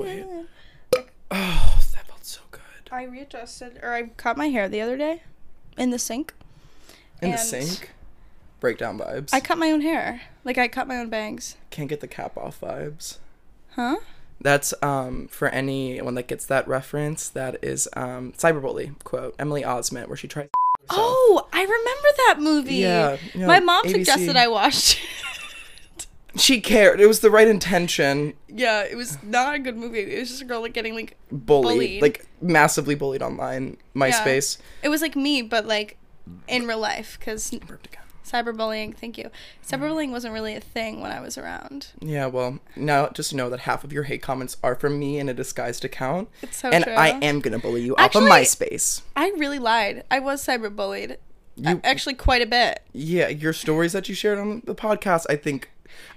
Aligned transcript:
Wait. 0.00 0.24
Oh, 1.30 1.78
that 1.92 2.06
felt 2.06 2.24
so 2.24 2.40
good. 2.50 2.60
I 2.90 3.04
readjusted, 3.04 3.78
or 3.82 3.92
I 3.94 4.04
cut 4.16 4.36
my 4.36 4.46
hair 4.48 4.68
the 4.68 4.80
other 4.80 4.96
day 4.96 5.22
in 5.78 5.90
the 5.90 5.98
sink. 5.98 6.34
In 7.22 7.30
the 7.30 7.36
And 7.38 7.46
sink. 7.46 7.90
Breakdown 8.60 8.98
vibes. 8.98 9.30
I 9.32 9.40
cut 9.40 9.58
my 9.58 9.70
own 9.70 9.80
hair. 9.80 10.22
Like 10.44 10.58
I 10.58 10.68
cut 10.68 10.86
my 10.88 10.98
own 10.98 11.08
bangs. 11.08 11.56
can't 11.70 11.88
get 11.88 12.00
the 12.00 12.08
cap 12.08 12.36
off 12.36 12.60
vibes. 12.60 13.18
Huh? 13.76 13.96
That's 14.40 14.74
um 14.82 15.28
for 15.28 15.48
anyone 15.48 16.14
that 16.16 16.26
gets 16.26 16.46
that 16.46 16.66
reference. 16.66 17.28
That 17.28 17.62
is 17.62 17.88
um 17.94 18.32
cyberbully 18.32 18.98
quote 19.04 19.34
Emily 19.38 19.62
Osment 19.62 20.08
where 20.08 20.16
she 20.16 20.28
tries. 20.28 20.48
herself. 20.88 20.90
Oh, 20.90 21.48
I 21.52 21.60
remember 21.62 22.08
that 22.26 22.36
movie. 22.40 22.74
Yeah, 22.76 23.16
yeah, 23.34 23.46
My 23.46 23.60
mom 23.60 23.84
ABC. 23.84 23.92
suggested 23.92 24.36
I 24.36 24.48
watched. 24.48 24.98
She 26.36 26.60
cared. 26.60 27.00
It 27.00 27.06
was 27.06 27.20
the 27.20 27.30
right 27.30 27.48
intention. 27.48 28.34
yeah, 28.48 28.82
it 28.82 28.96
was 28.96 29.18
not 29.22 29.54
a 29.54 29.58
good 29.58 29.76
movie. 29.76 30.00
It 30.00 30.18
was 30.20 30.28
just 30.28 30.42
a 30.42 30.44
girl 30.44 30.60
like 30.62 30.72
getting 30.72 30.94
like 30.94 31.16
Bullied, 31.32 31.64
Bullied. 31.76 32.02
like 32.02 32.26
massively 32.40 32.94
bullied 32.94 33.22
online. 33.22 33.76
MySpace. 33.94 34.58
it 34.82 34.88
was 34.88 35.02
like 35.02 35.16
me, 35.16 35.42
but 35.42 35.66
like 35.66 35.96
in 36.48 36.66
real 36.66 36.78
life 36.78 37.16
because 37.18 37.50
cyberbullying. 38.24 38.96
Thank 38.96 39.18
you. 39.18 39.24
Mm. 39.24 39.30
Cyberbullying 39.68 40.10
wasn't 40.10 40.34
really 40.34 40.54
a 40.54 40.60
thing 40.60 41.00
when 41.00 41.10
I 41.10 41.20
was 41.20 41.36
around. 41.36 41.88
Yeah, 42.00 42.26
well, 42.26 42.60
now 42.76 43.08
just 43.08 43.34
know 43.34 43.50
that 43.50 43.60
half 43.60 43.84
of 43.84 43.92
your 43.92 44.04
hate 44.04 44.22
comments 44.22 44.56
are 44.62 44.74
from 44.74 44.98
me 44.98 45.18
in 45.18 45.28
a 45.28 45.34
disguised 45.34 45.84
account. 45.84 46.28
It's 46.42 46.58
so 46.58 46.68
and 46.70 46.84
true. 46.84 46.92
I 46.94 47.08
am 47.22 47.40
gonna 47.40 47.58
bully 47.58 47.82
you 47.82 47.96
off 47.96 48.14
of 48.14 48.22
Actually- 48.24 48.30
MySpace. 48.30 49.02
I 49.16 49.30
really 49.36 49.58
lied. 49.58 50.04
I 50.10 50.20
was 50.20 50.44
cyberbullied. 50.44 51.16
You- 51.56 51.80
actually, 51.84 52.14
quite 52.14 52.40
a 52.42 52.46
bit. 52.46 52.80
Yeah, 52.92 53.28
your 53.28 53.52
stories 53.52 53.92
that 53.92 54.08
you 54.08 54.14
shared 54.14 54.38
on 54.38 54.62
the 54.64 54.74
podcast, 54.74 55.26
I 55.28 55.36
think, 55.36 55.68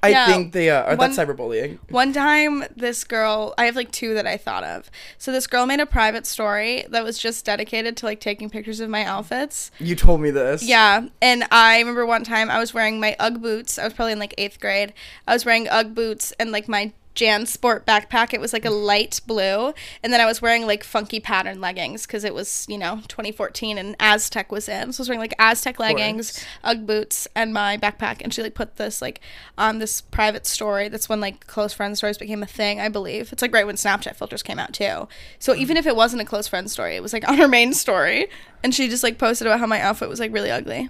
I 0.01 0.09
Yeah, 0.09 0.25
think 0.25 0.51
they 0.53 0.69
uh, 0.69 0.83
are 0.83 0.95
one- 0.95 1.13
that's 1.13 1.17
cyberbullying. 1.17 1.79
One 1.89 2.11
time, 2.11 2.65
this 2.75 3.03
girl, 3.03 3.53
I 3.57 3.65
have 3.65 3.75
like 3.75 3.91
two 3.91 4.13
that 4.15 4.27
I 4.27 4.35
thought 4.37 4.63
of. 4.63 4.91
So, 5.17 5.31
this 5.31 5.47
girl 5.47 5.65
made 5.65 5.79
a 5.79 5.85
private 5.85 6.25
story 6.25 6.83
that 6.89 7.03
was 7.03 7.17
just 7.17 7.45
dedicated 7.45 7.95
to 7.97 8.05
like 8.05 8.19
taking 8.19 8.49
pictures 8.49 8.79
of 8.81 8.89
my 8.89 9.05
outfits. 9.05 9.71
You 9.79 9.95
told 9.95 10.19
me 10.21 10.29
this. 10.31 10.61
Yeah. 10.63 11.07
And 11.21 11.45
I 11.51 11.79
remember 11.79 12.05
one 12.05 12.23
time 12.23 12.49
I 12.49 12.59
was 12.59 12.73
wearing 12.73 12.99
my 12.99 13.15
Ugg 13.19 13.41
boots. 13.41 13.79
I 13.79 13.85
was 13.85 13.93
probably 13.93 14.11
in 14.13 14.19
like 14.19 14.33
eighth 14.37 14.59
grade. 14.59 14.93
I 15.27 15.33
was 15.33 15.45
wearing 15.45 15.67
Ugg 15.69 15.95
boots 15.95 16.33
and 16.39 16.51
like 16.51 16.67
my 16.67 16.91
Jan 17.15 17.45
Sport 17.45 17.85
backpack. 17.85 18.33
It 18.33 18.41
was 18.41 18.53
like 18.53 18.65
a 18.65 18.69
mm. 18.69 18.85
light 18.85 19.21
blue. 19.25 19.73
And 20.01 20.11
then 20.11 20.19
I 20.19 20.25
was 20.25 20.41
wearing 20.41 20.65
like 20.65 20.83
funky 20.83 21.19
pattern 21.19 21.61
leggings 21.61 22.05
because 22.05 22.23
it 22.23 22.33
was, 22.33 22.65
you 22.69 22.77
know, 22.77 23.01
2014 23.07 23.77
and 23.77 23.95
Aztec 23.99 24.51
was 24.51 24.67
in. 24.67 24.93
So 24.93 25.01
I 25.01 25.03
was 25.03 25.09
wearing 25.09 25.19
like 25.19 25.35
Aztec 25.39 25.79
leggings. 25.79 26.43
Ugg 26.63 26.85
boots, 26.85 27.27
and 27.35 27.53
my 27.53 27.77
backpack. 27.77 28.21
And 28.21 28.33
she 28.33 28.41
like 28.41 28.55
put 28.55 28.77
this 28.77 29.01
like 29.01 29.19
on 29.57 29.79
this 29.79 30.01
private 30.01 30.45
story. 30.45 30.89
That's 30.89 31.09
when 31.09 31.19
like 31.19 31.47
close 31.47 31.73
friend 31.73 31.97
stories 31.97 32.17
became 32.17 32.43
a 32.43 32.47
thing, 32.47 32.79
I 32.79 32.89
believe. 32.89 33.31
It's 33.31 33.41
like 33.41 33.53
right 33.53 33.65
when 33.65 33.75
Snapchat 33.75 34.15
filters 34.15 34.43
came 34.43 34.59
out 34.59 34.73
too. 34.73 35.07
So 35.39 35.53
mm. 35.53 35.57
even 35.57 35.77
if 35.77 35.85
it 35.85 35.95
wasn't 35.95 36.21
a 36.21 36.25
close 36.25 36.47
friend 36.47 36.69
story, 36.69 36.95
it 36.95 37.03
was 37.03 37.13
like 37.13 37.27
on 37.27 37.37
her 37.37 37.47
main 37.47 37.73
story. 37.73 38.27
And 38.63 38.73
she 38.73 38.87
just 38.87 39.03
like 39.03 39.17
posted 39.17 39.47
about 39.47 39.59
how 39.59 39.67
my 39.67 39.81
outfit 39.81 40.09
was 40.09 40.19
like 40.19 40.33
really 40.33 40.51
ugly. 40.51 40.89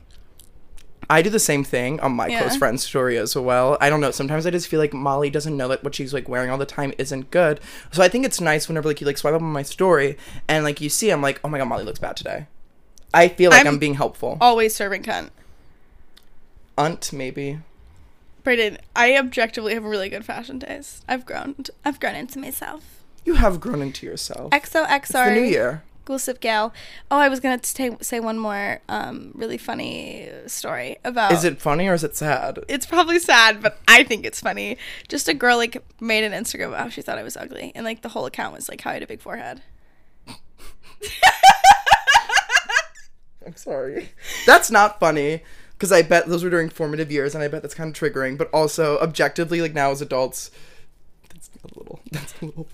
I 1.09 1.21
do 1.21 1.29
the 1.29 1.39
same 1.39 1.63
thing 1.63 1.99
on 1.99 2.13
my 2.13 2.27
Yeah. 2.27 2.39
close 2.41 2.55
friend's 2.55 2.83
story 2.83 3.17
as 3.17 3.35
well. 3.35 3.77
I 3.81 3.89
don't 3.89 4.01
know. 4.01 4.11
Sometimes 4.11 4.45
I 4.45 4.49
just 4.51 4.67
feel 4.67 4.79
like 4.79 4.93
Molly 4.93 5.29
doesn't 5.29 5.55
know 5.55 5.67
that 5.67 5.83
what 5.83 5.95
she's 5.95 6.13
like 6.13 6.27
wearing 6.29 6.49
all 6.49 6.57
the 6.57 6.65
time 6.65 6.93
isn't 6.97 7.29
good. 7.31 7.59
So 7.91 8.01
I 8.03 8.07
think 8.07 8.25
it's 8.25 8.39
nice 8.41 8.67
whenever 8.67 8.87
like 8.87 9.01
you 9.01 9.07
like 9.07 9.17
swipe 9.17 9.33
up 9.33 9.41
on 9.41 9.51
my 9.51 9.63
story 9.63 10.17
and 10.47 10.63
like 10.63 10.81
you 10.81 10.89
see, 10.89 11.09
I'm 11.11 11.21
like, 11.21 11.39
oh 11.43 11.49
my 11.49 11.57
god, 11.57 11.65
Molly 11.67 11.83
looks 11.83 11.99
bad 11.99 12.15
today. 12.17 12.47
I 13.13 13.27
feel 13.27 13.51
like 13.51 13.61
I'm, 13.61 13.67
I'm- 13.67 13.77
being 13.79 13.95
helpful. 13.95 14.37
Always 14.41 14.73
serving 14.75 15.03
cunt. 15.03 15.29
Unt 16.77 17.13
maybe. 17.13 17.59
Brayden, 18.43 18.77
I 18.95 19.17
objectively 19.17 19.73
have 19.73 19.83
really 19.85 20.09
good 20.09 20.25
fashion 20.25 20.59
taste. 20.59 21.03
I've 21.07 21.25
grown. 21.25 21.55
I've 21.85 21.99
grown 21.99 22.15
into 22.15 22.39
myself. 22.39 23.03
You 23.23 23.35
have 23.35 23.59
grown 23.61 23.81
into 23.81 24.05
yourself. 24.05 24.51
XOX, 24.51 24.95
It's 25.03 25.11
the 25.11 25.31
new 25.31 25.41
year. 25.41 25.83
Goosip 26.05 26.39
gal. 26.39 26.73
Oh, 27.09 27.17
I 27.17 27.29
was 27.29 27.39
gonna 27.39 27.63
say 27.63 27.95
say 28.01 28.19
one 28.19 28.37
more 28.37 28.81
um, 28.89 29.31
really 29.35 29.57
funny 29.57 30.29
story 30.47 30.97
about. 31.03 31.31
Is 31.31 31.43
it 31.43 31.61
funny 31.61 31.87
or 31.87 31.93
is 31.93 32.03
it 32.03 32.15
sad? 32.15 32.59
It's 32.67 32.85
probably 32.85 33.19
sad, 33.19 33.61
but 33.61 33.79
I 33.87 34.03
think 34.03 34.25
it's 34.25 34.41
funny. 34.41 34.77
Just 35.07 35.27
a 35.27 35.33
girl 35.33 35.57
like 35.57 35.83
made 36.01 36.23
an 36.23 36.31
Instagram 36.31 36.69
about 36.69 36.79
how 36.79 36.89
she 36.89 37.01
thought 37.01 37.17
I 37.17 37.23
was 37.23 37.37
ugly, 37.37 37.71
and 37.75 37.85
like 37.85 38.01
the 38.01 38.09
whole 38.09 38.25
account 38.25 38.53
was 38.53 38.67
like 38.69 38.81
how 38.81 38.91
I 38.91 38.93
had 38.93 39.03
a 39.03 39.07
big 39.07 39.21
forehead. 39.21 39.61
I'm 43.45 43.55
sorry. 43.55 44.11
That's 44.45 44.71
not 44.71 44.99
funny 44.99 45.43
because 45.73 45.91
I 45.91 46.01
bet 46.01 46.27
those 46.27 46.43
were 46.43 46.49
during 46.49 46.69
formative 46.69 47.11
years, 47.11 47.35
and 47.35 47.43
I 47.43 47.47
bet 47.47 47.61
that's 47.61 47.75
kind 47.75 47.89
of 47.89 48.01
triggering. 48.01 48.37
But 48.37 48.49
also, 48.53 48.97
objectively, 48.99 49.61
like 49.61 49.73
now 49.73 49.91
as 49.91 50.01
adults, 50.01 50.49
that's 51.29 51.49
a 51.63 51.77
little. 51.77 51.99
That's 52.11 52.33
a 52.41 52.45
little. 52.45 52.67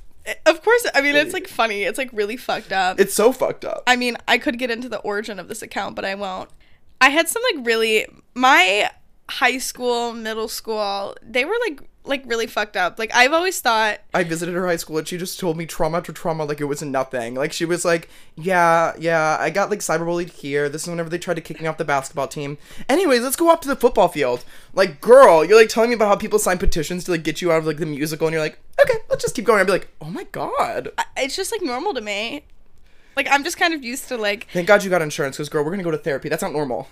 Of 0.46 0.62
course, 0.64 0.86
I 0.94 1.02
mean 1.02 1.16
it's 1.16 1.34
like 1.34 1.48
funny. 1.48 1.84
It's 1.84 1.98
like 1.98 2.10
really 2.14 2.38
fucked 2.38 2.72
up. 2.72 3.00
It's 3.00 3.14
so 3.14 3.32
fucked 3.32 3.66
up. 3.66 3.84
I 3.88 3.96
mean, 3.96 4.18
I 4.28 4.38
could 4.38 4.60
get 4.60 4.70
into 4.70 4.90
the 4.90 5.00
origin 5.00 5.40
of 5.40 5.48
this 5.48 5.62
account, 5.62 5.96
but 5.96 6.06
I 6.06 6.16
won't. 6.16 6.50
I 7.02 7.10
had 7.10 7.28
some 7.30 7.42
like 7.54 7.66
really 7.66 8.06
my 8.36 8.90
high 9.30 9.58
school, 9.60 10.12
middle 10.14 10.48
school, 10.48 11.16
they 11.22 11.46
were 11.46 11.56
like 11.68 11.82
like 12.10 12.24
really 12.26 12.48
fucked 12.48 12.76
up. 12.76 13.00
Like 13.00 13.12
I've 13.14 13.32
always 13.32 13.62
thought 13.62 14.00
I 14.14 14.24
visited 14.24 14.54
her 14.56 14.68
high 14.68 14.76
school 14.76 14.98
and 14.98 15.08
she 15.08 15.18
just 15.18 15.40
told 15.40 15.56
me 15.56 15.66
trauma 15.66 15.98
after 16.00 16.12
trauma 16.12 16.44
like 16.44 16.60
it 16.60 16.66
was 16.66 16.82
nothing. 16.82 17.36
Like 17.36 17.54
she 17.54 17.64
was 17.66 17.86
like, 17.86 18.10
yeah, 18.36 18.94
yeah, 19.00 19.38
I 19.40 19.50
got 19.50 19.70
like 19.70 19.80
cyberbullied 19.80 20.32
here. 20.32 20.68
This 20.68 20.84
is 20.84 20.90
whenever 20.90 21.10
they 21.10 21.18
tried 21.20 21.36
to 21.36 21.42
kick 21.42 21.62
me 21.62 21.68
off 21.68 21.78
the 21.78 21.86
basketball 21.86 22.28
team. 22.28 22.58
Anyways, 22.90 23.22
let's 23.22 23.36
go 23.38 23.50
up 23.50 23.62
to 23.62 23.68
the 23.68 23.76
football 23.76 24.08
field. 24.10 24.44
Like, 24.74 25.00
girl, 25.00 25.46
you're 25.46 25.58
like 25.60 25.70
telling 25.70 25.92
me 25.92 25.96
about 25.96 26.08
how 26.10 26.16
people 26.16 26.40
sign 26.40 26.58
petitions 26.58 27.06
to 27.06 27.12
like 27.12 27.24
get 27.24 27.42
you 27.42 27.52
out 27.52 27.60
of 27.60 27.66
like 27.66 27.78
the 27.78 27.86
musical, 27.86 28.28
and 28.28 28.34
you're 28.34 28.44
like, 28.44 28.60
okay, 28.82 28.98
let's 29.10 29.24
just 29.24 29.36
keep 29.36 29.46
going. 29.46 29.60
I'd 29.62 29.66
be 29.68 29.72
like, 29.72 29.90
oh 30.02 30.10
my 30.10 30.24
god. 30.26 30.90
I- 30.98 31.06
it's 31.18 31.36
just 31.36 31.52
like 31.52 31.62
normal 31.62 31.94
to 31.94 32.02
me. 32.02 32.44
Like 33.16 33.28
I'm 33.30 33.44
just 33.44 33.58
kind 33.58 33.74
of 33.74 33.84
used 33.84 34.08
to 34.08 34.18
like 34.18 34.48
Thank 34.54 34.68
God 34.68 34.84
you 34.84 34.90
got 34.90 35.02
insurance, 35.02 35.38
because 35.38 35.50
girl, 35.50 35.64
we're 35.64 35.72
gonna 35.72 35.84
go 35.84 35.92
to 35.92 35.98
therapy. 35.98 36.30
That's 36.30 36.42
not 36.42 36.54
normal. 36.54 36.88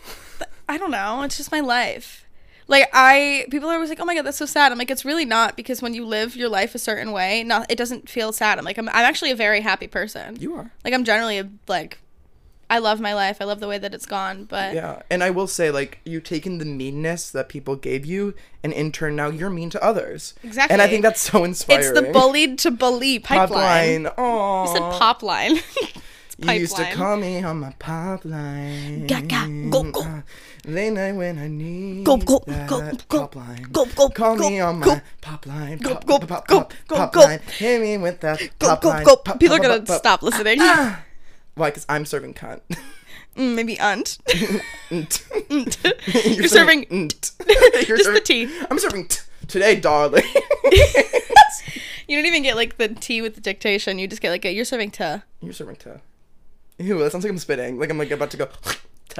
I 0.69 0.77
don't 0.77 0.91
know. 0.91 1.21
It's 1.23 1.37
just 1.37 1.51
my 1.51 1.61
life. 1.61 2.25
Like 2.67 2.89
I, 2.93 3.45
people 3.49 3.69
are 3.69 3.75
always 3.75 3.89
like, 3.89 3.99
"Oh 4.01 4.05
my 4.05 4.15
god, 4.15 4.25
that's 4.25 4.37
so 4.37 4.45
sad." 4.45 4.71
I'm 4.71 4.77
like, 4.77 4.91
it's 4.91 5.05
really 5.05 5.25
not 5.25 5.55
because 5.55 5.81
when 5.81 5.93
you 5.93 6.05
live 6.05 6.35
your 6.35 6.49
life 6.49 6.75
a 6.75 6.79
certain 6.79 7.11
way, 7.11 7.43
not 7.43 7.71
it 7.71 7.77
doesn't 7.77 8.09
feel 8.09 8.31
sad. 8.31 8.59
I'm 8.59 8.65
like, 8.65 8.77
I'm, 8.77 8.89
I'm 8.89 8.95
actually 8.95 9.31
a 9.31 9.35
very 9.35 9.61
happy 9.61 9.87
person. 9.87 10.35
You 10.39 10.55
are. 10.55 10.71
Like 10.83 10.93
I'm 10.93 11.05
generally 11.05 11.37
a, 11.39 11.49
like, 11.67 11.99
I 12.69 12.79
love 12.79 12.99
my 12.99 13.13
life. 13.13 13.37
I 13.39 13.45
love 13.45 13.61
the 13.61 13.67
way 13.69 13.77
that 13.77 13.93
it's 13.93 14.05
gone. 14.05 14.43
But 14.43 14.73
Yeah, 14.75 15.01
and 15.09 15.23
I 15.23 15.29
will 15.29 15.47
say, 15.47 15.71
like, 15.71 15.99
you've 16.03 16.25
taken 16.25 16.57
the 16.57 16.65
meanness 16.65 17.29
that 17.31 17.47
people 17.47 17.77
gave 17.77 18.05
you, 18.05 18.33
and 18.63 18.73
in 18.73 18.91
turn, 18.91 19.15
now 19.15 19.29
you're 19.29 19.49
mean 19.49 19.69
to 19.69 19.81
others. 19.81 20.33
Exactly. 20.43 20.73
And 20.73 20.81
I 20.81 20.87
think 20.87 21.03
that's 21.03 21.21
so 21.21 21.45
inspiring. 21.45 21.85
it's 21.85 21.97
the 21.97 22.11
bullied 22.11 22.59
to 22.59 22.71
bully 22.71 23.19
pipeline. 23.19 24.09
Oh. 24.17 24.65
You 24.65 24.73
said 24.73 24.81
pop 24.99 25.23
line. 25.23 25.59
You 26.39 26.51
used 26.51 26.75
to 26.75 26.91
call 26.93 27.17
me 27.17 27.41
on 27.41 27.59
my 27.61 27.73
pop 27.79 28.23
line. 28.23 29.07
Gaga, 29.07 29.69
go, 29.71 29.91
go. 29.91 30.23
Late 30.67 30.89
night 30.91 31.13
when 31.13 31.39
I 31.39 31.47
need 31.47 32.03
Go, 32.03 32.17
go, 32.17 32.43
that 32.45 32.67
go, 32.67 33.19
pop 33.21 33.35
line. 33.37 33.63
go, 33.71 33.85
go, 33.85 34.09
Call 34.09 34.35
go, 34.35 34.49
me 34.49 34.59
on 34.59 34.79
my 34.79 35.01
pop 35.21 35.45
line. 35.45 35.77
Go, 35.77 35.93
Pop, 35.93 36.05
go, 36.05 36.19
pop, 36.19 36.27
pop, 36.27 36.47
go, 36.47 36.59
pop, 36.59 36.73
go, 36.87 36.95
pop 36.97 37.15
line. 37.15 37.39
Hit 37.57 37.81
me 37.81 37.97
with 37.97 38.19
that 38.19 38.39
Go, 38.59 38.67
pop 38.67 38.81
go, 38.81 38.89
line. 38.89 39.03
go. 39.05 39.15
Pop, 39.15 39.39
People 39.39 39.55
are 39.55 39.59
gonna 39.59 39.77
pop, 39.79 39.87
pop. 39.87 39.97
stop 39.99 40.21
listening. 40.23 40.57
Ah. 40.59 41.03
Why? 41.55 41.69
Because 41.69 41.85
I'm 41.89 42.05
serving 42.05 42.33
cunt. 42.33 42.61
Mm, 43.37 43.53
maybe 43.53 43.77
unt. 43.77 44.17
You're, 44.89 46.33
You're 46.33 46.47
serving 46.47 46.87
nt. 46.91 47.31
Just 47.85 48.11
the 48.11 48.19
T. 48.25 48.49
I'm 48.71 48.79
serving 48.79 49.09
t- 49.09 49.19
today, 49.47 49.75
darling. 49.79 50.23
You 52.07 52.17
don't 52.17 52.25
even 52.25 52.41
get 52.41 52.55
like 52.55 52.77
the 52.77 52.87
T 52.87 53.21
with 53.21 53.35
the 53.35 53.41
dictation. 53.41 53.99
You 53.99 54.07
just 54.07 54.23
get 54.23 54.31
like 54.31 54.43
a, 54.45 54.51
you're 54.51 54.65
serving 54.65 54.89
to. 54.91 55.21
You're 55.39 55.53
serving 55.53 55.75
to. 55.75 56.01
Ew, 56.79 56.97
that 56.97 57.11
sounds 57.11 57.25
like 57.25 57.31
I'm 57.31 57.37
spitting. 57.37 57.77
Like 57.77 57.91
I'm 57.91 57.99
like 57.99 58.09
about 58.09 58.31
to 58.31 58.37
go. 58.37 58.47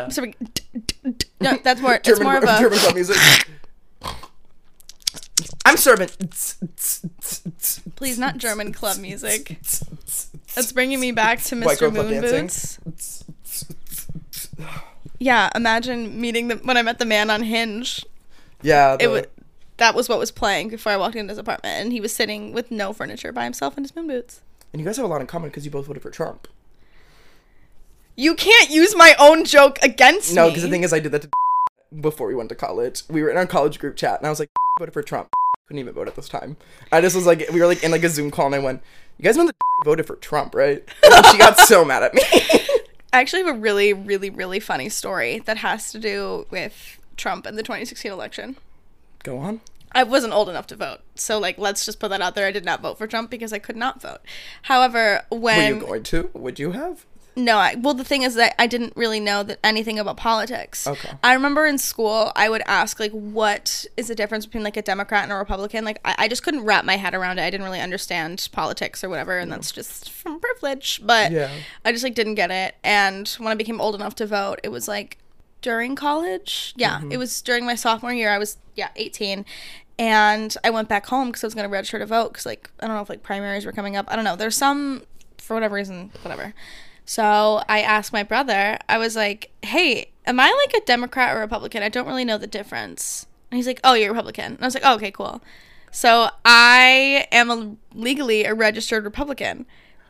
Serving. 0.10 0.36
No, 1.42 1.58
that's 1.64 1.82
more. 1.82 1.96
it's 2.04 2.20
more 2.20 2.38
of 2.38 2.44
a. 2.44 2.60
German 2.60 2.78
club 2.80 2.94
music. 2.96 3.18
I'm 5.66 5.78
serving. 5.78 6.10
Please, 7.96 8.18
not 8.18 8.38
German 8.38 8.72
club 8.74 8.98
music. 9.00 9.48
That's 10.56 10.72
bringing 10.72 11.00
me 11.00 11.12
back 11.12 11.42
to 11.44 11.56
Mr. 11.56 11.94
Moon. 11.94 12.22
Boots. 12.22 12.80
Yeah, 15.20 15.50
imagine 15.56 16.20
meeting 16.20 16.48
the 16.48 16.56
when 16.58 16.78
I 16.78 16.82
met 16.82 17.00
the 17.00 17.06
man 17.06 17.30
on 17.30 17.44
Hinge. 17.44 18.04
Yeah, 18.62 18.98
It 19.00 19.08
was 19.08 19.26
that 19.78 19.94
was 19.94 20.10
what 20.10 20.18
was 20.20 20.32
playing 20.32 20.70
before 20.70 20.92
I 20.92 20.98
walked 20.98 21.16
into 21.16 21.32
his 21.32 21.38
apartment, 21.38 21.76
and 21.76 21.92
he 21.92 22.02
was 22.02 22.14
sitting 22.14 22.54
with 22.54 22.72
no 22.72 22.94
furniture 22.94 23.32
by 23.32 23.44
himself 23.44 23.78
in 23.78 23.84
his 23.84 23.96
moon 23.96 24.08
boots. 24.08 24.42
and 24.74 24.80
you 24.80 24.86
guys 24.86 24.98
have 24.98 25.06
a 25.06 25.08
lot 25.10 25.22
in 25.22 25.28
common 25.28 25.50
because 25.50 25.64
you 25.66 25.70
both 25.72 25.86
voted 25.86 26.02
for 26.02 26.10
Trump. 26.10 26.48
You 28.20 28.34
can't 28.34 28.72
use 28.72 28.96
my 28.96 29.16
own 29.20 29.46
joke 29.46 29.78
against 29.84 30.34
No, 30.34 30.42
me. 30.42 30.48
No, 30.48 30.52
because 30.52 30.64
the 30.64 30.70
thing 30.70 30.84
is, 30.84 30.92
I 30.92 31.00
did 31.00 31.12
that 31.12 31.22
to 31.22 31.30
before 32.02 32.28
we 32.28 32.34
went 32.34 32.50
to 32.50 32.56
college. 32.56 33.04
We 33.08 33.22
were 33.22 33.30
in 33.30 33.38
our 33.38 33.46
college 33.46 33.78
group 33.78 33.96
chat, 33.96 34.20
and 34.20 34.26
I 34.26 34.32
was 34.32 34.40
like, 34.40 34.50
voted 34.80 34.94
for 34.94 35.04
Trump. 35.04 35.30
Couldn't 35.68 35.80
even 35.80 35.94
vote 35.94 36.08
at 36.08 36.16
this 36.16 36.28
time. 36.28 36.58
I 36.92 37.00
just 37.00 37.16
was 37.16 37.28
like, 37.28 37.48
we 37.54 37.60
were 37.60 37.68
like 37.68 37.84
in 37.84 37.92
like 37.92 38.04
a 38.04 38.10
Zoom 38.10 38.32
call, 38.32 38.48
and 38.48 38.56
I 38.56 38.60
went, 38.60 38.82
"You 39.20 39.24
guys 39.24 39.38
know 39.38 39.46
that 39.46 39.56
voted 39.86 40.08
for 40.08 40.16
Trump, 40.16 40.56
right?" 40.56 40.84
And 41.04 41.26
she 41.28 41.38
got 41.38 41.60
so 41.60 41.86
mad 41.86 42.02
at 42.04 42.16
me. 42.16 42.22
I 43.14 43.22
actually 43.22 43.44
have 43.44 43.56
a 43.56 43.60
really, 43.60 43.94
really, 43.94 44.30
really 44.30 44.60
funny 44.60 44.90
story 44.90 45.40
that 45.40 45.58
has 45.58 45.92
to 45.92 46.00
do 46.00 46.48
with 46.50 47.00
Trump 47.18 47.46
and 47.46 47.58
the 47.58 47.64
2016 47.64 48.12
election. 48.12 48.58
Go 49.24 49.38
on. 49.38 49.62
I 49.92 50.04
wasn't 50.04 50.34
old 50.34 50.50
enough 50.50 50.68
to 50.68 50.76
vote. 50.76 51.00
So 51.16 51.38
like 51.38 51.58
let's 51.58 51.86
just 51.86 52.00
put 52.00 52.10
that 52.10 52.22
out 52.22 52.34
there. 52.34 52.48
I 52.48 52.52
did 52.52 52.66
not 52.66 52.82
vote 52.82 52.98
for 52.98 53.08
Trump 53.08 53.30
because 53.30 53.54
I 53.54 53.60
could 53.60 53.76
not 53.76 54.02
vote. 54.02 54.20
However, 54.64 55.24
when 55.30 55.76
Were 55.76 55.82
you 55.82 55.86
going 55.86 56.04
to? 56.04 56.30
Would 56.34 56.60
you 56.60 56.72
have? 56.72 57.06
No, 57.38 57.58
I, 57.58 57.76
well 57.76 57.94
the 57.94 58.04
thing 58.04 58.24
is 58.24 58.36
that 58.36 58.56
I 58.60 58.68
didn't 58.68 58.94
really 58.98 59.20
know 59.20 59.44
that 59.44 59.60
anything 59.64 60.00
about 60.00 60.18
politics. 60.18 60.88
Okay. 60.88 61.12
I 61.24 61.34
remember 61.34 61.66
in 61.66 61.78
school 61.78 62.32
I 62.36 62.50
would 62.50 62.64
ask 62.66 63.00
like 63.00 63.12
what 63.12 63.86
is 63.96 64.08
the 64.08 64.16
difference 64.16 64.46
between 64.46 64.64
like 64.64 64.76
a 64.76 64.82
Democrat 64.82 65.24
and 65.24 65.32
a 65.32 65.36
Republican? 65.36 65.86
Like 65.86 66.00
I, 66.04 66.16
I 66.18 66.28
just 66.28 66.44
couldn't 66.44 66.66
wrap 66.66 66.84
my 66.84 66.98
head 66.98 67.14
around 67.14 67.38
it. 67.40 67.44
I 67.44 67.50
didn't 67.50 67.66
really 67.66 67.80
understand 67.80 68.50
politics 68.52 69.04
or 69.04 69.10
whatever, 69.10 69.38
and 69.38 69.52
that's 69.52 69.72
just 69.72 70.10
from 70.10 70.40
privilege. 70.40 71.00
But 71.04 71.32
Yeah. 71.32 71.52
I 71.86 71.92
just 71.92 72.04
like 72.04 72.16
didn't 72.16 72.36
get 72.36 72.52
it. 72.52 72.76
And 72.84 73.28
when 73.40 73.50
I 73.52 73.56
became 73.56 73.80
old 73.80 73.96
enough 73.96 74.16
to 74.16 74.26
vote, 74.26 74.60
it 74.64 74.70
was 74.70 74.88
like 74.88 75.18
during 75.62 75.96
college. 75.96 76.74
Yeah, 76.76 76.98
Mm-hmm. 77.00 77.12
it 77.12 77.18
was 77.18 77.42
during 77.42 77.66
my 77.66 77.76
sophomore 77.76 78.14
year. 78.14 78.32
I 78.32 78.38
was 78.40 78.58
yeah 78.76 78.90
18, 78.96 79.46
and 80.00 80.56
I 80.64 80.70
went 80.70 80.88
back 80.90 81.06
home 81.08 81.28
because 81.28 81.44
I 81.44 81.48
was 81.48 81.54
gonna 81.56 81.70
register 81.70 82.00
to 82.00 82.06
vote 82.06 82.30
because 82.34 82.46
like 82.46 82.70
I 82.80 82.88
don't 82.88 82.96
know 82.96 83.02
if 83.02 83.10
like 83.10 83.24
primaries 83.24 83.66
were 83.66 83.72
coming 83.72 83.96
up. 83.96 84.06
I 84.10 84.16
don't 84.16 84.26
know. 84.26 84.36
There's 84.36 84.58
some 84.58 85.04
for 85.38 85.54
whatever 85.54 85.76
reason, 85.76 86.12
whatever. 86.24 86.54
So 87.08 87.64
I 87.70 87.82
asked 87.82 88.12
my 88.12 88.22
brother. 88.22 88.78
I 88.90 88.98
was 88.98 89.16
like, 89.16 89.50
"Hey, 89.64 90.12
am 90.26 90.42
I 90.42 90.54
like 90.66 90.80
a 90.80 90.86
Democrat 90.86 91.36
or 91.36 91.40
Republican? 91.40 91.82
I 91.82 91.90
don't 91.90 92.06
really 92.06 92.26
know 92.26 92.38
the 92.38 92.48
difference." 92.48 93.26
And 93.50 93.56
he's 93.58 93.66
like, 93.66 93.80
"Oh, 93.84 93.94
you're 93.94 94.10
Republican." 94.10 94.54
And 94.54 94.62
I 94.62 94.68
was 94.68 94.76
like, 94.76 94.84
oh, 94.86 94.96
"Okay, 94.96 95.12
cool." 95.12 95.42
So 95.90 96.30
I 96.44 97.26
am 97.32 97.50
a, 97.50 97.76
legally 97.98 98.44
a 98.44 98.54
registered 98.54 99.06
Republican 99.06 99.66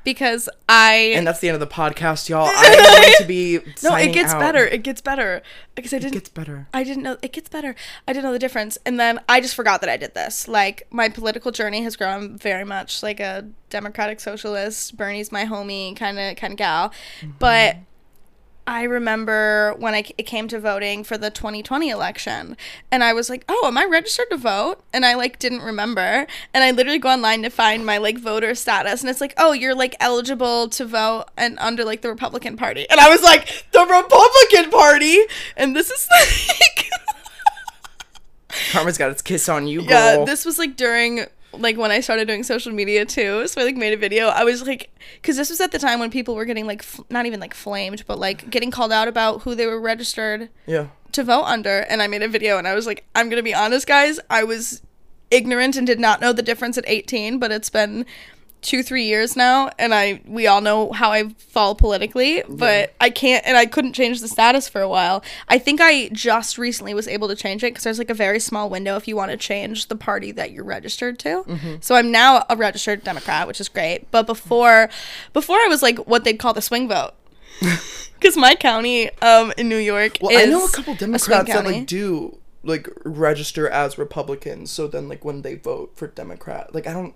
because 0.07 0.47
I 0.69 1.11
And 1.17 1.27
that's 1.27 1.41
the 1.41 1.49
end 1.49 1.55
of 1.55 1.59
the 1.59 1.67
podcast, 1.67 2.29
y'all. 2.29 2.47
I'm 2.49 3.01
going 3.01 3.13
to 3.17 3.25
be. 3.27 3.59
no, 3.83 3.93
it 3.97 4.13
gets 4.13 4.31
out. 4.31 4.39
better. 4.39 4.65
It 4.65 4.81
gets 4.81 5.01
better 5.01 5.41
because 5.75 5.93
I 5.93 5.99
didn't. 5.99 6.15
It 6.15 6.19
gets 6.19 6.29
better. 6.29 6.69
I 6.73 6.85
didn't 6.85 7.03
know 7.03 7.17
it 7.21 7.33
gets 7.33 7.49
better. 7.49 7.75
I 8.07 8.13
didn't 8.13 8.23
know 8.23 8.31
the 8.31 8.39
difference, 8.39 8.77
and 8.85 8.97
then 8.97 9.19
I 9.27 9.41
just 9.41 9.53
forgot 9.53 9.81
that 9.81 9.89
I 9.89 9.97
did 9.97 10.13
this. 10.13 10.47
Like 10.47 10.87
my 10.91 11.09
political 11.09 11.51
journey 11.51 11.83
has 11.83 11.97
grown 11.97 12.37
very 12.37 12.63
much 12.63 13.03
like 13.03 13.19
a 13.19 13.49
democratic 13.69 14.21
socialist. 14.21 14.95
Bernie's 14.95 15.29
my 15.29 15.43
homie, 15.43 15.93
kind 15.93 16.17
of 16.17 16.37
kind 16.37 16.53
of 16.53 16.57
gal, 16.57 16.89
mm-hmm. 17.19 17.31
but. 17.37 17.75
I 18.67 18.83
remember 18.83 19.73
when 19.77 19.95
I, 19.95 20.03
it 20.17 20.23
came 20.23 20.49
to 20.49 20.59
voting 20.59 21.05
for 21.05 21.17
the 21.17 21.29
2020 21.29 21.89
election, 21.89 22.57
and 22.91 23.01
I 23.01 23.13
was 23.13 23.29
like, 23.29 23.45
"Oh, 23.47 23.65
am 23.65 23.77
I 23.77 23.85
registered 23.85 24.29
to 24.29 24.37
vote?" 24.37 24.83
And 24.91 25.05
I 25.05 25.13
like 25.15 25.39
didn't 25.39 25.61
remember, 25.61 26.27
and 26.53 26.63
I 26.65 26.71
literally 26.71 26.99
go 26.99 27.09
online 27.09 27.43
to 27.43 27.49
find 27.49 27.85
my 27.85 27.97
like 27.97 28.17
voter 28.17 28.53
status, 28.55 28.99
and 29.01 29.09
it's 29.09 29.21
like, 29.21 29.33
"Oh, 29.37 29.53
you're 29.53 29.73
like 29.73 29.95
eligible 30.01 30.67
to 30.67 30.85
vote 30.85 31.27
and 31.37 31.57
under 31.59 31.85
like 31.85 32.01
the 32.01 32.09
Republican 32.09 32.57
Party," 32.57 32.85
and 32.89 32.99
I 32.99 33.09
was 33.09 33.23
like, 33.23 33.65
"The 33.71 33.85
Republican 33.85 34.69
Party," 34.69 35.17
and 35.55 35.73
this 35.73 35.89
is 35.89 36.07
like. 36.59 36.89
Karma's 38.71 38.97
got 38.97 39.11
its 39.11 39.21
kiss 39.21 39.47
on 39.47 39.67
you, 39.67 39.79
girl. 39.79 39.89
Yeah, 39.89 40.25
this 40.25 40.43
was 40.43 40.59
like 40.59 40.75
during 40.75 41.25
like 41.53 41.77
when 41.77 41.91
I 41.91 41.99
started 41.99 42.27
doing 42.27 42.43
social 42.43 42.71
media 42.71 43.05
too. 43.05 43.47
So 43.47 43.61
I 43.61 43.65
like 43.65 43.75
made 43.75 43.93
a 43.93 43.97
video. 43.97 44.27
I 44.27 44.43
was 44.43 44.65
like, 44.65 44.89
because 45.21 45.37
this 45.37 45.49
was 45.49 45.61
at 45.61 45.71
the 45.71 45.79
time 45.79 45.99
when 45.99 46.09
people 46.09 46.35
were 46.35 46.45
getting 46.45 46.67
like 46.67 46.81
f- 46.81 47.01
not 47.09 47.25
even 47.25 47.39
like 47.39 47.53
flamed, 47.53 48.03
but 48.07 48.19
like 48.19 48.49
getting 48.49 48.71
called 48.71 48.91
out 48.91 49.07
about 49.07 49.43
who 49.43 49.55
they 49.55 49.65
were 49.65 49.79
registered 49.79 50.49
yeah. 50.65 50.87
to 51.13 51.23
vote 51.23 51.43
under. 51.43 51.79
And 51.81 52.01
I 52.01 52.07
made 52.07 52.21
a 52.21 52.27
video, 52.27 52.57
and 52.57 52.67
I 52.67 52.75
was 52.75 52.85
like, 52.85 53.05
I'm 53.15 53.29
gonna 53.29 53.43
be 53.43 53.53
honest, 53.53 53.87
guys, 53.87 54.19
I 54.29 54.43
was 54.43 54.81
ignorant 55.31 55.75
and 55.75 55.85
did 55.85 55.99
not 55.99 56.21
know 56.21 56.31
the 56.31 56.41
difference 56.41 56.77
at 56.77 56.85
18, 56.87 57.39
but 57.39 57.51
it's 57.51 57.69
been 57.69 58.05
two 58.61 58.81
three 58.81 59.05
years 59.05 59.35
now 59.35 59.69
and 59.77 59.93
i 59.93 60.19
we 60.25 60.47
all 60.47 60.61
know 60.61 60.91
how 60.91 61.11
i 61.11 61.23
fall 61.37 61.75
politically 61.75 62.43
but 62.49 62.93
i 62.99 63.09
can't 63.09 63.45
and 63.45 63.55
i 63.55 63.65
couldn't 63.65 63.93
change 63.93 64.19
the 64.19 64.27
status 64.27 64.67
for 64.67 64.81
a 64.81 64.89
while 64.89 65.23
i 65.47 65.59
think 65.59 65.79
i 65.79 66.09
just 66.11 66.57
recently 66.57 66.93
was 66.93 67.07
able 67.07 67.27
to 67.27 67.35
change 67.35 67.63
it 67.63 67.67
because 67.67 67.83
there's 67.83 67.99
like 67.99 68.09
a 68.09 68.15
very 68.15 68.39
small 68.39 68.69
window 68.69 68.95
if 68.97 69.07
you 69.07 69.15
want 69.15 69.29
to 69.29 69.37
change 69.37 69.87
the 69.87 69.95
party 69.95 70.31
that 70.31 70.51
you're 70.51 70.63
registered 70.63 71.19
to 71.19 71.43
so 71.81 71.95
i'm 71.95 72.11
now 72.11 72.43
a 72.49 72.55
registered 72.55 73.03
democrat 73.03 73.47
which 73.47 73.61
is 73.61 73.69
great 73.69 74.09
but 74.11 74.25
before 74.25 74.89
before 75.33 75.57
i 75.57 75.67
was 75.67 75.83
like 75.83 75.97
what 75.99 76.23
they'd 76.23 76.39
call 76.39 76.53
the 76.53 76.61
swing 76.61 76.87
vote 76.87 77.11
because 78.19 78.35
my 78.35 78.55
county 78.55 79.09
um 79.21 79.53
in 79.57 79.69
new 79.69 79.77
york 79.77 80.17
Well, 80.21 80.35
I 80.37 80.45
know 80.45 80.65
a 80.65 80.69
couple 80.71 80.95
Democrats 80.95 81.47
that 81.47 81.65
like 81.65 81.87
do 81.87 82.39
like 82.63 82.89
register 83.05 83.69
as 83.69 83.97
Republicans. 83.97 84.71
So 84.71 84.87
then, 84.87 85.07
like 85.07 85.23
when 85.23 85.41
they 85.41 85.55
vote 85.55 85.93
for 85.95 86.07
Democrat, 86.07 86.73
like 86.75 86.85
I 86.85 86.91
don't. 86.91 87.13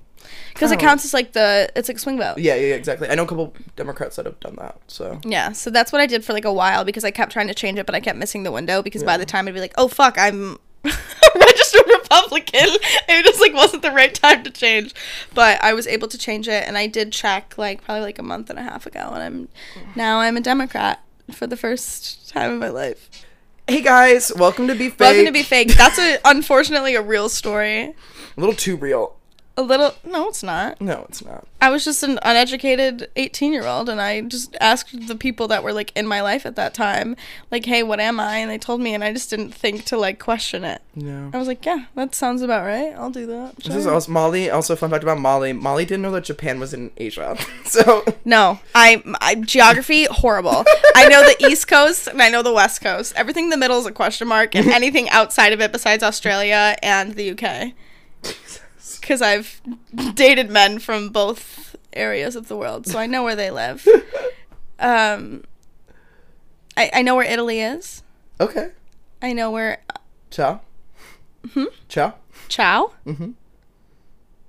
Because 0.53 0.71
it 0.71 0.77
Oh. 0.77 0.81
counts 0.81 1.05
as 1.05 1.13
like 1.13 1.33
the 1.33 1.69
it's 1.75 1.87
like 1.87 1.99
swing 1.99 2.17
vote 2.17 2.37
Yeah, 2.37 2.55
yeah, 2.55 2.75
exactly. 2.75 3.09
I 3.09 3.15
know 3.15 3.23
a 3.23 3.27
couple 3.27 3.53
Democrats 3.75 4.15
that 4.17 4.25
have 4.25 4.39
done 4.39 4.55
that. 4.59 4.77
So 4.87 5.19
Yeah, 5.25 5.51
so 5.51 5.69
that's 5.69 5.91
what 5.91 6.01
I 6.01 6.05
did 6.05 6.23
for 6.25 6.33
like 6.33 6.45
a 6.45 6.53
while 6.53 6.83
because 6.83 7.03
I 7.03 7.11
kept 7.11 7.31
trying 7.31 7.47
to 7.47 7.53
change 7.53 7.79
it, 7.79 7.85
but 7.85 7.95
I 7.95 7.99
kept 7.99 8.17
missing 8.17 8.43
the 8.43 8.51
window 8.51 8.81
because 8.81 9.03
by 9.03 9.17
the 9.17 9.25
time 9.25 9.47
I'd 9.47 9.53
be 9.53 9.59
like, 9.59 9.73
oh 9.77 9.87
fuck, 9.87 10.17
I'm 10.17 10.57
a 10.83 10.91
registered 11.39 11.85
Republican. 11.87 12.67
It 13.13 13.25
just 13.25 13.39
like 13.41 13.53
wasn't 13.53 13.81
the 13.83 13.91
right 13.91 14.13
time 14.13 14.43
to 14.43 14.49
change, 14.49 14.93
but 15.33 15.61
I 15.63 15.73
was 15.73 15.85
able 15.85 16.07
to 16.07 16.17
change 16.17 16.47
it, 16.47 16.65
and 16.67 16.77
I 16.77 16.87
did 16.87 17.11
check 17.11 17.55
like 17.57 17.83
probably 17.83 18.01
like 18.03 18.17
a 18.19 18.23
month 18.23 18.49
and 18.49 18.57
a 18.57 18.63
half 18.63 18.85
ago, 18.85 19.11
and 19.13 19.21
I'm 19.23 19.47
now 19.95 20.19
I'm 20.19 20.37
a 20.37 20.41
Democrat 20.41 21.03
for 21.31 21.45
the 21.45 21.57
first 21.57 22.29
time 22.29 22.51
in 22.51 22.57
my 22.59 22.69
life. 22.69 23.09
hey 23.67 23.81
guys, 23.81 24.31
welcome 24.35 24.67
to 24.67 24.75
be 24.75 24.89
fake. 24.89 24.99
Welcome 24.99 25.25
to 25.25 25.31
be 25.31 25.43
fake. 25.43 25.75
That's 25.75 25.99
a 25.99 26.17
unfortunately 26.25 26.95
a 26.95 27.01
real 27.01 27.29
story. 27.29 27.81
a 27.83 27.93
little 28.37 28.55
too 28.55 28.75
real. 28.75 29.15
A 29.61 29.63
little 29.63 29.93
no, 30.03 30.27
it's 30.27 30.41
not. 30.41 30.81
No, 30.81 31.05
it's 31.07 31.23
not. 31.23 31.45
I 31.61 31.69
was 31.69 31.85
just 31.85 32.01
an 32.01 32.17
uneducated 32.23 33.11
18 33.15 33.53
year 33.53 33.67
old, 33.67 33.89
and 33.89 34.01
I 34.01 34.21
just 34.21 34.57
asked 34.59 35.07
the 35.07 35.15
people 35.15 35.47
that 35.49 35.61
were 35.61 35.71
like 35.71 35.95
in 35.95 36.07
my 36.07 36.21
life 36.21 36.47
at 36.47 36.55
that 36.55 36.73
time, 36.73 37.15
like, 37.51 37.65
hey, 37.65 37.83
what 37.83 37.99
am 37.99 38.19
I? 38.19 38.37
And 38.37 38.49
they 38.49 38.57
told 38.57 38.81
me, 38.81 38.95
and 38.95 39.03
I 39.03 39.13
just 39.13 39.29
didn't 39.29 39.53
think 39.53 39.85
to 39.85 39.97
like 39.97 40.17
question 40.17 40.63
it. 40.63 40.81
No. 40.95 41.29
I 41.31 41.37
was 41.37 41.47
like, 41.47 41.63
yeah, 41.63 41.85
that 41.93 42.15
sounds 42.15 42.41
about 42.41 42.65
right. 42.65 42.91
I'll 42.95 43.11
do 43.11 43.27
that. 43.27 43.57
This 43.57 43.75
is 43.75 43.85
also 43.85 44.11
Molly. 44.11 44.49
Also, 44.49 44.75
fun 44.75 44.89
fact 44.89 45.03
about 45.03 45.19
Molly. 45.19 45.53
Molly 45.53 45.85
didn't 45.85 46.01
know 46.01 46.11
that 46.13 46.23
Japan 46.23 46.59
was 46.59 46.73
in 46.73 46.89
Asia. 46.97 47.37
so 47.65 48.03
No, 48.25 48.59
I, 48.73 49.03
I 49.21 49.35
geography 49.35 50.05
horrible. 50.05 50.65
I 50.95 51.07
know 51.07 51.21
the 51.21 51.45
East 51.47 51.67
Coast 51.67 52.07
and 52.07 52.19
I 52.19 52.29
know 52.29 52.41
the 52.41 52.51
West 52.51 52.81
Coast. 52.81 53.13
Everything 53.15 53.43
in 53.43 53.49
the 53.51 53.57
middle 53.57 53.77
is 53.77 53.85
a 53.85 53.91
question 53.91 54.27
mark, 54.27 54.55
and 54.55 54.67
anything 54.71 55.07
outside 55.11 55.53
of 55.53 55.61
it 55.61 55.71
besides 55.71 56.01
Australia 56.01 56.75
and 56.81 57.13
the 57.13 57.37
UK. 57.37 57.73
Because 59.01 59.21
I've 59.21 59.61
dated 60.15 60.49
men 60.49 60.79
from 60.79 61.09
both 61.09 61.75
areas 61.93 62.35
of 62.37 62.47
the 62.47 62.55
world, 62.55 62.87
so 62.87 62.97
I 62.99 63.07
know 63.07 63.23
where 63.23 63.35
they 63.35 63.51
live. 63.51 63.85
Um, 64.83 65.43
I 66.75 66.89
I 66.91 67.01
know 67.03 67.15
where 67.15 67.25
Italy 67.29 67.61
is. 67.61 68.01
okay. 68.39 68.71
I 69.21 69.31
know 69.31 69.51
where 69.51 69.83
Ciao. 70.31 70.61
Hmm? 71.53 71.65
Ciao. 71.87 72.15
Chow. 72.49 72.91
Mm-hmm. 73.05 73.31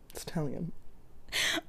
It's 0.08 0.22
Italian. 0.22 0.72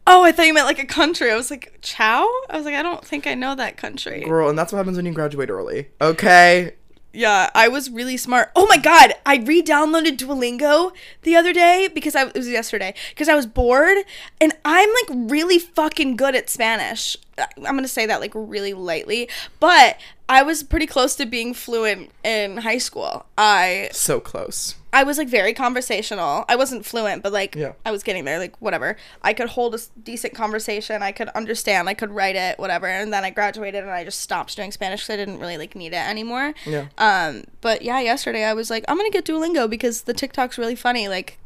Oh, 0.08 0.24
I 0.24 0.32
thought 0.32 0.46
you 0.48 0.54
meant 0.54 0.66
like 0.68 0.80
a 0.80 0.86
country. 0.86 1.30
I 1.30 1.36
was 1.36 1.52
like 1.52 1.78
Chow. 1.82 2.26
I 2.50 2.56
was 2.56 2.64
like, 2.66 2.76
I 2.76 2.82
don't 2.84 3.04
think 3.04 3.28
I 3.28 3.34
know 3.34 3.54
that 3.56 3.76
country. 3.76 4.24
Girl, 4.24 4.48
and 4.48 4.58
that's 4.58 4.72
what 4.72 4.78
happens 4.78 4.96
when 4.96 5.06
you 5.06 5.12
graduate 5.12 5.50
early. 5.50 5.90
Okay. 6.00 6.76
Yeah, 7.14 7.52
I 7.54 7.68
was 7.68 7.92
really 7.92 8.18
smart. 8.18 8.52
Oh 8.56 8.66
my 8.66 8.78
god, 8.78 9.14
I 9.24 9.38
re-downloaded 9.38 10.18
Duolingo 10.18 10.94
the 11.22 11.36
other 11.36 11.54
day 11.54 11.88
because 11.94 12.16
I 12.16 12.26
it 12.26 12.36
was 12.36 12.50
yesterday 12.50 12.96
because 13.10 13.30
I 13.30 13.36
was 13.36 13.46
bored 13.46 13.98
and 14.42 14.54
I'm 14.66 14.90
like 14.90 15.30
really 15.32 15.60
fucking 15.60 16.16
good 16.16 16.36
at 16.36 16.50
Spanish. 16.50 17.16
I'm 17.38 17.64
going 17.64 17.84
to 17.84 17.88
say 17.88 18.08
that 18.08 18.20
like 18.20 18.32
really 18.34 18.74
lightly, 18.74 19.30
but 19.60 19.98
I 20.28 20.42
was 20.42 20.64
pretty 20.64 20.88
close 20.88 21.16
to 21.18 21.28
being 21.28 21.54
fluent 21.54 22.10
in 22.24 22.58
high 22.58 22.80
school. 22.80 23.28
I 23.38 23.90
So 23.92 24.20
close. 24.20 24.76
I 24.94 25.04
was 25.04 25.18
like 25.18 25.28
very 25.28 25.54
conversational. 25.54 26.46
I 26.48 26.56
wasn't 26.56 26.86
fluent, 26.86 27.24
but 27.24 27.34
like 27.34 27.56
Yeah. 27.56 27.74
I 27.86 27.92
was 27.92 28.04
getting 28.04 28.26
there. 28.26 28.40
Like 28.40 28.56
whatever, 28.62 28.96
I 29.22 29.34
could 29.34 29.50
hold 29.50 29.76
a 29.76 29.80
decent 30.02 30.34
conversation. 30.36 31.02
I 31.04 31.12
could 31.12 31.30
understand. 31.30 31.90
I 31.90 31.94
could 31.96 32.12
write 32.12 32.36
it. 32.36 32.60
Whatever. 32.60 32.88
And 32.88 33.12
then 33.12 33.24
I 33.26 33.30
graduated 33.32 33.84
and 33.84 33.92
I 33.92 34.04
just 34.04 34.22
stopped 34.22 34.56
doing 34.56 34.72
Spanish 34.72 35.02
because 35.02 35.14
I 35.14 35.18
didn't 35.18 35.40
really 35.40 35.58
like 35.58 35.76
need 35.76 35.94
it 35.94 36.08
anymore. 36.08 36.54
Yeah. 36.66 36.86
Um. 36.98 37.44
But 37.62 37.82
yeah, 37.82 38.00
yesterday 38.00 38.44
I 38.46 38.54
was 38.54 38.70
like, 38.70 38.86
I'm 38.88 38.96
gonna 38.98 39.10
get 39.10 39.26
Duolingo 39.26 39.70
because 39.70 40.04
the 40.04 40.14
TikTok's 40.14 40.58
really 40.58 40.76
funny. 40.76 41.08
Like, 41.08 41.40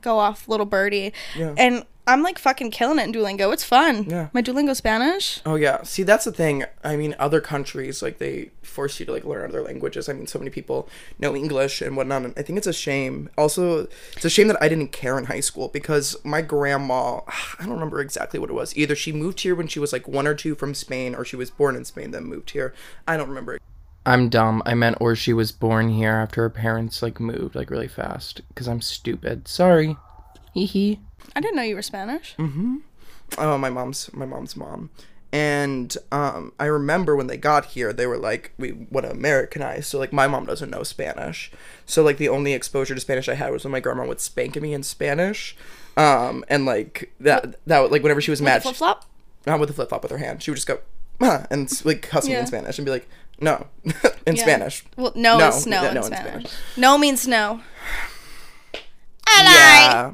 go 0.00 0.18
off, 0.18 0.48
little 0.48 0.66
birdie. 0.66 1.12
Yeah. 1.36 1.54
And 1.58 1.84
I'm 2.08 2.22
like 2.22 2.38
fucking 2.38 2.70
killing 2.70 2.98
it 2.98 3.04
in 3.04 3.12
Duolingo. 3.12 3.52
It's 3.52 3.64
fun. 3.64 4.04
Yeah. 4.04 4.28
My 4.32 4.40
Duolingo 4.40 4.76
Spanish. 4.76 5.40
Oh 5.44 5.56
yeah. 5.56 5.82
See, 5.82 6.04
that's 6.04 6.24
the 6.24 6.32
thing. 6.32 6.64
I 6.84 6.96
mean, 6.96 7.16
other 7.18 7.40
countries 7.40 8.00
like 8.00 8.18
they 8.18 8.50
force 8.62 9.00
you 9.00 9.06
to 9.06 9.12
like 9.12 9.24
learn 9.24 9.48
other 9.50 9.62
languages. 9.62 10.08
I 10.08 10.12
mean, 10.12 10.28
so 10.28 10.38
many 10.38 10.50
people 10.50 10.88
know 11.18 11.34
English 11.34 11.82
and 11.82 11.96
whatnot. 11.96 12.22
And 12.22 12.34
I 12.36 12.42
think 12.42 12.58
it's 12.58 12.66
a 12.66 12.72
shame. 12.72 13.28
Also, 13.36 13.88
it's 14.12 14.24
a 14.24 14.30
shame 14.30 14.46
that 14.48 14.62
I 14.62 14.68
didn't 14.68 14.92
care 14.92 15.18
in 15.18 15.24
high 15.24 15.40
school 15.40 15.68
because 15.68 16.16
my 16.24 16.42
grandma, 16.42 17.20
I 17.58 17.62
don't 17.64 17.70
remember 17.70 18.00
exactly 18.00 18.38
what 18.38 18.50
it 18.50 18.54
was. 18.54 18.76
Either 18.76 18.94
she 18.94 19.10
moved 19.12 19.40
here 19.40 19.56
when 19.56 19.66
she 19.66 19.80
was 19.80 19.92
like 19.92 20.06
one 20.06 20.28
or 20.28 20.34
two 20.34 20.54
from 20.54 20.74
Spain, 20.74 21.14
or 21.14 21.24
she 21.24 21.36
was 21.36 21.50
born 21.50 21.74
in 21.74 21.84
Spain 21.84 22.12
then 22.12 22.24
moved 22.24 22.50
here. 22.50 22.72
I 23.08 23.16
don't 23.16 23.28
remember. 23.28 23.58
I'm 24.04 24.28
dumb. 24.28 24.62
I 24.64 24.74
meant 24.74 24.98
or 25.00 25.16
she 25.16 25.32
was 25.32 25.50
born 25.50 25.88
here 25.88 26.12
after 26.12 26.42
her 26.42 26.50
parents 26.50 27.02
like 27.02 27.18
moved 27.18 27.56
like 27.56 27.70
really 27.70 27.88
fast 27.88 28.42
because 28.48 28.68
I'm 28.68 28.80
stupid. 28.80 29.48
Sorry. 29.48 29.96
Hee 30.54 30.66
hee. 30.66 31.00
I 31.36 31.40
didn't 31.40 31.54
know 31.56 31.62
you 31.62 31.74
were 31.76 31.82
Spanish. 31.82 32.34
Oh, 33.38 33.58
my 33.58 33.70
mom's 33.70 34.10
my 34.12 34.24
mom's 34.24 34.56
mom, 34.56 34.90
and 35.32 35.96
um, 36.12 36.52
I 36.58 36.64
remember 36.66 37.14
when 37.16 37.26
they 37.26 37.36
got 37.36 37.66
here, 37.66 37.92
they 37.92 38.06
were 38.06 38.16
like, 38.18 38.52
we 38.56 38.72
want 38.72 39.04
to 39.06 39.12
Americanize. 39.12 39.86
So 39.88 39.98
like, 39.98 40.12
my 40.12 40.26
mom 40.28 40.46
doesn't 40.46 40.70
know 40.70 40.82
Spanish, 40.82 41.50
so 41.84 42.02
like 42.02 42.16
the 42.18 42.28
only 42.28 42.52
exposure 42.54 42.94
to 42.94 43.00
Spanish 43.00 43.28
I 43.28 43.34
had 43.34 43.50
was 43.52 43.64
when 43.64 43.72
my 43.72 43.80
grandma 43.80 44.06
would 44.06 44.20
spank 44.20 44.60
me 44.60 44.72
in 44.72 44.82
Spanish, 44.82 45.56
um, 45.96 46.44
and 46.48 46.64
like 46.66 47.12
that 47.20 47.56
that 47.66 47.90
like 47.92 48.02
whenever 48.02 48.20
she 48.20 48.30
was 48.30 48.40
mad, 48.40 48.62
Flip 48.62 48.76
flop. 48.76 49.04
not 49.46 49.60
with 49.60 49.68
the 49.68 49.74
flip 49.74 49.88
flop 49.90 50.02
with 50.02 50.12
her 50.12 50.18
hand, 50.18 50.42
she 50.42 50.50
would 50.50 50.56
just 50.56 50.66
go. 50.68 50.78
"Huh," 51.20 51.46
and 51.50 51.70
like 51.84 52.02
cuss 52.02 52.26
me 52.28 52.34
in 52.36 52.46
Spanish 52.46 52.78
and 52.78 52.84
be 52.84 52.90
like, 52.92 53.08
no, 53.40 53.66
in 54.26 54.36
Yeah. 54.36 54.42
Spanish. 54.42 54.84
Well, 54.96 55.12
no, 55.16 55.36
No, 55.38 55.48
is 55.48 55.66
no, 55.66 55.82
yeah, 55.82 55.88
in 55.88 55.94
no 55.94 56.00
in 56.00 56.06
Spanish. 56.06 56.30
Spanish. 56.50 56.52
No 56.76 56.96
means 56.98 57.26
no. 57.26 57.60
Yeah. 59.38 60.12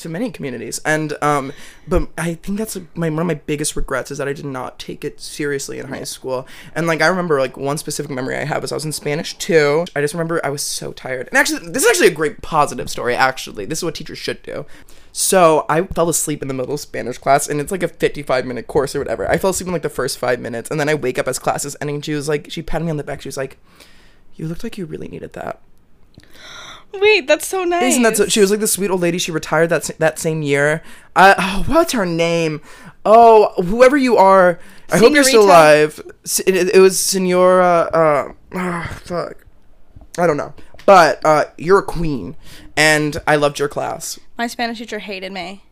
To 0.00 0.08
many 0.08 0.30
communities, 0.30 0.80
and 0.86 1.12
um, 1.22 1.52
but 1.86 2.08
I 2.16 2.32
think 2.32 2.56
that's 2.56 2.78
my 2.94 3.10
one 3.10 3.18
of 3.18 3.26
my 3.26 3.34
biggest 3.34 3.76
regrets 3.76 4.10
is 4.10 4.16
that 4.16 4.28
I 4.28 4.32
did 4.32 4.46
not 4.46 4.78
take 4.78 5.04
it 5.04 5.20
seriously 5.20 5.78
in 5.78 5.88
high 5.88 6.04
school. 6.04 6.48
And 6.74 6.86
like 6.86 7.02
I 7.02 7.06
remember, 7.06 7.38
like 7.38 7.58
one 7.58 7.76
specific 7.76 8.10
memory 8.10 8.36
I 8.36 8.44
have 8.44 8.62
was 8.62 8.72
I 8.72 8.76
was 8.76 8.86
in 8.86 8.92
Spanish 8.92 9.36
too. 9.36 9.84
I 9.94 10.00
just 10.00 10.14
remember 10.14 10.40
I 10.42 10.48
was 10.48 10.62
so 10.62 10.92
tired. 10.92 11.28
And 11.28 11.36
actually, 11.36 11.70
this 11.70 11.82
is 11.82 11.90
actually 11.90 12.06
a 12.06 12.14
great 12.14 12.40
positive 12.40 12.88
story. 12.88 13.14
Actually, 13.14 13.66
this 13.66 13.80
is 13.80 13.84
what 13.84 13.94
teachers 13.94 14.16
should 14.16 14.42
do. 14.42 14.64
So 15.12 15.66
I 15.68 15.82
fell 15.82 16.08
asleep 16.08 16.40
in 16.40 16.48
the 16.48 16.54
middle 16.54 16.72
of 16.72 16.80
Spanish 16.80 17.18
class, 17.18 17.46
and 17.46 17.60
it's 17.60 17.70
like 17.70 17.82
a 17.82 17.88
fifty-five 17.88 18.46
minute 18.46 18.68
course 18.68 18.96
or 18.96 19.00
whatever. 19.00 19.28
I 19.28 19.36
fell 19.36 19.50
asleep 19.50 19.66
in 19.66 19.74
like 19.74 19.82
the 19.82 19.90
first 19.90 20.16
five 20.18 20.40
minutes, 20.40 20.70
and 20.70 20.80
then 20.80 20.88
I 20.88 20.94
wake 20.94 21.18
up 21.18 21.28
as 21.28 21.38
class 21.38 21.66
is 21.66 21.76
ending. 21.78 22.00
She 22.00 22.14
was 22.14 22.26
like, 22.26 22.50
she 22.50 22.62
patted 22.62 22.86
me 22.86 22.90
on 22.90 22.96
the 22.96 23.04
back. 23.04 23.20
She 23.20 23.28
was 23.28 23.36
like, 23.36 23.58
"You 24.34 24.48
looked 24.48 24.64
like 24.64 24.78
you 24.78 24.86
really 24.86 25.08
needed 25.08 25.34
that." 25.34 25.60
Wait, 26.92 27.26
that's 27.26 27.46
so 27.46 27.64
nice. 27.64 27.84
Isn't 27.92 28.02
that 28.02 28.16
so? 28.16 28.26
She 28.26 28.40
was 28.40 28.50
like 28.50 28.60
the 28.60 28.66
sweet 28.66 28.90
old 28.90 29.00
lady. 29.00 29.18
She 29.18 29.30
retired 29.30 29.68
that 29.70 29.90
that 29.98 30.18
same 30.18 30.42
year. 30.42 30.82
Uh, 31.14 31.34
oh, 31.38 31.64
what's 31.66 31.92
her 31.92 32.06
name? 32.06 32.60
Oh, 33.04 33.52
whoever 33.62 33.96
you 33.96 34.16
are, 34.16 34.58
I 34.90 34.98
hope 34.98 35.12
you're 35.14 35.24
still 35.24 35.44
alive. 35.44 36.00
It, 36.46 36.74
it 36.74 36.80
was 36.80 36.98
Senora. 36.98 37.88
Uh, 37.92 38.32
ah, 38.54 39.00
fuck, 39.04 39.46
I 40.18 40.26
don't 40.26 40.36
know. 40.36 40.52
But 40.84 41.24
uh, 41.24 41.44
you're 41.56 41.78
a 41.78 41.84
queen, 41.84 42.36
and 42.76 43.16
I 43.26 43.36
loved 43.36 43.58
your 43.58 43.68
class, 43.68 44.18
My 44.36 44.46
Spanish 44.48 44.78
teacher 44.78 44.98
hated 44.98 45.30
me. 45.32 45.62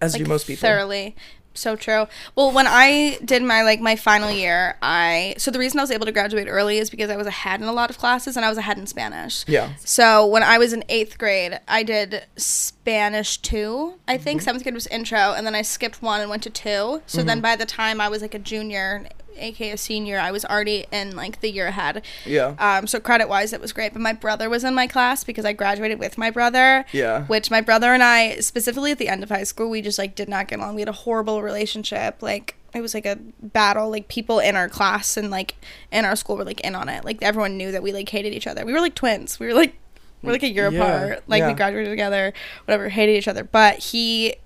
as 0.00 0.12
like 0.12 0.24
do 0.24 0.28
most 0.28 0.46
people. 0.46 0.60
thoroughly 0.60 1.16
so 1.56 1.74
true 1.76 2.06
well 2.34 2.50
when 2.52 2.66
i 2.66 3.18
did 3.24 3.42
my 3.42 3.62
like 3.62 3.80
my 3.80 3.96
final 3.96 4.30
year 4.30 4.76
i 4.82 5.34
so 5.38 5.50
the 5.50 5.58
reason 5.58 5.78
i 5.80 5.82
was 5.82 5.90
able 5.90 6.06
to 6.06 6.12
graduate 6.12 6.46
early 6.48 6.78
is 6.78 6.90
because 6.90 7.10
i 7.10 7.16
was 7.16 7.26
ahead 7.26 7.60
in 7.60 7.66
a 7.66 7.72
lot 7.72 7.90
of 7.90 7.98
classes 7.98 8.36
and 8.36 8.44
i 8.44 8.48
was 8.48 8.58
ahead 8.58 8.78
in 8.78 8.86
spanish 8.86 9.44
Yeah. 9.48 9.74
so 9.78 10.26
when 10.26 10.42
i 10.42 10.58
was 10.58 10.72
in 10.72 10.84
eighth 10.88 11.18
grade 11.18 11.58
i 11.68 11.82
did 11.82 12.24
spanish 12.36 13.38
2 13.38 13.94
i 14.08 14.16
think 14.18 14.40
Mm-hmm. 14.40 14.44
seventh 14.44 14.62
grade 14.64 14.74
was 14.74 14.86
intro 14.88 15.32
and 15.34 15.46
then 15.46 15.54
i 15.54 15.62
skipped 15.62 16.02
one 16.02 16.20
and 16.20 16.28
went 16.30 16.42
to 16.44 16.50
two 16.50 17.02
so 17.06 17.18
Mm-hmm. 17.18 17.26
then 17.26 17.40
by 17.40 17.56
the 17.56 17.66
time 17.66 18.00
i 18.00 18.08
was 18.08 18.22
like 18.22 18.34
a 18.34 18.38
junior 18.38 19.06
aka 19.38 19.70
a 19.70 19.76
senior 19.76 20.18
i 20.18 20.30
was 20.30 20.44
already 20.44 20.86
in 20.90 21.14
like 21.16 21.40
the 21.40 21.50
year 21.50 21.66
ahead 21.68 22.02
Yeah. 22.24 22.54
um, 22.58 22.86
so 22.86 23.00
credit 23.00 23.28
wise, 23.28 23.52
it 23.52 23.60
was 23.60 23.72
great. 23.72 23.92
But 23.92 24.02
my 24.02 24.12
brother 24.12 24.48
was 24.50 24.64
in 24.64 24.74
my 24.74 24.86
class 24.86 25.24
because 25.24 25.44
I 25.44 25.52
graduated 25.52 25.98
with 25.98 26.18
my 26.18 26.30
brother. 26.30 26.84
Yeah. 26.92 27.24
Which 27.26 27.50
my 27.50 27.60
brother 27.60 27.92
and 27.94 28.02
I, 28.02 28.36
specifically 28.40 28.92
at 28.92 28.98
the 28.98 29.08
end 29.08 29.22
of 29.22 29.28
high 29.28 29.44
school, 29.44 29.70
we 29.70 29.80
just 29.82 29.98
like 29.98 30.14
did 30.14 30.28
not 30.28 30.48
get 30.48 30.58
along. 30.58 30.74
We 30.74 30.80
had 30.82 30.88
a 30.88 30.92
horrible 30.92 31.42
relationship. 31.42 32.22
Like 32.22 32.56
it 32.74 32.80
was 32.80 32.94
like 32.94 33.06
a 33.06 33.16
battle. 33.42 33.90
Like 33.90 34.08
people 34.08 34.38
in 34.38 34.56
our 34.56 34.68
class 34.68 35.16
and 35.16 35.30
like 35.30 35.54
in 35.92 36.04
our 36.04 36.16
school 36.16 36.36
were 36.36 36.44
like 36.44 36.60
in 36.60 36.74
on 36.74 36.88
it. 36.88 37.04
Like 37.04 37.22
everyone 37.22 37.56
knew 37.56 37.70
that 37.72 37.82
we 37.82 37.92
like 37.92 38.08
hated 38.08 38.32
each 38.32 38.46
other. 38.46 38.64
We 38.64 38.72
were 38.72 38.80
like 38.80 38.94
twins. 38.94 39.38
We 39.40 39.46
were 39.46 39.54
like 39.54 39.74
we're 40.22 40.32
like 40.32 40.42
a 40.42 40.48
year 40.52 40.70
Yeah, 40.70 40.82
apart. 40.82 41.22
Like 41.28 41.40
yeah. 41.40 41.48
we 41.48 41.54
graduated 41.54 41.90
together, 41.92 42.32
whatever, 42.64 42.88
hated 42.88 43.16
each 43.16 43.28
other. 43.28 43.44
But 43.44 43.78
he 43.78 44.36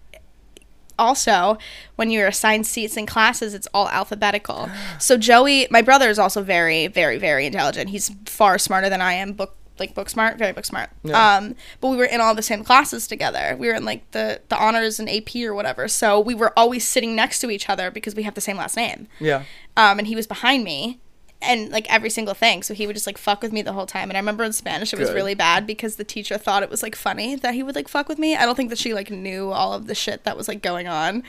also 1.00 1.58
when 1.96 2.10
you're 2.10 2.28
assigned 2.28 2.66
seats 2.66 2.96
in 2.96 3.06
classes 3.06 3.54
it's 3.54 3.68
all 3.74 3.88
alphabetical. 3.88 4.68
So 4.98 5.16
joey 5.16 5.66
my 5.70 5.82
brother 5.82 6.08
is 6.10 6.18
also 6.18 6.42
very 6.42 6.86
very 6.86 7.18
very 7.18 7.46
intelligent. 7.46 7.90
He's 7.90 8.10
far 8.26 8.58
smarter 8.58 8.88
than 8.88 9.00
i 9.00 9.14
am 9.14 9.32
book 9.32 9.56
like 9.80 9.94
book 9.94 10.10
smart 10.10 10.36
very 10.38 10.52
book 10.52 10.66
smart. 10.66 10.90
Yeah. 11.02 11.36
um 11.36 11.54
but 11.80 11.88
we 11.88 11.96
were 11.96 12.04
in 12.04 12.20
all 12.20 12.34
the 12.34 12.42
same 12.42 12.62
classes 12.62 13.06
together. 13.06 13.56
We 13.58 13.66
were 13.68 13.74
in 13.74 13.84
like 13.84 14.02
the 14.12 14.40
the 14.48 14.56
honors 14.56 15.00
and 15.00 15.08
ap 15.08 15.34
or 15.36 15.54
whatever. 15.54 15.88
So 15.88 16.20
we 16.20 16.34
were 16.34 16.52
always 16.56 16.86
sitting 16.86 17.16
next 17.16 17.40
to 17.40 17.50
each 17.50 17.68
other 17.68 17.90
because 17.90 18.14
we 18.14 18.22
have 18.24 18.34
the 18.34 18.40
same 18.48 18.58
last 18.58 18.76
name. 18.76 19.08
Yeah. 19.18 19.44
um, 19.76 19.98
and 19.98 20.06
he 20.06 20.14
was 20.14 20.26
behind 20.26 20.64
me 20.64 21.00
and 21.42 21.70
like 21.70 21.90
every 21.92 22.10
single 22.10 22.34
thing 22.34 22.62
so 22.62 22.74
he 22.74 22.86
would 22.86 22.94
just 22.94 23.06
like 23.06 23.18
fuck 23.18 23.42
with 23.42 23.52
me 23.52 23.62
the 23.62 23.72
whole 23.72 23.86
time 23.86 24.10
and 24.10 24.16
i 24.16 24.20
remember 24.20 24.44
in 24.44 24.52
spanish 24.52 24.92
it 24.92 24.98
was 24.98 25.08
Good. 25.08 25.14
really 25.14 25.34
bad 25.34 25.66
because 25.66 25.96
the 25.96 26.04
teacher 26.04 26.36
thought 26.38 26.62
it 26.62 26.70
was 26.70 26.82
like 26.82 26.94
funny 26.94 27.34
that 27.36 27.54
he 27.54 27.62
would 27.62 27.74
like 27.74 27.88
fuck 27.88 28.08
with 28.08 28.18
me 28.18 28.36
i 28.36 28.44
don't 28.44 28.56
think 28.56 28.70
that 28.70 28.78
she 28.78 28.92
like 28.94 29.10
knew 29.10 29.50
all 29.50 29.72
of 29.72 29.86
the 29.86 29.94
shit 29.94 30.24
that 30.24 30.36
was 30.36 30.48
like 30.48 30.62
going 30.62 30.86
on 30.88 31.22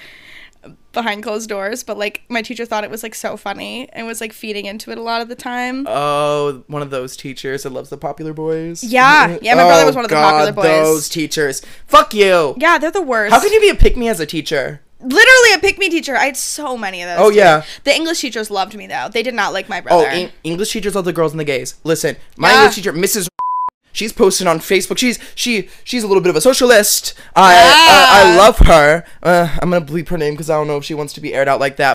behind 0.93 1.23
closed 1.23 1.49
doors 1.49 1.83
but 1.83 1.97
like 1.97 2.21
my 2.29 2.41
teacher 2.41 2.65
thought 2.65 2.83
it 2.83 2.91
was 2.91 3.01
like 3.01 3.15
so 3.15 3.35
funny 3.35 3.89
and 3.93 4.05
was 4.05 4.21
like 4.21 4.31
feeding 4.33 4.65
into 4.65 4.91
it 4.91 4.97
a 4.97 5.01
lot 5.01 5.21
of 5.21 5.27
the 5.27 5.35
time 5.35 5.87
Oh, 5.87 6.63
one 6.67 6.81
of 6.83 6.91
those 6.91 7.17
teachers 7.17 7.63
that 7.63 7.71
loves 7.71 7.89
the 7.89 7.97
popular 7.97 8.33
boys. 8.33 8.83
Yeah. 8.83 9.39
Yeah, 9.41 9.55
my 9.55 9.63
brother 9.63 9.83
oh, 9.83 9.85
was 9.87 9.95
one 9.95 10.05
of 10.05 10.09
the 10.11 10.15
popular 10.15 10.51
boys. 10.51 10.65
Oh, 10.65 10.93
Those 10.93 11.09
teachers. 11.09 11.61
Fuck 11.87 12.13
you. 12.13 12.55
yeah 12.59 12.77
they're 12.77 12.91
the 12.91 13.01
worst 13.01 13.33
How 13.33 13.39
can 13.41 13.51
you 13.51 13.59
be 13.61 13.69
a 13.69 13.75
pick 13.75 13.97
me 13.97 14.07
as 14.07 14.19
a 14.19 14.25
teacher? 14.27 14.81
Literally 15.03 15.53
a 15.55 15.59
pick 15.59 15.77
me 15.77 15.89
teacher 15.89 16.15
i 16.15 16.25
had 16.25 16.37
so 16.37 16.77
many 16.77 17.01
of 17.01 17.09
those 17.09 17.17
Oh, 17.19 17.29
too. 17.31 17.37
yeah. 17.37 17.63
the 17.83 17.95
english 17.95 18.19
teachers 18.21 18.49
loved 18.51 18.75
me 18.75 18.87
though 18.87 19.07
they 19.11 19.23
did 19.23 19.33
not 19.33 19.53
like 19.53 19.67
my 19.69 19.79
Oh, 19.79 19.83
brother 19.83 20.07
en- 20.07 20.31
English 20.43 20.71
teachers 20.71 20.95
love 20.95 21.05
the 21.05 21.13
girls 21.13 21.31
and 21.33 21.39
the 21.39 21.43
gays. 21.45 21.75
Listen, 21.83 22.15
my 22.37 22.49
Yeah. 22.51 22.59
English 22.61 22.75
teacher, 22.75 22.93
Mrs. 22.93 23.27
She's 23.93 24.13
posted 24.13 24.47
on 24.47 24.59
Facebook. 24.59 24.97
She's 24.97 25.19
she 25.35 25.67
she's 25.83 26.03
a 26.03 26.07
little 26.07 26.23
bit 26.23 26.29
of 26.29 26.35
a 26.37 26.41
socialist. 26.41 27.13
I 27.35 27.53
Yeah. 27.53 27.59
uh, 27.93 28.33
I 28.33 28.37
love 28.37 28.57
her. 28.59 29.03
Uh, 29.21 29.57
I'm 29.61 29.69
gonna 29.71 29.85
bleep 29.85 30.07
her 30.09 30.17
name 30.17 30.33
because 30.33 30.49
I 30.49 30.53
don't 30.55 30.67
know 30.67 30.77
if 30.77 30.85
she 30.85 30.93
wants 30.93 31.11
to 31.13 31.21
be 31.21 31.33
aired 31.33 31.47
out 31.49 31.59
like 31.59 31.75
that. 31.77 31.93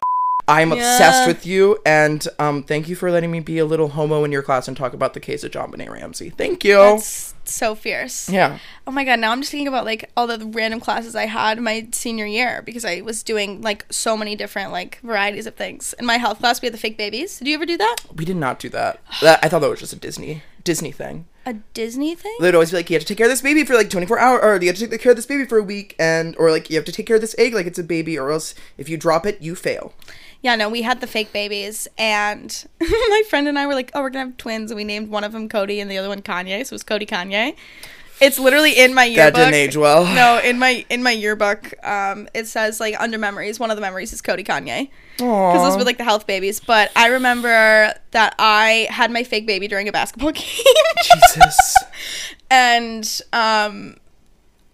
I'm 0.49 0.73
obsessed 0.73 1.27
with 1.27 1.45
you, 1.45 1.79
and 1.85 2.27
um, 2.39 2.63
thank 2.63 2.89
you 2.89 2.95
for 2.95 3.11
letting 3.11 3.31
me 3.31 3.41
be 3.41 3.59
a 3.59 3.65
little 3.65 3.89
homo 3.89 4.25
in 4.25 4.31
your 4.31 4.43
class 4.43 4.69
and 4.69 4.77
talk 4.77 4.95
about 4.95 5.15
the 5.15 5.21
case 5.21 5.43
of 5.43 5.51
JonBenét 5.51 5.91
Ramsey. 5.91 6.31
Thank 6.31 6.65
you. 6.65 6.77
that's 6.77 7.35
so 7.45 7.77
fierce 7.77 8.29
yeah. 8.29 8.59
Oh 8.89 8.91
my 8.91 9.05
god, 9.05 9.21
now 9.21 9.31
I'm 9.31 9.41
just 9.41 9.51
thinking 9.51 9.69
about 9.69 9.85
like 9.85 10.11
all 10.17 10.27
the 10.27 10.45
random 10.47 10.81
classes 10.81 11.15
I 11.15 11.27
had 11.27 11.61
my 11.61 11.89
senior 11.93 12.27
year 12.27 12.63
because 12.63 12.85
I 12.85 13.01
was 13.03 13.23
doing 13.23 13.63
like 13.63 13.87
so 13.91 14.17
many 14.17 14.37
different 14.37 14.73
like 14.73 15.01
varieties 15.01 15.47
of 15.47 15.55
things. 15.55 15.95
In 15.99 16.07
my 16.07 16.17
health 16.17 16.39
class, 16.39 16.61
we 16.61 16.67
had 16.67 16.75
the 16.75 16.79
fake 16.79 16.97
babies. 16.97 17.39
Did 17.39 17.49
you 17.49 17.55
ever 17.55 17.67
do 17.67 17.77
that? 17.77 17.97
We 18.15 18.25
did 18.25 18.37
not 18.37 18.59
do 18.59 18.69
that. 18.71 19.01
that. 19.23 19.41
I 19.43 19.49
thought 19.49 19.61
that 19.61 19.71
was 19.71 19.81
just 19.81 19.93
a 19.93 19.97
Disney 19.97 20.43
Disney 20.67 20.93
thing. 20.93 21.27
A 21.47 21.55
Disney 21.75 22.17
thing? 22.17 22.37
They'd 22.41 22.55
always 22.55 22.73
be 22.73 22.79
like, 22.79 22.91
you 22.91 22.95
have 22.95 23.03
to 23.03 23.07
take 23.07 23.19
care 23.19 23.27
of 23.27 23.31
this 23.31 23.41
baby 23.41 23.65
for 23.65 23.75
like 23.75 23.89
24 23.89 24.19
hours, 24.19 24.41
or 24.43 24.61
you 24.61 24.67
have 24.67 24.77
to 24.77 24.89
take 24.89 25.01
care 25.01 25.13
of 25.13 25.17
this 25.17 25.27
baby 25.27 25.45
for 25.45 25.59
a 25.59 25.63
week, 25.63 25.95
and 25.97 26.35
or 26.39 26.51
like 26.51 26.69
you 26.69 26.77
have 26.77 26.85
to 26.87 26.93
take 26.93 27.07
care 27.07 27.15
of 27.15 27.23
this 27.23 27.37
egg 27.39 27.55
like 27.55 27.67
it's 27.67 27.79
a 27.79 27.85
baby, 27.85 28.19
or 28.19 28.33
else 28.33 28.55
if 28.77 28.89
you 28.89 28.97
drop 28.97 29.25
it, 29.25 29.41
you 29.41 29.55
fail. 29.55 29.95
Yeah, 30.43 30.55
no, 30.55 30.69
we 30.69 30.83
had 30.83 31.01
the 31.01 31.07
fake 31.07 31.33
babies, 31.33 31.89
and 31.99 32.65
my 32.81 33.23
friend 33.29 33.49
and 33.49 33.59
I 33.59 33.67
were 33.67 33.75
like, 33.75 33.91
"Oh, 33.95 34.03
we're 34.03 34.11
gonna 34.11 34.27
have 34.27 34.37
twins," 34.37 34.71
and 34.71 34.77
we 34.77 34.85
named 34.85 35.09
one 35.09 35.25
of 35.25 35.33
them 35.33 35.49
Cody 35.49 35.81
and 35.81 35.91
the 35.91 35.99
other 35.99 36.09
one 36.09 36.23
Kanye. 36.23 36.65
So 36.65 36.71
it 36.71 36.73
was 36.73 36.83
Cody 36.83 37.07
Kanye. 37.07 37.57
It's 38.21 38.39
literally 38.39 38.73
in 38.79 38.95
my 38.95 39.05
yearbook. 39.05 39.35
That 39.35 39.45
didn't 39.51 39.55
age 39.55 39.77
well. 39.77 40.05
No, 40.07 40.41
in 40.43 40.59
my 40.59 40.87
in 40.89 41.03
my 41.03 41.11
yearbook, 41.11 41.75
um, 41.87 42.29
it 42.33 42.47
says 42.47 42.81
like 42.81 42.99
under 42.99 43.19
memories. 43.19 43.61
One 43.61 43.71
of 43.71 43.77
the 43.77 43.83
memories 43.83 44.13
is 44.13 44.23
Cody 44.23 44.43
Kanye 44.43 44.89
because 45.17 45.63
those 45.63 45.77
were 45.77 45.85
like 45.85 45.99
the 45.99 46.05
health 46.05 46.27
babies. 46.27 46.61
But 46.61 46.91
I 46.97 47.09
remember 47.09 47.93
that 48.13 48.35
I 48.39 48.87
had 48.91 49.11
my 49.11 49.23
fake 49.23 49.47
baby 49.47 49.69
during 49.69 49.89
a 49.89 49.93
basketball 49.93 50.33
game. 50.33 50.45
Jesus. 51.03 51.77
and 52.51 53.21
um 53.33 53.97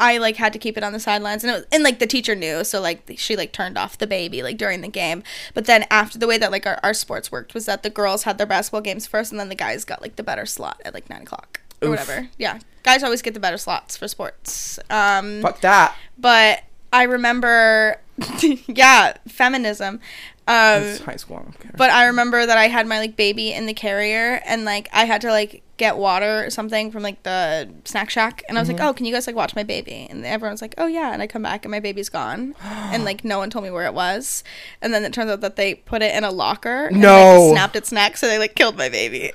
I 0.02 0.18
like 0.18 0.35
had 0.37 0.52
to 0.52 0.59
keep 0.59 0.76
it 0.76 0.82
on 0.82 0.92
the 0.92 0.99
sidelines 0.99 1.44
and 1.44 1.52
it 1.52 1.54
was, 1.54 1.66
and 1.71 1.85
like 1.85 2.00
the 2.00 2.06
teacher 2.09 2.35
knew 2.35 2.64
so 2.64 2.80
like 2.80 3.11
she 3.16 3.37
like 3.37 3.52
turned 3.52 3.78
off 3.78 3.97
the 3.97 4.06
baby 4.09 4.42
like 4.42 4.59
during 4.59 4.80
the 4.80 4.88
game 4.88 5.23
but 5.54 5.66
then 5.66 5.87
after 5.90 6.18
the 6.18 6.26
way 6.26 6.37
that 6.38 6.50
like 6.50 6.66
our, 6.66 6.80
our 6.82 6.92
sports 6.92 7.30
worked 7.30 7.54
was 7.54 7.66
that 7.66 7.85
the 7.85 7.90
girls 7.90 8.25
had 8.25 8.37
their 8.37 8.47
basketball 8.47 8.80
games 8.80 9.06
first 9.06 9.30
and 9.30 9.38
then 9.38 9.49
the 9.49 9.54
guys 9.54 9.85
got 9.85 10.02
like 10.02 10.16
the 10.16 10.23
better 10.25 10.44
slot 10.44 10.80
at 10.85 10.92
like 10.92 11.09
nine 11.09 11.23
o'clock 11.23 11.61
or 11.80 11.87
Oof. 11.87 11.90
whatever 11.92 12.28
yeah 12.37 12.59
guys 12.82 13.04
always 13.04 13.23
get 13.23 13.32
the 13.35 13.40
better 13.40 13.56
slots 13.59 13.97
for 13.97 14.09
sports 14.09 14.78
um 14.90 15.40
Fuck 15.40 15.61
that. 15.61 15.97
but 16.18 16.64
I 16.92 17.04
remember 17.04 18.00
yeah 18.66 19.14
feminism 19.28 20.00
um 20.49 20.82
It's 20.82 21.00
high 21.04 21.16
school. 21.16 21.47
I 21.64 21.71
but 21.76 21.90
I 21.90 22.06
remember 22.06 22.44
that 22.44 22.59
I 22.59 22.66
had 22.66 22.87
my 22.88 22.99
like 22.99 23.16
baby 23.16 23.52
in 23.52 23.66
the 23.66 23.75
carrier 23.75 24.40
and 24.44 24.64
like 24.64 24.88
I 24.92 25.04
had 25.04 25.21
to 25.21 25.30
like 25.30 25.62
get 25.82 25.96
water 25.98 26.44
or 26.46 26.50
something 26.50 26.90
from 26.92 27.02
like 27.02 27.22
the 27.24 27.68
snack 27.84 28.08
shack 28.10 28.42
and 28.48 28.56
I 28.56 28.60
was 28.60 28.68
Mm-hmm. 28.68 28.78
like, 28.78 28.88
"Oh, 28.88 28.92
can 28.94 29.04
you 29.06 29.12
guys 29.12 29.26
like 29.26 29.36
watch 29.36 29.54
my 29.56 29.64
baby?" 29.64 30.06
And 30.10 30.24
everyone's 30.24 30.62
like, 30.62 30.74
"Oh 30.78 30.86
yeah." 30.86 31.12
And 31.12 31.20
I 31.20 31.26
come 31.26 31.42
back 31.42 31.64
and 31.64 31.72
my 31.72 31.80
baby's 31.80 32.08
gone. 32.08 32.54
and 32.92 33.04
like 33.04 33.24
no 33.24 33.38
one 33.38 33.50
told 33.50 33.64
me 33.64 33.70
where 33.70 33.86
it 33.86 33.94
was. 33.94 34.44
And 34.80 34.94
then 34.94 35.04
it 35.04 35.12
turns 35.12 35.30
out 35.30 35.40
that 35.40 35.56
they 35.56 35.74
put 35.74 36.00
it 36.02 36.14
in 36.14 36.24
a 36.24 36.30
locker 36.30 36.86
and 36.86 37.00
No. 37.00 37.46
like, 37.48 37.52
snapped 37.56 37.76
its 37.76 37.90
neck 37.92 38.16
so 38.16 38.26
they 38.28 38.38
like 38.38 38.54
killed 38.54 38.76
my 38.78 38.88
baby. 38.88 39.32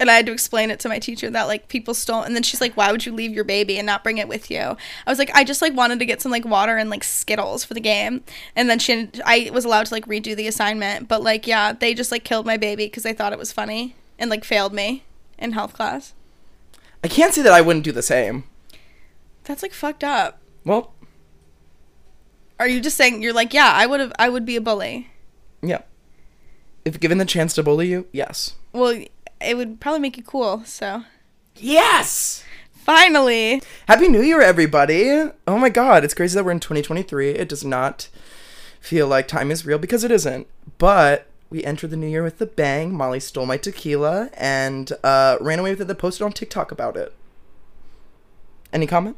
And 0.00 0.08
I 0.08 0.14
had 0.14 0.26
to 0.26 0.32
explain 0.32 0.70
it 0.70 0.78
to 0.80 0.88
my 0.88 1.00
teacher 1.00 1.28
that 1.30 1.48
like 1.48 1.66
people 1.68 1.92
stole 1.92 2.22
and 2.22 2.34
then 2.36 2.44
she's 2.44 2.60
like, 2.60 2.76
Why 2.76 2.92
would 2.92 3.04
you 3.06 3.12
leave 3.12 3.32
your 3.32 3.42
baby 3.44 3.78
and 3.78 3.86
not 3.86 4.04
bring 4.04 4.18
it 4.18 4.28
with 4.28 4.48
you? 4.50 4.60
I 4.60 4.76
was 5.10 5.18
like, 5.18 5.30
I 5.34 5.42
just 5.42 5.60
like 5.62 5.74
wanted 5.74 5.98
to 5.98 6.04
get 6.04 6.20
some 6.22 6.30
like 6.30 6.44
water 6.44 6.76
and 6.76 6.88
like 6.90 7.02
Skittles 7.02 7.64
for 7.64 7.74
the 7.74 7.80
game. 7.80 8.22
And 8.54 8.68
then 8.70 8.78
she 8.78 9.08
I 9.24 9.50
was 9.52 9.64
allowed 9.64 9.86
to 9.86 9.94
like 9.94 10.06
redo 10.06 10.36
the 10.36 10.46
assignment. 10.46 11.08
But 11.08 11.22
like 11.22 11.46
yeah, 11.48 11.72
they 11.72 11.94
just 11.94 12.12
like 12.12 12.22
killed 12.24 12.46
my 12.46 12.56
baby 12.58 12.84
because 12.86 13.02
they 13.02 13.12
thought 13.14 13.32
it 13.32 13.38
was 13.40 13.52
funny 13.52 13.96
and 14.20 14.30
like 14.30 14.44
failed 14.44 14.72
me 14.72 15.02
in 15.38 15.52
health 15.52 15.72
class. 15.74 16.14
I 17.02 17.08
can't 17.08 17.32
say 17.32 17.42
that 17.42 17.52
I 17.52 17.60
wouldn't 17.60 17.84
do 17.84 17.92
the 17.92 18.02
same. 18.02 18.44
That's 19.44 19.62
like 19.62 19.72
fucked 19.72 20.04
up. 20.04 20.40
Well, 20.64 20.92
Are 22.60 22.68
you 22.68 22.80
just 22.80 22.96
saying 22.96 23.22
you're 23.22 23.32
like, 23.32 23.54
yeah, 23.54 23.70
I 23.72 23.86
would 23.86 24.00
have 24.00 24.12
I 24.18 24.28
would 24.28 24.44
be 24.44 24.56
a 24.56 24.60
bully? 24.60 25.08
Yeah. 25.62 25.82
If 26.84 26.98
given 27.00 27.18
the 27.18 27.24
chance 27.24 27.54
to 27.54 27.62
bully 27.62 27.88
you, 27.88 28.06
yes. 28.12 28.54
Well, 28.72 29.04
it 29.40 29.56
would 29.56 29.80
probably 29.80 30.00
make 30.00 30.16
you 30.16 30.22
cool. 30.24 30.64
So 30.64 31.04
Yes. 31.56 32.42
finally, 32.74 33.62
Happy 33.86 34.08
New 34.08 34.22
Year, 34.22 34.40
everybody! 34.40 35.30
Oh 35.46 35.58
my 35.58 35.68
God, 35.68 36.02
it's 36.04 36.14
crazy 36.14 36.34
that 36.34 36.44
we're 36.44 36.50
in 36.52 36.60
2023. 36.60 37.30
It 37.30 37.48
does 37.48 37.64
not 37.64 38.08
feel 38.80 39.06
like 39.06 39.28
time 39.28 39.50
is 39.50 39.64
real 39.66 39.78
because 39.78 40.02
it 40.04 40.10
isn't. 40.10 40.46
But 40.78 41.27
we 41.50 41.64
entered 41.64 41.90
the 41.90 41.96
new 41.96 42.06
year 42.06 42.22
with 42.22 42.40
a 42.40 42.46
bang. 42.46 42.92
Molly 42.92 43.20
stole 43.20 43.46
my 43.46 43.56
tequila 43.56 44.30
and 44.34 44.92
uh, 45.02 45.36
ran 45.40 45.58
away 45.58 45.70
with 45.70 45.80
it. 45.80 45.86
Then 45.86 45.96
posted 45.96 46.24
on 46.24 46.32
TikTok 46.32 46.70
about 46.70 46.96
it. 46.96 47.14
Any 48.72 48.86
comment? 48.86 49.16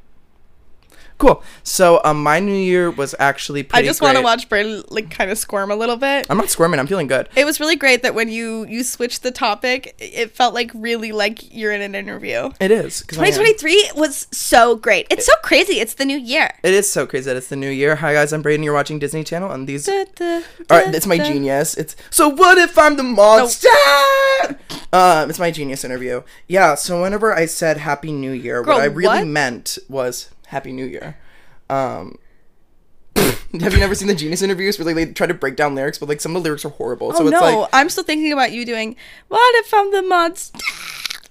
Cool. 1.20 1.42
So 1.62 2.00
um, 2.04 2.22
my 2.22 2.40
new 2.40 2.54
year 2.54 2.90
was 2.90 3.14
actually 3.18 3.62
pretty 3.62 3.72
I 3.74 3.78
pretty. 3.80 3.88
just 3.88 4.00
want 4.02 4.16
to 4.16 4.22
great. 4.22 4.24
watch 4.24 4.48
Brayden 4.48 4.84
like 4.90 5.10
kind 5.10 5.30
of 5.30 5.38
squirm 5.38 5.70
a 5.70 5.76
little 5.76 5.96
bit. 5.96 6.26
I'm 6.30 6.38
not 6.38 6.48
squirming. 6.50 6.80
I'm 6.80 6.86
feeling 6.86 7.06
good. 7.06 7.28
It 7.36 7.44
was 7.44 7.60
really 7.60 7.76
great 7.76 8.02
that 8.02 8.14
when 8.14 8.28
you 8.30 8.66
you 8.66 8.82
switched 8.82 9.22
the 9.22 9.30
topic, 9.30 9.94
it 9.98 10.30
felt 10.32 10.54
like 10.54 10.70
really 10.74 11.12
like 11.12 11.54
you're 11.54 11.72
in 11.72 11.82
an 11.82 11.94
interview. 11.94 12.50
It 12.58 12.70
is. 12.70 13.02
'cause 13.02 13.18
I 13.18 13.26
am. 13.26 13.32
2023 13.34 13.90
was 13.96 14.26
so 14.32 14.76
great. 14.76 15.06
It's 15.10 15.26
so 15.26 15.34
crazy. 15.42 15.78
It's 15.78 15.94
the 15.94 16.04
new 16.06 16.18
year. 16.18 16.50
It 16.62 16.72
is 16.74 16.90
so 16.90 17.06
crazy 17.06 17.26
that 17.26 17.36
it's 17.36 17.48
the 17.48 17.56
new 17.56 17.70
year. 17.70 17.96
Hi 17.96 18.14
guys, 18.14 18.32
I'm 18.32 18.42
Braden. 18.42 18.62
You're 18.64 18.74
watching 18.74 18.98
Disney 18.98 19.22
Channel, 19.22 19.50
and 19.52 19.68
these 19.68 19.88
Or 19.88 20.04
da, 20.16 20.40
it's 20.68 21.06
my 21.06 21.18
genius. 21.18 21.74
It's 21.76 21.94
so 22.08 22.28
what 22.30 22.56
if 22.58 22.78
I'm 22.78 22.96
the 22.96 23.02
monster? 23.02 23.68
Um, 24.92 25.30
it's 25.30 25.38
my 25.38 25.50
genius 25.50 25.84
interview. 25.84 26.22
Yeah. 26.48 26.74
So 26.74 27.02
whenever 27.02 27.32
I 27.34 27.46
said 27.46 27.76
Happy 27.76 28.10
New 28.10 28.32
Year, 28.32 28.62
Girl, 28.62 28.74
what 28.76 28.82
I 28.82 28.86
really 28.86 29.18
what? 29.20 29.26
meant 29.26 29.78
was 29.88 30.30
Happy 30.50 30.73
New 30.73 30.85
Year. 30.85 31.16
Um, 31.69 32.19
have 33.16 33.73
you 33.73 33.78
never 33.78 33.95
seen 33.95 34.09
the 34.09 34.14
genius 34.16 34.42
interviews 34.42 34.78
where 34.78 34.87
like, 34.87 34.97
they 34.97 35.07
try 35.12 35.28
to 35.28 35.35
break 35.35 35.54
down 35.54 35.76
lyrics, 35.76 35.99
but 35.99 36.09
like 36.09 36.21
some 36.21 36.35
of 36.35 36.42
the 36.42 36.49
lyrics 36.49 36.64
are 36.64 36.71
horrible. 36.71 37.12
so 37.12 37.25
oh 37.25 37.28
it's 37.28 37.40
no, 37.40 37.61
like 37.61 37.71
I'm 37.73 37.88
still 37.88 38.04
thinking 38.04 38.33
about 38.33 38.50
you 38.50 38.66
doing. 38.66 38.97
What 39.28 39.54
if 39.64 39.73
I'm 39.73 39.92
the 39.92 40.02
monster? 40.02 40.59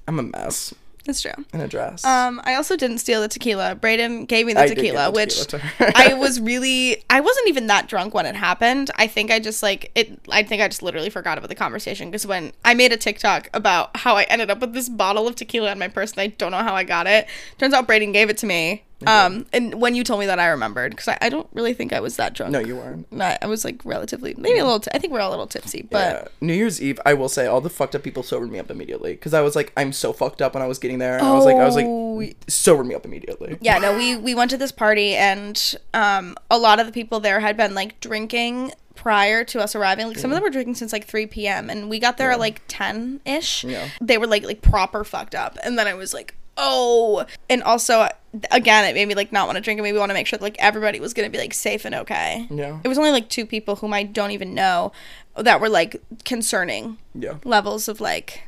I'm 0.08 0.20
a 0.20 0.24
mess 0.24 0.74
That's 1.06 1.22
true. 1.22 1.34
in 1.54 1.60
a 1.60 1.68
dress. 1.68 2.04
Um, 2.06 2.42
I 2.46 2.56
also 2.56 2.78
didn't 2.78 3.00
steal 3.00 3.22
the 3.22 3.28
tequila. 3.28 3.76
Braden 3.76 4.26
gave 4.26 4.46
me 4.46 4.54
the 4.54 4.62
I 4.62 4.68
tequila, 4.68 5.06
the 5.06 5.12
which 5.12 5.48
tequila 5.48 5.92
to. 5.92 5.98
I 5.98 6.14
was 6.18 6.40
really 6.40 7.04
I 7.10 7.20
wasn't 7.20 7.50
even 7.50 7.68
that 7.68 7.88
drunk 7.88 8.14
when 8.14 8.26
it 8.26 8.36
happened. 8.36 8.90
I 8.96 9.08
think 9.08 9.32
I 9.32 9.40
just 9.40 9.62
like 9.62 9.92
it 9.96 10.18
I 10.30 10.44
think 10.44 10.62
I 10.62 10.70
just 10.70 10.82
literally 10.82 11.10
forgot 11.10 11.38
about 11.38 11.50
the 11.50 11.56
conversation 11.56 12.10
because 12.10 12.26
when 12.26 12.54
I 12.64 12.74
made 12.74 12.94
a 12.94 12.98
TikTok 12.98 13.50
about 13.54 13.98
how 13.98 14.16
I 14.16 14.24
ended 14.24 14.50
up 14.50 14.62
with 14.62 14.74
this 14.74 14.88
bottle 14.88 15.28
of 15.28 15.36
tequila 15.36 15.74
in 15.74 15.80
my 15.80 15.90
purse 15.90 16.14
and 16.14 16.22
I 16.22 16.28
don't 16.28 16.52
know 16.52 16.64
how 16.64 16.74
I 16.74 16.86
got 16.86 17.06
it. 17.06 17.28
Turns 17.58 17.74
out 17.74 17.86
Braden 17.86 18.14
gave 18.14 18.30
it 18.30 18.38
to 18.40 18.46
me. 18.46 18.84
Um, 19.08 19.46
and 19.53 19.75
when 19.82 19.96
you 19.96 20.03
told 20.03 20.20
me 20.20 20.25
that 20.25 20.39
I 20.39 20.48
remembered 20.48 20.91
because 20.91 21.08
I, 21.08 21.18
I 21.22 21.29
don't 21.29 21.48
really 21.53 21.74
think 21.74 21.94
I 21.94 22.00
was 22.01 22.18
that 22.18 22.34
drunk. 22.34 22.51
no, 22.51 22.60
you 22.60 22.75
weren't. 22.75 23.10
Not, 23.12 23.38
I 23.41 23.46
was 23.48 23.63
like 23.63 23.79
relatively 23.86 24.36
maybe 24.38 24.60
a 24.60 24.63
little. 24.65 24.82
T- 24.82 24.91
I 24.94 24.98
think 25.00 25.13
we're 25.13 25.22
all 25.22 25.29
a 25.29 25.32
little 25.32 25.48
tipsy, 25.48 25.84
but 25.84 25.98
Yeah. 26.24 26.27
New 26.41 26.53
Year's 26.53 26.82
Eve, 26.82 27.00
I 27.06 27.13
will 27.13 27.29
say, 27.29 27.46
all 27.48 27.62
the 27.62 27.70
fucked 27.70 27.96
up 27.96 28.03
people 28.03 28.24
sobered 28.24 28.51
me 28.51 28.60
up 28.60 28.70
immediately 28.70 29.13
because 29.13 29.34
I 29.34 29.41
was 29.41 29.56
like, 29.56 29.72
I'm 29.77 29.94
so 29.94 30.12
fucked 30.12 30.41
up 30.41 30.53
when 30.53 30.62
I 30.63 30.68
was 30.68 30.79
getting 30.79 30.98
there. 31.00 31.18
And 31.18 31.25
I 31.25 31.34
was 31.34 31.46
like, 31.46 31.56
I 31.56 31.65
was 31.65 31.77
Oh. 31.77 32.15
like, 32.20 32.36
sobered 32.50 32.86
me 32.88 32.96
up 32.96 33.06
immediately. 33.06 33.58
yeah 33.62 33.77
no 33.77 33.96
we 33.96 34.18
we 34.18 34.36
went 34.36 34.51
to 34.51 34.58
this 34.58 34.72
party 34.74 35.15
and 35.15 35.75
um 35.94 36.36
a 36.51 36.58
lot 36.58 36.79
of 36.82 36.86
the 36.86 36.91
people 36.91 37.20
there 37.22 37.39
had 37.39 37.56
been 37.56 37.74
like 37.74 37.98
drinking 38.01 38.74
prior 38.96 39.46
to 39.46 39.62
us 39.62 39.74
arriving 39.75 40.08
like 40.08 40.18
some 40.18 40.29
of 40.29 40.36
them 40.36 40.44
were 40.44 40.50
drinking 40.50 40.75
since 40.75 40.91
like 40.91 41.06
3 41.06 41.25
p.m 41.27 41.70
and 41.70 41.89
we 41.89 41.98
got 42.00 42.18
there 42.18 42.32
at 42.32 42.39
like 42.39 42.62
10 42.68 43.22
ish 43.25 43.63
Yeah. 43.63 43.88
they 44.01 44.18
were 44.18 44.27
like 44.27 44.44
like 44.44 44.62
proper 44.62 45.06
fucked 45.06 45.34
up 45.36 45.58
and 45.63 45.79
then 45.79 45.88
i 45.88 45.94
was 45.94 46.13
like 46.13 46.36
oh 46.62 47.25
and 47.50 47.63
also 47.63 48.08
again 48.51 48.86
it 48.86 48.94
made 48.94 49.08
me 49.08 49.16
like 49.16 49.32
not 49.32 49.48
want 49.48 49.56
to 49.56 49.62
drink 49.62 49.78
and 49.80 49.84
maybe 49.84 49.98
want 49.98 50.10
to 50.10 50.13
make 50.13 50.28
sure 50.28 50.38
that 50.38 50.44
like 50.44 50.58
everybody 50.60 51.00
was 51.00 51.13
gonna 51.13 51.30
be 51.30 51.38
like 51.38 51.54
safe 51.54 51.86
and 51.86 51.96
okay 51.96 52.46
Yeah. 52.51 52.80
it 52.84 52.88
was 52.88 52.98
only 52.98 53.12
like 53.12 53.30
two 53.30 53.46
people 53.46 53.78
whom 53.78 53.94
i 53.94 54.04
don't 54.04 54.32
even 54.32 54.54
know 54.54 54.92
that 55.36 55.62
were 55.62 55.70
like 55.70 56.01
concerning 56.25 56.98
Yeah. 57.16 57.36
levels 57.44 57.88
of 57.88 58.00
like 58.01 58.44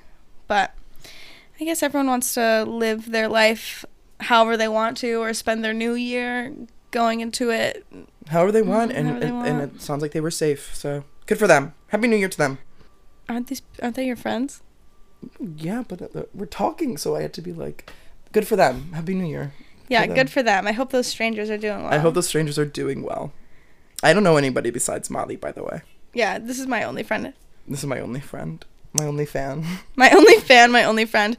but 0.48 0.76
i 1.60 1.64
guess 1.64 1.82
everyone 1.82 2.08
wants 2.08 2.34
to 2.36 2.64
live 2.66 3.12
their 3.12 3.28
life 3.28 3.86
however 4.20 4.58
they 4.58 4.68
want 4.68 4.98
to 4.98 5.16
or 5.16 5.34
spend 5.34 5.64
their 5.64 5.74
new 5.74 5.94
year 5.94 6.54
going 6.92 7.22
into 7.22 7.50
it 7.50 7.86
However 8.28 8.52
they 8.52 8.62
want, 8.62 8.92
and, 8.94 9.22
they 9.22 9.28
and, 9.28 9.48
and 9.48 9.62
it 9.62 9.82
sounds 9.82 10.02
like 10.02 10.12
they 10.12 10.22
were 10.22 10.32
safe. 10.32 10.74
So 10.76 11.04
good 11.26 11.40
for 11.40 11.48
them. 11.48 11.74
Happy 11.88 12.08
New 12.08 12.16
Year 12.16 12.30
to 12.30 12.38
them. 12.38 12.60
aren't 13.28 13.48
these 13.48 13.62
aren't 13.82 13.96
they 13.96 14.06
your 14.06 14.16
friends 14.16 14.62
Yeah, 15.58 15.84
but 15.88 16.02
uh, 16.16 16.24
we're 16.34 16.46
talking, 16.46 16.98
so 16.98 17.16
I 17.16 17.24
had 17.24 17.34
to 17.34 17.42
be 17.42 17.52
like, 17.52 17.92
good 18.32 18.48
for 18.48 18.56
them. 18.56 18.92
Happy 18.94 19.14
New 19.14 19.26
Year. 19.28 19.52
yeah 19.90 20.06
For 20.06 20.14
good 20.14 20.30
for 20.30 20.44
them 20.44 20.68
i 20.68 20.72
hope 20.72 20.92
those 20.92 21.08
strangers 21.08 21.50
are 21.50 21.58
doing 21.58 21.84
well 21.84 21.94
I 21.94 21.98
hope 22.00 22.14
those 22.14 22.28
strangers 22.28 22.58
are 22.58 22.66
doing 22.66 23.04
well. 23.04 23.32
I 24.04 24.14
don't 24.14 24.24
know 24.24 24.38
anybody 24.38 24.72
besides 24.72 25.10
Molly, 25.10 25.36
by 25.36 25.52
the 25.52 25.64
way. 25.64 25.82
yeah 26.14 26.40
this 26.40 26.60
is 26.60 26.68
my 26.68 26.84
only 26.84 27.04
friend 27.04 27.34
This 27.68 27.80
is 27.80 27.86
my 27.86 28.00
only 28.00 28.20
friend, 28.22 28.64
my 28.94 29.06
only 29.06 29.26
fan. 29.26 29.66
my 29.96 30.10
only 30.12 30.38
fan 30.38 30.72
my 30.72 30.84
only 30.84 31.06
friend 31.06 31.38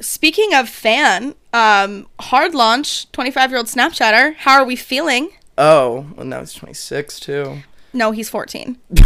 speaking 0.00 0.52
of 0.54 0.68
fan 0.68 1.34
um 1.52 2.06
hard 2.20 2.54
launch 2.54 3.10
25 3.12 3.50
year 3.50 3.58
old 3.58 3.66
snapchatter 3.68 4.34
how 4.44 4.54
are 4.60 4.64
we 4.66 4.76
feeling 4.76 5.30
Oh, 5.58 6.06
well 6.16 6.24
now 6.26 6.40
he's 6.40 6.54
26 6.54 7.20
too. 7.20 7.58
no 7.92 8.10
he's 8.10 8.28
14 8.30 8.78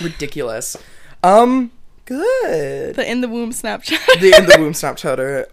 Ridiculous. 0.00 0.76
Um, 1.22 1.70
good. 2.06 2.94
the 2.96 3.10
in 3.10 3.20
the 3.20 3.28
womb 3.28 3.50
snapchat 3.50 4.20
the 4.20 4.34
in 4.36 4.46
the 4.46 4.56
womb 4.58 4.72
Snapchatter. 4.72 5.46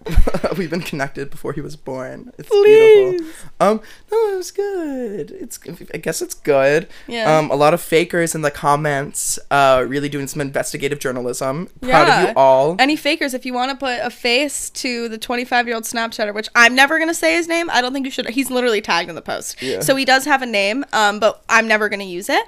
We've 0.58 0.70
been 0.70 0.82
connected 0.82 1.30
before 1.30 1.54
he 1.54 1.62
was 1.62 1.76
born. 1.76 2.32
It's 2.38 2.50
Please. 2.50 3.20
beautiful. 3.20 3.50
Um, 3.60 3.82
no, 4.12 4.34
it 4.34 4.38
was 4.38 4.52
good. 4.52 5.32
It's 5.32 5.60
I 5.94 5.98
guess 5.98 6.22
it's 6.22 6.34
good. 6.34 6.88
Yeah. 7.08 7.38
Um, 7.38 7.50
a 7.52 7.56
lot 7.56 7.74
of 7.74 7.82
fakers 7.82 8.36
in 8.36 8.42
the 8.42 8.52
comments, 8.52 9.39
uh, 9.50 9.84
really 9.88 10.10
doing 10.10 10.28
some 10.28 10.42
investigative 10.42 11.00
journalism. 11.00 11.70
Proud 11.82 12.10
of 12.10 12.30
you 12.30 12.34
all. 12.36 12.76
Any 12.80 12.96
fakers, 12.96 13.34
if 13.34 13.46
you 13.46 13.54
want 13.54 13.72
to 13.72 13.78
put 13.78 14.00
a 14.02 14.10
face 14.10 14.70
to 14.72 15.10
the 15.10 15.18
25 15.18 15.68
year 15.68 15.76
old 15.76 15.86
Snapchatter, 15.86 16.34
which 16.34 16.50
I'm 16.56 16.76
never 16.76 16.98
going 16.98 17.10
to 17.10 17.16
say 17.16 17.36
his 17.36 17.48
name, 17.48 17.70
I 17.70 17.82
don't 17.82 17.94
think 17.94 18.06
you 18.06 18.12
should. 18.12 18.30
He's 18.30 18.52
literally 18.52 18.82
tagged 18.82 19.10
in 19.10 19.16
the 19.16 19.22
post. 19.22 19.62
Yeah. 19.62 19.80
So 19.80 19.96
he 19.96 20.06
does 20.06 20.26
have 20.26 20.42
a 20.42 20.48
name, 20.48 20.86
um, 20.94 21.20
but 21.20 21.44
I'm 21.50 21.68
never 21.68 21.89
going 21.89 22.00
to 22.00 22.06
use 22.06 22.30
it. 22.30 22.46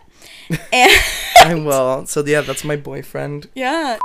And 0.73 0.91
I 1.35 1.53
will. 1.55 2.05
So 2.05 2.23
yeah, 2.25 2.41
that's 2.41 2.63
my 2.63 2.75
boyfriend. 2.75 3.49
yeah. 3.55 3.97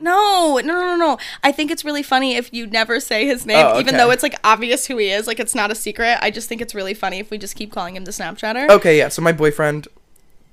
No, 0.00 0.60
no, 0.62 0.74
no, 0.74 0.80
no, 0.82 0.96
no. 0.96 1.18
I 1.42 1.50
think 1.50 1.72
it's 1.72 1.84
really 1.84 2.04
funny 2.04 2.36
if 2.36 2.52
you 2.54 2.68
never 2.68 3.00
say 3.00 3.26
his 3.26 3.44
name, 3.44 3.66
Oh, 3.66 3.80
even 3.80 3.96
though 3.96 4.10
it's 4.12 4.22
like 4.22 4.38
obvious 4.44 4.86
who 4.86 4.96
he 4.96 5.10
is. 5.10 5.26
Like 5.26 5.40
it's 5.40 5.56
not 5.56 5.72
a 5.72 5.74
secret. 5.74 6.18
I 6.22 6.30
just 6.30 6.48
think 6.48 6.60
it's 6.60 6.72
really 6.72 6.94
funny 6.94 7.18
if 7.18 7.32
we 7.32 7.36
just 7.38 7.56
keep 7.56 7.72
calling 7.72 7.96
him 7.96 8.04
the 8.04 8.12
Snapchatter. 8.12 8.70
Okay, 8.70 8.96
yeah. 8.96 9.08
So 9.08 9.22
my 9.22 9.32
boyfriend, 9.32 9.88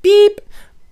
beep, 0.02 0.42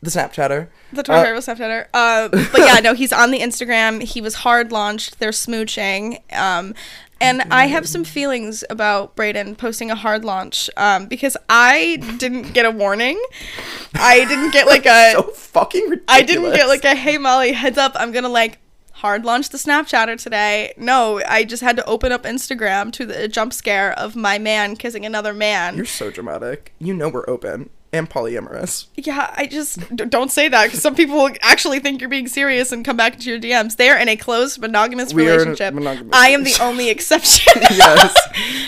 the 0.04 0.12
Snapchatter. 0.12 0.68
The 0.92 1.02
Tornado 1.02 1.38
Snapchatter. 1.40 1.88
Uh, 1.96 2.30
but 2.30 2.60
yeah, 2.60 2.80
no, 2.80 2.94
he's 2.94 3.12
on 3.12 3.32
the 3.32 3.40
Instagram. 3.40 4.04
He 4.04 4.22
was 4.22 4.36
hard 4.36 4.72
launched. 4.72 5.18
They're 5.18 5.32
smooching. 5.32 6.22
Um, 6.32 6.76
and 7.24 7.42
I 7.52 7.68
have 7.68 7.88
some 7.88 8.04
feelings 8.04 8.64
about 8.70 9.16
Brayden 9.16 9.58
posting 9.58 9.90
a 9.90 9.96
hard 9.96 10.26
launch 10.26 10.70
um, 10.78 11.08
because 11.08 11.38
I 11.50 11.98
didn't 12.18 12.54
get 12.54 12.66
a 12.66 12.72
warning. 12.72 13.22
I 13.96 14.26
didn't 14.26 14.52
get 14.52 14.68
like 14.68 14.86
a. 14.86 15.12
so 15.14 15.24
fucking 15.24 15.90
ridiculous. 15.90 16.06
I 16.08 16.22
didn't 16.22 16.54
get 16.54 16.68
like 16.68 16.84
a 16.84 16.96
hey 16.96 17.18
Molly 17.18 17.54
heads 17.54 17.78
up. 17.78 17.94
I'm 17.96 18.12
gonna 18.12 18.30
like 18.30 18.60
hard 18.92 19.26
launch 19.26 19.50
the 19.50 19.58
Snapchatter 19.58 20.22
today. 20.22 20.74
No, 20.78 21.22
I 21.28 21.44
just 21.44 21.64
had 21.64 21.76
to 21.78 21.86
open 21.86 22.12
up 22.12 22.24
Instagram 22.24 22.92
to 22.94 23.06
the 23.06 23.28
jump 23.28 23.54
scare 23.54 23.98
of 23.98 24.16
my 24.16 24.38
man 24.38 24.76
kissing 24.76 25.06
another 25.06 25.34
man. 25.34 25.76
You're 25.78 25.86
so 25.86 26.12
dramatic. 26.12 26.74
You 26.80 26.94
know 26.94 27.10
we're 27.10 27.30
open 27.30 27.70
and 27.94 28.10
polyamorous. 28.10 28.88
Yeah, 28.96 29.34
I 29.38 29.46
just 29.46 29.96
don't 29.96 30.32
say 30.32 30.48
that 30.50 30.66
because 30.66 30.82
some 30.82 30.96
people 30.96 31.16
will 31.16 31.30
actually 31.42 31.80
think 31.80 32.02
you're 32.02 32.10
being 32.10 32.28
serious 32.28 32.72
and 32.72 32.84
come 32.84 32.98
back 32.98 33.14
into 33.14 33.30
your 33.30 33.40
DMs. 33.40 33.78
They 33.78 33.90
are 33.90 33.98
in 33.98 34.10
a 34.10 34.16
closed 34.18 34.60
monogamous 34.60 35.14
We 35.14 35.24
are 35.24 35.26
in 35.26 35.30
a 35.36 35.38
relationship. 35.44 35.74
monogamous 35.76 36.10
I 36.18 36.30
am 36.30 36.44
the 36.44 36.58
only 36.62 36.90
exception. 36.96 37.54
yes. 37.72 38.18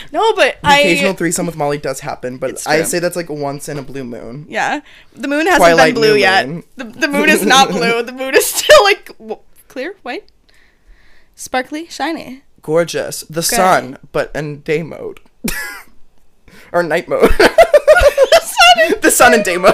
no, 0.11 0.33
but 0.35 0.57
The 0.61 0.67
occasional 0.69 1.11
I. 1.11 1.15
threesome 1.15 1.45
with 1.47 1.57
Molly 1.57 1.77
does 1.79 1.99
happen, 2.01 2.38
but 2.38 2.65
I 2.67 2.83
say 2.83 2.99
that's 2.99 3.15
like 3.15 3.29
once 3.29 3.67
in 3.67 3.77
a 3.79 3.81
blue 3.81 4.03
moon. 4.03 4.45
Yeah, 4.47 4.81
the 5.13 5.27
moon 5.27 5.45
hasn't 5.47 5.57
Twilight 5.63 5.95
been 5.95 6.01
blue 6.01 6.15
yet. 6.15 6.47
moon. 6.47 6.63
The, 6.77 6.83
the 6.85 7.07
moon 7.07 7.27
is 7.29 7.45
not 7.45 7.69
blue. 7.69 8.03
The 8.03 8.11
moon 8.11 8.35
is 8.35 8.45
still 8.45 8.83
like 8.83 9.07
w- 9.17 9.39
clear, 9.67 9.95
white, 10.03 10.29
sparkly, 11.35 11.88
shiny. 11.88 12.43
Gorgeous. 12.61 13.21
The 13.29 13.41
sun, 13.43 13.97
but 14.11 14.31
in 14.35 14.61
day 14.61 14.83
mode. 14.83 15.19
or 16.71 16.83
night 16.83 17.07
mode. 17.07 17.29
the 19.01 19.11
sun 19.11 19.33
and 19.33 19.43
day 19.43 19.57
mode. 19.57 19.73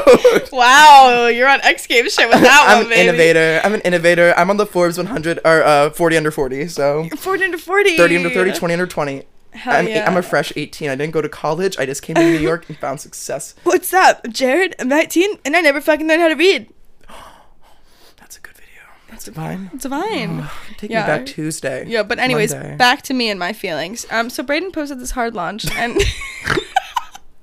Wow, 0.52 1.28
you're 1.28 1.48
on 1.48 1.62
X 1.62 1.88
Games 1.88 2.14
shit 2.14 2.30
with 2.30 2.42
that 2.42 2.66
I'm 2.70 2.78
one, 2.78 2.86
an 2.86 2.90
baby. 2.90 3.02
innovator. 3.10 3.62
I'm 3.64 3.74
an 3.74 3.82
innovator. 3.82 4.34
I'm 4.38 4.50
on 4.50 4.58
the 4.58 4.66
Forbes 4.66 4.98
100 4.98 5.40
or 5.46 5.64
uh, 5.64 5.90
40 5.92 6.18
under 6.18 6.32
40. 6.32 6.68
So 6.68 7.08
40 7.18 7.44
under 7.46 7.58
40. 7.58 7.98
30 7.98 8.18
under 8.18 8.30
30, 8.30 8.54
20 8.54 8.74
under 8.74 8.88
20. 8.88 9.24
Hell 9.54 9.76
I'm, 9.76 9.88
yeah. 9.88 10.10
I'm 10.10 10.16
a 10.16 10.22
fresh 10.22 10.54
18. 10.56 10.90
I 10.90 10.96
didn't 10.96 11.12
go 11.14 11.22
to 11.22 11.28
college. 11.28 11.78
I 11.78 11.86
just 11.86 12.02
came 12.04 12.16
to 12.16 12.22
New 12.24 12.38
York 12.40 12.70
and 12.70 12.78
found 12.78 13.02
success. 13.02 13.54
What's 13.64 13.94
up, 13.94 14.26
Jared? 14.30 14.76
I'm 14.80 14.88
19 14.88 15.40
and 15.44 15.56
I 15.58 15.62
never 15.62 15.82
fucking 15.82 16.08
learned 16.08 16.22
how 16.22 16.30
to 16.30 16.36
read. 16.36 16.72
That's 18.18 18.38
a 18.38 18.40
good 18.40 18.56
video. 18.56 18.84
That's 19.10 19.26
divine. 19.26 19.70
It's 19.74 19.86
fine. 19.86 20.48
Take 20.78 20.90
Yeah. 20.92 21.02
me 21.02 21.08
back 21.08 21.26
Tuesday. 21.26 21.86
Yeah, 21.88 22.04
but 22.04 22.18
anyways, 22.20 22.54
Monday. 22.54 22.76
back 22.78 23.02
to 23.04 23.14
me 23.14 23.30
and 23.30 23.38
my 23.40 23.52
feelings. 23.52 24.06
Um, 24.10 24.30
so 24.30 24.42
Braden 24.42 24.72
posted 24.72 25.00
this 25.00 25.12
hard 25.12 25.34
launch, 25.36 25.70
and 25.76 25.98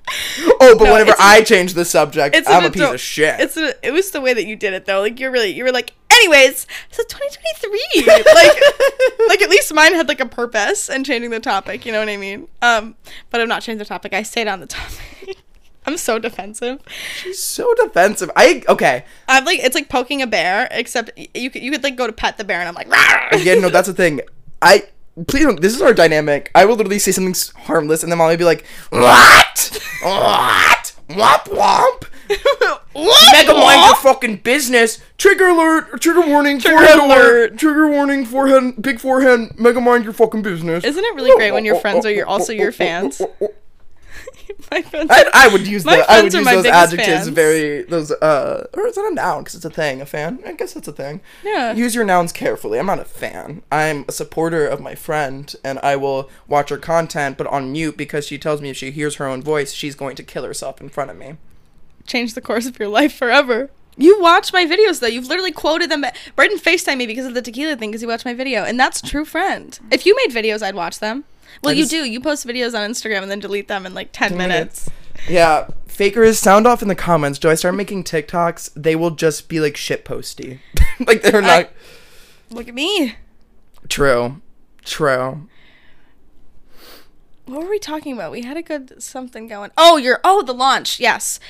Oh, 0.60 0.76
but 0.76 0.84
No, 0.84 0.92
whenever 0.92 1.14
I 1.20 1.42
change 1.42 1.74
the 1.74 1.84
subject, 1.84 2.36
I'm 2.48 2.64
a 2.64 2.70
piece 2.70 2.82
adult- 2.82 2.94
of 2.94 3.00
shit. 3.00 3.38
It's 3.38 3.56
a, 3.56 3.74
it 3.86 3.92
was 3.92 4.10
the 4.10 4.20
way 4.20 4.34
that 4.34 4.44
you 4.44 4.56
did 4.56 4.72
it 4.72 4.86
though. 4.86 5.00
Like 5.00 5.20
you're 5.20 5.30
really 5.30 5.50
you 5.50 5.62
were 5.62 5.70
like, 5.70 5.92
anyways, 6.10 6.66
so 6.90 7.02
2023. 7.04 8.06
like 8.34 9.28
like 9.28 9.42
at 9.42 9.50
least 9.50 9.72
mine 9.72 9.94
had 9.94 10.08
like 10.08 10.20
a 10.20 10.26
purpose 10.26 10.88
and 10.90 11.06
changing 11.06 11.30
the 11.30 11.40
topic. 11.40 11.86
You 11.86 11.92
know 11.92 12.00
what 12.00 12.08
I 12.08 12.16
mean? 12.16 12.48
Um, 12.62 12.96
but 13.30 13.40
I'm 13.40 13.48
not 13.48 13.62
changing 13.62 13.78
the 13.78 13.84
topic. 13.84 14.12
I 14.12 14.22
stayed 14.22 14.48
on 14.48 14.60
the 14.60 14.66
topic. 14.66 15.36
I'm 15.86 15.96
so 15.96 16.18
defensive. 16.18 16.80
She's 17.22 17.42
so 17.42 17.72
defensive. 17.74 18.30
I 18.36 18.62
okay. 18.68 19.04
I'm 19.28 19.44
like 19.44 19.60
it's 19.60 19.74
like 19.74 19.88
poking 19.88 20.20
a 20.22 20.26
bear, 20.26 20.68
except 20.70 21.10
you 21.34 21.50
could 21.50 21.62
you 21.62 21.70
could 21.70 21.82
like 21.82 21.96
go 21.96 22.06
to 22.06 22.12
pet 22.12 22.36
the 22.36 22.44
bear 22.44 22.60
and 22.60 22.68
I'm 22.68 22.74
like, 22.74 22.88
"Rawr!" 22.88 23.44
Yeah, 23.44 23.54
no, 23.54 23.70
that's 23.70 23.88
the 23.88 23.94
thing. 23.94 24.20
I 24.60 24.84
please 25.26 25.44
don't. 25.44 25.61
This 25.61 25.74
is 25.74 25.83
our 25.83 25.94
dynamic. 25.94 26.50
I 26.54 26.64
will 26.64 26.76
literally 26.76 26.98
say 26.98 27.12
something 27.12 27.35
harmless, 27.64 28.02
and 28.02 28.12
then 28.12 28.18
mommy 28.18 28.33
will 28.35 28.38
be 28.38 28.44
like, 28.44 28.64
"What? 28.90 29.81
What? 30.02 30.92
Womp 31.09 31.44
womp." 31.44 32.04
what? 32.92 33.33
Mega 33.33 33.54
mind 33.54 33.87
your 33.87 33.94
fucking 33.96 34.37
business. 34.38 35.00
Trigger 35.16 35.48
alert. 35.48 36.00
Trigger 36.00 36.26
warning. 36.26 36.59
Trigger 36.59 36.76
forehead 36.78 36.98
alert. 36.98 37.11
alert. 37.50 37.59
Trigger 37.59 37.88
warning. 37.88 38.24
Forehead. 38.26 38.81
Big 38.83 39.00
forehead. 39.00 39.59
Mega 39.59 39.81
mind 39.81 40.04
your 40.04 40.12
fucking 40.12 40.42
business. 40.42 40.85
Isn't 40.85 41.04
it 41.04 41.14
really 41.14 41.35
great 41.37 41.52
when 41.52 41.64
your 41.64 41.81
friends 41.81 42.04
are 42.04 42.12
your 42.12 42.26
also 42.26 42.52
your 42.52 42.72
fans? 42.83 43.22
My 44.70 44.83
friends. 44.83 45.11
I, 45.11 45.24
I 45.33 45.48
would 45.48 45.66
use 45.66 45.85
the 45.85 46.04
I 46.09 46.20
would 46.22 46.33
use 46.33 46.44
my 46.44 46.54
those 46.57 46.66
adjectives 46.66 47.07
fans. 47.24 47.28
very 47.28 47.83
those 47.85 48.11
uh 48.12 48.66
or 48.74 48.87
is 48.87 48.96
that 48.96 49.04
a 49.11 49.14
noun 49.14 49.42
because 49.42 49.54
it's 49.54 49.64
a 49.64 49.70
thing 49.70 50.00
a 50.02 50.07
fan 50.07 50.40
I 50.44 50.52
guess 50.52 50.76
it's 50.76 50.88
a 50.88 50.92
thing 50.92 51.20
Yeah. 51.42 51.72
use 51.72 51.94
your 51.94 52.04
nouns 52.04 52.33
carefully 52.33 52.78
I'm 52.78 52.87
not 52.87 52.98
a 52.98 53.04
fan 53.04 53.62
I'm 53.72 54.04
a 54.09 54.12
supporter 54.12 54.66
of 54.66 54.81
my 54.81 54.94
friend 54.94 55.54
and 55.64 55.78
I 55.78 55.96
will 55.96 56.28
watch 56.46 56.68
her 56.70 56.76
content 56.76 57.38
but 57.38 57.46
on 57.46 57.72
mute 57.72 57.96
because 57.96 58.26
she 58.26 58.37
tells 58.38 58.61
me 58.61 58.68
if 58.70 58.76
she 58.76 58.90
hears 58.90 59.14
her 59.16 59.26
own 59.26 59.42
voice 59.42 59.72
she's 59.72 59.94
going 59.94 60.16
to 60.16 60.22
kill 60.22 60.44
herself 60.44 60.81
in 60.81 60.88
front 60.90 61.11
of 61.11 61.16
me 61.16 61.37
change 62.07 62.35
the 62.35 62.40
course 62.42 62.66
of 62.66 62.78
your 62.78 62.88
life 62.88 63.14
forever. 63.14 63.70
You 63.96 64.20
watch 64.20 64.52
my 64.52 64.64
videos 64.64 65.00
though. 65.00 65.09
You've 65.09 65.26
literally 65.26 65.50
quoted 65.52 65.90
them. 65.90 66.04
Braden 66.37 66.59
FaceTime 66.59 66.98
me 66.98 67.07
because 67.07 67.26
of 67.26 67.35
the 67.35 67.42
tequila 67.42 67.74
thing 67.76 67.90
because 67.90 68.00
he 68.00 68.07
watched 68.07 68.24
my 68.24 68.33
video, 68.33 68.62
and 68.62 68.78
that's 68.78 69.02
true 69.02 69.24
friend. 69.24 69.76
If 69.90 70.07
you 70.07 70.14
made 70.16 70.31
videos, 70.31 70.62
I'd 70.62 70.76
watch 70.76 71.00
them. 71.00 71.24
Well, 71.62 71.70
I 71.72 71.74
you 71.76 71.82
just- 71.82 71.90
do. 71.90 72.04
You 72.04 72.20
post 72.20 72.46
videos 72.46 72.78
on 72.78 72.88
Instagram 72.90 73.22
and 73.22 73.30
then 73.30 73.40
delete 73.40 73.68
them 73.68 73.87
in 73.87 73.94
like 73.94 74.11
ten 74.12 74.30
10 74.30 74.38
minutes. 74.38 74.88
yeah 75.28 75.66
fakers 75.87 76.38
sound 76.38 76.64
off 76.66 76.80
in 76.80 76.87
the 76.88 76.94
comments 76.94 77.38
do 77.40 77.50
I 77.50 77.54
start 77.56 77.74
making 77.74 78.04
TikToks 78.04 78.70
they 78.76 78.94
will 78.94 79.11
just 79.11 79.48
be 79.48 79.58
like 79.58 79.76
shit 79.76 80.04
posty 80.04 80.61
like 81.06 81.22
they're 81.22 81.40
not 81.42 81.66
I- 81.66 81.68
Look 82.50 82.68
at 82.68 82.74
me. 82.74 83.16
true 83.88 84.40
true 84.84 85.48
What 87.46 87.62
were 87.64 87.70
we 87.70 87.78
talking 87.78 88.12
about? 88.12 88.30
We 88.30 88.42
had 88.42 88.56
a 88.56 88.62
good 88.62 89.02
something 89.02 89.48
going. 89.48 89.70
Oh, 89.76 89.96
you're 89.96 90.20
oh 90.22 90.42
the 90.42 90.52
launch. 90.54 91.00
Yes, 91.00 91.40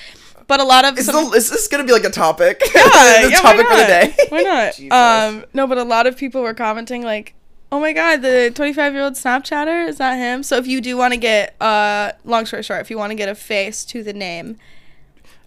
but 0.47 0.61
a 0.61 0.65
lot 0.65 0.85
of 0.85 0.97
is, 0.97 1.07
some- 1.07 1.31
the, 1.31 1.37
is 1.37 1.51
this 1.51 1.67
gonna 1.69 1.85
be 1.85 1.93
like 1.93 2.05
a 2.05 2.11
topic 2.11 2.61
yeah, 2.75 2.83
the 3.23 3.29
yeah, 3.33 3.41
topic 3.41 3.67
why 3.69 3.73
for 3.75 3.77
the 3.77 3.87
day 3.87 4.27
Why 4.31 4.43
not? 4.43 4.81
Um, 5.39 5.45
no, 5.53 5.67
but 5.67 5.77
a 5.79 5.83
lot 5.85 6.07
of 6.07 6.17
people 6.17 6.41
were 6.43 6.55
commenting 6.55 7.03
like, 7.03 7.35
"Oh 7.71 7.81
my 7.81 7.93
god, 7.93 8.23
the 8.23 8.51
25 8.55 8.93
year 8.95 9.03
old 9.03 9.15
Snapchatter 9.15 9.87
is 9.89 9.99
that 9.99 10.15
him?" 10.17 10.43
So 10.43 10.57
if 10.57 10.67
you 10.67 10.81
do 10.81 10.97
want 10.97 11.13
to 11.15 11.19
get, 11.19 11.55
uh, 11.61 12.13
long 12.25 12.47
story 12.47 12.63
short, 12.63 12.81
if 12.81 12.91
you 12.91 12.99
want 12.99 13.11
to 13.11 13.15
get 13.17 13.29
a 13.29 13.35
face 13.35 13.85
to 13.87 14.03
the 14.03 14.13
name, 14.13 14.57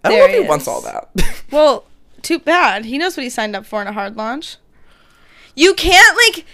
I 0.04 0.10
don't 0.10 0.18
know 0.20 0.26
if 0.26 0.32
he 0.32 0.42
he 0.44 0.48
wants 0.50 0.68
all 0.68 0.82
that. 0.82 1.10
well, 1.52 1.86
too 2.22 2.40
bad. 2.40 2.86
He 2.86 2.98
knows 2.98 3.18
what 3.18 3.24
he 3.24 3.30
signed 3.30 3.56
up 3.56 3.66
for 3.66 3.82
in 3.82 3.88
a 3.88 3.94
hard 3.94 4.16
launch. 4.18 4.58
You 5.56 5.74
can't 5.74 6.18
like 6.18 6.46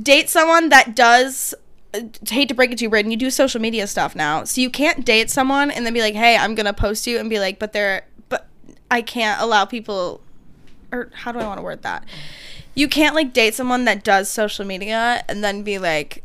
date 0.00 0.28
someone 0.28 0.68
that 0.70 0.94
does. 0.96 1.54
uh, 1.94 2.00
Hate 2.28 2.48
to 2.48 2.54
break 2.54 2.70
it 2.72 2.78
to 2.78 2.84
you, 2.84 2.90
Braden. 2.90 3.10
You 3.10 3.16
do 3.16 3.30
social 3.30 3.60
media 3.60 3.86
stuff 3.86 4.14
now, 4.16 4.44
so 4.44 4.60
you 4.60 4.70
can't 4.70 5.04
date 5.04 5.30
someone 5.30 5.70
and 5.70 5.84
then 5.84 5.92
be 5.92 6.00
like, 6.00 6.14
"Hey, 6.14 6.36
I'm 6.36 6.54
gonna 6.54 6.72
post 6.72 7.06
you," 7.06 7.18
and 7.18 7.28
be 7.30 7.38
like, 7.38 7.58
"But 7.58 7.72
they're, 7.72 8.06
but 8.28 8.46
I 8.90 9.02
can't 9.02 9.40
allow 9.40 9.64
people." 9.64 10.20
Or 10.92 11.10
how 11.12 11.32
do 11.32 11.40
I 11.40 11.46
want 11.46 11.58
to 11.58 11.62
word 11.62 11.82
that? 11.82 12.04
You 12.76 12.86
can't 12.88 13.14
like 13.16 13.32
date 13.32 13.54
someone 13.54 13.84
that 13.86 14.04
does 14.04 14.28
social 14.30 14.64
media 14.64 15.24
and 15.28 15.42
then 15.42 15.62
be 15.62 15.78
like, 15.78 16.22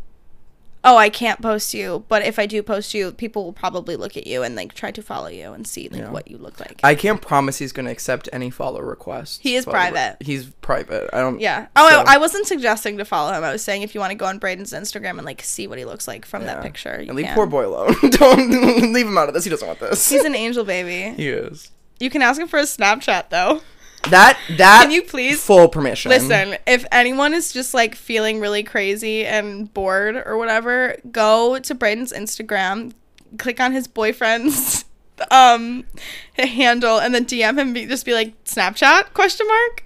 "Oh, 0.83 0.97
I 0.97 1.09
can't 1.09 1.41
post 1.41 1.73
you," 1.73 2.03
but 2.09 2.23
if 2.25 2.37
I 2.37 2.45
do 2.45 2.61
post 2.61 2.93
you, 2.93 3.11
people 3.13 3.45
will 3.45 3.53
probably 3.53 3.95
look 3.95 4.17
at 4.17 4.27
you 4.27 4.43
and 4.43 4.53
like 4.55 4.73
try 4.73 4.91
to 4.91 5.01
follow 5.01 5.27
you 5.29 5.53
and 5.53 5.65
see 5.65 5.87
like 5.87 6.01
Yeah. 6.01 6.09
what 6.11 6.27
you 6.29 6.37
look 6.37 6.59
like. 6.59 6.81
I 6.83 6.93
can't 6.93 7.21
promise 7.21 7.57
he's 7.59 7.71
gonna 7.71 7.89
accept 7.91 8.27
any 8.33 8.49
follow 8.49 8.81
requests. 8.81 9.39
He 9.41 9.55
is 9.55 9.63
private. 9.65 10.17
He's 10.19 10.47
private. 10.61 11.09
I 11.13 11.19
don't. 11.21 11.39
Yeah. 11.39 11.67
Oh, 11.77 11.89
so- 11.89 12.03
I, 12.05 12.15
I 12.15 12.17
wasn't 12.17 12.47
suggesting 12.47 12.97
to 12.97 13.05
follow 13.05 13.31
him. 13.31 13.43
I 13.45 13.51
was 13.53 13.63
saying 13.63 13.83
if 13.83 13.95
you 13.95 14.01
want 14.01 14.11
to 14.11 14.15
go 14.17 14.25
on 14.25 14.37
Braden's 14.37 14.73
Instagram 14.73 15.11
and 15.17 15.23
like 15.25 15.41
see 15.43 15.67
what 15.67 15.77
he 15.77 15.85
looks 15.85 16.05
like 16.05 16.25
from 16.25 16.43
that 16.47 16.61
picture, 16.61 17.01
you 17.01 17.07
And 17.07 17.15
leave 17.15 17.27
can. 17.27 17.35
poor 17.35 17.45
boy 17.47 17.65
alone. 17.65 17.95
don't 18.11 18.91
leave 18.93 19.07
him 19.07 19.17
out 19.17 19.29
of 19.29 19.33
this. 19.33 19.45
He 19.45 19.49
doesn't 19.49 19.65
want 19.67 19.79
this. 19.79 20.09
He's 20.09 20.25
an 20.25 20.35
angel 20.35 20.65
baby. 20.65 21.15
he 21.15 21.29
is. 21.29 21.71
You 22.01 22.09
can 22.09 22.21
ask 22.21 22.41
him 22.41 22.49
for 22.49 22.59
a 22.59 22.63
Snapchat 22.63 23.29
though. 23.29 23.61
That 24.09 24.39
that. 24.57 24.81
Can 24.83 24.91
you 24.91 25.03
please 25.03 25.43
full 25.43 25.69
permission? 25.69 26.09
Listen, 26.09 26.57
if 26.65 26.85
anyone 26.91 27.33
is 27.33 27.53
just 27.53 27.73
like 27.73 27.95
feeling 27.95 28.39
really 28.39 28.63
crazy 28.63 29.25
and 29.25 29.71
bored 29.73 30.21
or 30.25 30.37
whatever, 30.37 30.97
go 31.11 31.59
to 31.59 31.75
Braden's 31.75 32.11
Instagram, 32.11 32.93
click 33.37 33.59
on 33.59 33.71
his 33.71 33.87
boyfriend's 33.87 34.85
um 35.31 35.85
handle, 36.37 36.99
and 36.99 37.13
then 37.13 37.25
DM 37.25 37.59
him. 37.59 37.73
Be, 37.73 37.85
just 37.85 38.05
be 38.05 38.13
like 38.13 38.43
Snapchat 38.43 39.13
question 39.13 39.47
mark. 39.47 39.85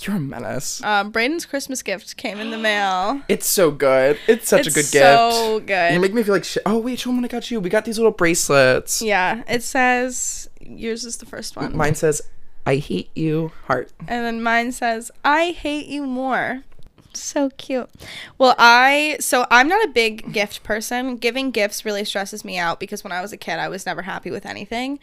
You're 0.00 0.16
a 0.16 0.20
menace. 0.20 0.82
Um, 0.82 1.12
Braden's 1.12 1.46
Christmas 1.46 1.82
gift 1.82 2.16
came 2.16 2.40
in 2.40 2.50
the 2.50 2.58
mail. 2.58 3.22
It's 3.28 3.46
so 3.46 3.70
good. 3.70 4.18
It's 4.26 4.48
such 4.48 4.66
it's 4.66 4.76
a 4.76 4.80
good 4.80 4.86
so 4.86 4.98
gift. 4.98 5.34
So 5.36 5.60
good. 5.60 5.94
You 5.94 6.00
make 6.00 6.12
me 6.12 6.22
feel 6.24 6.34
like 6.34 6.44
shit. 6.44 6.64
Oh 6.66 6.78
wait, 6.78 6.98
show 6.98 7.10
'em 7.10 7.16
what 7.16 7.24
I 7.24 7.28
got 7.28 7.50
you. 7.50 7.60
We 7.60 7.70
got 7.70 7.84
these 7.84 7.96
little 7.96 8.10
bracelets. 8.10 9.00
Yeah, 9.00 9.44
it 9.48 9.62
says 9.62 10.48
yours 10.60 11.04
is 11.04 11.18
the 11.18 11.26
first 11.26 11.56
one. 11.56 11.76
Mine 11.76 11.94
says, 11.94 12.22
"I 12.66 12.76
hate 12.76 13.10
you." 13.14 13.52
Heart. 13.66 13.92
And 14.00 14.24
then 14.24 14.42
mine 14.42 14.72
says, 14.72 15.10
I 15.24 15.50
hate 15.50 15.86
you 15.86 16.04
more. 16.06 16.62
So 17.12 17.50
cute. 17.50 17.88
Well, 18.38 18.54
I, 18.58 19.18
so 19.20 19.46
I'm 19.50 19.68
not 19.68 19.84
a 19.84 19.88
big 19.88 20.32
gift 20.32 20.62
person. 20.64 21.16
Giving 21.16 21.50
gifts 21.50 21.84
really 21.84 22.04
stresses 22.04 22.44
me 22.44 22.58
out 22.58 22.80
because 22.80 23.04
when 23.04 23.12
I 23.12 23.20
was 23.20 23.32
a 23.32 23.36
kid, 23.36 23.58
I 23.58 23.68
was 23.68 23.86
never 23.86 24.02
happy 24.02 24.30
with 24.30 24.44
anything. 24.44 24.98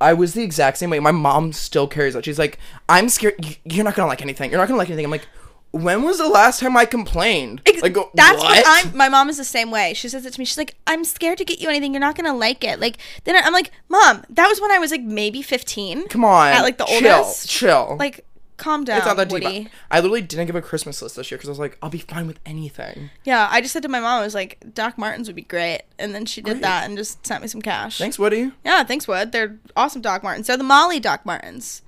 I 0.00 0.12
was 0.12 0.34
the 0.34 0.42
exact 0.42 0.76
same 0.78 0.90
way. 0.90 1.00
My 1.00 1.12
mom 1.12 1.52
still 1.52 1.86
carries 1.86 2.14
that. 2.14 2.24
She's 2.24 2.38
like, 2.38 2.58
"I'm 2.88 3.08
scared. 3.08 3.58
You're 3.64 3.84
not 3.84 3.94
gonna 3.94 4.08
like 4.08 4.20
anything. 4.20 4.50
You're 4.50 4.60
not 4.60 4.68
gonna 4.68 4.78
like 4.78 4.88
anything." 4.88 5.06
I'm 5.06 5.10
like, 5.10 5.26
"When 5.74 6.02
was 6.02 6.18
the 6.18 6.28
last 6.28 6.60
time 6.60 6.76
I 6.76 6.84
complained?" 6.84 7.60
Ex- 7.66 7.82
like, 7.82 7.96
That's 8.14 8.38
what? 8.42 8.64
I'm. 8.66 8.96
My 8.96 9.08
mom 9.08 9.28
is 9.28 9.36
the 9.36 9.44
same 9.44 9.70
way. 9.70 9.94
She 9.94 10.08
says 10.08 10.24
it 10.24 10.32
to 10.32 10.40
me. 10.40 10.44
She's 10.44 10.58
like, 10.58 10.76
"I'm 10.86 11.04
scared 11.04 11.38
to 11.38 11.44
get 11.44 11.60
you 11.60 11.68
anything. 11.68 11.92
You're 11.92 12.00
not 12.00 12.16
gonna 12.16 12.34
like 12.34 12.64
it." 12.64 12.80
Like 12.80 12.98
then 13.24 13.36
I'm 13.36 13.52
like, 13.52 13.70
"Mom, 13.88 14.24
that 14.30 14.48
was 14.48 14.60
when 14.60 14.70
I 14.70 14.78
was 14.78 14.90
like 14.90 15.02
maybe 15.02 15.42
15. 15.42 16.08
Come 16.08 16.24
on. 16.24 16.52
At 16.52 16.62
like 16.62 16.78
the 16.78 16.84
chill, 16.86 17.14
oldest. 17.14 17.48
Chill. 17.48 17.96
Like, 17.98 18.24
calm 18.56 18.84
down, 18.84 18.98
it's 18.98 19.06
not 19.06 19.16
that 19.16 19.28
deep. 19.28 19.68
I 19.90 20.00
literally 20.00 20.22
didn't 20.22 20.46
give 20.46 20.56
a 20.56 20.62
Christmas 20.62 21.02
list 21.02 21.16
this 21.16 21.30
year 21.30 21.38
because 21.38 21.48
I 21.48 21.52
was 21.52 21.58
like, 21.58 21.76
I'll 21.82 21.90
be 21.90 21.98
fine 21.98 22.26
with 22.26 22.38
anything. 22.46 23.10
Yeah, 23.24 23.48
I 23.50 23.60
just 23.60 23.72
said 23.72 23.82
to 23.82 23.88
my 23.88 24.00
mom, 24.00 24.20
I 24.20 24.24
was 24.24 24.34
like, 24.34 24.62
"Doc 24.74 24.96
Martens 24.98 25.28
would 25.28 25.36
be 25.36 25.42
great," 25.42 25.82
and 25.98 26.14
then 26.14 26.26
she 26.26 26.40
did 26.40 26.54
Great. 26.54 26.62
that 26.62 26.84
and 26.84 26.96
just 26.96 27.26
sent 27.26 27.42
me 27.42 27.48
some 27.48 27.62
cash. 27.62 27.98
Thanks, 27.98 28.18
Woody. 28.18 28.52
Yeah, 28.64 28.84
thanks, 28.84 29.08
Wood. 29.08 29.32
They're 29.32 29.58
awesome 29.76 30.02
Doc 30.02 30.22
Martens. 30.22 30.46
They're 30.46 30.56
the 30.56 30.64
Molly 30.64 31.00
Doc 31.00 31.26
Martens. 31.26 31.82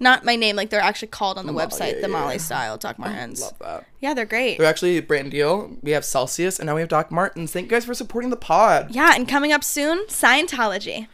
Not 0.00 0.24
my 0.24 0.36
name, 0.36 0.56
like 0.56 0.70
they're 0.70 0.80
actually 0.80 1.08
called 1.08 1.38
on 1.38 1.46
the 1.46 1.52
Molly, 1.52 1.66
website, 1.66 1.94
yeah, 1.94 2.00
the 2.00 2.00
yeah, 2.02 2.06
Molly 2.06 2.34
yeah. 2.34 2.40
style 2.40 2.76
Doc 2.76 2.98
Martens. 2.98 3.40
Love 3.40 3.58
that. 3.60 3.86
Yeah, 4.00 4.14
they're 4.14 4.24
great. 4.24 4.58
They're 4.58 4.66
actually 4.66 5.00
brand 5.00 5.30
deal. 5.30 5.76
We 5.82 5.92
have 5.92 6.04
Celsius 6.04 6.58
and 6.58 6.66
now 6.66 6.74
we 6.74 6.80
have 6.80 6.90
Doc 6.90 7.10
Martens. 7.10 7.52
Thank 7.52 7.64
you 7.64 7.70
guys 7.70 7.84
for 7.84 7.94
supporting 7.94 8.30
the 8.30 8.36
pod. 8.36 8.90
Yeah, 8.90 9.12
and 9.14 9.28
coming 9.28 9.52
up 9.52 9.64
soon, 9.64 10.06
Scientology. 10.06 11.08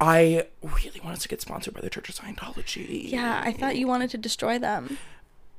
I 0.00 0.46
really 0.62 1.00
want 1.02 1.16
us 1.16 1.22
to 1.22 1.28
get 1.28 1.40
sponsored 1.40 1.74
by 1.74 1.80
the 1.80 1.90
Church 1.90 2.08
of 2.08 2.16
Scientology. 2.16 3.10
Yeah, 3.10 3.40
I 3.44 3.52
thought 3.52 3.76
you 3.76 3.86
wanted 3.86 4.10
to 4.10 4.18
destroy 4.18 4.58
them. 4.58 4.98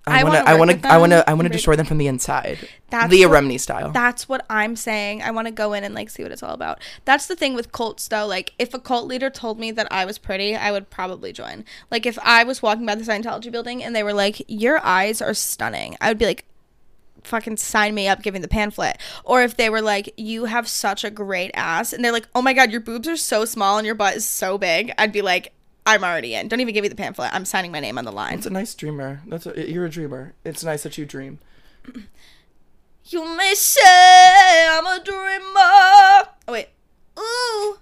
I 0.08 0.24
want 0.24 0.36
to. 0.36 0.48
I 0.50 0.56
want 0.56 0.72
to. 0.72 0.88
I 0.88 0.98
want 0.98 1.12
to. 1.12 1.30
I 1.30 1.34
want 1.34 1.44
to 1.48 1.50
destroy 1.50 1.76
them 1.76 1.86
from 1.86 1.98
the 1.98 2.08
inside. 2.08 2.60
That's 2.90 3.12
Leah 3.12 3.28
what- 3.28 3.44
Remini 3.44 3.60
style. 3.60 3.92
That's 3.92 4.30
what 4.30 4.46
I'm 4.50 4.76
saying. 4.76 5.24
I 5.24 5.32
want 5.32 5.48
to 5.48 5.52
go 5.52 5.74
in 5.74 5.84
and 5.84 5.96
like 5.96 6.10
see 6.10 6.24
what 6.24 6.32
it's 6.32 6.44
all 6.44 6.54
about. 6.54 6.80
That's 7.06 7.26
the 7.28 7.36
thing 7.36 7.56
with 7.56 7.72
cults 7.72 8.08
though. 8.08 8.26
Like 8.28 8.54
if 8.60 8.74
a 8.74 8.80
cult 8.80 9.08
leader 9.08 9.30
told 9.30 9.60
me 9.60 9.72
that 9.72 9.88
I 9.92 10.06
was 10.06 10.18
pretty, 10.18 10.56
I 10.56 10.72
would 10.72 10.90
probably 10.90 11.34
join. 11.34 11.66
Like 11.90 12.06
if 12.06 12.20
I 12.20 12.44
was 12.44 12.62
walking 12.62 12.86
by 12.86 12.96
the 12.96 13.04
Scientology 13.04 13.52
building 13.52 13.84
and 13.84 13.96
they 13.96 14.04
were 14.04 14.14
like, 14.14 14.42
"Your 14.48 14.84
eyes 14.86 15.22
are 15.22 15.34
stunning." 15.34 15.98
I 16.00 16.10
would 16.10 16.20
be 16.20 16.26
like, 16.26 16.46
fucking 17.24 17.58
sign 17.58 17.96
me 17.96 18.08
up 18.08 18.22
giving 18.22 18.44
the 18.44 18.48
pamphlet 18.48 19.00
or 19.24 19.42
if 19.42 19.58
they 19.58 19.68
were 19.68 19.82
like 19.82 20.14
you 20.16 20.46
have 20.46 20.68
such 20.68 21.04
a 21.04 21.10
great 21.10 21.50
ass 21.56 21.92
and 21.92 22.06
they're 22.06 22.12
like 22.12 22.28
oh 22.36 22.42
my 22.42 22.54
god 22.54 22.72
your 22.72 22.80
boobs 22.80 23.08
are 23.08 23.18
so 23.18 23.46
small 23.46 23.80
and 23.80 23.86
your 23.88 23.96
butt 23.96 24.16
is 24.16 24.24
so 24.24 24.60
big 24.60 24.94
i'd 25.00 25.12
be 25.12 25.24
like 25.24 25.52
i'm 25.86 26.04
already 26.04 26.34
in 26.36 26.48
don't 26.48 26.60
even 26.60 26.74
give 26.74 26.82
me 26.84 26.88
the 26.88 26.96
pamphlet 26.96 27.30
i'm 27.34 27.46
signing 27.46 27.72
my 27.72 27.80
name 27.80 27.98
on 27.98 28.06
the 28.06 28.12
line 28.12 28.36
It's 28.36 28.46
a 28.46 28.50
nice 28.50 28.74
dreamer. 28.76 29.22
That's 29.28 29.46
a, 29.46 29.70
you're 29.70 29.86
a 29.86 29.90
dreamer. 29.90 30.34
It's 30.44 30.64
nice 30.64 30.84
that 30.84 30.98
you 30.98 31.06
dream. 31.06 31.40
you 33.06 33.38
may 33.38 33.54
say 33.54 34.68
i'm 34.72 34.86
a 34.86 35.04
dreamer 35.04 35.46
oh 35.56 36.26
wait 36.50 36.70
ooh 37.20 37.78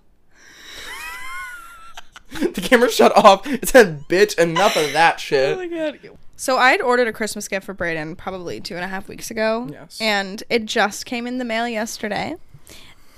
the 2.40 2.62
camera 2.62 2.90
shut 2.90 3.16
off. 3.16 3.46
It 3.46 3.68
said, 3.68 4.08
"Bitch, 4.10 4.38
enough 4.40 4.76
of 4.76 4.92
that 4.94 5.16
oh 5.18 5.20
shit." 5.20 5.54
Oh 5.54 5.58
my 5.58 5.68
god. 5.68 6.00
So 6.36 6.58
I 6.58 6.72
had 6.72 6.82
ordered 6.82 7.08
a 7.08 7.14
Christmas 7.14 7.48
gift 7.48 7.64
for 7.64 7.76
Brayden 7.76 8.18
probably 8.18 8.60
two 8.60 8.74
and 8.76 8.84
a 8.84 8.88
half 8.88 9.08
weeks 9.08 9.30
ago. 9.30 9.68
Yes. 9.72 10.00
And 10.02 10.44
it 10.50 10.66
just 10.66 11.06
came 11.06 11.28
in 11.28 11.38
the 11.38 11.46
mail 11.46 11.68
yesterday. 11.68 12.36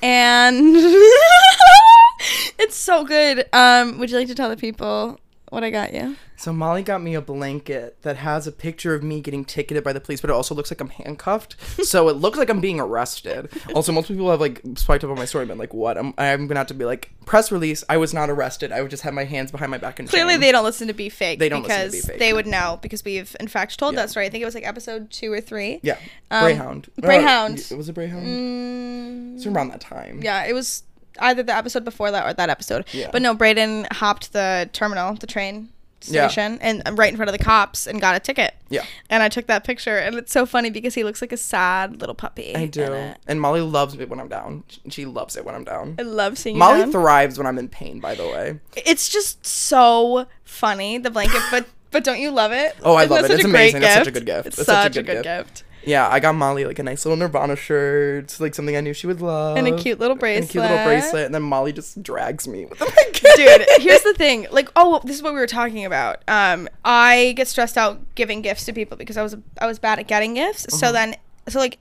And 0.04 0.76
it's 2.60 2.76
so 2.76 3.04
good. 3.06 3.46
Um, 3.54 3.98
would 4.00 4.10
you 4.10 4.18
like 4.18 4.28
to 4.28 4.36
tell 4.36 4.50
the 4.50 4.58
people 4.58 5.20
what 5.50 5.64
I 5.64 5.70
got 5.70 5.94
you? 5.94 6.16
So 6.38 6.52
Molly 6.52 6.84
got 6.84 7.02
me 7.02 7.16
a 7.16 7.22
blanket 7.22 8.02
that 8.02 8.18
has 8.18 8.46
a 8.46 8.52
picture 8.52 8.94
of 8.94 9.02
me 9.04 9.22
getting 9.22 9.46
ticketed 9.46 9.86
by 9.86 9.94
the 9.94 10.02
police, 10.02 10.20
but 10.20 10.30
it 10.30 10.34
also 10.34 10.54
looks 10.54 10.70
like 10.70 10.82
I'm 10.82 10.90
handcuffed. 10.90 11.56
so 11.86 12.10
it 12.10 12.18
looks 12.18 12.38
like 12.38 12.50
I'm 12.50 12.60
being 12.60 12.80
arrested. 12.82 13.50
Also, 13.74 13.94
most 13.94 14.10
people 14.10 14.30
have 14.30 14.42
like 14.42 14.62
spiked 14.76 15.06
up 15.06 15.12
on 15.12 15.16
my 15.18 15.24
story, 15.24 15.44
and 15.44 15.50
been 15.50 15.58
like, 15.58 15.74
"What?" 15.74 15.98
I'm 15.98 16.14
I'm 16.18 16.48
gonna 16.48 16.60
have 16.60 16.68
to 16.68 16.74
be 16.74 16.84
like, 16.84 17.12
press 17.26 17.54
release. 17.54 17.86
I 17.88 17.96
was 17.96 18.14
not 18.14 18.30
arrested. 18.30 18.74
I 18.74 18.82
would 18.82 18.92
just 18.92 19.04
have 19.04 19.14
my 19.14 19.24
hands 19.24 19.50
behind 19.50 19.72
my 19.72 19.78
back 19.78 19.98
and 20.00 20.10
Clearly, 20.10 20.34
chains." 20.34 20.42
they 20.42 20.52
don't 20.52 20.66
listen 20.66 20.88
to 20.90 20.94
Be 20.94 21.08
Fake. 21.08 21.40
They 21.40 21.48
don't 21.48 21.64
listen 21.64 21.78
to 21.86 21.92
because 21.92 22.06
Be 22.06 22.12
Fake. 22.12 22.20
they 22.20 22.34
would 22.34 22.48
know 22.48 22.80
because 22.82 23.06
we've 23.06 23.34
in 23.40 23.48
fact 23.48 23.80
told 23.80 23.94
Yeah. 23.94 24.02
that 24.02 24.10
story. 24.10 24.26
I 24.26 24.30
think 24.30 24.42
it 24.42 24.46
was 24.46 24.56
like 24.56 24.68
episode 24.68 25.12
two 25.12 25.32
or 25.32 25.40
three. 25.40 25.80
Yeah, 25.84 25.98
Um, 26.32 26.44
Greyhound. 26.44 26.90
Uh, 26.98 27.02
Greyhound. 27.06 27.60
it 27.72 27.78
was 27.78 27.88
a 27.88 27.94
Greyhound. 27.94 28.26
Mm, 28.28 29.36
It's 29.38 29.46
around 29.46 29.70
that 29.70 29.80
time. 29.80 30.20
yeah, 30.22 30.44
it 30.46 30.54
was 30.54 30.84
either 31.20 31.44
the 31.44 31.56
episode 31.56 31.86
before 31.86 32.12
that 32.12 32.26
or 32.26 32.34
that 32.34 32.50
episode. 32.50 32.86
Yeah. 32.92 33.10
But 33.12 33.22
no, 33.22 33.36
Brayden 33.36 33.92
hopped 33.94 34.34
the 34.34 34.70
terminal, 34.74 35.14
the 35.16 35.28
train 35.28 35.70
Yeah. 36.08 36.28
station, 36.28 36.60
and 36.62 36.82
uh, 36.88 36.94
right 36.94 37.10
in 37.10 37.16
front 37.16 37.30
of 37.30 37.38
the 37.38 37.44
cops 37.44 37.88
and 37.88 38.00
got 38.00 38.16
a 38.16 38.20
ticket. 38.20 38.54
Yeah. 38.70 38.84
And 39.10 39.24
I 39.24 39.30
took 39.30 39.48
that 39.48 39.64
picture, 39.64 39.98
and 39.98 40.16
it's 40.16 40.32
so 40.32 40.46
funny 40.46 40.70
because 40.70 40.94
he 40.94 41.04
looks 41.04 41.22
like 41.22 41.32
a 41.32 41.38
sad 41.38 42.00
little 42.00 42.14
puppy. 42.16 42.56
I 42.56 42.66
do. 42.68 43.14
And 43.28 43.42
Molly 43.42 43.62
loves 43.62 43.96
it 43.96 44.10
when 44.10 44.20
I'm 44.20 44.28
down. 44.28 44.64
She 44.90 45.06
loves 45.06 45.36
it 45.36 45.46
when 45.46 45.56
I'm 45.56 45.64
down. 45.64 45.96
I 45.98 46.04
love 46.04 46.38
seeing 46.38 46.58
Molly 46.58 46.82
down. 46.82 46.92
thrives 46.92 47.38
when 47.38 47.48
I'm 47.48 47.58
in 47.58 47.70
pain, 47.70 48.00
by 48.00 48.14
the 48.16 48.24
way. 48.24 48.60
it's 48.76 49.10
just 49.10 49.46
so 49.46 50.28
funny 50.44 50.98
the 50.98 51.10
blanket, 51.10 51.42
but 51.52 51.66
but 51.92 52.04
don't 52.04 52.20
you 52.20 52.30
love 52.30 52.52
it? 52.52 52.76
Oh, 52.84 52.96
I 52.96 53.04
Isn't 53.06 53.16
love 53.16 53.26
it. 53.26 53.32
It's 53.32 53.46
amazing. 53.46 53.80
That's 53.82 53.96
such 53.96 54.08
a 54.08 54.12
good 54.12 54.26
gift. 54.26 54.48
It's 54.48 54.58
That's 54.58 54.68
such, 54.68 54.98
a 54.98 55.04
good, 55.04 55.24
gift. 55.24 55.64
Yeah, 55.86 56.08
I 56.10 56.20
got 56.20 56.36
Molly 56.36 56.66
like 56.66 56.80
a 56.80 56.84
nice 56.84 57.06
little 57.06 57.18
Nirvana 57.18 57.56
shirt, 57.56 58.40
like 58.40 58.56
something 58.56 58.76
I 58.76 58.82
knew 58.82 58.94
she 58.94 59.08
would 59.08 59.22
love. 59.22 59.58
And 59.58 59.68
a 59.68 59.78
cute 59.78 60.00
little 60.00 60.16
bracelet, 60.16 60.44
And 60.44 60.50
a 60.50 60.52
cute 60.52 60.64
little 60.64 60.86
bracelet. 60.86 61.26
And 61.26 61.36
then 61.36 61.44
Molly 61.44 61.72
just 61.74 62.02
drags 62.02 62.48
me 62.48 62.66
with 62.66 62.80
the 62.80 62.86
blanket. 62.86 63.36
Dude, 63.36 63.68
here's 63.82 64.02
the 64.02 64.14
thing. 64.14 64.48
Like, 64.52 64.70
oh, 64.76 65.02
this 65.04 65.16
is 65.16 65.24
what 65.24 65.34
we 65.34 65.40
were 65.40 65.48
talking 65.48 65.86
about. 65.86 66.24
Um, 66.28 66.68
I 66.84 67.34
get 67.36 67.48
stressed 67.48 67.78
out 67.78 68.02
giving 68.16 68.42
gifts 68.42 68.66
to 68.66 68.74
people 68.74 68.98
because 68.98 69.18
I 69.18 69.24
was 69.24 69.36
I 69.60 69.68
was 69.68 69.80
bad 69.80 70.00
at 70.00 70.08
getting 70.08 70.34
gifts. 70.34 70.66
Uh-huh. 70.68 70.78
So 70.78 70.92
then, 70.92 71.16
so 71.48 71.60
like, 71.60 71.78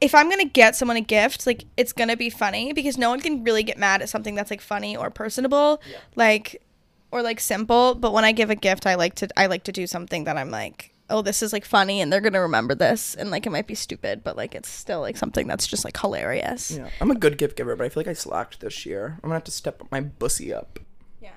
if 0.00 0.14
I'm 0.14 0.28
gonna 0.30 0.44
get 0.44 0.76
someone 0.76 0.96
a 0.96 1.02
gift, 1.02 1.46
like 1.46 1.64
it's 1.76 1.92
gonna 1.92 2.16
be 2.16 2.30
funny 2.30 2.72
because 2.72 2.98
no 2.98 3.10
one 3.10 3.20
can 3.20 3.44
really 3.44 3.62
get 3.62 3.78
mad 3.78 4.02
at 4.02 4.08
something 4.08 4.34
that's 4.34 4.50
like 4.50 4.60
funny 4.60 4.96
or 4.96 5.10
personable, 5.10 5.80
like, 6.16 6.62
or 7.10 7.22
like 7.22 7.40
simple. 7.40 7.94
But 7.94 8.12
when 8.12 8.24
I 8.24 8.32
give 8.32 8.50
a 8.50 8.56
gift, 8.56 8.86
I 8.86 8.94
like 8.94 9.14
to 9.16 9.28
I 9.36 9.46
like 9.46 9.64
to 9.64 9.72
do 9.72 9.86
something 9.86 10.24
that 10.24 10.36
I'm 10.36 10.50
like. 10.50 10.91
Oh, 11.12 11.22
this 11.22 11.42
is 11.42 11.52
like 11.52 11.64
funny, 11.64 12.00
and 12.00 12.12
they're 12.12 12.20
gonna 12.22 12.40
remember 12.40 12.74
this, 12.74 13.14
and 13.14 13.30
like 13.30 13.46
it 13.46 13.50
might 13.50 13.66
be 13.66 13.74
stupid, 13.74 14.24
but 14.24 14.36
like 14.36 14.54
it's 14.54 14.68
still 14.68 15.00
like 15.00 15.16
something 15.16 15.46
that's 15.46 15.66
just 15.66 15.84
like 15.84 15.98
hilarious. 15.98 16.70
Yeah, 16.70 16.88
I'm 17.00 17.10
a 17.10 17.14
good 17.14 17.36
gift 17.38 17.56
giver, 17.56 17.76
but 17.76 17.84
I 17.84 17.88
feel 17.90 18.00
like 18.00 18.08
I 18.08 18.14
slacked 18.14 18.60
this 18.60 18.86
year. 18.86 19.14
I'm 19.22 19.28
gonna 19.28 19.34
have 19.34 19.44
to 19.44 19.50
step 19.50 19.82
my 19.90 20.00
bussy 20.00 20.52
up. 20.52 20.78
Yeah. 21.20 21.30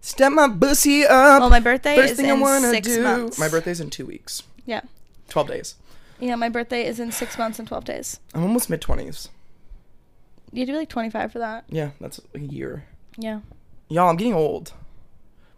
Step 0.00 0.32
my 0.32 0.46
bussy 0.46 1.04
up. 1.04 1.40
Well, 1.40 1.50
my 1.50 1.60
birthday 1.60 1.96
First 1.96 2.12
is 2.12 2.16
thing 2.18 2.30
I 2.30 2.34
in 2.34 2.40
wanna 2.40 2.70
six 2.70 2.86
do. 2.86 3.02
months. 3.02 3.38
My 3.38 3.48
birthday's 3.48 3.80
in 3.80 3.90
two 3.90 4.06
weeks. 4.06 4.42
Yeah. 4.66 4.82
Twelve 5.28 5.48
days. 5.48 5.76
Yeah, 6.20 6.36
my 6.36 6.48
birthday 6.48 6.86
is 6.86 7.00
in 7.00 7.10
six 7.10 7.36
months 7.36 7.58
and 7.58 7.66
12 7.66 7.84
days. 7.84 8.20
I'm 8.34 8.42
almost 8.44 8.70
mid 8.70 8.80
twenties. 8.80 9.28
You 10.52 10.64
do 10.64 10.76
like 10.76 10.88
25 10.88 11.32
for 11.32 11.38
that. 11.40 11.64
Yeah, 11.68 11.90
that's 12.00 12.20
a 12.34 12.38
year. 12.38 12.84
Yeah. 13.18 13.40
Y'all, 13.88 14.08
I'm 14.08 14.16
getting 14.16 14.34
old. 14.34 14.72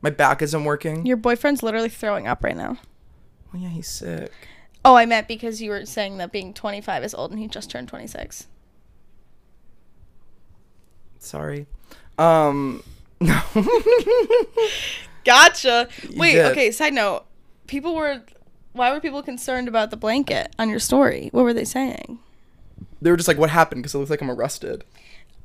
My 0.01 0.09
back 0.11 0.41
isn't 0.41 0.65
working. 0.65 1.05
Your 1.05 1.19
boyfriend's 1.19 1.63
literally 1.63 1.91
throwing 1.91 2.27
up 2.27 2.43
right 2.43 2.57
now. 2.57 2.79
Oh 3.55 3.59
yeah, 3.59 3.69
he's 3.69 3.89
sick. 3.89 4.33
Oh, 4.85 4.95
I 4.97 5.05
meant 5.07 5.27
because 5.29 5.61
you 5.61 5.71
were 5.71 5.85
saying 5.85 6.19
that 6.19 6.31
being 6.31 6.55
25 6.55 7.03
is 7.05 7.15
old 7.15 7.31
and 7.33 7.41
he 7.41 7.49
just 7.49 7.71
turned 7.71 7.89
26. 7.89 8.47
Sorry. 11.19 11.67
Um. 12.19 12.83
No. 13.19 13.41
Gotcha. 15.25 15.89
Wait, 16.15 16.33
did. 16.35 16.45
okay, 16.53 16.71
side 16.71 16.93
note. 16.93 17.25
People 17.67 17.95
were. 17.95 18.23
Why 18.75 18.93
were 18.93 19.01
people 19.01 19.23
concerned 19.23 19.69
about 19.69 19.91
the 19.91 19.97
blanket 19.97 20.55
on 20.59 20.69
your 20.69 20.79
story? 20.79 21.31
What 21.33 21.43
were 21.45 21.55
they 21.55 21.65
saying? 21.65 22.19
they 23.01 23.11
were 23.11 23.17
just 23.17 23.27
like, 23.27 23.39
"What 23.39 23.49
happened?" 23.49 23.83
Because 23.83 23.95
it 23.95 23.99
looks 23.99 24.11
like 24.11 24.21
I'm 24.21 24.31
arrested. 24.31 24.85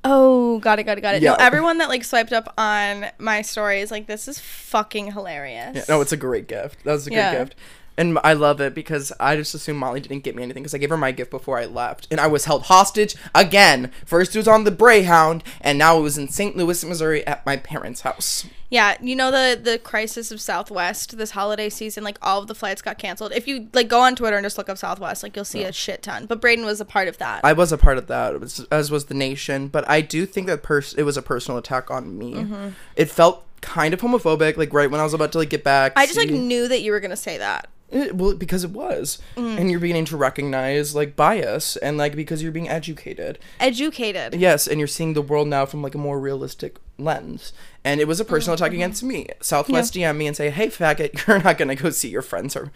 Oh, 0.04 0.60
got 0.60 0.80
it, 0.80 0.84
got 0.84 0.98
it, 0.98 1.02
got 1.02 1.16
it. 1.16 1.22
Yeah. 1.22 1.32
No, 1.32 1.36
everyone 1.40 1.78
that 1.78 1.88
like 1.88 2.04
swiped 2.04 2.34
up 2.34 2.54
on 2.58 3.06
my 3.20 3.42
story 3.42 3.80
is 3.82 3.90
like, 3.90 4.08
this 4.08 4.28
is 4.28 4.38
fucking 4.40 5.14
hilarious. 5.14 5.76
Yeah, 5.78 5.84
no, 5.88 6.02
it's 6.02 6.12
a 6.12 6.18
great 6.18 6.48
gift. 6.48 6.84
That 6.84 6.92
was 6.94 7.08
a 7.08 7.12
Yeah. 7.12 7.36
gift. 7.38 7.56
And 7.97 8.17
I 8.23 8.34
love 8.34 8.62
it 8.62 8.73
because 8.73 9.12
I 9.19 9.36
just 9.36 9.54
assumed 9.54 9.80
Molly 9.80 9.99
didn't 9.99 10.23
get 10.23 10.36
me 10.36 10.43
anything 10.43 10.63
because 10.63 10.73
I 10.73 10.77
gave 10.77 10.89
her 10.89 10.97
my 10.97 11.12
gift 11.12 11.30
before 11.30 11.60
I 11.60 11.65
left. 11.65 12.08
And 12.10 12.19
I 12.19 12.27
was 12.27 12.45
held 12.45 12.63
hostage 12.63 13.15
again. 13.36 13.91
First 14.06 14.36
it 14.36 14.39
was 14.39 14.47
on 14.47 14.63
the 14.63 14.71
Greyhound, 14.71 15.43
and 15.60 15.77
now 15.77 15.97
it 15.97 16.01
was 16.01 16.17
in 16.17 16.30
St. 16.30 16.56
Louis, 16.56 16.84
Missouri 16.86 17.25
at 17.27 17.45
my 17.45 17.58
parents' 17.58 18.01
house. 18.01 18.45
Yeah, 18.69 18.95
you 19.01 19.15
know 19.17 19.30
the 19.32 19.60
the 19.62 19.77
crisis 19.77 20.32
of 20.32 20.39
Southwest 20.39 21.17
this 21.17 21.32
holiday 21.32 21.69
season, 21.69 22.06
like 22.06 22.17
all 22.21 22.39
of 22.39 22.47
the 22.47 22.56
flights 22.56 22.82
got 22.82 22.97
canceled. 22.97 23.34
If 23.34 23.45
you 23.45 23.67
like 23.73 23.89
go 23.89 23.99
on 23.99 24.15
Twitter 24.15 24.38
and 24.38 24.45
just 24.45 24.58
look 24.58 24.69
up 24.69 24.77
Southwest, 24.77 25.23
like 25.23 25.36
you'll 25.36 25.43
see 25.43 25.63
a 25.63 25.73
shit 25.73 26.01
ton. 26.01 26.25
But 26.25 26.39
Braden 26.39 26.63
was 26.65 26.80
a 26.80 26.86
part 26.86 27.10
of 27.10 27.17
that. 27.17 27.41
I 27.43 27.51
was 27.51 27.73
a 27.73 27.77
part 27.77 27.97
of 27.97 28.08
that, 28.08 28.39
was- 28.39 28.65
as 28.71 28.89
was 28.89 29.06
the 29.06 29.13
nation. 29.13 29.67
But 29.67 29.88
I 29.89 29.99
do 29.99 30.25
think 30.25 30.47
that 30.47 30.63
pers- 30.63 30.93
it 30.93 31.04
was 31.04 31.17
a 31.17 31.21
personal 31.21 31.58
attack 31.58 31.91
on 31.91 32.17
me. 32.17 32.36
Mm-hmm. 32.36 32.69
It 32.95 33.10
felt 33.10 33.43
kind 33.60 33.93
of 33.93 33.99
homophobic, 33.99 34.56
like 34.56 34.73
right 34.73 34.89
when 34.89 35.01
I 35.01 35.04
was 35.04 35.13
about 35.13 35.34
to 35.34 35.38
like 35.39 35.49
get 35.49 35.65
back. 35.65 35.91
I 35.97 36.06
just 36.06 36.17
like 36.17 36.30
knew 36.30 36.69
that 36.69 36.82
you 36.82 36.93
were 36.93 37.01
gonna 37.01 37.17
say 37.17 37.38
that. 37.39 37.67
It- 37.91 38.15
well, 38.15 38.34
because 38.36 38.63
it 38.63 38.71
was, 38.71 39.19
Mm. 39.36 39.58
and 39.60 39.69
you're 39.71 39.80
beginning 39.82 40.06
to 40.06 40.17
recognize 40.17 40.95
like 40.95 41.15
bias, 41.15 41.75
and 41.77 41.97
like 41.97 42.15
because 42.15 42.41
you're 42.41 42.51
being 42.51 42.69
educated. 42.69 43.38
Educated. 43.60 44.36
Yes, 44.36 44.65
and 44.67 44.80
you're 44.80 44.88
seeing 44.88 45.13
the 45.13 45.21
world 45.21 45.47
now 45.49 45.65
from 45.65 45.82
like 45.84 45.93
a 45.95 45.97
more 45.97 46.19
realistic 46.19 46.77
lens. 46.97 47.51
And 47.84 47.99
it 47.99 48.08
was 48.08 48.19
a 48.19 48.25
personal 48.25 48.56
Mm-hmm. 48.56 48.63
attack 48.63 48.73
against 48.73 49.04
me. 49.04 49.27
Southwest 49.41 49.93
DM 49.93 50.15
me 50.17 50.27
and 50.27 50.38
say, 50.38 50.49
"Hey, 50.51 50.67
faggot, 50.67 51.12
you're 51.27 51.43
not 51.43 51.58
gonna 51.58 51.75
go 51.75 51.89
see 51.89 52.10
your 52.10 52.21
friends 52.21 52.56
or 52.56 52.71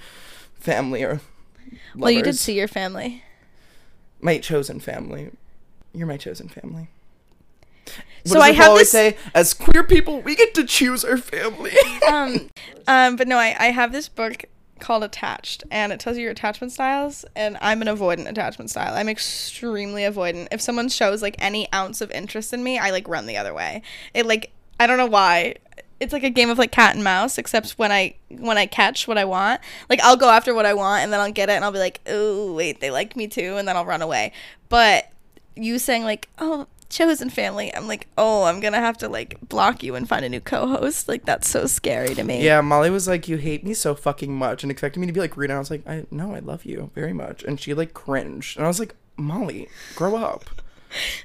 family 0.60 1.04
or 1.04 1.22
Well, 1.96 2.12
you 2.12 2.22
did 2.22 2.38
see 2.38 2.58
your 2.58 2.68
family. 2.68 3.24
my 4.20 4.38
chosen 4.40 4.80
family. 4.80 5.32
You're 5.94 6.08
my 6.08 6.18
chosen 6.18 6.50
family." 6.50 6.90
What 8.24 8.34
So 8.34 8.40
I 8.42 8.52
have 8.54 8.70
always 8.70 8.92
this- 8.92 9.14
say, 9.14 9.18
as 9.36 9.54
queer 9.54 9.84
people, 9.84 10.20
we 10.22 10.36
get 10.36 10.56
to 10.56 10.64
choose 10.66 11.06
our 11.06 11.18
family. 11.18 11.74
um, 12.12 12.50
um, 12.88 13.16
but 13.16 13.28
no, 13.28 13.38
I, 13.38 13.56
I 13.60 13.66
have 13.68 13.92
this 13.92 14.10
book 14.10 14.46
called 14.80 15.04
Attached, 15.04 15.64
and 15.72 15.92
it 15.92 16.00
tells 16.00 16.18
you 16.18 16.24
your 16.24 16.32
attachment 16.32 16.72
styles. 16.72 17.26
And 17.36 17.58
I'm 17.62 17.82
an 17.82 17.88
avoidant 17.88 18.28
attachment 18.28 18.70
style. 18.70 18.94
I'm 18.94 19.10
extremely 19.10 20.04
avoidant. 20.04 20.48
If 20.52 20.62
someone 20.62 20.90
shows 20.90 21.22
like 21.22 21.36
any 21.40 21.72
ounce 21.74 22.02
of 22.02 22.12
interest 22.12 22.54
in 22.54 22.64
me, 22.64 22.78
I 22.78 22.92
like 22.92 23.08
run 23.08 23.26
the 23.26 23.38
other 23.38 23.54
way. 23.54 23.82
It 24.14 24.26
like 24.26 24.52
I 24.80 24.88
don't 24.88 24.98
know 24.98 25.06
why. 25.06 25.56
It's 26.00 26.12
like 26.12 26.24
a 26.24 26.30
game 26.30 26.50
of 26.50 26.58
like 26.58 26.72
cat 26.72 26.96
and 26.96 27.04
mouse, 27.04 27.38
except 27.38 27.72
when 27.72 27.92
I 27.92 28.16
when 28.30 28.58
I 28.58 28.66
catch 28.66 29.08
what 29.08 29.18
I 29.18 29.26
want, 29.26 29.62
like 29.90 30.02
I'll 30.02 30.18
go 30.18 30.30
after 30.30 30.54
what 30.54 30.66
I 30.66 30.74
want, 30.74 31.04
and 31.04 31.14
then 31.14 31.20
I'll 31.20 31.32
get 31.32 31.50
it, 31.50 31.54
and 31.54 31.64
I'll 31.64 31.72
be 31.72 31.80
like, 31.80 32.02
oh 32.08 32.54
wait, 32.54 32.82
they 32.82 32.92
like 32.92 33.16
me 33.16 33.28
too, 33.28 33.56
and 33.56 33.68
then 33.68 33.78
I'll 33.78 33.86
run 33.86 34.02
away. 34.02 34.34
But 34.68 35.10
you 35.56 35.80
saying 35.80 36.04
like, 36.04 36.28
oh 36.38 36.68
chosen 36.90 37.30
family, 37.30 37.74
I'm 37.76 37.88
like, 37.88 38.08
oh, 38.18 38.44
I'm 38.44 38.60
gonna 38.60 38.80
have 38.80 38.98
to 39.00 39.10
like 39.10 39.38
block 39.48 39.84
you 39.84 39.96
and 39.96 40.08
find 40.08 40.24
a 40.26 40.30
new 40.30 40.40
co-host. 40.42 41.08
Like 41.08 41.26
that's 41.26 41.50
so 41.50 41.66
scary 41.66 42.16
to 42.16 42.24
me. 42.24 42.44
yeah, 42.44 42.62
Molly 42.62 42.90
was 42.90 43.08
like, 43.08 43.28
"You 43.28 43.38
hate 43.38 43.64
me 43.64 43.74
so 43.74 43.96
fucking 43.96 44.34
much," 44.36 44.64
and 44.64 44.72
expected 44.72 45.00
me 45.00 45.08
to 45.08 45.14
be 45.14 45.20
like 45.20 45.36
Rita. 45.38 45.54
I 45.54 45.60
was 45.60 45.72
like, 45.72 45.88
"I 45.88 46.06
no, 46.12 46.34
I 46.36 46.40
love 46.40 46.66
you 46.66 46.92
very 46.96 47.14
much," 47.14 47.44
and 47.44 47.60
she 47.60 47.74
like 47.74 47.94
cringed, 47.94 48.58
and 48.58 48.66
I 48.66 48.68
was 48.70 48.80
like, 48.80 48.96
"Molly, 49.18 49.68
grow 49.96 50.16
up." 50.16 50.46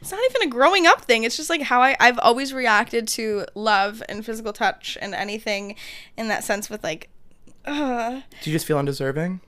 It's 0.00 0.10
not 0.10 0.20
even 0.30 0.48
a 0.48 0.50
growing 0.50 0.88
up 0.88 1.02
thing. 1.02 1.22
It's 1.22 1.36
just 1.36 1.48
like 1.48 1.62
how 1.62 1.80
I, 1.80 1.96
I've 2.00 2.18
always 2.18 2.52
reacted 2.52 3.06
to 3.08 3.46
love 3.54 4.02
and 4.08 4.26
physical 4.26 4.52
touch 4.52 4.98
and 5.00 5.14
anything 5.14 5.76
in 6.16 6.26
that 6.26 6.42
sense 6.42 6.68
with 6.68 6.82
like, 6.82 7.08
uh, 7.66 8.22
Do 8.42 8.50
you 8.50 8.56
just 8.56 8.66
feel 8.66 8.78
undeserving? 8.78 9.40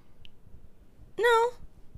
no, 1.18 1.48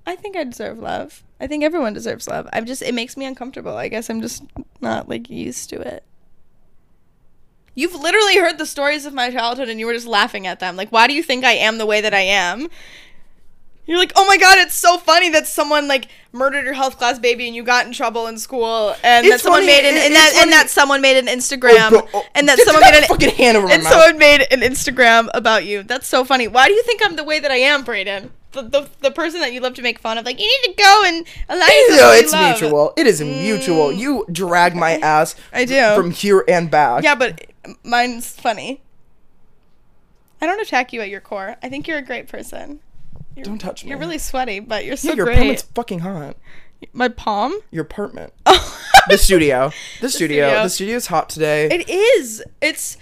I 0.06 0.16
think 0.16 0.36
I 0.36 0.44
deserve 0.44 0.78
love. 0.78 1.22
I 1.40 1.46
think 1.46 1.64
everyone 1.64 1.92
deserves 1.94 2.28
love. 2.28 2.48
I'm 2.52 2.66
just, 2.66 2.82
it 2.82 2.94
makes 2.94 3.16
me 3.16 3.24
uncomfortable. 3.24 3.76
I 3.76 3.88
guess 3.88 4.10
I'm 4.10 4.20
just 4.20 4.42
not 4.80 5.08
like 5.08 5.30
used 5.30 5.70
to 5.70 5.80
it. 5.80 6.04
You've 7.74 7.94
literally 7.94 8.36
heard 8.38 8.58
the 8.58 8.66
stories 8.66 9.04
of 9.04 9.14
my 9.14 9.30
childhood 9.30 9.68
and 9.68 9.80
you 9.80 9.86
were 9.86 9.94
just 9.94 10.06
laughing 10.06 10.46
at 10.46 10.60
them. 10.60 10.76
Like, 10.76 10.90
why 10.90 11.06
do 11.08 11.14
you 11.14 11.22
think 11.22 11.44
I 11.44 11.52
am 11.52 11.78
the 11.78 11.86
way 11.86 12.00
that 12.00 12.14
I 12.14 12.20
am? 12.20 12.68
You're 13.86 13.98
like, 13.98 14.12
oh 14.16 14.24
my 14.26 14.38
god, 14.38 14.58
it's 14.58 14.74
so 14.74 14.96
funny 14.96 15.28
that 15.30 15.46
someone 15.46 15.88
like 15.88 16.08
murdered 16.32 16.64
your 16.64 16.72
health 16.72 16.96
class 16.96 17.18
baby 17.18 17.46
and 17.46 17.54
you 17.56 17.62
got 17.62 17.84
in 17.86 17.92
trouble 17.92 18.26
in 18.28 18.38
school, 18.38 18.94
and 19.02 19.26
It's 19.26 19.34
that 19.34 19.40
someone 19.42 19.60
funny, 19.60 19.72
made 19.72 19.86
an 19.86 19.96
it- 19.96 20.06
and 20.06 20.14
that 20.14 20.30
funny. 20.32 20.42
and 20.42 20.52
that 20.52 20.70
someone 20.70 21.00
made 21.02 21.18
an 21.18 21.26
Instagram, 21.26 21.90
Oh, 21.92 22.08
oh, 22.14 22.24
and 22.34 22.48
that 22.48 22.58
someone 22.60 22.80
made 22.80 22.94
an 22.96 23.04
fucking 23.04 23.34
hand 23.34 23.58
over 23.58 23.66
my 23.66 23.74
and 23.74 23.82
mouth. 23.82 23.92
someone 23.92 24.18
made 24.18 24.46
an 24.50 24.60
Instagram 24.60 25.28
about 25.34 25.66
you. 25.66 25.82
That's 25.82 26.06
so 26.06 26.24
funny. 26.24 26.48
Why 26.48 26.66
do 26.68 26.72
you 26.72 26.82
think 26.84 27.02
I'm 27.04 27.16
the 27.16 27.24
way 27.24 27.40
that 27.40 27.50
I 27.50 27.56
am, 27.56 27.84
Brayden? 27.84 28.30
The, 28.54 28.62
the, 28.62 28.88
the 29.00 29.10
person 29.10 29.40
that 29.40 29.52
you 29.52 29.60
love 29.60 29.74
to 29.74 29.82
make 29.82 29.98
fun 29.98 30.16
of, 30.16 30.24
like 30.24 30.40
you 30.40 30.46
need 30.46 30.74
to 30.74 30.82
go 30.82 31.02
and 31.06 31.26
allow 31.48 31.66
yourself 31.66 32.00
No, 32.00 32.12
it's 32.12 32.32
loved." 32.32 32.62
mutual. 32.62 32.92
It 32.96 33.06
is 33.06 33.20
mm. 33.20 33.42
mutual. 33.42 33.92
You 33.92 34.24
drag 34.30 34.74
my 34.74 34.92
ass. 34.98 35.34
I 35.52 35.64
do. 35.64 35.94
from 35.96 36.10
here 36.10 36.44
and 36.48 36.70
back. 36.70 37.02
Yeah, 37.04 37.14
but 37.14 37.46
mine's 37.82 38.30
funny. 38.30 38.80
I 40.40 40.46
don't 40.46 40.60
attack 40.60 40.92
you 40.92 41.00
at 41.00 41.08
your 41.08 41.20
core. 41.20 41.56
I 41.62 41.68
think 41.68 41.88
you're 41.88 41.98
a 41.98 42.02
great 42.02 42.28
person. 42.28 42.80
You're, 43.36 43.44
Don't 43.44 43.58
touch 43.58 43.82
me. 43.84 43.90
You're 43.90 43.98
really 43.98 44.18
sweaty, 44.18 44.60
but 44.60 44.84
you're 44.84 44.96
so 44.96 45.08
yeah, 45.08 45.14
your 45.14 45.26
great. 45.26 45.34
apartment's 45.36 45.62
fucking 45.62 45.98
hot. 46.00 46.36
My 46.92 47.08
palm? 47.08 47.54
Your 47.70 47.82
apartment. 47.82 48.32
Oh, 49.06 49.10
The 49.10 49.18
studio. 49.18 49.70
The 50.00 50.08
studio. 50.08 50.46
studio. 50.46 50.62
The 50.62 50.68
studio's 50.70 51.06
hot 51.08 51.28
today. 51.28 51.66
it 51.70 51.90
is. 51.90 52.42
It's 52.62 52.94
it- 52.94 53.00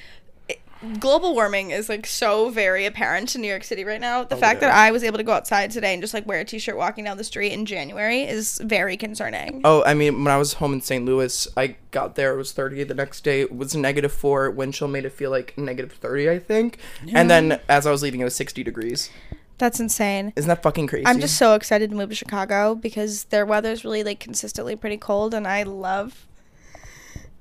global 0.99 1.35
warming 1.35 1.71
is 1.71 1.89
like 1.89 2.07
so 2.07 2.51
very 2.51 2.87
apparent 2.87 3.35
in 3.35 3.41
New 3.41 3.49
York 3.49 3.65
City 3.65 3.85
right 3.85 4.01
now. 4.01 4.25
The 4.25 4.37
Oh, 4.37 4.39
fact 4.39 4.59
it 4.59 4.61
that 4.63 4.69
is. 4.71 4.75
I 4.75 4.91
was 4.91 5.05
able 5.05 5.19
to 5.19 5.25
go 5.25 5.33
outside 5.33 5.71
today 5.71 5.93
and 5.93 6.03
just 6.03 6.15
like 6.15 6.27
wear 6.27 6.41
a 6.41 6.45
t-shirt 6.45 6.77
walking 6.77 7.05
down 7.05 7.17
the 7.17 7.25
street 7.25 7.53
in 7.53 7.67
January 7.67 8.23
is 8.23 8.61
very 8.65 8.97
concerning. 8.97 9.61
Oh, 9.65 9.83
I 9.85 9.95
mean, 9.95 10.25
when 10.25 10.33
I 10.33 10.37
was 10.37 10.55
home 10.55 10.73
in 10.73 10.81
St. 10.81 11.05
Louis, 11.05 11.47
I 11.57 11.77
got 11.91 12.15
there. 12.15 12.35
It 12.35 12.37
was 12.37 12.53
30. 12.53 12.85
The 12.85 12.95
next 12.95 13.23
day 13.25 13.41
it 13.43 13.55
was 13.57 13.75
negative 13.75 14.13
four. 14.13 14.51
Wind 14.51 14.75
chill 14.75 14.89
made 14.89 15.05
it 15.05 15.13
feel 15.13 15.31
like 15.31 15.57
negative 15.57 15.93
30, 15.93 16.31
I 16.31 16.39
think. 16.39 16.79
And 17.15 17.31
then 17.31 17.61
as 17.69 17.87
I 17.87 17.91
was 17.91 18.03
leaving, 18.03 18.21
it 18.21 18.25
was 18.25 18.35
60 18.37 18.63
degrees. 18.63 19.11
That's 19.59 19.79
insane. 19.79 20.33
Isn't 20.35 20.49
that 20.49 20.63
fucking 20.63 20.89
crazy? 20.89 21.07
I'm 21.07 21.21
just 21.21 21.37
so 21.37 21.55
excited 21.55 21.91
to 21.91 21.97
move 21.97 22.09
to 22.09 22.15
Chicago 22.17 22.75
because 22.75 23.25
their 23.25 23.47
weather's 23.47 23.85
really 23.85 24.03
like 24.03 24.19
consistently 24.19 24.75
pretty 24.75 24.97
cold 24.97 25.35
and 25.35 25.47
I 25.47 25.63
love 25.63 26.27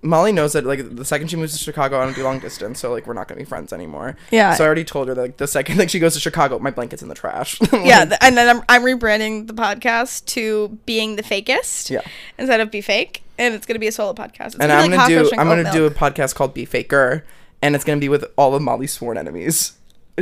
Molly 0.04 0.32
knows 0.32 0.54
that 0.54 0.66
like 0.66 0.96
the 0.96 1.06
second 1.06 1.28
she 1.30 1.36
moves 1.36 1.54
to 1.54 1.60
Chicago, 1.64 2.00
I 2.00 2.06
don't 2.06 2.16
do 2.16 2.24
long 2.24 2.40
distance, 2.40 2.80
so 2.80 2.92
like 2.92 3.06
we're 3.06 3.14
not 3.14 3.28
gonna 3.28 3.40
be 3.40 3.46
friends 3.46 3.72
anymore. 3.72 4.16
Yeah. 4.32 4.56
So 4.56 4.64
I 4.64 4.68
already 4.68 4.84
told 4.84 5.08
her 5.10 5.14
that 5.14 5.22
like, 5.22 5.38
the 5.38 5.48
second 5.48 5.78
like 5.80 5.90
she 5.90 6.00
goes 6.00 6.14
to 6.16 6.20
Chicago, 6.20 6.58
my 6.60 6.72
blanket's 6.72 7.02
in 7.04 7.08
the 7.10 7.16
trash. 7.16 7.60
Like, 7.72 7.86
yeah, 7.86 8.06
th- 8.06 8.18
and 8.22 8.36
then 8.36 8.58
I'm, 8.58 8.64
I'm 8.68 8.82
rebranding 8.84 9.48
the 9.48 9.54
podcast 9.54 10.26
to 10.28 10.78
being 10.86 11.16
the 11.18 11.24
fakest 11.24 11.90
Yeah. 11.90 12.02
instead 12.38 12.60
of 12.60 12.72
be 12.72 12.82
fake, 12.82 13.24
and 13.38 13.54
it's 13.54 13.66
gonna 13.66 13.80
be 13.80 13.88
a 13.88 13.92
solo 13.92 14.14
podcast. 14.14 14.48
It's 14.48 14.56
and 14.56 14.70
be 14.70 14.74
I'm 14.74 14.90
like 14.92 15.00
gonna 15.00 15.08
do 15.10 15.24
coach 15.24 15.32
and 15.34 15.42
I'm 15.42 15.48
gonna 15.48 15.72
do 15.72 15.86
a 15.86 15.92
podcast 15.92 16.34
called 16.36 16.54
Be 16.54 16.66
Faker, 16.66 17.24
and 17.62 17.76
it's 17.76 17.84
gonna 17.84 18.00
be 18.00 18.10
with 18.10 18.26
all 18.38 18.56
of 18.56 18.62
Molly's 18.62 18.92
sworn 18.94 19.18
enemies. 19.18 19.74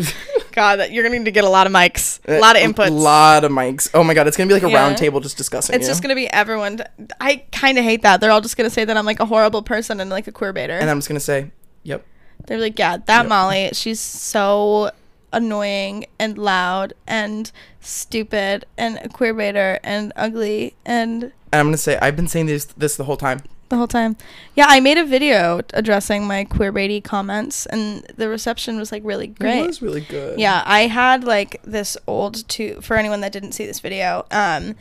God, 0.52 0.78
that 0.78 0.92
you're 0.92 1.04
gonna 1.04 1.18
need 1.20 1.26
to 1.26 1.32
get 1.32 1.44
a 1.44 1.50
lot 1.50 1.68
of 1.68 1.74
mics, 1.74 2.20
a 2.28 2.40
lot 2.40 2.56
of 2.56 2.62
inputs. 2.64 2.88
A 2.88 2.92
lot 2.92 3.44
of 3.44 3.52
mics. 3.52 3.90
Oh 3.94 4.04
my 4.04 4.14
god, 4.14 4.28
it's 4.28 4.36
gonna 4.38 4.48
be 4.48 4.54
like 4.54 4.64
a 4.64 4.70
Yeah. 4.70 4.78
round 4.78 4.98
table 4.98 5.20
just 5.20 5.38
discussing. 5.38 5.76
It's 5.76 5.84
you. 5.84 5.90
just 5.92 6.02
gonna 6.02 6.16
be 6.16 6.28
everyone. 6.32 6.82
I 7.22 7.44
kind 7.52 7.78
of 7.78 7.84
hate 7.84 8.02
that. 8.02 8.20
They're 8.22 8.32
all 8.32 8.42
just 8.42 8.58
gonna 8.58 8.70
say 8.70 8.84
that 8.86 8.98
I'm 8.98 9.06
like 9.06 9.20
a 9.20 9.26
horrible 9.26 9.62
person 9.62 10.00
and 10.00 10.10
like 10.10 10.28
a 10.28 10.32
queer 10.32 10.52
baiter. 10.54 10.74
and 10.78 10.90
I'm 10.90 10.98
just 10.98 11.08
gonna 11.08 11.20
say, 11.20 11.52
yep. 11.84 12.06
They're 12.48 12.58
like, 12.58 12.78
yeah, 12.80 12.98
that 13.06 13.22
Yep. 13.24 13.28
Molly, 13.30 13.70
she's 13.74 14.00
so 14.00 14.92
annoying 15.32 16.06
and 16.18 16.38
loud 16.38 16.94
and 17.08 17.52
stupid 17.82 18.66
and 18.78 18.98
a 19.04 19.10
queer 19.10 19.34
baiter 19.34 19.80
and 19.84 20.12
ugly 20.16 20.74
and 20.86 21.24
And 21.52 21.60
I'm 21.60 21.68
gonna 21.68 21.78
say 21.78 21.98
I've 22.02 22.16
been 22.16 22.28
saying 22.28 22.48
this 22.48 22.66
this 22.66 22.96
the 22.96 23.04
whole 23.04 23.18
time. 23.18 23.42
The 23.70 23.78
whole 23.78 23.88
time. 23.88 24.18
Yeah, 24.56 24.66
I 24.68 24.80
made 24.80 24.98
a 24.98 25.06
video 25.06 25.62
addressing 25.74 26.26
my 26.28 26.44
queer 26.44 26.72
baity 26.74 27.04
comments 27.04 27.66
and 27.68 28.04
the 28.18 28.28
reception 28.30 28.78
was 28.78 28.92
like 28.92 29.04
really 29.06 29.28
great. 29.28 29.60
It 29.60 29.68
was 29.68 29.82
really 29.82 30.02
good. 30.02 30.40
Yeah, 30.40 30.64
I 30.66 30.82
had 30.88 31.24
like 31.24 31.62
this 31.64 31.96
old 32.08 32.48
to 32.50 32.82
for 32.82 32.98
anyone 32.98 33.22
that 33.22 33.32
didn't 33.32 33.54
see 33.54 33.66
this 33.66 33.80
video. 33.80 34.26
Um, 34.32 34.76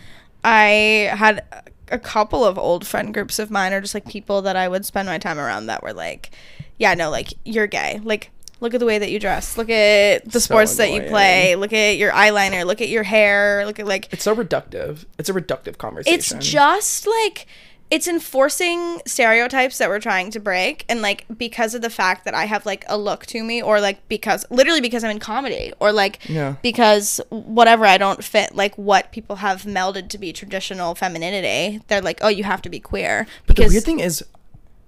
I 0.45 1.11
had 1.15 1.45
a 1.91 1.99
couple 1.99 2.45
of 2.45 2.59
old 2.59 2.87
friend 2.87 3.13
groups 3.15 3.39
of 3.39 3.51
mine, 3.51 3.73
or 3.73 3.81
just 3.81 3.95
like 3.95 4.07
people 4.07 4.43
that 4.43 4.57
I 4.57 4.69
would 4.69 4.85
spend 4.85 5.07
my 5.09 5.19
time 5.19 5.39
around 5.39 5.67
that 5.67 5.83
were 5.83 5.93
like, 5.93 6.31
yeah, 6.79 6.95
no, 6.95 7.11
like 7.11 7.33
you're 7.45 7.67
gay. 7.67 8.01
Like, 8.03 8.31
look 8.61 8.75
at 8.75 8.81
the 8.81 8.87
way 8.87 8.99
that 8.99 9.11
you 9.11 9.19
dress. 9.19 9.57
Look 9.57 9.71
at 9.71 10.25
the 10.25 10.33
So 10.33 10.39
sports 10.41 10.77
that 10.77 10.93
you 10.93 11.03
play. 11.03 11.57
Look 11.57 11.73
at 11.73 11.97
your 11.97 12.13
eyeliner. 12.13 12.65
Look 12.67 12.81
at 12.81 12.89
your 12.89 13.03
hair. 13.05 13.65
Look 13.67 13.79
at 13.79 13.87
like 13.87 14.09
It's 14.13 14.23
so 14.23 14.35
reductive. 14.35 15.05
It's 15.19 15.29
a 15.29 15.33
reductive 15.33 15.79
conversation. 15.79 16.19
it's 16.39 16.47
just 16.47 17.07
like 17.07 17.47
it's 17.91 18.07
enforcing 18.07 19.01
stereotypes 19.07 19.79
that 19.79 19.89
we're 19.89 19.99
trying 20.01 20.31
to 20.31 20.39
break 20.39 20.85
and 20.89 21.01
like 21.01 21.25
because 21.39 21.75
of 21.75 21.81
the 21.83 21.89
fact 21.91 22.25
that 22.25 22.35
i 22.35 22.45
have 22.45 22.67
like 22.67 22.85
a 22.89 22.97
look 22.99 23.25
to 23.27 23.43
me 23.43 23.63
or 23.63 23.81
like 23.81 24.07
because 24.09 24.45
literally 24.51 24.81
because 24.81 25.03
i'm 25.05 25.11
in 25.11 25.19
comedy 25.19 25.73
or 25.81 25.91
like 25.93 26.19
Yeah. 26.29 26.57
because 26.63 27.21
whatever 27.31 27.87
i 27.87 27.97
don't 27.97 28.23
fit 28.23 28.55
like 28.55 28.77
what 28.77 29.11
people 29.13 29.37
have 29.37 29.63
melded 29.63 30.09
to 30.11 30.19
be 30.19 30.33
traditional 30.33 30.95
femininity 30.95 31.81
they're 31.89 32.03
like 32.03 32.19
oh 32.23 32.29
you 32.29 32.45
have 32.45 32.61
to 32.63 32.69
be 32.69 32.79
queer 32.81 33.27
But 33.47 33.57
the 33.57 33.67
weird 33.67 33.85
thing 33.85 34.01
is, 34.01 34.23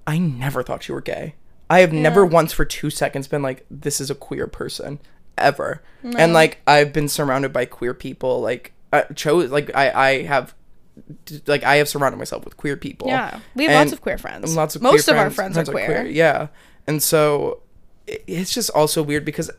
I 0.07 0.19
never 0.19 0.63
thought 0.63 0.89
you 0.89 0.95
were 0.95 1.01
gay. 1.01 1.35
I 1.69 1.81
have 1.81 1.93
never 1.93 2.27
once 2.27 2.53
for 2.53 2.65
two 2.65 2.91
seconds 2.91 3.29
been 3.29 3.43
like, 3.43 3.65
this 3.71 4.01
is 4.01 4.11
a 4.11 4.15
queer 4.15 4.47
person, 4.49 4.99
ever. 5.39 5.83
And 6.03 6.33
like, 6.33 6.59
I've 6.67 6.93
been 6.93 7.07
surrounded 7.09 7.53
by 7.53 7.65
queer 7.67 7.95
people. 7.95 8.41
Like, 8.41 8.73
uh, 8.93 9.03
I 9.09 9.13
chose 9.15 9.51
like 9.51 9.71
I 9.75 9.91
I 10.09 10.23
have, 10.23 10.55
like 11.47 11.63
I 11.65 11.77
have 11.77 11.89
surrounded 11.89 12.19
myself 12.19 12.45
with 12.45 12.57
queer 12.57 12.77
people. 12.77 13.09
yeah. 13.09 13.41
We 13.55 13.65
have 13.65 13.73
And 13.73 13.79
lots 13.81 13.93
of 13.93 14.01
queer 14.01 14.19
friends. 14.19 14.55
Lots 14.57 14.77
of 14.77 14.83
most 14.83 15.05
queer 15.05 15.17
of 15.17 15.23
our 15.23 15.31
friends. 15.31 15.57
are 15.59 15.65
queer, 15.65 16.05
Yeah, 16.07 16.49
and 16.87 17.03
so 17.03 17.61
it- 18.07 18.25
it's 18.27 18.53
just 18.55 18.71
also 18.71 19.03
weird 19.03 19.25
because 19.25 19.51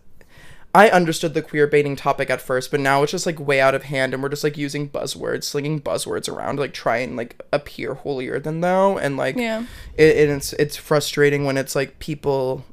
I 0.74 0.90
understood 0.90 1.34
the 1.34 1.42
queer 1.42 1.68
baiting 1.68 1.98
topic 1.98 2.30
at 2.30 2.40
first, 2.40 2.72
but 2.72 2.80
now 2.80 3.04
it's 3.04 3.12
just 3.12 3.26
like 3.26 3.40
way 3.40 3.60
out 3.60 3.76
of 3.76 3.84
hand, 3.84 4.14
and 4.14 4.24
we're 4.24 4.30
just 4.30 4.44
like 4.44 4.58
using 4.58 4.88
buzzwords, 4.90 5.44
slinging 5.44 5.82
buzzwords 5.82 6.30
around, 6.34 6.56
to, 6.56 6.62
like 6.62 6.74
try 6.74 6.98
and 7.00 7.18
like 7.18 7.42
appear 7.52 7.94
holier 7.96 8.40
than 8.40 8.62
thou, 8.62 8.96
and 8.98 9.18
like 9.18 9.36
Yeah. 9.36 9.66
it, 9.98 10.16
and 10.30 10.38
it's 10.38 10.54
it's 10.54 10.78
frustrating 10.78 11.44
when 11.46 11.58
it's 11.58 11.76
like 11.76 12.00
people 12.00 12.64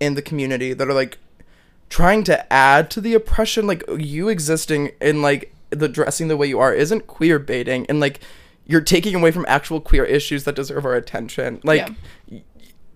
in 0.00 0.14
the 0.14 0.22
community 0.22 0.72
that 0.72 0.88
are 0.88 0.92
like 0.94 1.18
trying 1.88 2.24
to 2.24 2.52
add 2.52 2.90
to 2.90 3.00
the 3.00 3.14
oppression, 3.14 3.68
like 3.68 3.84
you 3.96 4.28
existing 4.28 4.90
in 5.00 5.22
like 5.22 5.54
the 5.70 5.88
dressing 5.88 6.28
the 6.28 6.36
way 6.36 6.46
you 6.46 6.58
are 6.58 6.72
isn't 6.72 7.06
queer 7.06 7.38
baiting, 7.38 7.86
and 7.88 8.00
like 8.00 8.20
you're 8.66 8.80
taking 8.80 9.14
away 9.14 9.30
from 9.30 9.44
actual 9.48 9.80
queer 9.80 10.04
issues 10.04 10.44
that 10.44 10.54
deserve 10.54 10.84
our 10.84 10.94
attention, 10.94 11.60
like. 11.64 11.88
Yeah. 12.28 12.40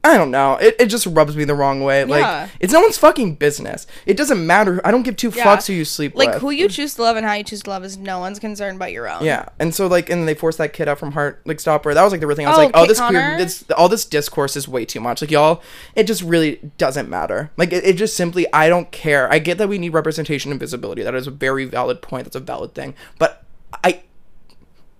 I 0.04 0.16
don't 0.16 0.32
know. 0.32 0.54
It, 0.56 0.74
it 0.80 0.86
just 0.86 1.06
rubs 1.06 1.36
me 1.36 1.44
the 1.44 1.54
wrong 1.54 1.82
way. 1.82 2.04
Like 2.04 2.22
Yeah. 2.22 2.48
it's 2.58 2.72
no 2.72 2.80
one's 2.80 2.98
fucking 2.98 3.36
business. 3.36 3.86
It 4.04 4.16
doesn't 4.16 4.44
matter. 4.44 4.80
I 4.84 4.90
don't 4.90 5.02
give 5.04 5.16
two 5.16 5.30
Yeah. 5.34 5.44
fucks 5.44 5.68
who 5.68 5.74
you 5.74 5.84
sleep 5.84 6.16
like 6.16 6.26
with. 6.26 6.34
Like 6.36 6.40
who 6.42 6.50
you 6.50 6.68
choose 6.68 6.94
to 6.94 7.02
love 7.02 7.16
and 7.16 7.24
how 7.24 7.34
you 7.34 7.44
choose 7.44 7.62
to 7.62 7.70
love 7.70 7.84
is 7.84 7.96
no 7.96 8.18
one's 8.18 8.40
concern 8.40 8.78
but 8.78 8.90
your 8.92 9.08
own 9.08 9.24
Yeah, 9.24 9.46
and 9.60 9.72
so 9.72 9.86
like, 9.86 10.10
and 10.10 10.26
they 10.26 10.34
forced 10.34 10.58
that 10.58 10.72
kid 10.72 10.88
out 10.88 10.98
from 10.98 11.12
Heart 11.12 11.42
like 11.46 11.60
Stopper. 11.60 11.94
That 11.94 12.02
was 12.02 12.10
like 12.12 12.20
the 12.20 12.26
real 12.26 12.36
thing. 12.36 12.46
I 12.46 12.50
was 12.50 12.58
Oh, 12.58 12.62
like, 12.62 12.70
oh, 12.74 12.86
this 12.86 13.00
queer, 13.00 13.38
this 13.38 13.64
all 13.76 13.88
this 13.88 14.04
discourse 14.04 14.56
is 14.56 14.66
way 14.66 14.84
too 14.84 15.00
much. 15.00 15.20
Like 15.22 15.30
y'all, 15.30 15.62
it 15.94 16.04
just 16.08 16.22
really 16.22 16.58
doesn't 16.78 17.08
matter. 17.08 17.50
Like 17.56 17.72
it, 17.72 17.84
it 17.84 17.96
just 17.96 18.16
simply, 18.16 18.46
I 18.52 18.68
don't 18.68 18.90
care. 18.90 19.32
I 19.32 19.38
get 19.38 19.58
that 19.58 19.68
we 19.68 19.78
need 19.78 19.90
representation 19.90 20.50
and 20.50 20.58
visibility. 20.58 21.02
That 21.04 21.14
is 21.14 21.26
a 21.28 21.30
very 21.30 21.64
valid 21.64 22.02
point. 22.02 22.24
That's 22.24 22.36
a 22.36 22.40
valid 22.40 22.74
thing. 22.74 22.94
But 23.18 23.41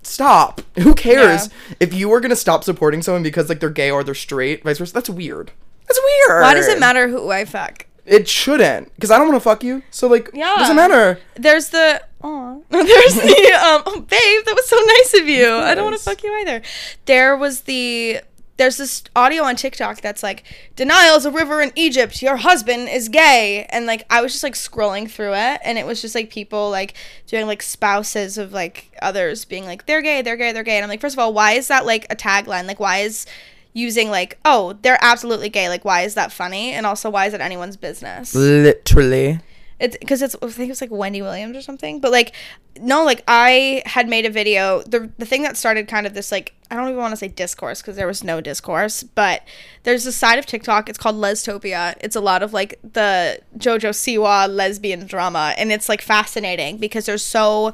stop. 0.02 0.60
Who 0.78 0.94
cares 0.94 1.48
Yeah. 1.48 1.74
if 1.80 1.94
you 1.94 2.08
were 2.08 2.20
gonna 2.20 2.36
stop 2.36 2.64
supporting 2.64 3.02
someone 3.02 3.22
because 3.22 3.48
like 3.48 3.60
they're 3.60 3.70
gay 3.70 3.90
or 3.90 4.02
they're 4.04 4.14
straight, 4.14 4.62
vice 4.64 4.78
versa? 4.78 4.92
That's 4.94 5.10
weird. 5.10 5.52
That's 5.88 6.00
weird. 6.28 6.42
why 6.42 6.54
does 6.54 6.68
it 6.68 6.78
matter 6.80 7.08
who 7.08 7.30
i 7.30 7.44
fuck 7.44 7.86
It 8.06 8.28
shouldn't, 8.28 8.94
because 8.94 9.10
I 9.10 9.18
don't 9.18 9.28
want 9.28 9.36
to 9.36 9.44
fuck 9.44 9.62
you. 9.62 9.82
So 9.90 10.06
like, 10.08 10.30
Yeah. 10.32 10.54
doesn't 10.58 10.76
matter. 10.76 11.18
There's 11.34 11.68
the 11.70 12.02
oh, 12.22 12.64
there's 12.70 13.14
the 13.14 13.52
um 13.64 13.82
oh, 13.86 14.00
babe, 14.00 14.44
that 14.46 14.54
was 14.54 14.68
so 14.68 14.76
nice 14.76 15.20
of 15.22 15.28
you. 15.28 15.54
I 15.56 15.74
don't 15.74 15.84
want 15.84 15.96
to 15.98 16.02
fuck 16.02 16.22
you 16.22 16.32
either. 16.40 16.62
There 17.06 17.36
was 17.36 17.62
the 17.62 18.20
there's 18.62 18.76
this 18.76 19.02
audio 19.16 19.42
on 19.42 19.56
TikTok 19.56 20.00
that's 20.02 20.22
like 20.22 20.44
denials 20.76 21.26
a 21.26 21.32
river 21.32 21.60
in 21.60 21.72
Egypt. 21.74 22.22
Your 22.22 22.36
husband 22.36 22.88
is 22.88 23.08
gay, 23.08 23.66
and 23.70 23.86
like 23.86 24.06
I 24.08 24.22
was 24.22 24.30
just 24.30 24.44
like 24.44 24.54
scrolling 24.54 25.10
through 25.10 25.34
it, 25.34 25.60
and 25.64 25.78
it 25.78 25.84
was 25.84 26.00
just 26.00 26.14
like 26.14 26.30
people 26.30 26.70
like 26.70 26.94
doing 27.26 27.48
like 27.48 27.60
spouses 27.60 28.38
of 28.38 28.52
like 28.52 28.96
others 29.02 29.44
being 29.44 29.64
like 29.64 29.86
they're 29.86 30.00
gay, 30.00 30.22
they're 30.22 30.36
gay, 30.36 30.52
they're 30.52 30.62
gay, 30.62 30.76
and 30.76 30.84
I'm 30.84 30.90
like 30.90 31.00
first 31.00 31.16
of 31.16 31.18
all, 31.18 31.32
why 31.32 31.52
is 31.54 31.66
that 31.68 31.86
like 31.86 32.06
a 32.08 32.14
tagline? 32.14 32.68
Like 32.68 32.78
why 32.78 32.98
is 32.98 33.26
using 33.72 34.10
like 34.10 34.38
oh 34.44 34.78
they're 34.82 34.98
absolutely 35.00 35.48
gay 35.48 35.70
like 35.70 35.82
why 35.82 36.02
is 36.02 36.12
that 36.12 36.30
funny 36.30 36.72
and 36.72 36.84
also 36.84 37.08
why 37.08 37.24
is 37.24 37.32
it 37.32 37.40
anyone's 37.40 37.78
business 37.78 38.34
Literally. 38.34 39.40
It's 39.82 39.96
because 39.98 40.22
it's 40.22 40.36
I 40.40 40.48
think 40.48 40.70
it's 40.70 40.80
like 40.80 40.92
Wendy 40.92 41.20
Williams 41.22 41.56
or 41.56 41.60
something. 41.60 41.98
But 41.98 42.12
like 42.12 42.32
no, 42.80 43.04
like 43.04 43.24
I 43.26 43.82
had 43.84 44.08
made 44.08 44.24
a 44.24 44.30
video. 44.30 44.82
The 44.82 45.10
the 45.18 45.26
thing 45.26 45.42
that 45.42 45.56
started 45.56 45.88
kind 45.88 46.06
of 46.06 46.14
this 46.14 46.30
like 46.30 46.54
I 46.70 46.76
don't 46.76 46.86
even 46.86 46.98
want 46.98 47.10
to 47.10 47.16
say 47.16 47.26
discourse 47.26 47.82
because 47.82 47.96
there 47.96 48.06
was 48.06 48.22
no 48.22 48.40
discourse, 48.40 49.02
but 49.02 49.42
there's 49.82 50.06
a 50.06 50.12
side 50.12 50.38
of 50.38 50.46
TikTok. 50.46 50.88
It's 50.88 50.98
called 50.98 51.16
Lestopia. 51.16 51.96
It's 52.00 52.14
a 52.14 52.20
lot 52.20 52.44
of 52.44 52.52
like 52.52 52.78
the 52.84 53.40
JoJo 53.58 53.90
Siwa 53.90 54.48
lesbian 54.48 55.04
drama, 55.04 55.52
and 55.58 55.72
it's 55.72 55.88
like 55.88 56.00
fascinating 56.00 56.78
because 56.78 57.06
there's 57.06 57.24
so 57.24 57.72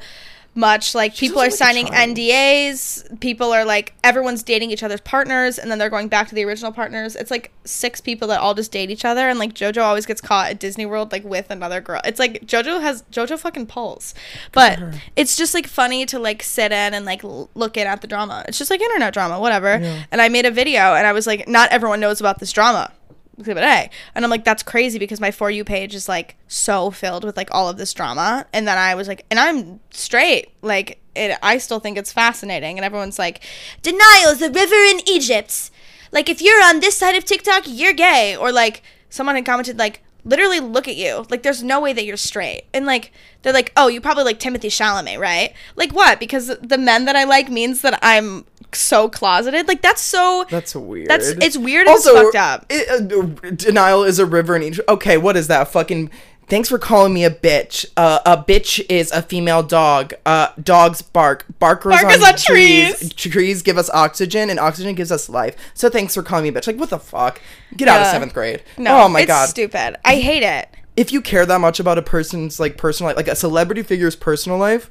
much 0.58 0.92
like 0.92 1.14
people 1.14 1.38
are 1.38 1.46
like, 1.46 1.52
signing. 1.52 1.86
NDAs. 1.86 3.20
People 3.20 3.52
are 3.52 3.64
like 3.64 3.94
everyone's 4.02 4.42
dating 4.42 4.72
each 4.72 4.82
other's 4.82 5.00
partners, 5.00 5.56
and 5.58 5.70
then 5.70 5.78
they're 5.78 5.88
going 5.88 6.08
back 6.08 6.28
to 6.28 6.34
the 6.34 6.44
original 6.44 6.72
partners. 6.72 7.14
It's 7.14 7.30
like 7.30 7.52
six 7.64 8.00
people 8.00 8.26
that 8.28 8.40
all 8.40 8.54
just 8.54 8.72
date 8.72 8.90
each 8.90 9.04
other, 9.04 9.28
and 9.28 9.38
like 9.38 9.54
JoJo 9.54 9.82
always 9.82 10.04
gets 10.04 10.20
caught 10.20 10.50
at 10.50 10.58
Disney 10.58 10.84
World 10.84 11.12
like 11.12 11.24
with 11.24 11.50
another 11.50 11.80
girl. 11.80 12.00
It's 12.04 12.18
like 12.18 12.44
JoJo 12.44 12.80
has 12.80 13.02
JoJo 13.12 13.38
fucking 13.38 13.66
pulls, 13.66 14.14
but 14.52 14.80
it's 15.14 15.36
just 15.36 15.54
like 15.54 15.68
funny 15.68 16.04
to 16.06 16.18
like 16.18 16.42
sit 16.42 16.72
in 16.72 16.92
and 16.92 17.06
like 17.06 17.22
l- 17.22 17.48
look 17.54 17.76
in 17.76 17.86
at 17.86 18.00
the 18.00 18.08
drama. 18.08 18.44
It's 18.48 18.58
just 18.58 18.70
like 18.70 18.80
internet 18.80 19.14
drama, 19.14 19.38
whatever. 19.38 19.78
Yeah. 19.78 20.04
And 20.10 20.20
I 20.20 20.28
made 20.28 20.44
a 20.44 20.50
video, 20.50 20.94
and 20.94 21.06
I 21.06 21.12
was 21.12 21.26
like, 21.26 21.46
not 21.46 21.70
everyone 21.70 22.00
knows 22.00 22.18
about 22.20 22.40
this 22.40 22.52
drama. 22.52 22.92
Exhibit. 23.38 23.90
And 24.14 24.24
I'm 24.24 24.30
like, 24.30 24.44
that's 24.44 24.62
crazy 24.62 24.98
because 24.98 25.20
my 25.20 25.30
For 25.30 25.50
You 25.50 25.64
page 25.64 25.94
is 25.94 26.08
like 26.08 26.36
so 26.48 26.90
filled 26.90 27.24
with 27.24 27.36
like 27.36 27.48
all 27.52 27.68
of 27.68 27.76
this 27.76 27.94
drama. 27.94 28.46
And 28.52 28.66
then 28.66 28.76
I 28.78 28.94
was 28.94 29.08
like, 29.08 29.24
and 29.30 29.38
I'm 29.38 29.80
straight. 29.90 30.50
Like, 30.62 31.00
it, 31.14 31.38
I 31.42 31.58
still 31.58 31.80
think 31.80 31.98
it's 31.98 32.12
fascinating. 32.12 32.78
And 32.78 32.84
everyone's 32.84 33.18
like, 33.18 33.42
denials, 33.82 34.38
the 34.38 34.50
river 34.50 34.74
in 34.74 35.00
Egypt. 35.08 35.70
Like, 36.10 36.28
if 36.28 36.40
you're 36.40 36.62
on 36.64 36.80
this 36.80 36.96
side 36.96 37.16
of 37.16 37.24
TikTok, 37.24 37.64
you're 37.66 37.92
gay. 37.92 38.36
Or 38.36 38.50
like, 38.50 38.82
someone 39.10 39.36
had 39.36 39.46
commented, 39.46 39.78
like, 39.78 40.02
literally 40.24 40.60
look 40.60 40.86
at 40.86 40.96
you. 40.96 41.26
Like 41.30 41.42
there's 41.42 41.62
no 41.62 41.80
way 41.80 41.92
that 41.92 42.04
you're 42.04 42.16
straight. 42.16 42.64
And 42.74 42.86
like 42.86 43.12
they're 43.42 43.52
like, 43.52 43.72
"Oh, 43.76 43.88
you 43.88 44.00
probably 44.00 44.24
like 44.24 44.38
Timothée 44.38 44.66
Chalamet, 44.66 45.18
right?" 45.18 45.54
Like 45.74 45.92
what? 45.92 46.20
Because 46.20 46.48
the 46.60 46.78
men 46.78 47.06
that 47.06 47.16
I 47.16 47.24
like 47.24 47.50
means 47.50 47.80
that 47.82 47.98
I'm 48.02 48.44
so 48.74 49.08
closeted. 49.08 49.66
Like 49.68 49.82
that's 49.82 50.00
so 50.02 50.44
That's 50.50 50.74
weird. 50.74 51.08
That's 51.08 51.28
it's 51.28 51.56
weird 51.56 51.86
and 51.86 51.96
it's 51.96 52.08
fucked 52.08 52.36
up. 52.36 52.66
it- 52.68 53.12
uh, 53.12 53.50
denial 53.50 54.04
is 54.04 54.18
a 54.18 54.26
river 54.26 54.56
in 54.56 54.62
each. 54.62 54.80
Okay, 54.88 55.16
what 55.18 55.36
is 55.36 55.48
that? 55.48 55.68
Fucking. 55.68 56.10
Thanks 56.48 56.70
for 56.70 56.78
calling 56.78 57.12
me 57.12 57.24
a 57.26 57.30
bitch. 57.30 57.84
Uh, 57.94 58.20
a 58.24 58.34
bitch 58.38 58.82
is 58.88 59.12
a 59.12 59.20
female 59.20 59.62
dog. 59.62 60.14
Uh, 60.24 60.48
dogs 60.62 61.02
bark. 61.02 61.44
Barkers 61.58 61.92
Barkers 62.00 62.22
on, 62.22 62.30
on 62.32 62.38
trees. 62.38 63.12
Trees 63.12 63.60
give 63.60 63.76
us 63.76 63.90
oxygen, 63.90 64.48
and 64.48 64.58
oxygen 64.58 64.94
gives 64.94 65.12
us 65.12 65.28
life. 65.28 65.54
So 65.74 65.90
thanks 65.90 66.14
for 66.14 66.22
calling 66.22 66.44
me 66.44 66.48
a 66.48 66.52
bitch. 66.52 66.66
Like 66.66 66.76
what 66.76 66.88
the 66.88 66.98
fuck? 66.98 67.42
Get 67.76 67.86
out 67.86 68.00
of 68.00 68.06
seventh 68.06 68.32
grade. 68.32 68.62
No, 68.78 69.02
oh 69.02 69.08
my 69.10 69.20
it's 69.20 69.26
god. 69.26 69.48
stupid. 69.50 69.96
I 70.06 70.16
hate 70.16 70.42
it. 70.42 70.68
if 70.96 71.12
you 71.12 71.20
care 71.20 71.44
that 71.44 71.60
much 71.60 71.80
about 71.80 71.98
a 71.98 72.02
person's 72.02 72.58
like 72.58 72.78
personal 72.78 73.08
life, 73.10 73.16
like 73.18 73.28
a 73.28 73.36
celebrity 73.36 73.82
figure's 73.82 74.16
personal 74.16 74.56
life, 74.56 74.88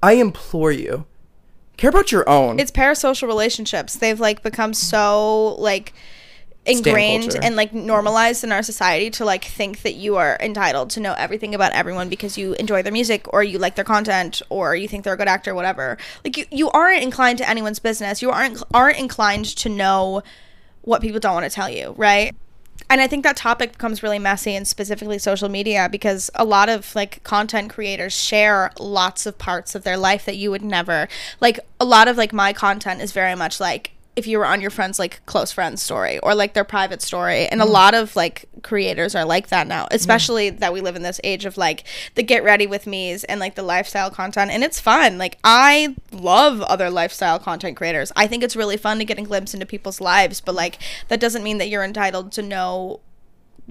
I 0.00 0.12
implore 0.12 0.70
you, 0.70 1.06
care 1.80 1.90
about 1.90 2.12
your 2.12 2.28
own. 2.28 2.60
It's 2.60 2.70
parasocial 2.70 3.26
relationships. 3.26 3.96
They've 3.96 4.20
like 4.20 4.42
become 4.42 4.74
so 4.74 5.54
like 5.54 5.92
ingrained 6.66 7.36
and 7.42 7.56
like 7.56 7.72
normalized 7.72 8.44
in 8.44 8.52
our 8.52 8.62
society 8.62 9.08
to 9.08 9.24
like 9.24 9.44
think 9.44 9.80
that 9.80 9.94
you 9.94 10.16
are 10.16 10.36
entitled 10.40 10.90
to 10.90 11.00
know 11.00 11.14
everything 11.14 11.54
about 11.54 11.72
everyone 11.72 12.10
because 12.10 12.36
you 12.36 12.52
enjoy 12.54 12.82
their 12.82 12.92
music 12.92 13.26
or 13.32 13.42
you 13.42 13.58
like 13.58 13.76
their 13.76 13.84
content 13.84 14.42
or 14.50 14.76
you 14.76 14.86
think 14.86 15.02
they're 15.02 15.14
a 15.14 15.16
good 15.16 15.26
actor 15.26 15.54
whatever 15.54 15.96
like 16.22 16.36
you, 16.36 16.44
you 16.50 16.70
aren't 16.72 17.02
inclined 17.02 17.38
to 17.38 17.48
anyone's 17.48 17.78
business 17.78 18.20
you 18.20 18.30
aren't 18.30 18.62
aren't 18.74 18.98
inclined 18.98 19.46
to 19.46 19.70
know 19.70 20.22
what 20.82 21.00
people 21.00 21.18
don't 21.18 21.32
want 21.32 21.44
to 21.44 21.50
tell 21.50 21.70
you 21.70 21.94
right 21.96 22.36
and 22.88 23.00
I 23.00 23.06
think 23.06 23.24
that 23.24 23.36
topic 23.36 23.72
becomes 23.72 24.02
really 24.02 24.18
messy 24.18 24.54
and 24.54 24.66
specifically 24.66 25.18
social 25.18 25.48
media 25.48 25.88
because 25.90 26.30
a 26.34 26.44
lot 26.44 26.68
of 26.68 26.94
like 26.94 27.22
content 27.24 27.70
creators 27.70 28.12
share 28.12 28.72
lots 28.78 29.26
of 29.26 29.38
parts 29.38 29.74
of 29.74 29.82
their 29.82 29.96
life 29.96 30.24
that 30.24 30.36
you 30.36 30.50
would 30.50 30.62
never 30.62 31.08
like 31.40 31.60
a 31.78 31.84
lot 31.84 32.08
of 32.08 32.16
like 32.16 32.32
my 32.32 32.52
content 32.52 33.00
is 33.00 33.12
very 33.12 33.34
much 33.34 33.60
like 33.60 33.92
if 34.16 34.26
you 34.26 34.38
were 34.38 34.46
on 34.46 34.60
your 34.60 34.70
friend's 34.70 34.98
like 34.98 35.24
close 35.26 35.52
friend's 35.52 35.80
story 35.80 36.18
or 36.20 36.34
like 36.34 36.54
their 36.54 36.64
private 36.64 37.00
story 37.00 37.46
and 37.46 37.62
a 37.62 37.64
mm. 37.64 37.70
lot 37.70 37.94
of 37.94 38.14
like 38.16 38.46
creators 38.62 39.14
are 39.14 39.24
like 39.24 39.48
that 39.48 39.66
now 39.66 39.86
especially 39.90 40.50
that 40.50 40.72
we 40.72 40.80
live 40.80 40.96
in 40.96 41.02
this 41.02 41.20
age 41.24 41.44
of 41.44 41.56
like 41.56 41.84
the 42.16 42.22
get 42.22 42.42
ready 42.42 42.66
with 42.66 42.86
me's 42.86 43.24
and 43.24 43.40
like 43.40 43.54
the 43.54 43.62
lifestyle 43.62 44.10
content 44.10 44.50
and 44.50 44.64
it's 44.64 44.80
fun 44.80 45.16
like 45.16 45.38
i 45.44 45.94
love 46.12 46.60
other 46.62 46.90
lifestyle 46.90 47.38
content 47.38 47.76
creators 47.76 48.12
i 48.16 48.26
think 48.26 48.42
it's 48.42 48.56
really 48.56 48.76
fun 48.76 48.98
to 48.98 49.04
get 49.04 49.18
a 49.18 49.22
glimpse 49.22 49.54
into 49.54 49.64
people's 49.64 50.00
lives 50.00 50.40
but 50.40 50.54
like 50.54 50.78
that 51.08 51.20
doesn't 51.20 51.44
mean 51.44 51.58
that 51.58 51.68
you're 51.68 51.84
entitled 51.84 52.32
to 52.32 52.42
know 52.42 53.00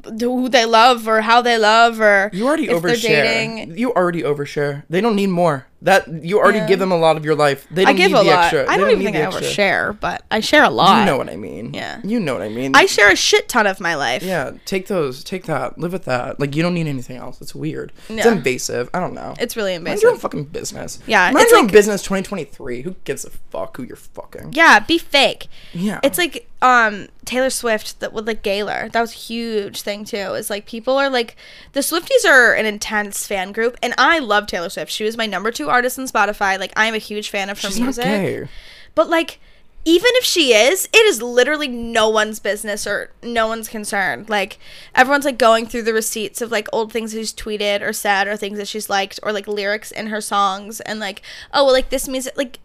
who 0.04 0.50
they 0.50 0.66
love 0.66 1.08
or 1.08 1.22
how 1.22 1.42
they 1.42 1.58
love 1.58 2.00
or 2.00 2.30
you 2.34 2.48
already 2.48 2.68
overshare. 2.68 3.78
You 3.78 3.92
already 3.94 4.22
overshare. 4.22 4.84
They 4.90 5.02
don't 5.02 5.16
need 5.16 5.28
more. 5.28 5.68
That 5.82 6.08
you 6.26 6.40
already 6.40 6.66
give 6.68 6.78
them 6.80 6.92
a 6.92 6.98
lot 6.98 7.16
of 7.16 7.24
your 7.24 7.36
life. 7.36 7.66
They 7.72 7.86
don't 7.86 7.96
give 7.96 8.12
need 8.12 8.18
a 8.18 8.24
the 8.24 8.30
lot. 8.30 8.44
extra. 8.44 8.64
I 8.70 8.76
They 8.76 8.84
don't 8.84 8.92
even 8.92 9.04
think 9.06 9.16
I 9.16 9.20
extra. 9.22 9.42
overshare, 9.48 10.00
but 10.00 10.24
I 10.30 10.42
share 10.42 10.64
a 10.66 10.70
lot. 10.70 11.00
You 11.00 11.06
know 11.06 11.18
what 11.18 11.30
I 11.30 11.38
mean. 11.38 11.74
Yeah. 11.74 12.02
You 12.04 12.20
know 12.20 12.34
what 12.34 12.42
I 12.42 12.50
mean. 12.50 12.74
I 12.76 12.86
share 12.86 13.10
a 13.10 13.16
shit 13.16 13.48
ton 13.48 13.66
of 13.66 13.80
my 13.80 13.96
life. 13.96 14.22
yeah, 14.22 14.52
take 14.66 14.88
those. 14.88 15.24
Take 15.24 15.46
that. 15.46 15.78
Live 15.78 15.94
with 15.94 16.04
that. 16.04 16.38
Like 16.38 16.54
you 16.56 16.64
don't 16.64 16.74
need 16.74 16.88
anything 16.88 17.16
else. 17.16 17.40
It's 17.40 17.56
weird. 17.56 17.94
It's 18.10 18.26
invasive. 18.26 18.90
I 18.94 19.00
don't 19.00 19.14
know. 19.14 19.36
It's 19.40 19.56
really 19.56 19.74
invasive. 19.74 19.94
Mind 19.94 20.02
your 20.02 20.12
own 20.12 20.18
fucking 20.18 20.46
business. 20.46 21.00
Yeah, 21.08 21.32
Mind 21.32 21.44
it's 21.44 21.52
your 21.52 21.62
own 21.62 21.68
business. 21.68 22.02
2023. 22.04 22.82
Who 22.82 22.96
gives 23.06 23.24
a 23.24 23.30
fuck 23.30 23.78
who 23.78 23.84
you're 23.84 23.96
fucking? 23.96 24.52
Yeah, 24.54 24.80
be 24.80 24.98
fake. 24.98 25.48
Yeah. 25.74 26.02
It's 26.04 26.18
like 26.18 26.46
um 26.62 27.08
Taylor 27.24 27.50
Swift 27.50 28.02
that 28.02 28.12
with 28.12 28.28
like 28.28 28.42
Gaylor. 28.44 28.90
That 28.92 29.00
was 29.00 29.12
a 29.14 29.18
huge 29.18 29.82
thing 29.82 30.04
too. 30.04 30.18
Is 30.34 30.50
like 30.50 30.66
people 30.66 30.98
are 30.98 31.10
like 31.10 31.38
the 31.72 31.80
Swifties 31.80 32.26
are 32.28 32.54
an 32.54 32.66
intense 32.66 33.26
fan 33.26 33.54
group 33.54 33.78
and 33.82 33.94
I 33.98 34.20
love 34.20 34.46
Taylor 34.48 34.70
Swift. 34.70 34.92
She 34.92 35.06
was 35.06 35.16
my 35.16 35.26
number 35.26 35.52
2 35.70 35.74
artist 35.74 36.00
on 36.00 36.06
Spotify. 36.06 36.60
Like 36.60 36.74
I'm 36.76 36.94
a 36.94 37.00
huge 37.00 37.30
fan 37.30 37.50
of 37.50 37.62
her 37.62 37.68
She's 37.68 37.80
not 37.80 37.86
music. 37.86 38.04
gay. 38.04 38.48
But 38.96 39.10
like 39.10 39.40
even 39.86 40.10
if 40.16 40.26
she 40.26 40.54
is, 40.54 40.90
it 40.92 41.06
is 41.06 41.22
literally 41.22 41.68
no 41.68 42.10
one's 42.10 42.40
business 42.40 42.86
or 42.86 43.12
no 43.24 43.48
one's 43.48 43.70
concern. 43.70 44.26
Like 44.28 44.60
everyone's 44.94 45.26
like 45.26 45.38
going 45.38 45.66
through 45.68 45.84
the 45.84 45.94
receipts 45.94 46.42
of 46.42 46.52
like 46.52 46.68
old 46.74 46.92
things 46.92 47.14
she's 47.14 47.34
tweeted 47.34 47.82
or 47.82 47.94
said 47.94 48.28
or 48.28 48.36
things 48.36 48.58
that 48.58 48.68
she's 48.68 48.90
liked 48.90 49.20
or 49.24 49.32
like 49.32 49.48
lyrics 49.48 49.92
in 49.92 50.08
her 50.08 50.22
songs 50.22 50.82
and 50.82 51.00
like 51.00 51.22
oh 51.54 51.64
well 51.64 51.74
like 51.74 51.90
this 51.90 52.08
music 52.08 52.38
like 52.38 52.60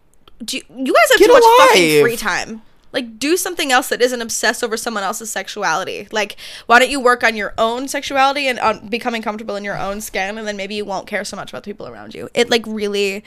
do 0.45 0.57
you, 0.57 0.63
you 0.69 0.93
guys 0.93 1.11
have 1.11 1.19
Get 1.21 1.27
too 1.27 1.33
much 1.33 1.69
fucking 1.69 2.03
free 2.03 2.17
time. 2.17 2.63
Like 2.95 3.19
do 3.19 3.37
something 3.37 3.71
else 3.73 3.91
that 3.91 4.01
isn't 4.01 4.23
obsessed 4.23 4.65
over 4.65 4.77
someone 4.79 5.03
else's 5.03 5.31
sexuality. 5.31 6.09
Like 6.13 6.37
why 6.67 6.79
don't 6.79 6.91
you 6.91 7.01
work 7.01 7.23
on 7.23 7.37
your 7.37 7.53
own 7.59 7.89
sexuality 7.89 8.49
and 8.49 8.59
on 8.61 8.89
becoming 8.89 9.21
comfortable 9.21 9.57
in 9.57 9.65
your 9.65 9.77
own 9.79 10.01
skin 10.01 10.39
and 10.39 10.47
then 10.49 10.57
maybe 10.57 10.75
you 10.77 10.85
won't 10.87 11.07
care 11.07 11.25
so 11.25 11.37
much 11.37 11.51
about 11.51 11.65
the 11.65 11.71
people 11.71 11.87
around 11.87 12.15
you. 12.15 12.31
It 12.33 12.49
like 12.49 12.65
really 12.67 13.23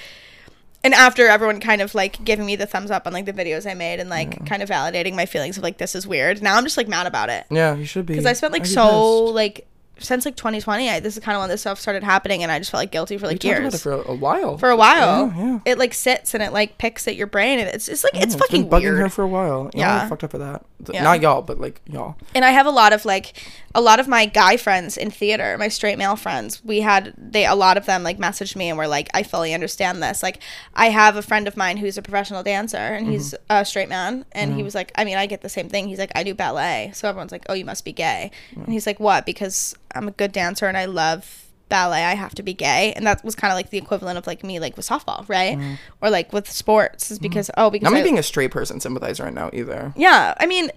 and 0.83 0.93
after 0.93 1.27
everyone 1.27 1.59
kind 1.59 1.81
of 1.81 1.93
like 1.95 2.23
giving 2.23 2.45
me 2.45 2.55
the 2.55 2.65
thumbs 2.65 2.91
up 2.91 3.05
on 3.05 3.11
like 3.13 3.25
the 3.25 3.33
videos 3.33 3.69
I 3.69 3.73
made 3.73 3.99
and 3.99 4.09
like 4.09 4.45
kind 4.45 4.63
of 4.63 4.69
validating 4.69 5.15
my 5.15 5.25
feelings 5.25 5.57
of 5.57 5.63
like 5.63 5.77
this 5.79 5.95
is 5.95 6.07
weird. 6.07 6.41
Now 6.41 6.55
I'm 6.55 6.63
just 6.63 6.77
like 6.77 6.87
mad 6.87 7.05
about 7.07 7.29
it 7.29 7.45
Yeah, 7.49 7.75
you 7.75 7.85
should 7.85 8.05
be. 8.05 8.13
because 8.13 8.25
I 8.25 8.33
spent 8.33 8.53
like 8.53 8.65
so 8.65 9.25
pissed. 9.25 9.35
like 9.35 9.67
since 9.99 10.25
like 10.25 10.35
2020. 10.35 10.89
I, 10.89 10.99
this 10.99 11.17
is 11.17 11.23
kind 11.23 11.35
of 11.35 11.41
when 11.41 11.49
this 11.49 11.61
stuff 11.61 11.79
started 11.79 12.03
happening, 12.03 12.43
and 12.43 12.51
I 12.51 12.59
just 12.59 12.71
felt 12.71 12.81
like 12.81 12.91
guilty 12.91 13.17
for 13.17 13.27
like 13.27 13.37
about 13.37 13.43
years. 13.45 13.73
it 13.75 13.77
for 13.79 13.93
a, 13.93 14.13
while. 14.15 14.57
For 14.57 14.69
a 14.69 14.75
while, 14.75 15.27
Yeah, 15.35 15.45
yeah. 15.45 15.59
it 15.65 15.77
like 15.77 15.93
sits 15.93 16.33
and 16.33 16.43
it 16.43 16.53
like 16.53 16.77
picks 16.77 17.07
at 17.07 17.15
your 17.15 17.27
brain, 17.27 17.59
and 17.59 17.67
it's 17.69 17.87
it's 17.87 18.03
like 18.03 18.15
it's 18.15 18.33
Yeah, 18.33 18.39
fucking 18.39 18.61
been 18.63 18.69
bugging 18.69 18.83
weird. 18.83 18.99
her 18.99 19.09
for 19.09 19.23
a 19.23 19.27
while. 19.27 19.63
Y'all 19.73 19.79
Yeah. 19.79 20.07
fucked 20.09 20.23
up 20.23 20.31
for 20.31 20.37
that. 20.39 20.65
Yeah. 20.91 21.03
Not 21.03 21.21
y'all, 21.21 21.41
but 21.41 21.59
like 21.59 21.81
y'all. 21.87 22.15
and 22.35 22.45
I 22.45 22.51
have 22.51 22.65
a 22.65 22.71
lot 22.71 22.93
of 22.93 23.03
like 23.05 23.33
a 23.75 23.81
lot 23.81 23.99
of 23.99 24.07
my 24.07 24.25
guy 24.25 24.57
friends 24.57 24.97
in 24.97 25.11
theater, 25.11 25.57
my 25.57 25.67
straight 25.67 25.97
male 25.97 26.15
friends. 26.15 26.63
We 26.63 26.81
had 26.81 27.13
they 27.17 27.45
a 27.45 27.55
lot 27.55 27.77
of 27.77 27.85
them 27.85 28.03
like 28.03 28.17
messaged 28.17 28.55
me 28.55 28.69
and 28.69 28.77
were 28.77 28.87
like, 28.87 29.09
I 29.13 29.23
fully 29.23 29.53
understand 29.53 30.01
this. 30.01 30.23
Like 30.23 30.41
I 30.73 30.89
have 30.89 31.15
a 31.15 31.21
friend 31.21 31.47
of 31.47 31.57
mine 31.57 31.77
who's 31.77 31.97
a 31.97 32.01
professional 32.01 32.43
dancer 32.43 32.77
and 32.77 33.05
mm-hmm. 33.05 33.13
he's 33.13 33.35
a 33.49 33.65
straight 33.65 33.89
man 33.89 34.25
and 34.31 34.51
he 34.51 34.57
mm-hmm. 34.57 34.65
was 34.65 34.75
like, 34.75 34.91
I 34.95 35.03
mean, 35.03 35.17
I 35.17 35.25
get 35.25 35.41
the 35.41 35.49
same 35.49 35.69
thing. 35.69 35.87
He's 35.87 35.99
like, 35.99 36.11
I 36.15 36.23
do 36.23 36.33
ballet, 36.33 36.91
so 36.93 37.07
everyone's 37.07 37.31
like, 37.31 37.45
oh, 37.49 37.53
you 37.53 37.65
must 37.65 37.85
be 37.85 37.93
gay, 37.93 38.31
mm. 38.53 38.63
and 38.63 38.73
he's 38.73 38.87
like, 38.87 38.99
what? 38.99 39.25
Because 39.25 39.75
I'm 39.93 40.07
a 40.07 40.11
good 40.11 40.31
dancer 40.31 40.67
and 40.67 40.77
I 40.77 40.85
love 40.85 41.43
ballet 41.69 42.03
i 42.03 42.13
have 42.13 42.33
to 42.33 42.43
be 42.43 42.53
gay 42.53 42.93
and 42.95 43.05
that 43.05 43.23
was 43.23 43.35
kind 43.35 43.51
of 43.51 43.55
like 43.55 43.71
the 43.71 43.77
equivalent 43.77 44.17
of 44.17 44.25
like 44.25 44.43
me 44.43 44.59
like 44.59 44.77
with 44.77 44.87
softball 44.87 45.27
right 45.27 45.57
mm. 45.57 45.77
or 46.01 46.09
like 46.09 46.31
with 46.31 46.49
sports 46.49 47.11
is 47.11 47.19
mm. 47.19 47.23
because 47.23 47.51
oh 47.57 47.69
because 47.69 47.85
Not 47.85 47.93
me 47.93 47.99
I- 47.99 48.03
being 48.03 48.19
a 48.19 48.23
straight 48.23 48.51
person 48.51 48.79
sympathize 48.79 49.19
right 49.19 49.33
now 49.33 49.49
either. 49.53 49.93
yeah, 49.95 50.33
I 50.39 50.45
mean, 50.45 50.71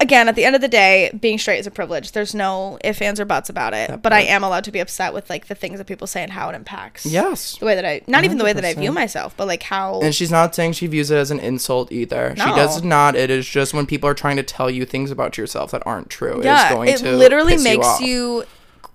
again, 0.00 0.28
at 0.28 0.34
the 0.34 0.44
end 0.44 0.54
of 0.54 0.60
the 0.60 0.68
day, 0.68 1.10
being 1.18 1.38
straight 1.38 1.58
is 1.58 1.66
a 1.66 1.70
privilege. 1.70 2.12
There's 2.12 2.34
no 2.34 2.78
ifs, 2.84 3.00
ands, 3.00 3.20
or 3.20 3.24
buts 3.24 3.48
about 3.48 3.74
it. 3.74 4.02
But 4.02 4.12
I 4.12 4.20
am 4.20 4.42
allowed 4.44 4.64
to 4.64 4.72
be 4.72 4.80
upset 4.80 5.12
with 5.14 5.28
like 5.30 5.46
the 5.46 5.54
things 5.54 5.78
that 5.78 5.86
people 5.86 6.06
say 6.06 6.22
and 6.22 6.32
how 6.32 6.48
it 6.48 6.54
impacts. 6.54 7.06
Yes. 7.06 7.56
The 7.58 7.66
way 7.66 7.74
that 7.74 7.84
I, 7.84 8.02
not 8.06 8.24
even 8.24 8.38
the 8.38 8.44
way 8.44 8.52
that 8.52 8.64
I 8.64 8.74
view 8.74 8.92
myself, 8.92 9.36
but 9.36 9.46
like 9.46 9.62
how. 9.62 10.00
And 10.00 10.14
she's 10.14 10.30
not 10.30 10.54
saying 10.54 10.72
she 10.72 10.86
views 10.86 11.10
it 11.10 11.16
as 11.16 11.30
an 11.30 11.40
insult 11.40 11.90
either. 11.92 12.34
She 12.36 12.44
does 12.44 12.82
not. 12.82 13.16
It 13.16 13.30
is 13.30 13.46
just 13.46 13.74
when 13.74 13.86
people 13.86 14.08
are 14.08 14.14
trying 14.14 14.36
to 14.36 14.42
tell 14.42 14.70
you 14.70 14.84
things 14.84 15.10
about 15.10 15.38
yourself 15.38 15.70
that 15.70 15.86
aren't 15.86 16.10
true. 16.10 16.40
yeah, 16.42 16.62
it 16.62 16.66
is 16.66 16.72
going 16.72 16.88
it 16.88 16.98
to 16.98 17.16
literally 17.16 17.56
makes 17.58 18.00
you, 18.00 18.06
you. 18.06 18.44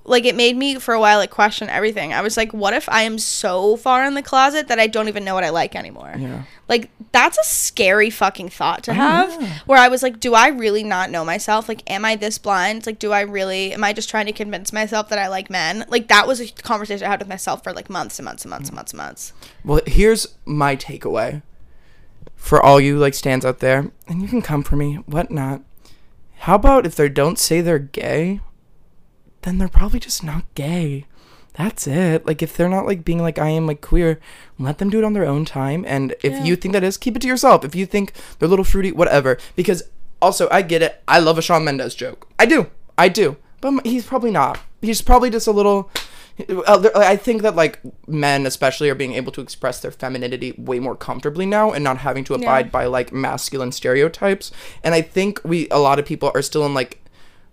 Like 0.04 0.26
it 0.26 0.36
made 0.36 0.58
me 0.58 0.76
for 0.80 0.94
a 0.94 1.00
while 1.00 1.20
like 1.20 1.30
question 1.30 1.70
everything. 1.70 2.14
I 2.14 2.22
was 2.22 2.36
like, 2.38 2.54
what 2.54 2.74
if 2.74 2.90
I 2.90 3.04
am 3.04 3.20
so 3.20 3.76
far 3.76 4.04
in 4.06 4.16
the 4.16 4.22
closet 4.22 4.68
that 4.68 4.80
I 4.80 4.88
don't 4.88 5.08
even 5.08 5.24
know 5.24 5.36
what 5.36 5.44
I 5.44 5.50
like 5.50 5.76
anymore? 5.76 6.14
Yeah. 6.18 6.44
Like 6.68 6.90
that's 7.12 7.38
a 7.38 7.44
scary 7.44 8.10
fucking 8.10 8.50
thought 8.50 8.84
to 8.86 8.94
have. 8.94 9.42
Where 9.66 9.78
I 9.78 9.90
was 9.90 10.02
like, 10.02 10.20
do 10.20 10.34
I 10.34 10.48
really 10.48 10.84
not 10.84 11.12
know 11.12 11.24
myself? 11.24 11.70
Like, 11.70 11.84
am 11.90 12.06
I 12.06 12.16
this 12.16 12.38
blind? 12.38 12.86
Like, 12.86 13.00
do 13.00 13.12
I 13.12 13.22
really? 13.22 13.74
Am 13.74 13.84
I 13.84 13.94
just 13.94 14.10
trying 14.10 14.26
to 14.26 14.34
convince 14.34 14.74
myself 14.74 15.10
that 15.10 15.20
I 15.20 15.28
like 15.28 15.50
men? 15.50 15.86
Like 15.90 16.08
that 16.08 16.28
was 16.28 16.40
a 16.40 16.48
conversation 16.48 17.06
I 17.06 17.10
had 17.10 17.20
with 17.20 17.30
myself 17.30 17.64
for 17.64 17.74
like 17.74 17.90
months 17.90 18.18
and 18.18 18.26
months 18.26 18.44
and 18.44 18.50
months 18.50 18.70
and 18.70 18.76
months 18.76 18.94
and 18.94 18.98
months. 18.98 19.34
Well, 19.64 19.82
here's 19.86 20.28
my 20.46 20.76
takeaway 20.76 21.44
for 22.36 22.62
all 22.62 22.82
you 22.82 22.98
like 22.98 23.14
stands 23.14 23.46
out 23.46 23.60
there, 23.60 23.92
and 24.08 24.22
you 24.22 24.28
can 24.28 24.42
come 24.42 24.64
for 24.64 24.76
me, 24.76 24.96
whatnot. 25.06 25.62
How 26.40 26.56
about 26.56 26.88
if 26.88 26.96
they 26.96 27.08
don't 27.08 27.38
say 27.38 27.62
they're 27.62 27.78
gay, 27.78 28.40
then 29.44 29.58
they're 29.58 29.68
probably 29.68 30.00
just 30.00 30.24
not 30.24 30.44
gay. 30.56 31.06
That's 31.54 31.86
it. 31.86 32.26
Like 32.26 32.42
if 32.42 32.56
they're 32.56 32.70
not 32.70 32.86
like 32.86 33.04
being 33.04 33.20
like 33.22 33.38
I 33.38 33.50
am 33.50 33.68
like 33.68 33.82
queer, 33.82 34.20
let 34.58 34.78
them 34.78 34.90
do 34.90 35.00
it 35.00 35.04
on 35.04 35.14
their 35.14 35.26
own 35.26 35.44
time. 35.46 35.84
And 35.88 36.16
if 36.24 36.32
Yeah. 36.34 36.44
you 36.46 36.56
think 36.56 36.74
that 36.74 36.84
is, 36.84 36.98
keep 36.98 37.16
it 37.16 37.22
to 37.24 37.28
yourself. 37.28 37.66
If 37.66 37.76
you 37.76 37.86
think 37.86 38.14
they're 38.40 38.48
a 38.48 38.50
little 38.50 38.64
fruity, 38.66 38.92
whatever. 38.94 39.38
Because 39.56 39.84
also 40.22 40.48
I 40.50 40.62
get 40.62 40.82
it. 40.82 41.02
I 41.08 41.20
love 41.20 41.38
a 41.38 41.42
Shawn 41.42 41.66
Mendes 41.66 41.94
joke. 41.96 42.28
I 42.40 42.46
do. 42.46 42.68
I 42.98 43.10
do. 43.10 43.36
But 43.60 43.86
he's 43.86 44.06
probably 44.06 44.32
not. 44.32 44.60
He's 44.82 45.02
probably 45.02 45.30
just 45.30 45.46
a 45.48 45.52
little. 45.52 45.90
uh, 46.66 46.90
I 46.96 47.18
think 47.18 47.42
that 47.42 47.56
like 47.58 47.80
men 48.08 48.46
especially 48.46 48.90
are 48.90 48.96
being 48.96 49.14
able 49.14 49.32
to 49.34 49.42
express 49.42 49.82
their 49.82 49.92
femininity 49.92 50.54
way 50.58 50.80
more 50.80 50.96
comfortably 50.96 51.46
now 51.46 51.72
and 51.72 51.84
not 51.84 51.98
having 51.98 52.24
to 52.24 52.34
abide 52.34 52.72
by 52.72 52.86
like 52.86 53.12
masculine 53.12 53.74
stereotypes. 53.74 54.52
And 54.84 54.96
I 54.96 55.02
think 55.02 55.42
we 55.44 55.68
a 55.70 55.78
lot 55.80 56.00
of 56.00 56.06
people 56.06 56.32
are 56.34 56.42
still 56.42 56.66
in 56.66 56.74
like 56.74 57.00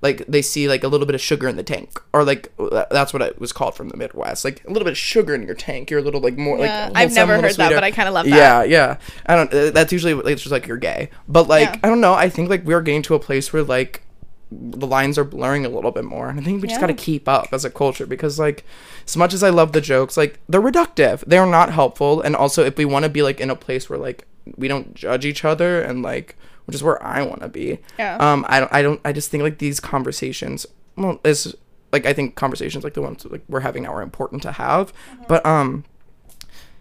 like 0.01 0.25
they 0.29 0.43
see 0.43 0.69
like 0.69 0.85
a 0.85 0.89
little 0.89 1.07
bit 1.07 1.15
of 1.15 1.21
sugar 1.21 1.49
in 1.49 1.57
the 1.57 1.63
tank. 1.63 2.01
Or 2.13 2.23
like 2.25 2.53
that's 2.91 3.13
what 3.13 3.21
it 3.23 3.41
was 3.41 3.53
called 3.53 3.75
from 3.75 3.89
the 3.89 3.97
midwest. 3.97 4.45
Like 4.45 4.65
a 4.65 4.69
little 4.69 4.85
bit 4.85 4.93
of 4.93 4.99
sugar 4.99 5.35
in 5.35 5.43
your 5.43 5.55
tank. 5.57 5.91
You're 5.91 6.01
a 6.01 6.03
little 6.03 6.21
like 6.21 6.37
more 6.37 6.59
Yeah, 6.59 6.87
like 6.87 6.97
I've 6.97 7.15
never 7.15 7.41
heard 7.41 7.55
that, 7.57 7.73
but 7.73 7.83
I 7.85 7.91
kinda 7.91 8.11
love 8.13 8.27
that. 8.27 8.37
yeah 8.37 8.63
yeah. 8.63 8.99
I 9.27 9.35
don't 9.35 9.53
uh, 9.53 9.71
that's 9.71 9.93
usually 9.93 10.15
like, 10.15 10.27
it's 10.27 10.43
just 10.43 10.53
like 10.53 10.67
you're 10.67 10.77
gay. 10.77 11.11
But 11.27 11.49
like 11.49 11.69
Yeah. 11.69 11.81
i 11.83 11.89
don't 11.89 12.01
know. 12.01 12.15
I 12.15 12.29
think 12.29 12.49
like 12.49 12.65
we're 12.65 12.81
getting 12.83 13.03
to 13.03 13.15
a 13.15 13.19
place 13.21 13.53
where 13.53 13.63
like 13.65 14.03
the 14.51 14.87
lines 14.87 15.19
are 15.19 15.25
blurring 15.25 15.67
a 15.67 15.69
little 15.69 15.91
bit 15.91 16.05
more. 16.05 16.29
And 16.29 16.39
i 16.41 16.43
think 16.43 16.63
we 16.63 16.69
just 16.69 16.81
Yeah. 16.81 16.87
got 16.87 16.97
to 16.97 17.05
keep 17.05 17.29
up 17.29 17.49
as 17.53 17.65
a 17.65 17.71
culture 17.71 18.07
because 18.07 18.39
like 18.39 18.65
as 19.05 19.17
much 19.17 19.35
as 19.35 19.43
i 19.43 19.51
love 19.51 19.73
the 19.73 19.81
jokes 19.81 20.17
like 20.17 20.39
they're 20.49 20.63
reductive. 20.63 21.25
They're 21.27 21.45
not 21.45 21.73
helpful. 21.73 22.21
And 22.23 22.37
also 22.37 22.65
if 22.65 22.77
we 22.79 22.85
want 22.85 23.03
to 23.05 23.09
be 23.09 23.23
like 23.23 23.41
in 23.41 23.51
a 23.51 23.57
place 23.57 23.91
where 23.91 23.99
like 23.99 24.27
we 24.57 24.69
don't 24.69 24.95
judge 24.95 25.27
each 25.27 25.45
other 25.45 25.83
and 25.83 26.03
like 26.03 26.37
which 26.69 26.75
is 26.77 26.83
where 26.85 27.03
i 27.03 27.21
want 27.23 27.41
to 27.41 27.49
be 27.49 27.79
Yeah. 27.99 28.16
um 28.21 28.47
i 28.49 28.61
don't 28.61 28.73
i 28.73 28.83
don't 28.83 29.01
i 29.05 29.12
just 29.12 29.31
think 29.31 29.43
like 29.43 29.59
these 29.59 29.81
conversations 29.81 30.66
well 30.97 31.19
is 31.25 31.57
like 31.93 32.07
i 32.07 32.12
think 32.12 32.37
conversations 32.37 32.85
like 32.85 32.95
the 32.95 33.03
ones 33.03 33.25
like 33.25 33.43
we're 33.49 33.61
having 33.61 33.83
now 33.83 33.93
are 33.95 34.03
important 34.03 34.43
to 34.43 34.53
have 34.53 34.93
but 35.27 35.45
um 35.45 35.85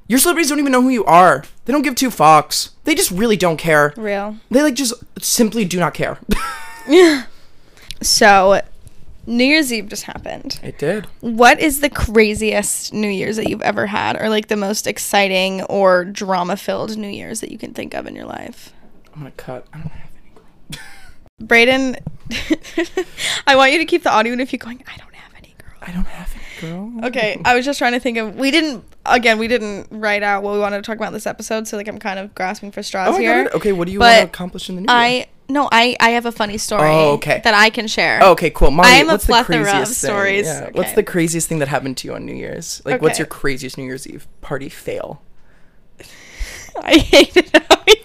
your 0.10 0.20
celebrities 0.20 0.48
don't 0.50 0.60
even 0.60 0.72
know 0.72 0.82
who 0.82 0.88
you 0.88 1.04
are. 1.04 1.44
They 1.66 1.74
don't 1.74 1.82
give 1.82 1.96
two 1.96 2.08
fucks. 2.10 2.70
They 2.86 2.96
just 2.96 3.12
really 3.12 3.36
don't 3.36 3.58
care. 3.58 3.94
Real. 3.98 4.38
They 4.50 4.62
like 4.64 4.74
just 4.74 4.94
simply 5.20 5.66
do 5.66 5.80
not 5.82 5.94
care. 5.94 6.18
yeah. 6.88 7.26
So, 8.02 8.62
New 9.26 9.44
Year's 9.44 9.74
Eve 9.74 9.90
just 9.90 10.04
happened. 10.04 10.60
it 10.64 10.78
did. 10.78 11.08
What 11.20 11.60
is 11.60 11.82
the 11.82 11.90
craziest 11.90 12.94
New 12.94 13.10
Year's 13.10 13.36
that 13.36 13.50
you've 13.50 13.62
ever 13.64 13.86
had, 13.88 14.16
or 14.22 14.30
like 14.30 14.48
the 14.48 14.56
most 14.56 14.88
exciting 14.88 15.64
or 15.64 16.06
drama 16.06 16.56
filled 16.56 16.96
New 16.98 17.10
Year's 17.10 17.42
that 17.42 17.52
you 17.52 17.58
can 17.58 17.74
think 17.74 17.94
of 17.94 18.08
in 18.08 18.16
your 18.16 18.26
life? 18.26 18.72
I'm 19.18 19.24
gonna 19.24 19.32
cut. 19.32 19.66
I 19.74 19.80
don't 19.80 19.90
have 19.90 20.12
any. 20.22 20.32
Girl. 20.36 20.80
Brayden, 21.42 21.98
I 23.48 23.56
want 23.56 23.72
you 23.72 23.80
to 23.80 23.86
keep 23.86 24.04
the 24.04 24.12
audio 24.12 24.32
and 24.32 24.40
if 24.42 24.54
you're 24.54 24.60
going, 24.60 24.84
I 24.88 24.96
don't 24.98 25.14
have 25.16 25.34
any 25.36 25.56
girl. 25.58 25.72
I 25.82 25.92
don't 25.92 26.06
have 26.06 26.32
any, 26.36 26.72
girl. 26.72 27.06
Okay, 27.08 27.42
I 27.44 27.56
was 27.56 27.66
just 27.66 27.80
trying 27.80 27.94
to 27.94 28.00
think 28.00 28.20
of. 28.20 28.36
We 28.36 28.52
didn't. 28.52 28.84
Again, 29.08 29.40
we 29.40 29.48
didn't 29.48 29.88
write 29.90 30.22
out 30.22 30.44
what 30.44 30.54
we 30.54 30.60
wanted 30.60 30.78
to 30.78 30.84
talk 30.84 30.98
about 30.98 31.08
in 31.08 31.14
this 31.14 31.26
episode, 31.26 31.68
so 31.68 31.78
like 31.78 31.88
I'm 31.88 31.98
kind 31.98 32.20
of 32.20 32.36
grasping 32.36 32.72
for 32.72 32.84
straws 32.84 33.16
Oh, 33.16 33.18
here. 33.18 33.50
Okay, 33.56 33.72
what 33.72 33.88
do 33.88 33.92
you 33.92 34.00
want 34.00 34.18
to 34.20 34.24
accomplish 34.26 34.70
in 34.70 34.76
the 34.76 34.82
new 34.82 34.94
year? 34.94 34.96
I 34.96 35.28
no, 35.50 35.68
I 35.72 35.96
I 36.00 36.10
have 36.10 36.28
a 36.28 36.32
funny 36.32 36.60
story. 36.60 36.88
Oh, 36.88 37.14
okay. 37.14 37.42
That 37.44 37.56
I 37.56 37.72
can 37.72 37.88
share. 37.88 38.20
Oh, 38.22 38.34
okay, 38.34 38.52
cool. 38.52 38.80
I 38.82 38.98
am 38.98 39.10
a 39.10 39.18
plethora 39.18 39.82
of 39.82 39.88
stories. 39.88 40.46
Yeah. 40.46 40.70
What's 40.74 40.94
the 40.94 41.04
craziest 41.04 41.50
thing 41.50 41.58
that 41.60 41.70
happened 41.70 41.98
to 41.98 42.08
you 42.08 42.14
on 42.14 42.24
New 42.24 42.36
Year's? 42.36 42.84
Like, 42.86 43.02
what's 43.02 43.18
your 43.18 43.28
craziest 43.28 43.80
New 43.80 43.86
Year's 43.86 44.06
Eve 44.06 44.28
party 44.42 44.70
fail? 44.70 45.24
I 46.84 46.98
hated 46.98 47.50
how 47.52 47.84
you 47.88 47.96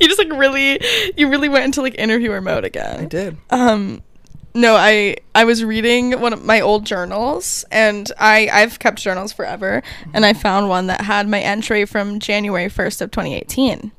you 0.00 0.07
just 0.18 0.28
like 0.28 0.38
really 0.38 0.80
you 1.16 1.28
really 1.28 1.48
went 1.48 1.64
into 1.64 1.82
like 1.82 1.94
interviewer 1.98 2.40
mode 2.40 2.64
again. 2.64 3.00
I 3.00 3.04
did. 3.06 3.36
Um 3.50 4.02
no, 4.54 4.76
I 4.76 5.16
I 5.34 5.44
was 5.44 5.64
reading 5.64 6.20
one 6.20 6.32
of 6.32 6.44
my 6.44 6.60
old 6.60 6.84
journals 6.84 7.64
and 7.70 8.10
I 8.18 8.48
I've 8.52 8.78
kept 8.78 8.98
journals 8.98 9.32
forever 9.32 9.82
and 10.12 10.26
I 10.26 10.32
found 10.32 10.68
one 10.68 10.86
that 10.88 11.02
had 11.02 11.28
my 11.28 11.40
entry 11.40 11.84
from 11.84 12.18
January 12.18 12.68
1st 12.68 13.02
of 13.02 13.10
2018. 13.10 13.92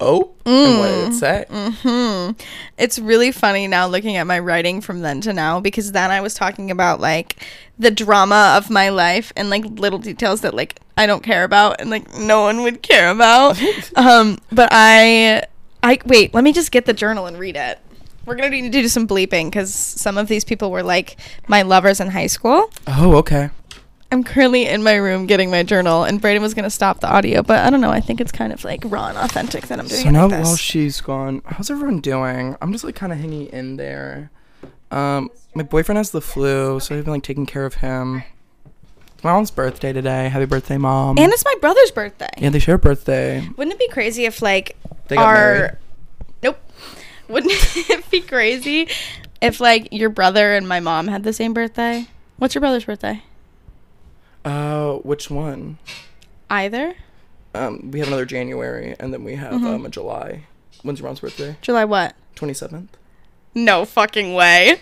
Oh, 0.00 0.30
and 0.46 0.78
what 0.78 0.86
did 0.86 0.94
Mm. 0.94 1.08
it 1.08 1.14
say? 1.14 1.44
Hmm. 1.82 2.30
It's 2.78 2.98
really 3.00 3.32
funny 3.32 3.66
now 3.66 3.88
looking 3.88 4.16
at 4.16 4.26
my 4.26 4.38
writing 4.38 4.80
from 4.80 5.00
then 5.00 5.20
to 5.22 5.32
now 5.32 5.58
because 5.60 5.90
then 5.92 6.10
I 6.12 6.20
was 6.20 6.34
talking 6.34 6.70
about 6.70 7.00
like 7.00 7.36
the 7.78 7.90
drama 7.90 8.54
of 8.56 8.70
my 8.70 8.90
life 8.90 9.32
and 9.36 9.50
like 9.50 9.64
little 9.64 9.98
details 9.98 10.40
that 10.42 10.54
like 10.54 10.78
I 10.96 11.06
don't 11.06 11.22
care 11.22 11.42
about 11.44 11.80
and 11.80 11.90
like 11.90 12.12
no 12.16 12.42
one 12.42 12.62
would 12.62 12.82
care 12.82 13.10
about. 13.10 13.60
um, 13.96 14.38
but 14.52 14.68
I, 14.70 15.42
I 15.82 15.98
wait. 16.06 16.32
Let 16.32 16.44
me 16.44 16.52
just 16.52 16.70
get 16.70 16.86
the 16.86 16.92
journal 16.94 17.26
and 17.26 17.36
read 17.38 17.56
it. 17.56 17.78
We're 18.24 18.36
gonna 18.36 18.50
need 18.50 18.70
to 18.72 18.82
do 18.82 18.86
some 18.88 19.08
bleeping 19.08 19.46
because 19.46 19.74
some 19.74 20.16
of 20.18 20.28
these 20.28 20.44
people 20.44 20.70
were 20.70 20.82
like 20.82 21.16
my 21.48 21.62
lovers 21.62 21.98
in 21.98 22.10
high 22.10 22.26
school. 22.26 22.70
Oh, 22.86 23.16
okay. 23.16 23.50
I'm 24.10 24.24
currently 24.24 24.66
in 24.66 24.82
my 24.82 24.94
room 24.94 25.26
getting 25.26 25.50
my 25.50 25.62
journal, 25.62 26.04
and 26.04 26.20
Brayden 26.20 26.40
was 26.40 26.54
gonna 26.54 26.70
stop 26.70 27.00
the 27.00 27.08
audio, 27.08 27.42
but 27.42 27.58
I 27.58 27.70
don't 27.70 27.80
know. 27.82 27.90
I 27.90 28.00
think 28.00 28.20
it's 28.20 28.32
kind 28.32 28.52
of 28.52 28.64
like 28.64 28.80
raw 28.86 29.08
and 29.08 29.18
authentic 29.18 29.66
that 29.68 29.78
I'm 29.78 29.86
doing. 29.86 30.00
So 30.00 30.08
it 30.08 30.12
now 30.12 30.28
like 30.28 30.44
while 30.44 30.56
she's 30.56 31.00
gone, 31.00 31.42
how's 31.44 31.70
everyone 31.70 32.00
doing? 32.00 32.56
I'm 32.62 32.72
just 32.72 32.84
like 32.84 32.94
kind 32.94 33.12
of 33.12 33.18
hanging 33.18 33.46
in 33.48 33.76
there. 33.76 34.30
Um, 34.90 35.30
my 35.54 35.62
boyfriend 35.62 35.98
has 35.98 36.10
the 36.10 36.22
flu, 36.22 36.80
so 36.80 36.96
I've 36.96 37.04
been 37.04 37.12
like 37.12 37.22
taking 37.22 37.44
care 37.44 37.66
of 37.66 37.74
him. 37.74 38.22
It's 39.14 39.24
my 39.24 39.32
mom's 39.32 39.50
birthday 39.50 39.92
today. 39.92 40.28
Happy 40.28 40.46
birthday, 40.46 40.78
mom. 40.78 41.18
and 41.18 41.30
it's 41.32 41.44
my 41.44 41.54
brother's 41.60 41.90
birthday. 41.90 42.30
yeah, 42.38 42.48
they 42.50 42.60
share 42.60 42.76
a 42.76 42.78
birthday. 42.78 43.46
Wouldn't 43.56 43.74
it 43.74 43.78
be 43.78 43.88
crazy 43.88 44.24
if 44.24 44.40
like 44.40 44.76
They 45.08 45.16
got 45.16 45.26
our 45.26 45.54
married. 45.54 45.76
Nope. 46.42 46.58
Wouldn't 47.28 47.52
it 47.52 48.10
be 48.10 48.20
crazy 48.22 48.88
if 49.42 49.60
like 49.60 49.88
your 49.92 50.08
brother 50.08 50.54
and 50.54 50.66
my 50.66 50.80
mom 50.80 51.08
had 51.08 51.24
the 51.24 51.32
same 51.34 51.52
birthday? 51.52 52.06
What's 52.38 52.54
your 52.54 52.60
brother's 52.60 52.84
birthday? 52.86 53.22
Uh, 54.44 54.94
which 54.96 55.30
one? 55.30 55.78
Either? 56.50 56.94
Um, 57.54 57.90
we 57.90 57.98
have 57.98 58.08
another 58.08 58.24
January, 58.26 58.94
and 59.00 59.12
then 59.12 59.24
we 59.24 59.34
have 59.34 59.52
Mm-hmm. 59.54 59.66
um 59.66 59.86
a 59.86 59.88
July. 59.88 60.44
When's 60.82 61.00
your 61.00 61.08
mom's 61.08 61.20
birthday? 61.20 61.56
July 61.60 61.84
what? 61.84 62.14
Twenty 62.34 62.54
seventh. 62.54 62.96
No 63.54 63.84
fucking 63.84 64.34
way. 64.34 64.80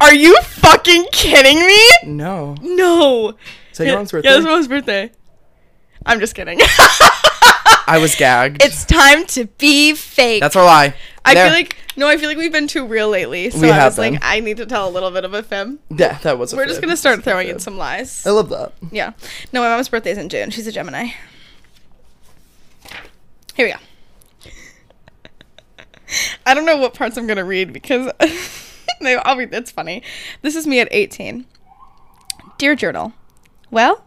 Are 0.00 0.14
you 0.14 0.36
fucking 0.42 1.06
kidding 1.12 1.58
me? 1.60 1.88
No. 2.14 2.56
No. 2.60 3.36
Is 3.72 3.78
that 3.78 3.86
your 3.86 3.96
mom's 3.96 4.10
birthday? 4.12 4.30
Yeah, 4.30 4.36
it's 4.36 4.44
my 4.44 4.50
mom's 4.50 4.68
birthday. 4.68 5.10
I'm 6.06 6.20
just 6.20 6.34
kidding. 6.34 6.58
I 6.60 7.98
was 8.00 8.14
gagged. 8.14 8.62
it's 8.64 8.84
time 8.84 9.24
to 9.26 9.46
be 9.46 9.94
fake. 9.94 10.40
That's 10.40 10.56
our 10.56 10.64
lie. 10.64 10.94
I 11.24 11.34
There. 11.34 11.46
feel 11.46 11.52
like 11.54 11.76
no, 11.98 12.08
I 12.08 12.16
feel 12.16 12.28
like 12.28 12.38
we've 12.38 12.52
been 12.52 12.68
too 12.68 12.86
real 12.86 13.08
lately. 13.08 13.50
So 13.50 13.60
We 13.60 13.70
I 13.70 13.84
was 13.84 13.98
like. 13.98 14.18
I 14.22 14.38
need 14.40 14.56
to 14.58 14.66
tell 14.66 14.88
a 14.88 14.92
little 14.92 15.10
bit 15.10 15.24
of 15.24 15.34
a 15.34 15.42
fib. 15.42 15.78
yeah, 15.90 16.18
that 16.18 16.38
was. 16.38 16.52
A 16.52 16.56
We're 16.56 16.66
just 16.66 16.80
gonna 16.80 16.96
start 16.96 17.24
throwing 17.24 17.48
in 17.48 17.58
some 17.58 17.76
lies. 17.76 18.24
I 18.24 18.30
love 18.30 18.48
that. 18.50 18.72
Yeah. 18.92 19.12
No, 19.52 19.60
my 19.60 19.68
mom's 19.68 19.88
birthday 19.88 20.12
is 20.12 20.18
in 20.18 20.28
June. 20.28 20.50
She's 20.50 20.66
a 20.68 20.72
Gemini. 20.72 21.08
Here 23.54 23.66
we 23.66 23.72
go. 23.72 23.78
I 26.46 26.54
don't 26.54 26.64
know 26.64 26.76
what 26.76 26.94
parts 26.94 27.16
I'm 27.16 27.26
gonna 27.26 27.44
read 27.44 27.72
because 27.72 28.10
no, 29.00 29.20
I'll 29.24 29.36
read. 29.36 29.52
It's 29.52 29.72
funny. 29.72 30.02
This 30.42 30.54
is 30.54 30.66
me 30.66 30.78
at 30.80 30.88
18. 30.92 31.44
Dear 32.58 32.76
journal. 32.76 33.12
Well, 33.70 34.04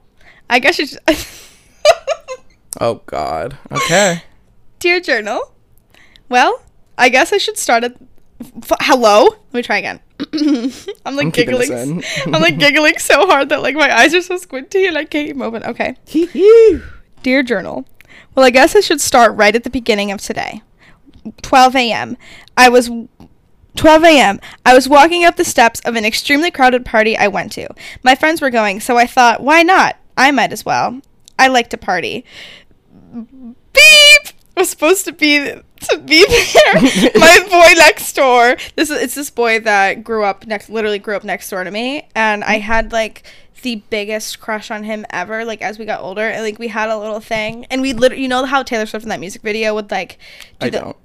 I 0.49 0.59
guess 0.59 0.79
you. 0.79 0.87
Should 0.87 0.99
Oh 2.79 3.01
God. 3.05 3.57
Okay. 3.69 4.23
Dear 4.79 5.01
journal. 5.01 5.51
Well, 6.29 6.63
I 7.01 7.09
guess 7.09 7.33
I 7.33 7.37
should 7.37 7.57
start 7.57 7.83
at. 7.83 7.95
F- 8.39 8.77
hello. 8.81 9.23
Let 9.23 9.53
me 9.53 9.61
try 9.63 9.79
again. 9.79 9.99
I'm 11.03 11.15
like 11.15 11.25
I'm 11.25 11.29
giggling. 11.31 12.03
I'm 12.27 12.31
like 12.41 12.59
giggling 12.59 12.99
so 12.99 13.25
hard 13.25 13.49
that 13.49 13.63
like 13.63 13.73
my 13.73 13.91
eyes 13.93 14.13
are 14.13 14.21
so 14.21 14.37
squinty 14.37 14.85
and 14.85 14.95
I 14.95 15.05
can't 15.05 15.27
even 15.29 15.41
open. 15.41 15.63
Okay. 15.63 15.95
Dear 17.23 17.41
Journal, 17.41 17.85
well, 18.35 18.45
I 18.45 18.51
guess 18.51 18.75
I 18.75 18.81
should 18.81 19.01
start 19.01 19.35
right 19.35 19.55
at 19.55 19.63
the 19.63 19.71
beginning 19.71 20.11
of 20.11 20.21
today. 20.21 20.61
12 21.41 21.75
a.m. 21.75 22.17
I 22.55 22.69
was 22.69 22.91
12 23.77 24.03
a.m. 24.03 24.39
I 24.63 24.75
was 24.75 24.87
walking 24.87 25.25
up 25.25 25.37
the 25.37 25.43
steps 25.43 25.79
of 25.81 25.95
an 25.95 26.05
extremely 26.05 26.51
crowded 26.51 26.85
party 26.85 27.17
I 27.17 27.29
went 27.29 27.51
to. 27.53 27.67
My 28.03 28.13
friends 28.13 28.41
were 28.41 28.51
going, 28.51 28.79
so 28.79 28.97
I 28.97 29.07
thought, 29.07 29.41
why 29.41 29.63
not? 29.63 29.97
I 30.17 30.29
might 30.29 30.53
as 30.53 30.65
well. 30.65 31.01
I 31.39 31.47
like 31.47 31.71
to 31.71 31.77
party. 31.77 32.25
Beep 33.11 34.33
was 34.61 34.69
supposed 34.69 35.05
to 35.05 35.11
be 35.11 35.39
to 35.39 35.97
be 35.97 36.25
there. 36.53 36.81
My 37.15 37.45
boy 37.49 37.73
next 37.75 38.13
door. 38.13 38.55
This 38.75 38.89
is 38.89 39.01
it's 39.01 39.15
this 39.15 39.29
boy 39.29 39.59
that 39.61 40.03
grew 40.03 40.23
up 40.23 40.47
next, 40.47 40.69
literally 40.69 40.99
grew 40.99 41.15
up 41.15 41.23
next 41.23 41.49
door 41.49 41.63
to 41.63 41.71
me, 41.71 42.07
and 42.15 42.43
I 42.43 42.55
mm-hmm. 42.55 42.61
had 42.61 42.91
like 42.91 43.23
the 43.63 43.83
biggest 43.89 44.39
crush 44.39 44.71
on 44.71 44.83
him 44.83 45.05
ever. 45.09 45.43
Like 45.43 45.61
as 45.61 45.77
we 45.77 45.85
got 45.85 46.01
older, 46.01 46.27
and 46.27 46.43
like 46.43 46.59
we 46.59 46.67
had 46.67 46.89
a 46.89 46.97
little 46.97 47.19
thing, 47.19 47.65
and 47.69 47.81
we 47.81 47.93
literally, 47.93 48.23
you 48.23 48.29
know 48.29 48.45
how 48.45 48.63
Taylor 48.63 48.85
Swift 48.85 49.03
in 49.03 49.09
that 49.09 49.19
music 49.19 49.41
video 49.41 49.73
would 49.75 49.91
like. 49.91 50.17
Do 50.59 50.67
I 50.67 50.69
the, 50.69 50.79
don't. 50.79 50.97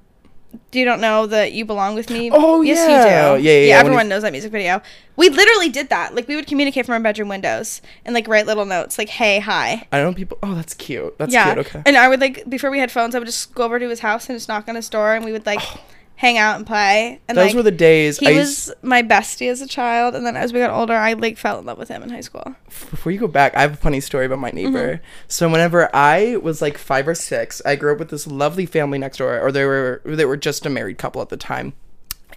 Do 0.72 0.80
you 0.80 0.84
don't 0.84 1.00
know 1.00 1.26
that 1.26 1.52
you 1.52 1.64
belong 1.64 1.94
with 1.94 2.10
me? 2.10 2.28
Oh, 2.32 2.60
yes, 2.60 2.78
yeah. 2.78 2.96
you 2.96 3.38
do. 3.38 3.44
Yeah, 3.44 3.52
yeah, 3.52 3.66
yeah, 3.66 3.76
when 3.76 3.86
everyone 3.86 4.08
knows 4.08 4.22
that 4.22 4.32
music 4.32 4.50
video. 4.50 4.82
We 5.16 5.28
literally 5.30 5.68
did 5.68 5.88
that. 5.90 6.14
Like 6.14 6.28
we 6.28 6.36
would 6.36 6.46
communicate 6.46 6.84
from 6.84 6.94
our 6.94 7.00
bedroom 7.00 7.28
windows 7.28 7.80
and 8.04 8.14
like 8.14 8.28
write 8.28 8.46
little 8.46 8.66
notes, 8.66 8.98
like 8.98 9.08
"Hey, 9.08 9.38
hi." 9.38 9.86
I 9.92 9.98
know 10.02 10.12
people. 10.12 10.38
Oh, 10.42 10.54
that's 10.54 10.74
cute. 10.74 11.16
That's 11.18 11.32
yeah, 11.32 11.54
cute. 11.54 11.66
Okay. 11.66 11.82
and 11.86 11.96
I 11.96 12.08
would 12.08 12.20
like 12.20 12.48
before 12.50 12.70
we 12.70 12.78
had 12.78 12.90
phones, 12.90 13.14
I 13.14 13.18
would 13.18 13.26
just 13.26 13.54
go 13.54 13.64
over 13.64 13.78
to 13.78 13.88
his 13.88 14.00
house 14.00 14.28
and 14.28 14.36
just 14.36 14.48
knock 14.48 14.68
on 14.68 14.74
his 14.74 14.88
door, 14.88 15.14
and 15.14 15.24
we 15.24 15.32
would 15.32 15.46
like 15.46 15.60
oh. 15.62 15.80
Hang 16.16 16.38
out 16.38 16.56
and 16.56 16.66
play. 16.66 17.20
And 17.28 17.36
Those 17.36 17.48
like, 17.48 17.54
were 17.56 17.62
the 17.62 17.70
days. 17.70 18.18
he 18.18 18.26
I 18.28 18.32
was 18.32 18.72
my 18.82 19.02
bestie 19.02 19.50
as 19.50 19.60
a 19.60 19.66
child, 19.66 20.14
and 20.14 20.24
then 20.26 20.36
as 20.36 20.52
we 20.52 20.60
got 20.60 20.70
older, 20.70 20.94
I 20.94 21.12
like 21.12 21.36
fell 21.36 21.58
in 21.58 21.66
love 21.66 21.78
with 21.78 21.88
him 21.88 22.02
in 22.02 22.08
high 22.10 22.22
school. 22.22 22.54
before 22.64 23.12
you 23.12 23.18
go 23.18 23.28
back, 23.28 23.54
I 23.56 23.60
have 23.60 23.74
a 23.74 23.76
funny 23.76 24.00
story 24.00 24.26
about 24.26 24.38
my 24.38 24.50
Mm-hmm. 24.50 24.72
neighbor. 24.74 25.02
So 25.28 25.48
whenever 25.48 25.94
I 25.94 26.36
was 26.36 26.62
like 26.62 26.78
five 26.78 27.06
or 27.06 27.14
six, 27.14 27.60
I 27.66 27.76
grew 27.76 27.92
up 27.92 27.98
with 27.98 28.08
this 28.10 28.26
lovely 28.26 28.64
family 28.66 28.98
next 28.98 29.18
door, 29.18 29.38
or 29.40 29.52
they 29.52 29.64
were 29.64 30.00
they 30.04 30.24
were 30.24 30.36
just 30.36 30.64
a 30.66 30.70
married 30.70 30.98
couple 30.98 31.20
at 31.22 31.28
the 31.28 31.36
time. 31.36 31.74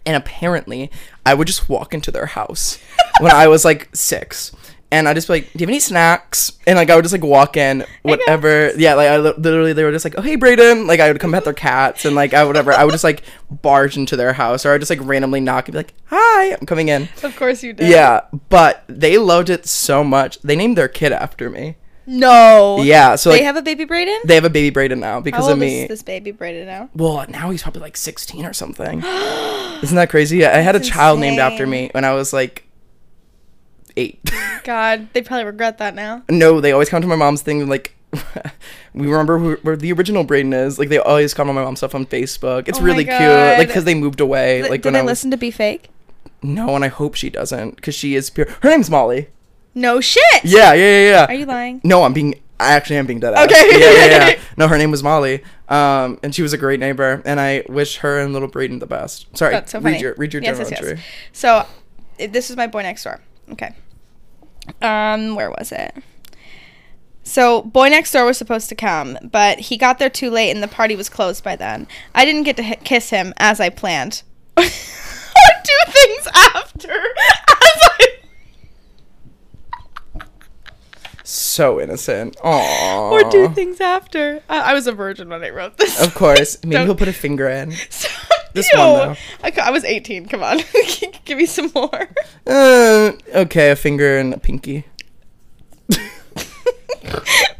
And 0.05 0.15
apparently, 0.15 0.89
I 1.25 1.33
would 1.33 1.47
just 1.47 1.67
walk 1.69 1.93
into 1.93 2.09
their 2.11 2.25
house 2.27 2.79
when 3.19 3.31
I 3.31 3.47
was 3.47 3.63
like 3.65 3.89
six, 3.93 4.51
and 4.91 5.07
I'd 5.07 5.15
just 5.15 5.27
be 5.27 5.33
like, 5.35 5.43
"Do 5.53 5.59
you 5.59 5.65
have 5.65 5.69
any 5.69 5.79
snacks?" 5.79 6.51
And 6.65 6.77
like 6.77 6.89
I 6.89 6.95
would 6.95 7.03
just 7.03 7.13
like 7.13 7.23
walk 7.23 7.57
in, 7.57 7.85
whatever. 8.03 8.71
Yeah, 8.77 8.95
like 8.95 9.09
I 9.09 9.17
li- 9.17 9.33
literally 9.37 9.73
they 9.73 9.83
were 9.83 9.91
just 9.91 10.05
like, 10.05 10.15
"Oh 10.17 10.21
hey, 10.21 10.37
Brayden!" 10.37 10.87
Like 10.87 10.99
I 10.99 11.11
would 11.11 11.19
come 11.21 11.31
pet 11.31 11.43
their 11.43 11.53
cats, 11.53 12.05
and 12.05 12.15
like 12.15 12.33
I 12.33 12.43
whatever. 12.43 12.71
I 12.73 12.83
would 12.83 12.91
just 12.91 13.03
like 13.03 13.21
barge 13.49 13.97
into 13.97 14.15
their 14.15 14.33
house, 14.33 14.65
or 14.65 14.69
I 14.69 14.71
would 14.73 14.81
just 14.81 14.89
like 14.89 14.99
randomly 15.01 15.39
knock 15.41 15.67
and 15.67 15.73
be 15.73 15.79
like, 15.79 15.93
"Hi, 16.05 16.53
I'm 16.53 16.65
coming 16.65 16.87
in." 16.89 17.09
Of 17.23 17.35
course 17.35 17.61
you 17.63 17.73
did. 17.73 17.89
Yeah, 17.89 18.21
but 18.49 18.83
they 18.87 19.17
loved 19.17 19.49
it 19.49 19.65
so 19.67 20.03
much. 20.03 20.39
They 20.41 20.55
named 20.55 20.77
their 20.77 20.87
kid 20.87 21.11
after 21.11 21.49
me. 21.49 21.75
No. 22.11 22.81
Yeah, 22.81 23.15
so 23.17 23.29
like 23.29 23.41
they 23.41 23.45
have 23.45 23.55
a 23.55 23.61
baby 23.61 23.85
Brayden. 23.85 24.23
they 24.25 24.33
have 24.33 24.43
a 24.43 24.49
baby 24.49 24.75
Brayden 24.75 24.97
now 24.97 25.19
because 25.21 25.45
How 25.45 25.51
of 25.53 25.59
me. 25.59 25.81
is 25.83 25.89
this 25.89 26.01
baby 26.01 26.33
Brayden 26.33 26.65
now? 26.65 26.89
Well, 26.95 27.23
now 27.29 27.51
he's 27.51 27.61
probably 27.61 27.83
like 27.83 27.95
16 27.95 28.45
or 28.47 28.53
something. 28.53 29.03
Isn't 29.83 29.95
that 29.95 30.09
crazy? 30.09 30.43
I 30.43 30.57
had 30.61 30.75
a 30.75 30.79
child 30.79 31.19
named 31.19 31.37
after 31.37 31.67
me 31.67 31.89
when 31.93 32.03
I 32.05 32.13
was 32.15 32.33
like 32.33 32.65
eight. 33.97 34.19
God, 34.63 35.09
they 35.13 35.21
probably 35.21 35.45
regret 35.45 35.77
that 35.79 35.95
now. 35.95 36.23
no, 36.29 36.61
they 36.61 36.71
always 36.71 36.89
come 36.89 37.01
to 37.01 37.07
my 37.07 37.15
mom's 37.15 37.41
thing 37.41 37.67
like. 37.67 37.95
we 38.95 39.05
remember 39.05 39.37
who, 39.37 39.55
where 39.57 39.75
the 39.77 39.91
original 39.93 40.25
Brayden 40.25 40.51
is. 40.51 40.79
Like 40.79 40.89
they 40.89 40.97
always 40.97 41.33
comment 41.35 41.51
on 41.51 41.55
my 41.55 41.63
mom's 41.63 41.77
stuff 41.79 41.93
on 41.93 42.07
Facebook. 42.07 42.67
It's 42.67 42.79
Oh 42.79 42.83
really 42.83 43.05
cute. 43.05 43.19
Like 43.19 43.67
because 43.67 43.83
they 43.83 43.93
moved 43.93 44.19
away. 44.19 44.61
Th- 44.61 44.71
like 44.71 44.81
Do 44.81 44.87
when 44.87 44.93
they 44.93 44.99
I 44.99 45.03
was 45.03 45.11
listen 45.11 45.29
to 45.31 45.37
Be 45.37 45.51
Fake? 45.51 45.89
no, 46.41 46.75
and 46.75 46.83
I 46.83 46.87
hope 46.87 47.13
she 47.15 47.29
doesn't 47.29 47.75
because 47.75 47.93
she 47.93 48.15
is 48.15 48.29
pure. 48.31 48.47
Her 48.61 48.69
name's 48.69 48.89
Molly. 48.89 49.29
No 49.75 50.01
shit. 50.01 50.23
Yeah, 50.43 50.73
yeah, 50.73 50.83
yeah, 50.83 51.09
yeah. 51.09 51.25
Are 51.27 51.33
you 51.33 51.45
lying? 51.45 51.81
No, 51.83 52.03
I'm 52.03 52.13
being. 52.13 52.41
I 52.59 52.73
actually 52.73 52.97
am 52.97 53.05
being 53.05 53.19
dead. 53.19 53.33
ass. 53.33 53.45
Okay. 53.45 53.79
Yeah, 53.79 53.91
yeah, 53.91 54.27
yeah. 54.29 54.39
No, 54.57 54.67
her 54.67 54.77
name 54.77 54.91
was 54.91 55.01
Molly. 55.03 55.43
Um, 55.69 56.19
and 56.23 56.35
she 56.35 56.41
was 56.41 56.51
a 56.51 56.57
great 56.57 56.79
neighbor, 56.79 57.21
and 57.23 57.39
I 57.39 57.63
wish 57.69 57.97
her 57.97 58.19
and 58.19 58.33
little 58.33 58.49
Brayden 58.49 58.79
the 58.81 58.87
best. 58.87 59.27
Sorry. 59.37 59.53
That's 59.53 59.71
so 59.71 59.79
funny. 59.79 59.93
Read 59.93 60.01
your 60.01 60.13
read 60.15 60.33
your 60.33 60.41
yes, 60.41 60.57
journal 60.57 60.71
yes, 60.71 60.81
yes. 60.81 60.89
entry. 60.89 61.03
So, 61.31 61.65
this 62.17 62.49
is 62.49 62.57
my 62.57 62.67
boy 62.67 62.81
next 62.81 63.03
door. 63.03 63.21
Okay. 63.51 63.73
Um, 64.81 65.35
where 65.35 65.49
was 65.49 65.71
it? 65.71 65.95
So, 67.23 67.61
boy 67.61 67.89
next 67.89 68.11
door 68.11 68.25
was 68.25 68.37
supposed 68.37 68.69
to 68.69 68.75
come, 68.75 69.17
but 69.21 69.59
he 69.59 69.77
got 69.77 69.99
there 69.99 70.09
too 70.09 70.31
late 70.31 70.51
and 70.51 70.63
the 70.63 70.67
party 70.67 70.95
was 70.95 71.09
closed 71.09 71.43
by 71.43 71.55
then. 71.55 71.87
I 72.15 72.25
didn't 72.25 72.43
get 72.43 72.57
to 72.57 72.63
hi- 72.63 72.79
kiss 72.83 73.09
him 73.11 73.33
as 73.37 73.59
I 73.59 73.69
planned. 73.69 74.23
or 74.57 74.63
do 74.63 75.91
things 75.91 76.27
after. 76.33 76.91
As 76.91 77.81
I 77.83 78.07
So 81.23 81.79
innocent. 81.79 82.35
Aww. 82.37 83.11
or 83.11 83.29
do 83.29 83.49
things 83.49 83.79
after. 83.79 84.41
I, 84.49 84.71
I 84.71 84.73
was 84.73 84.87
a 84.87 84.91
virgin 84.91 85.29
when 85.29 85.43
I 85.43 85.49
wrote 85.51 85.77
this. 85.77 86.01
Of 86.03 86.15
course. 86.15 86.57
Maybe 86.65 86.83
he'll 86.83 86.95
put 86.95 87.07
a 87.07 87.13
finger 87.13 87.47
in. 87.47 87.73
So- 87.89 88.09
This 88.53 88.71
Ew. 88.73 88.79
one, 88.79 88.97
though. 88.99 89.15
I, 89.43 89.53
I 89.67 89.71
was 89.71 89.83
18. 89.83 90.27
Come 90.27 90.43
on. 90.43 90.59
Give 91.25 91.37
me 91.37 91.45
some 91.45 91.71
more. 91.75 92.09
Uh, 92.47 93.11
okay, 93.35 93.71
a 93.71 93.75
finger 93.75 94.17
and 94.17 94.33
a 94.33 94.39
pinky. 94.39 94.85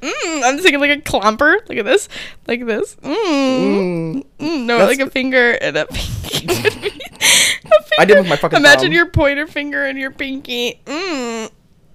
Mm, 0.02 0.44
I'm 0.44 0.58
thinking 0.60 0.80
like 0.80 0.92
a 0.92 1.02
clomper. 1.02 1.56
Look 1.68 1.78
at 1.78 1.86
this. 1.86 2.08
Like 2.48 2.66
this. 2.66 2.96
Mm. 2.98 3.14
Mm. 3.16 4.24
Mm, 4.40 4.66
no, 4.66 4.78
That's- 4.78 4.98
like 4.98 5.06
a 5.08 5.10
finger 5.10 5.52
and 5.54 5.76
a 5.78 5.86
pinky. 5.92 6.48
could 6.48 6.82
be- 6.82 6.88
a 6.90 8.02
I 8.02 8.06
did 8.06 8.18
with 8.18 8.30
my 8.30 8.36
fucking 8.38 8.58
Imagine 8.58 8.86
thumb. 8.88 8.92
your 8.94 9.08
pointer 9.10 9.46
finger 9.48 9.84
and 9.86 9.98
your 10.00 10.12
pinky. 10.12 10.80
Mm. 10.86 11.50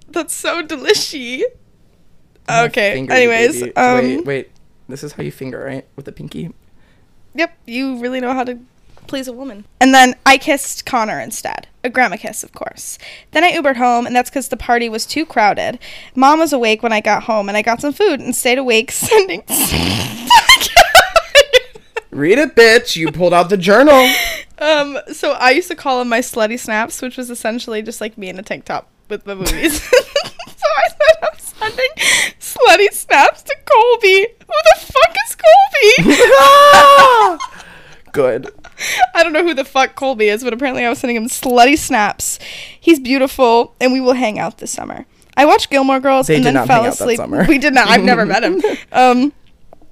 That's 0.08 0.34
so 0.34 0.62
delicious. 0.62 1.42
Okay. 2.50 2.92
Finger 2.94 3.12
Anyways, 3.14 3.62
um, 3.76 3.98
wait, 3.98 4.26
wait. 4.26 4.50
This 4.88 5.02
is 5.02 5.12
how 5.12 5.22
you 5.22 5.32
finger, 5.32 5.64
right? 5.64 5.86
With 5.96 6.04
the 6.04 6.12
pinky. 6.12 6.52
Yep, 7.34 7.56
you 7.66 7.98
really 7.98 8.20
know 8.20 8.34
how 8.34 8.44
to 8.44 8.58
please 9.06 9.28
a 9.28 9.32
woman. 9.32 9.64
And 9.80 9.94
then 9.94 10.14
I 10.26 10.38
kissed 10.38 10.84
Connor 10.86 11.20
instead. 11.20 11.68
A 11.82 11.90
grandma 11.90 12.16
kiss, 12.16 12.42
of 12.42 12.52
course. 12.52 12.98
Then 13.32 13.44
I 13.44 13.52
Ubered 13.52 13.76
home, 13.76 14.06
and 14.06 14.16
that's 14.16 14.30
because 14.30 14.48
the 14.48 14.56
party 14.56 14.88
was 14.88 15.04
too 15.06 15.26
crowded. 15.26 15.78
Mom 16.14 16.38
was 16.38 16.52
awake 16.52 16.82
when 16.82 16.92
I 16.92 17.00
got 17.00 17.24
home, 17.24 17.48
and 17.48 17.56
I 17.56 17.62
got 17.62 17.80
some 17.80 17.92
food 17.92 18.20
and 18.20 18.34
stayed 18.34 18.58
awake 18.58 18.90
sending. 18.90 19.42
Read 22.10 22.38
it, 22.38 22.54
bitch. 22.54 22.94
You 22.96 23.10
pulled 23.10 23.34
out 23.34 23.48
the 23.50 23.56
journal. 23.56 24.08
um, 24.58 24.98
so 25.12 25.32
I 25.32 25.50
used 25.50 25.66
to 25.68 25.74
call 25.74 25.98
them 25.98 26.08
my 26.08 26.20
slutty 26.20 26.58
snaps, 26.58 27.02
which 27.02 27.16
was 27.16 27.28
essentially 27.28 27.82
just 27.82 28.00
like 28.00 28.16
me 28.16 28.28
in 28.28 28.38
a 28.38 28.42
tank 28.42 28.64
top 28.66 28.88
with 29.08 29.24
the 29.24 29.34
movies. 29.34 29.82
so 29.82 30.66
I 30.76 30.88
said 30.88 31.16
I'm 31.22 31.38
sending 31.38 31.90
slutty 32.38 32.92
snaps 32.92 33.42
to 33.42 33.56
Colby. 33.64 34.28
Who 34.46 34.46
the 34.46 34.76
fuck 34.78 35.16
is 35.26 35.36
Colby? 35.36 36.14
Good. 38.14 38.48
I 39.14 39.24
don't 39.24 39.32
know 39.32 39.42
who 39.42 39.54
the 39.54 39.64
fuck 39.64 39.96
Colby 39.96 40.28
is, 40.28 40.42
but 40.44 40.52
apparently 40.52 40.84
I 40.84 40.88
was 40.88 41.00
sending 41.00 41.16
him 41.16 41.26
slutty 41.26 41.76
snaps. 41.76 42.38
He's 42.80 43.00
beautiful, 43.00 43.74
and 43.80 43.92
we 43.92 44.00
will 44.00 44.14
hang 44.14 44.38
out 44.38 44.58
this 44.58 44.70
summer. 44.70 45.04
I 45.36 45.44
watched 45.44 45.68
Gilmore 45.68 45.98
Girls 45.98 46.28
They 46.28 46.36
and 46.36 46.44
then 46.44 46.54
fell 46.54 46.82
hang 46.82 46.92
out 46.92 46.98
that 46.98 47.10
asleep. 47.10 47.48
We 47.48 47.58
did 47.58 47.74
not. 47.74 47.88
I've 47.88 48.04
never 48.04 48.24
met 48.24 48.42
him. 48.42 48.62
Um, 48.92 49.32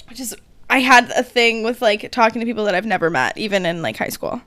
which 0.08 0.20
is 0.20 0.36
I 0.70 0.78
had 0.78 1.10
a 1.10 1.24
thing 1.24 1.64
with 1.64 1.82
like 1.82 2.12
talking 2.12 2.38
to 2.40 2.46
people 2.46 2.64
that 2.66 2.74
I've 2.74 2.86
never 2.86 3.10
met, 3.10 3.36
even 3.36 3.66
in 3.66 3.82
like 3.82 3.96
high 3.96 4.08
school. 4.08 4.40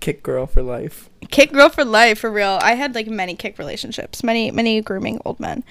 Kik 0.00 0.22
girl 0.22 0.46
for 0.46 0.62
life. 0.62 1.08
Kik 1.30 1.52
girl 1.52 1.70
for 1.70 1.84
life, 1.84 2.18
for 2.18 2.30
real. 2.30 2.58
I 2.60 2.74
had 2.74 2.94
like 2.94 3.06
many 3.06 3.34
Kik 3.34 3.58
relationships, 3.58 4.22
many 4.22 4.50
many 4.50 4.82
grooming 4.82 5.20
old 5.24 5.40
men. 5.40 5.64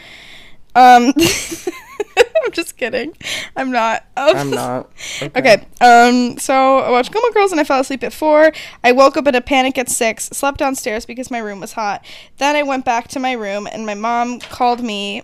Um, 0.73 1.13
I'm 2.43 2.51
just 2.51 2.77
kidding. 2.77 3.15
I'm 3.55 3.71
not. 3.71 4.05
Um, 4.17 4.35
I'm 4.35 4.51
not. 4.51 4.91
Okay. 5.21 5.65
Um. 5.79 6.37
So 6.37 6.79
I 6.79 6.89
watched 6.89 7.11
Gilmore 7.11 7.31
Girls 7.31 7.51
and 7.51 7.59
I 7.59 7.63
fell 7.63 7.79
asleep 7.79 8.03
at 8.03 8.13
four. 8.13 8.51
I 8.83 8.91
woke 8.91 9.17
up 9.17 9.27
in 9.27 9.35
a 9.35 9.41
panic 9.41 9.77
at 9.77 9.89
six. 9.89 10.25
Slept 10.25 10.57
downstairs 10.57 11.05
because 11.05 11.29
my 11.29 11.39
room 11.39 11.59
was 11.59 11.73
hot. 11.73 12.05
Then 12.37 12.55
I 12.55 12.63
went 12.63 12.85
back 12.85 13.07
to 13.09 13.19
my 13.19 13.33
room 13.33 13.67
and 13.71 13.85
my 13.85 13.95
mom 13.95 14.39
called 14.39 14.81
me 14.81 15.23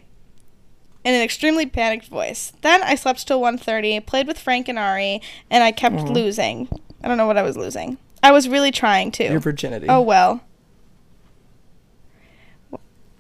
in 1.04 1.14
an 1.14 1.22
extremely 1.22 1.66
panicked 1.66 2.08
voice. 2.08 2.52
Then 2.62 2.84
I 2.84 2.96
slept 2.96 3.26
till 3.26 3.40
1.30, 3.40 4.06
played 4.06 4.28
with 4.28 4.38
Frank 4.38 4.68
and 4.68 4.78
Ari, 4.78 5.22
and 5.50 5.64
I 5.64 5.72
kept 5.72 5.96
Aw. 5.96 6.04
losing. 6.04 6.68
I 7.02 7.08
don't 7.08 7.18
know 7.18 7.26
what 7.28 7.38
I 7.38 7.44
was 7.44 7.56
losing. 7.56 7.98
I 8.22 8.34
was 8.34 8.50
really 8.50 8.72
trying 8.72 9.12
to. 9.14 9.24
Your 9.24 9.40
virginity. 9.40 9.88
Oh 9.88 10.02
well. 10.02 10.42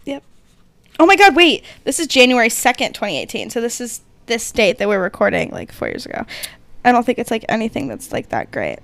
Yep. 0.03 0.23
Oh 0.99 1.05
my 1.05 1.15
god, 1.15 1.35
wait. 1.35 1.63
This 1.83 1.99
is 1.99 2.07
January 2.07 2.49
2nd, 2.49 2.93
2018. 2.93 3.49
So 3.49 3.61
this 3.61 3.79
is 3.79 4.01
this 4.25 4.51
date 4.51 4.77
that 4.79 4.87
we're 4.87 5.01
recording 5.01 5.51
like 5.51 5.71
4 5.71 5.87
years 5.87 6.05
ago. 6.05 6.25
I 6.83 6.91
don't 6.91 7.05
think 7.05 7.19
it's 7.19 7.31
like 7.31 7.45
anything 7.49 7.87
that's 7.87 8.11
like 8.11 8.29
that 8.29 8.51
great. 8.51 8.79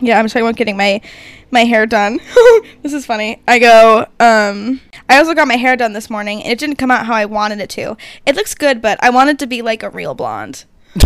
Yeah, 0.00 0.18
I'm 0.18 0.26
talking 0.26 0.42
about 0.42 0.56
getting 0.56 0.76
my 0.76 1.00
my 1.50 1.64
hair 1.64 1.86
done. 1.86 2.18
this 2.82 2.92
is 2.92 3.06
funny. 3.06 3.40
I 3.46 3.58
go 3.58 4.06
um 4.20 4.80
I 5.08 5.18
also 5.18 5.34
got 5.34 5.46
my 5.48 5.56
hair 5.56 5.76
done 5.76 5.92
this 5.92 6.10
morning 6.10 6.42
and 6.42 6.52
it 6.52 6.58
didn't 6.58 6.76
come 6.76 6.90
out 6.90 7.06
how 7.06 7.14
I 7.14 7.26
wanted 7.26 7.60
it 7.60 7.70
to. 7.70 7.96
It 8.26 8.34
looks 8.34 8.54
good, 8.54 8.82
but 8.82 8.98
I 9.02 9.10
wanted 9.10 9.38
to 9.40 9.46
be 9.46 9.62
like 9.62 9.82
a 9.82 9.90
real 9.90 10.14
blonde. 10.14 10.64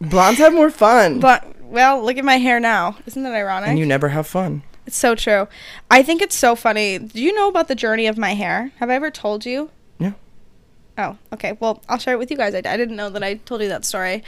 Blondes 0.00 0.38
have 0.38 0.52
more 0.54 0.70
fun. 0.70 1.20
But 1.20 1.44
well, 1.62 2.04
look 2.04 2.18
at 2.18 2.24
my 2.24 2.36
hair 2.36 2.60
now. 2.60 2.96
Isn't 3.06 3.22
that 3.22 3.34
ironic? 3.34 3.70
and 3.70 3.78
you 3.78 3.86
never 3.86 4.08
have 4.10 4.26
fun. 4.26 4.62
It's 4.86 4.96
so 4.96 5.14
true. 5.14 5.48
I 5.90 6.02
think 6.02 6.22
it's 6.22 6.36
so 6.36 6.54
funny. 6.54 6.98
Do 6.98 7.20
you 7.20 7.34
know 7.34 7.48
about 7.48 7.68
the 7.68 7.74
journey 7.74 8.06
of 8.06 8.16
my 8.16 8.34
hair? 8.34 8.72
Have 8.76 8.88
I 8.88 8.94
ever 8.94 9.10
told 9.10 9.44
you? 9.44 9.70
Yeah. 9.98 10.12
Oh, 10.96 11.18
okay. 11.32 11.56
Well, 11.58 11.82
I'll 11.88 11.98
share 11.98 12.14
it 12.14 12.18
with 12.18 12.30
you 12.30 12.36
guys. 12.36 12.54
I, 12.54 12.58
I 12.58 12.76
didn't 12.76 12.96
know 12.96 13.10
that 13.10 13.22
I 13.22 13.34
told 13.34 13.62
you 13.62 13.68
that 13.68 13.84
story. 13.84 14.22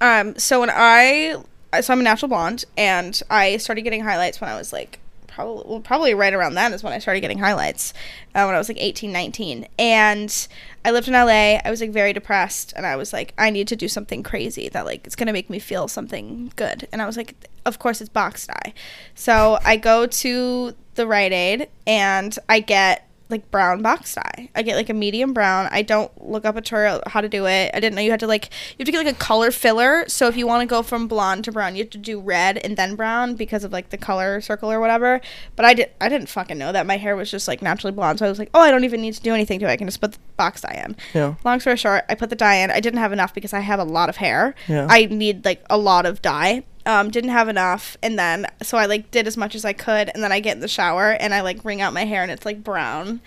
Um, 0.00 0.36
so 0.36 0.60
when 0.60 0.70
I, 0.72 1.36
so 1.80 1.92
I'm 1.92 2.00
a 2.00 2.02
natural 2.02 2.28
blonde, 2.28 2.64
and 2.76 3.20
I 3.30 3.56
started 3.58 3.82
getting 3.82 4.02
highlights 4.02 4.40
when 4.40 4.50
I 4.50 4.56
was 4.56 4.72
like, 4.72 4.98
probably, 5.30 5.64
well, 5.66 5.80
probably 5.80 6.14
right 6.14 6.32
around 6.34 6.54
then 6.54 6.72
is 6.72 6.82
when 6.82 6.92
I 6.92 6.98
started 6.98 7.20
getting 7.20 7.38
highlights, 7.38 7.92
uh, 8.34 8.44
when 8.44 8.54
I 8.54 8.58
was 8.58 8.68
like 8.68 8.78
18, 8.80 9.12
19. 9.12 9.66
And 9.78 10.48
I 10.84 10.90
lived 10.90 11.08
in 11.08 11.14
LA. 11.14 11.58
I 11.64 11.70
was 11.70 11.80
like 11.80 11.90
very 11.90 12.12
depressed, 12.12 12.72
and 12.76 12.86
I 12.86 12.96
was 12.96 13.12
like, 13.12 13.34
I 13.38 13.50
need 13.50 13.68
to 13.68 13.76
do 13.76 13.88
something 13.88 14.22
crazy 14.22 14.68
that 14.70 14.86
like 14.86 15.06
it's 15.06 15.16
gonna 15.16 15.32
make 15.32 15.50
me 15.50 15.58
feel 15.58 15.88
something 15.88 16.52
good. 16.56 16.88
And 16.92 17.02
I 17.02 17.06
was 17.06 17.16
like, 17.16 17.34
of 17.66 17.78
course 17.78 18.00
it's 18.00 18.08
box 18.08 18.46
dye. 18.46 18.72
So 19.14 19.58
I 19.64 19.76
go 19.76 20.06
to 20.06 20.74
the 20.94 21.06
Rite 21.06 21.32
Aid, 21.32 21.68
and 21.86 22.36
I 22.48 22.60
get 22.60 23.09
like 23.30 23.50
brown 23.50 23.82
box 23.82 24.14
dye. 24.14 24.50
I 24.54 24.62
get 24.62 24.76
like 24.76 24.88
a 24.88 24.94
medium 24.94 25.32
brown. 25.32 25.68
I 25.70 25.82
don't 25.82 26.10
look 26.28 26.44
up 26.44 26.56
a 26.56 26.60
tutorial 26.60 27.02
how 27.06 27.20
to 27.20 27.28
do 27.28 27.46
it. 27.46 27.70
I 27.74 27.80
didn't 27.80 27.94
know 27.94 28.02
you 28.02 28.10
had 28.10 28.20
to 28.20 28.26
like 28.26 28.46
you 28.46 28.76
have 28.80 28.86
to 28.86 28.92
get 28.92 29.04
like 29.04 29.14
a 29.14 29.18
color 29.18 29.50
filler. 29.50 30.04
So 30.08 30.28
if 30.28 30.36
you 30.36 30.46
want 30.46 30.62
to 30.62 30.66
go 30.66 30.82
from 30.82 31.08
blonde 31.08 31.44
to 31.44 31.52
brown, 31.52 31.76
you 31.76 31.82
have 31.82 31.90
to 31.90 31.98
do 31.98 32.20
red 32.20 32.58
and 32.58 32.76
then 32.76 32.94
brown 32.94 33.34
because 33.34 33.64
of 33.64 33.72
like 33.72 33.90
the 33.90 33.98
color 33.98 34.40
circle 34.40 34.70
or 34.70 34.80
whatever. 34.80 35.20
But 35.56 35.64
I 35.64 35.74
did 35.74 35.90
I 36.00 36.08
didn't 36.08 36.28
fucking 36.28 36.58
know 36.58 36.72
that 36.72 36.86
my 36.86 36.96
hair 36.96 37.16
was 37.16 37.30
just 37.30 37.48
like 37.48 37.62
naturally 37.62 37.92
blonde. 37.92 38.18
So 38.18 38.26
I 38.26 38.28
was 38.28 38.38
like, 38.38 38.50
"Oh, 38.54 38.60
I 38.60 38.70
don't 38.70 38.84
even 38.84 39.00
need 39.00 39.14
to 39.14 39.22
do 39.22 39.34
anything 39.34 39.58
to 39.60 39.66
it. 39.66 39.70
I 39.70 39.76
can 39.76 39.86
just 39.86 40.00
put 40.00 40.12
the 40.12 40.18
box 40.36 40.60
dye 40.60 40.82
in." 40.84 40.96
Yeah. 41.14 41.34
Long 41.44 41.60
story 41.60 41.76
short, 41.76 42.04
I 42.08 42.14
put 42.14 42.30
the 42.30 42.36
dye 42.36 42.56
in. 42.56 42.70
I 42.70 42.80
didn't 42.80 43.00
have 43.00 43.12
enough 43.12 43.34
because 43.34 43.52
I 43.52 43.60
have 43.60 43.78
a 43.78 43.84
lot 43.84 44.08
of 44.08 44.16
hair. 44.16 44.54
Yeah. 44.68 44.86
I 44.88 45.06
need 45.06 45.44
like 45.44 45.64
a 45.70 45.78
lot 45.78 46.06
of 46.06 46.22
dye. 46.22 46.64
Um, 46.86 47.10
didn't 47.10 47.30
have 47.30 47.48
enough, 47.48 47.96
and 48.02 48.18
then 48.18 48.46
so 48.62 48.78
I 48.78 48.86
like 48.86 49.10
did 49.10 49.26
as 49.26 49.36
much 49.36 49.54
as 49.54 49.64
I 49.66 49.74
could, 49.74 50.10
and 50.14 50.22
then 50.22 50.32
I 50.32 50.40
get 50.40 50.54
in 50.54 50.60
the 50.60 50.68
shower 50.68 51.10
and 51.12 51.34
I 51.34 51.42
like 51.42 51.62
wring 51.64 51.82
out 51.82 51.92
my 51.92 52.04
hair 52.06 52.22
and 52.22 52.32
it's 52.32 52.46
like 52.46 52.64
brown 52.64 53.20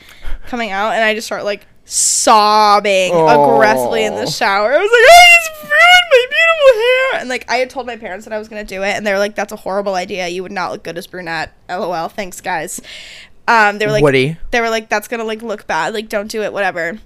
coming 0.48 0.72
out, 0.72 0.94
and 0.94 1.04
I 1.04 1.14
just 1.14 1.28
start 1.28 1.44
like 1.44 1.68
sobbing 1.86 3.14
aggressively 3.14 4.06
in 4.06 4.16
the 4.16 4.26
shower. 4.26 4.74
I 4.74 4.78
was 4.78 4.92
like, 4.92 5.12
I 5.12 5.38
just 5.38 5.64
ruined 5.64 6.10
my 6.10 6.26
beautiful 6.30 6.82
hair, 6.82 7.22
and 7.22 7.30
like 7.30 7.50
I 7.50 7.58
had 7.58 7.70
told 7.70 7.86
my 7.86 7.98
parents 7.98 8.26
that 8.26 8.34
I 8.34 8.40
was 8.40 8.48
gonna 8.48 8.64
do 8.64 8.82
it, 8.84 8.96
and 8.96 9.06
they 9.06 9.12
were 9.12 9.20
like, 9.20 9.36
"That's 9.36 9.52
a 9.52 9.58
horrible 9.58 9.96
idea. 9.96 10.28
You 10.30 10.42
would 10.44 10.52
not 10.52 10.72
look 10.72 10.84
good 10.84 10.98
as 10.98 11.06
brunette." 11.06 11.54
LOL. 11.70 12.10
Thanks, 12.10 12.42
guys. 12.42 12.82
Um, 13.48 13.78
they 13.78 13.86
were 13.86 13.92
like, 13.92 14.04
Woody. 14.04 14.38
they 14.52 14.62
were 14.62 14.70
like, 14.70 14.90
"That's 14.90 15.08
gonna 15.08 15.26
like 15.26 15.42
look 15.42 15.68
bad. 15.68 15.94
Like, 15.94 16.10
don't 16.10 16.28
do 16.28 16.42
it. 16.42 16.54
Whatever." 16.54 17.00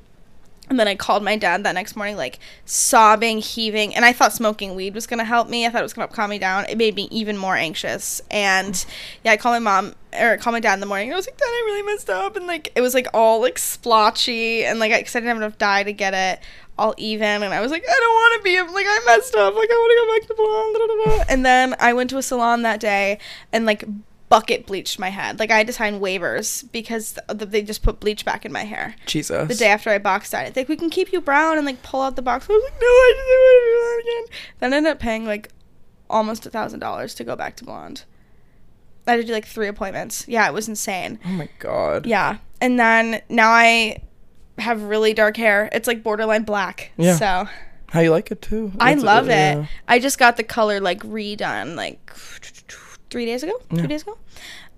And 0.70 0.78
then 0.80 0.88
I 0.88 0.96
called 0.96 1.24
my 1.24 1.38
dad 1.38 1.64
that 1.64 1.74
next 1.74 1.96
morning, 1.96 2.18
like 2.18 2.40
sobbing, 2.66 3.40
heaving, 3.40 3.96
and 3.96 4.04
I 4.04 4.12
thought 4.12 4.34
smoking 4.34 4.76
weed 4.76 4.94
was 4.94 5.08
gonna 5.08 5.24
help 5.24 5.48
me. 5.48 5.66
I 5.66 5.70
thought 5.70 5.80
it 5.80 5.84
was 5.84 5.94
gonna 5.94 6.10
calm 6.10 6.30
me 6.30 6.40
down. 6.40 6.66
It 6.66 6.78
made 6.78 6.96
me 6.96 7.08
even 7.10 7.38
more 7.38 7.56
anxious. 7.56 8.22
And 8.30 8.86
yeah, 9.24 9.32
I 9.32 9.38
called 9.38 9.54
my 9.54 9.60
mom 9.60 9.96
or 10.20 10.38
called 10.38 10.54
my 10.54 10.60
dad 10.60 10.74
in 10.74 10.80
the 10.82 10.86
morning. 10.86 11.14
I 11.14 11.16
was 11.16 11.26
like, 11.26 11.38
Dad, 11.38 11.46
I 11.46 11.64
really 11.68 11.84
messed 11.84 12.10
up, 12.10 12.36
and 12.36 12.48
like 12.48 12.72
it 12.76 12.82
was 12.82 12.94
like 12.94 13.08
all 13.14 13.40
like 13.42 13.58
splotchy, 13.58 14.66
and 14.66 14.80
like 14.80 14.92
I, 14.92 15.02
cause 15.04 15.16
I 15.16 15.20
didn't 15.20 15.30
have 15.30 15.38
enough 15.38 15.58
dye 15.58 15.84
to 15.84 15.94
get 15.94 16.14
it 16.14 16.44
all 16.78 16.94
even, 16.98 17.44
and 17.44 17.54
I 17.54 17.62
was 17.62 17.72
like, 17.72 17.84
I 17.84 17.98
don't 18.00 18.14
want 18.14 18.38
to 18.38 18.44
be 18.44 18.74
like 18.74 18.86
I 18.88 19.00
messed 19.06 19.36
up. 19.36 19.56
Like 19.56 19.70
I 19.72 19.74
want 19.74 19.92
to 19.92 19.98
go 20.04 20.14
back 20.14 20.28
to 20.28 20.36
blonde. 20.36 21.26
And 21.30 21.46
then 21.46 21.76
I 21.80 21.94
went 21.94 22.10
to 22.12 22.18
a 22.18 22.22
salon 22.22 22.64
that 22.64 22.80
day 22.80 23.20
and 23.52 23.66
like 23.66 23.84
bucket 24.30 24.66
bleached 24.66 25.00
my 25.00 25.10
head. 25.10 25.40
Like 25.40 25.52
I 25.52 25.58
had 25.58 25.68
to 25.68 25.74
sign 25.74 26.00
waivers 26.00 26.70
because 26.72 27.18
th- 27.30 27.50
they 27.50 27.62
just 27.62 27.82
put 27.84 28.00
bleach 28.00 28.26
back 28.26 28.46
in 28.46 28.52
my 28.52 28.64
hair 28.66 28.96
Jesus. 29.06 29.48
the 29.48 29.56
day 29.56 29.68
after 29.68 29.90
I 29.90 29.98
box 30.00 30.30
dyed. 30.32 30.50
It, 30.50 30.56
like 30.58 30.68
we 30.70 30.76
can 30.76 30.90
keep 30.90 31.14
you 31.14 31.22
brown 31.22 31.58
and 31.58 31.66
like 31.66 31.82
pull 31.84 32.02
out 32.02 32.16
the 32.16 32.22
box. 32.22 32.48
I 32.50 32.54
was 32.54 32.64
like, 32.64 32.82
no, 32.82 32.88
I 32.88 33.14
just 33.16 33.28
want 33.28 33.56
to 33.56 33.66
do 33.66 33.80
that 33.80 34.02
again. 34.04 34.38
Then 34.60 34.74
I 34.74 34.78
ended 34.78 34.92
up 34.92 35.00
paying 35.00 35.26
like 35.26 35.50
almost 36.10 36.46
a 36.46 36.50
thousand 36.50 36.80
dollars 36.80 37.14
to 37.16 37.24
go 37.24 37.36
back 37.36 37.56
to 37.58 37.64
blonde. 37.66 38.04
I 39.06 39.12
had 39.12 39.18
to 39.18 39.24
do 39.24 39.32
like 39.32 39.46
three 39.46 39.68
appointments. 39.70 40.28
Yeah, 40.28 40.46
it 40.48 40.54
was 40.54 40.68
insane. 40.68 41.20
Oh 41.26 41.30
my 41.30 41.48
god. 41.60 42.06
Yeah, 42.06 42.38
and 42.60 42.78
then 42.78 43.22
now 43.30 43.50
I 43.52 44.02
have 44.58 44.82
really 44.84 45.14
dark 45.14 45.38
hair. 45.38 45.70
It's 45.72 45.88
like 45.88 46.04
borderline 46.04 46.44
black. 46.44 46.92
Yeah. 46.98 47.16
So 47.16 47.48
How 47.92 48.02
you 48.02 48.12
like 48.12 48.30
it 48.32 48.42
too? 48.42 48.74
I 48.80 48.96
love 48.96 49.28
it. 49.30 49.32
yeah. 49.32 49.66
I 49.88 50.00
just 50.00 50.20
got 50.20 50.36
the 50.36 50.44
color 50.44 50.82
like 50.82 51.00
redone 51.04 51.76
like 51.76 52.12
three 53.10 53.26
days 53.26 53.44
ago, 53.44 53.54
Yeah. 53.72 53.82
two 53.82 53.88
days 53.88 54.02
ago. 54.04 54.18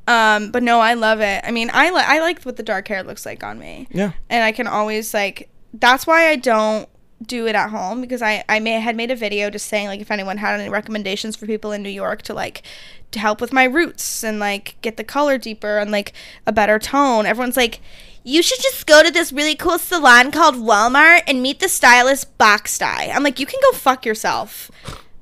Um, 0.08 0.52
but 0.52 0.64
no, 0.64 0.80
I 0.80 0.96
love 0.96 1.20
it. 1.22 1.44
I 1.46 1.52
mean, 1.52 1.70
I 1.74 1.92
li- 1.92 2.04
I 2.06 2.20
like 2.20 2.42
what 2.44 2.58
the 2.58 2.64
dark 2.64 2.88
hair 2.88 3.04
looks 3.04 3.26
like 3.26 3.44
on 3.44 3.60
me 3.60 3.88
Yeah. 3.92 4.12
and 4.30 4.44
I 4.44 4.52
can 4.52 4.66
always 4.68 5.14
like 5.14 5.50
that's 5.74 6.08
why 6.08 6.30
I 6.30 6.36
don't 6.36 6.90
do 7.22 7.46
it 7.48 7.54
at 7.56 7.70
home 7.70 8.02
because 8.02 8.22
I 8.22 8.44
I 8.50 8.60
may 8.60 8.80
had 8.80 8.96
made 8.96 9.12
a 9.12 9.16
video 9.16 9.50
just 9.50 9.68
saying 9.68 9.88
like 9.88 10.00
if 10.00 10.10
anyone 10.10 10.38
had 10.38 10.60
any 10.60 10.70
recommendations 10.70 11.36
for 11.36 11.46
people 11.46 11.72
in 11.72 11.84
New 11.84 11.90
York 11.90 12.22
to 12.24 12.34
like 12.34 12.64
to 13.12 13.20
help 13.20 13.40
with 13.42 13.52
my 13.54 13.66
roots 13.66 14.24
and 14.24 14.40
like 14.40 14.78
get 14.82 14.98
the 14.98 15.04
color 15.04 15.38
deeper 15.38 15.78
and 15.78 15.92
like 15.92 16.14
a 16.48 16.52
better 16.52 16.80
tone. 16.80 17.26
Everyone's 17.28 17.58
like 17.58 17.80
you 18.24 18.42
should 18.42 18.60
just 18.62 18.86
go 18.88 19.04
to 19.04 19.12
this 19.12 19.32
really 19.32 19.56
cool 19.56 19.78
salon 19.80 20.32
called 20.32 20.56
Walmart 20.56 21.22
and 21.28 21.42
meet 21.42 21.60
the 21.60 21.70
stylist 21.70 22.38
Box 22.38 22.78
Dye. 22.78 23.12
I'm 23.14 23.24
like, 23.24 23.40
you 23.40 23.46
can 23.46 23.60
go 23.62 23.78
fuck 23.78 24.06
yourself, 24.06 24.72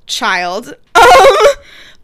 child. 0.05 0.75
Um, 0.95 1.35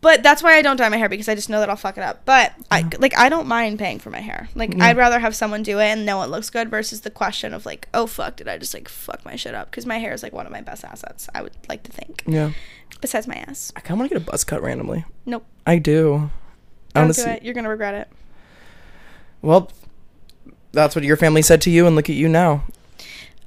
but 0.04 0.22
that's 0.22 0.44
why 0.44 0.58
I 0.58 0.62
don't 0.62 0.76
dye 0.76 0.90
my 0.90 0.98
hair 0.98 1.08
because 1.08 1.30
I 1.30 1.34
just 1.34 1.50
know 1.50 1.62
that 1.62 1.70
I'll 1.70 1.78
fuck 1.78 1.98
it 1.98 2.04
up. 2.04 2.26
But 2.26 2.54
I 2.70 2.88
like 3.00 3.18
I 3.18 3.30
don't 3.30 3.48
mind 3.48 3.80
paying 3.80 4.00
for 4.00 4.10
my 4.10 4.20
hair. 4.20 4.50
Like 4.54 4.80
I'd 4.80 4.98
rather 4.98 5.18
have 5.18 5.34
someone 5.34 5.64
do 5.64 5.80
it 5.80 5.86
and 5.86 6.06
know 6.06 6.22
it 6.24 6.30
looks 6.30 6.50
good 6.50 6.70
versus 6.70 7.02
the 7.02 7.10
question 7.10 7.54
of 7.54 7.66
like, 7.66 7.88
oh 7.94 8.06
fuck, 8.06 8.36
did 8.36 8.50
I 8.50 8.58
just 8.58 8.74
like 8.74 8.90
fuck 8.90 9.24
my 9.24 9.38
shit 9.38 9.56
up? 9.56 9.72
Because 9.72 9.86
my 9.86 9.98
hair 9.98 10.14
is 10.14 10.22
like 10.22 10.34
one 10.34 10.46
of 10.46 10.52
my 10.52 10.60
best 10.60 10.84
assets. 10.84 11.30
I 11.34 11.42
would 11.42 11.54
like 11.70 11.84
to 11.84 11.92
think. 11.92 12.22
Yeah. 12.28 12.52
Besides 13.00 13.28
my 13.28 13.36
ass. 13.36 13.72
I 13.78 13.80
kind 13.80 13.92
of 13.92 14.00
want 14.00 14.12
to 14.12 14.20
get 14.20 14.28
a 14.28 14.30
buzz 14.30 14.44
cut 14.44 14.62
randomly. 14.62 15.06
Nope. 15.26 15.46
I 15.66 15.80
do. 15.80 16.30
Don't 16.94 17.06
want 17.06 17.16
do 17.16 17.24
it. 17.24 17.44
You're 17.44 17.54
gonna 17.54 17.70
regret 17.70 17.96
it. 17.96 18.08
Well, 19.42 19.72
that's 20.74 20.96
what 20.96 21.06
your 21.06 21.18
family 21.18 21.42
said 21.42 21.62
to 21.62 21.70
you, 21.70 21.88
and 21.88 21.96
look 21.96 22.10
at 22.10 22.16
you 22.16 22.28
now. 22.28 22.64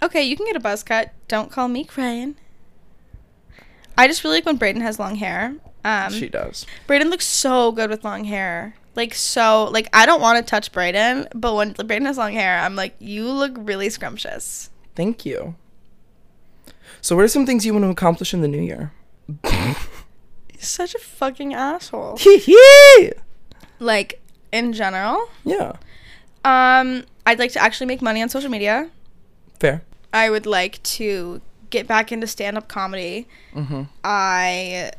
Okay, 0.03 0.23
you 0.23 0.37
can 0.37 0.47
get 0.47 0.57
a 0.57 0.61
buzz 0.61 0.83
cut. 0.83 1.13
Don't 1.29 1.51
call 1.51 1.69
me 1.69 1.85
crying. 1.85 2.37
I 3.99 4.07
just 4.07 4.25
really 4.25 4.37
like 4.37 4.47
when 4.47 4.59
Brayden 4.59 4.83
has 4.83 4.99
long 4.99 5.17
hair. 5.17 5.55
Um, 5.87 6.13
she 6.13 6.29
does. 6.29 6.67
Brayden 6.89 7.11
looks 7.11 7.27
so 7.27 7.71
good 7.71 7.91
with 7.91 8.03
long 8.05 8.25
hair. 8.25 8.75
Like 8.97 9.15
so, 9.15 9.65
like 9.73 9.89
I 9.93 10.05
don't 10.07 10.21
want 10.21 10.45
to 10.45 10.51
touch 10.51 10.73
Brayden, 10.73 11.29
but 11.35 11.55
when 11.55 11.75
Brayden 11.75 12.07
has 12.07 12.19
long 12.19 12.33
hair, 12.33 12.59
I'm 12.61 12.75
like, 12.75 12.95
you 12.99 13.31
look 13.31 13.53
really 13.57 13.89
scrumptious. 13.91 14.71
Thank 14.95 15.25
you. 15.25 15.55
So, 17.03 17.15
what 17.15 17.25
are 17.25 17.29
some 17.29 17.47
things 17.47 17.65
you 17.65 17.73
want 17.73 17.85
to 17.85 17.91
accomplish 17.91 18.35
in 18.35 18.41
the 18.41 18.49
new 18.49 18.61
year? 18.63 18.91
He's 20.53 20.67
such 20.69 20.95
a 20.95 20.99
fucking 20.99 21.55
asshole. 21.55 22.19
like 23.79 24.21
in 24.53 24.73
general, 24.73 25.29
Yeah. 25.45 25.73
um, 26.45 27.05
I'd 27.27 27.39
like 27.39 27.53
to 27.53 27.61
actually 27.63 27.87
make 27.87 28.01
money 28.03 28.23
on 28.23 28.29
social 28.29 28.51
media. 28.51 28.91
Fair. 29.61 29.83
I 30.13 30.31
would 30.31 30.47
like 30.47 30.83
to 30.85 31.41
get 31.71 31.87
back 31.87 32.11
into 32.13 32.27
stand 32.27 32.57
up 32.57 32.69
comedy. 32.69 33.29
Mm-hmm. 33.55 33.83
I 34.05 34.93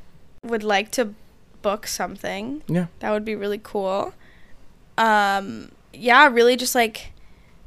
would 0.49 0.63
like 0.63 0.91
to 0.91 1.13
book 1.61 1.87
something. 1.87 2.63
Yeah. 2.67 2.87
That 2.99 3.11
would 3.11 3.25
be 3.25 3.35
really 3.35 3.59
cool. 3.61 4.13
Um, 4.97 5.71
yeah, 5.93 6.27
really 6.27 6.55
just 6.55 6.75
like 6.75 7.11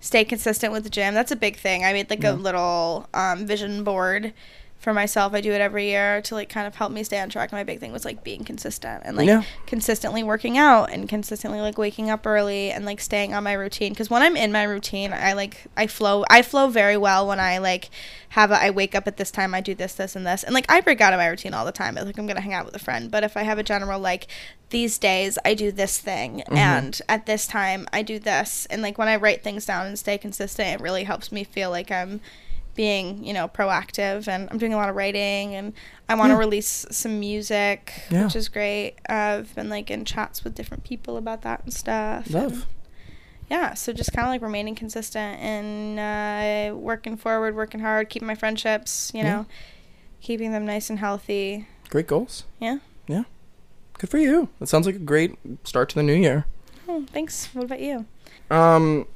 stay 0.01 0.25
consistent 0.25 0.73
with 0.73 0.85
the 0.85 0.91
gym. 0.91 1.15
That's 1.15 1.31
a 1.33 1.37
big 1.37 1.57
thing. 1.57 1.85
I 1.85 1.93
made 1.93 2.11
like 2.11 2.23
Yeah. 2.23 2.33
a 2.33 2.35
little 2.35 3.09
um, 3.15 3.47
vision 3.47 3.85
board 3.85 4.33
for 4.81 4.95
myself. 4.95 5.35
I 5.35 5.41
do 5.43 5.53
it 5.53 5.61
every 5.61 5.87
year 5.87 6.23
to 6.23 6.35
like 6.35 6.49
kind 6.49 6.67
of 6.67 6.75
help 6.75 6.91
me 6.91 7.05
stay 7.05 7.21
on 7.21 7.29
track. 7.29 7.53
And 7.53 7.59
My 7.59 7.65
big 7.65 7.79
thing 7.81 7.93
was 7.93 8.05
like 8.05 8.25
being 8.25 8.45
consistent 8.45 9.03
and 9.05 9.17
like 9.17 9.29
Yeah. 9.29 9.43
consistently 9.67 10.23
working 10.23 10.57
out 10.57 10.91
and 10.91 11.09
consistently 11.09 11.61
like 11.61 11.77
waking 11.79 12.11
up 12.11 12.27
early 12.27 12.71
and 12.71 12.85
like 12.85 13.01
staying 13.01 13.35
on 13.35 13.45
my 13.45 13.53
routine 13.53 13.93
because 13.93 14.09
when 14.11 14.23
i'm 14.23 14.37
in 14.37 14.51
my 14.51 14.63
routine 14.63 15.13
i 15.13 15.33
like 15.35 15.67
i 15.77 15.87
flow 15.87 16.25
i 16.31 16.43
flow 16.43 16.69
very 16.69 16.97
well 16.97 17.27
when 17.27 17.39
i 17.39 17.59
like 17.59 17.91
have 18.31 18.51
a 18.51 18.63
i 18.63 18.71
wake 18.71 18.95
up 18.95 19.07
at 19.07 19.17
this 19.17 19.31
time 19.31 19.55
i 19.55 19.61
do 19.61 19.75
this 19.75 19.95
this 19.95 20.17
and 20.17 20.27
this 20.27 20.43
and 20.43 20.55
like 20.55 20.65
i 20.71 20.81
break 20.81 21.01
out 21.01 21.13
of 21.13 21.19
my 21.19 21.27
routine 21.27 21.53
all 21.55 21.65
the 21.65 21.73
time 21.73 21.95
like 21.95 22.19
i'm 22.19 22.27
gonna 22.27 22.41
hang 22.41 22.55
out 22.55 22.65
with 22.65 22.75
a 22.75 22.79
friend 22.79 23.11
but 23.11 23.23
if 23.23 23.37
i 23.37 23.43
have 23.43 23.59
a 23.59 23.63
general 23.63 24.01
like 24.01 24.27
these 24.71 24.99
days 24.99 25.39
i 25.45 25.53
do 25.55 25.71
this 25.71 25.99
thing 25.99 26.39
mm-hmm. 26.39 26.57
and 26.57 27.03
at 27.09 27.27
this 27.27 27.47
time 27.47 27.87
i 27.93 28.03
do 28.03 28.19
this 28.19 28.67
and 28.71 28.81
like 28.83 28.97
when 28.99 29.09
i 29.09 29.17
write 29.17 29.43
things 29.43 29.67
down 29.67 29.87
and 29.87 29.99
stay 29.99 30.17
consistent 30.17 30.81
it 30.81 30.83
really 30.83 31.05
helps 31.05 31.31
me 31.31 31.45
feel 31.45 31.71
like 31.71 31.91
i'm 31.91 32.21
being 32.81 33.23
you 33.23 33.35
know 33.35 33.47
proactive 33.47 34.27
and 34.27 34.49
i'm 34.51 34.57
doing 34.57 34.73
a 34.73 34.77
lot 34.77 34.89
of 34.89 34.97
writing 34.97 35.55
and 35.55 35.75
i 36.09 36.15
want 36.15 36.31
to 36.31 36.35
Yeah. 36.35 36.39
release 36.47 36.87
some 36.91 37.21
music 37.21 37.93
Yeah. 38.11 38.25
which 38.25 38.35
is 38.37 38.49
great 38.49 38.95
i've 39.07 39.55
been 39.55 39.69
like 39.69 39.91
in 39.91 40.07
chats 40.07 40.45
with 40.45 40.55
different 40.55 40.83
people 40.83 41.19
about 41.19 41.43
that 41.43 41.63
and 41.65 41.75
stuff 41.75 42.25
and, 42.25 42.35
Love. 42.35 42.67
yeah 43.51 43.75
so 43.75 43.93
just 43.93 44.15
kind 44.15 44.27
of 44.27 44.31
like 44.33 44.41
remaining 44.41 44.75
consistent 44.75 45.39
and 45.43 45.99
uh, 46.01 46.75
working 46.75 47.19
forward 47.19 47.55
working 47.55 47.81
hard 47.81 48.09
keeping 48.09 48.27
my 48.27 48.35
friendships 48.35 49.11
you 49.13 49.21
Yeah. 49.23 49.31
know 49.37 49.47
keeping 50.23 50.53
them 50.53 50.65
nice 50.65 50.89
and 50.89 50.99
healthy 51.01 51.67
Great 51.91 52.07
goals. 52.07 52.45
yeah 52.61 52.79
Yeah. 53.09 53.25
Good 53.99 54.09
for 54.09 54.17
you. 54.19 54.49
That 54.59 54.69
sounds 54.69 54.87
like 54.87 54.95
a 54.97 54.99
great 55.13 55.37
start 55.65 55.91
to 55.91 55.95
the 55.97 56.03
new 56.03 56.15
year. 56.15 56.47
oh, 56.89 57.05
thanks 57.13 57.55
what 57.55 57.65
about 57.67 57.81
you 57.81 58.07
Um, 58.51 59.07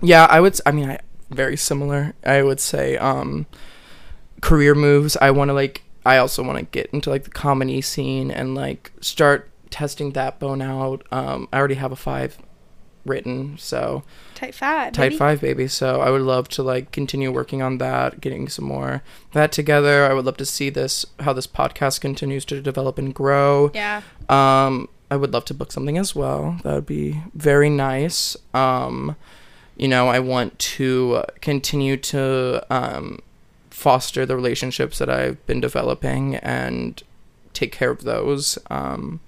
yeah, 0.00 0.24
I 0.30 0.40
would. 0.40 0.58
i 0.64 0.72
mean, 0.72 0.88
I 0.88 0.98
very 1.32 1.56
similar. 1.56 2.14
I 2.24 2.42
would 2.42 2.60
say, 2.60 2.96
um, 2.98 3.46
career 4.40 4.74
moves. 4.74 5.16
I 5.20 5.30
want 5.30 5.48
to 5.48 5.54
like. 5.54 5.82
I 6.04 6.16
also 6.16 6.42
want 6.42 6.58
to 6.58 6.64
get 6.64 6.90
into 6.92 7.10
like 7.10 7.24
the 7.24 7.30
comedy 7.30 7.80
scene 7.80 8.30
and 8.30 8.54
like 8.54 8.90
start 9.00 9.48
testing 9.70 10.12
that 10.12 10.38
bone 10.38 10.60
out. 10.60 11.06
Um, 11.12 11.48
I 11.52 11.58
already 11.58 11.76
have 11.76 11.92
a 11.92 11.96
five 11.96 12.38
written, 13.04 13.56
so 13.58 14.02
type 14.34 14.54
fat 14.54 14.94
type 14.94 15.10
baby. 15.10 15.16
five 15.16 15.40
baby. 15.40 15.68
So 15.68 16.00
I 16.00 16.10
would 16.10 16.22
love 16.22 16.48
to 16.50 16.62
like 16.62 16.92
continue 16.92 17.30
working 17.32 17.62
on 17.62 17.78
that, 17.78 18.20
getting 18.20 18.48
some 18.48 18.64
more 18.64 19.02
that 19.32 19.52
together. 19.52 20.04
I 20.04 20.12
would 20.12 20.24
love 20.24 20.36
to 20.38 20.46
see 20.46 20.70
this 20.70 21.06
how 21.20 21.32
this 21.32 21.46
podcast 21.46 22.00
continues 22.00 22.44
to 22.46 22.60
develop 22.60 22.98
and 22.98 23.14
grow. 23.14 23.70
yeah 23.74 24.02
Um, 24.28 24.88
I 25.10 25.16
would 25.16 25.32
love 25.32 25.44
to 25.46 25.54
book 25.54 25.72
something 25.72 25.98
as 25.98 26.14
well. 26.14 26.58
That 26.64 26.74
would 26.74 26.86
be 26.86 27.22
very 27.34 27.68
nice. 27.70 28.36
Um, 28.54 29.14
you 29.76 29.88
know, 29.88 30.08
I 30.08 30.18
want 30.18 30.58
to 30.58 31.24
continue 31.40 31.96
to 31.96 32.64
um, 32.70 33.20
foster 33.70 34.26
the 34.26 34.36
relationships 34.36 34.98
that 34.98 35.08
I've 35.08 35.44
been 35.46 35.60
developing 35.60 36.36
and 36.36 37.02
take 37.52 37.72
care 37.72 37.90
of 37.90 38.02
those. 38.02 38.58
Um, 38.70 39.20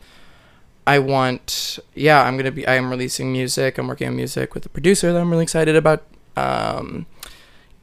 I 0.86 0.98
want, 0.98 1.78
yeah, 1.94 2.22
I'm 2.22 2.36
gonna 2.36 2.52
be. 2.52 2.66
I 2.66 2.74
am 2.74 2.90
releasing 2.90 3.32
music. 3.32 3.78
I'm 3.78 3.88
working 3.88 4.08
on 4.08 4.16
music 4.16 4.54
with 4.54 4.66
a 4.66 4.68
producer 4.68 5.12
that 5.12 5.20
I'm 5.20 5.30
really 5.30 5.42
excited 5.42 5.76
about. 5.76 6.04
Um, 6.36 7.06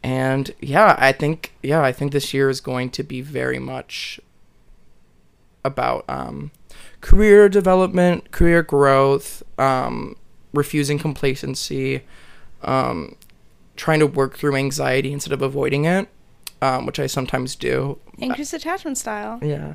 and 0.03 0.51
yeah, 0.59 0.95
I 0.99 1.11
think, 1.11 1.53
yeah, 1.63 1.81
I 1.81 1.91
think 1.91 2.11
this 2.11 2.33
year 2.33 2.49
is 2.49 2.61
going 2.61 2.89
to 2.91 3.03
be 3.03 3.21
very 3.21 3.59
much 3.59 4.19
about 5.63 6.05
um, 6.07 6.51
career 7.01 7.49
development, 7.49 8.31
career 8.31 8.63
growth, 8.63 9.43
um, 9.59 10.15
refusing 10.53 10.99
complacency, 10.99 12.03
um, 12.63 13.15
trying 13.75 13.99
to 13.99 14.07
work 14.07 14.37
through 14.37 14.55
anxiety 14.55 15.11
instead 15.13 15.33
of 15.33 15.41
avoiding 15.41 15.85
it, 15.85 16.07
um, 16.61 16.85
which 16.85 16.99
I 16.99 17.07
sometimes 17.07 17.55
do. 17.55 17.99
anxious 18.21 18.53
attachment 18.53 18.97
style 18.97 19.39
Yeah. 19.41 19.73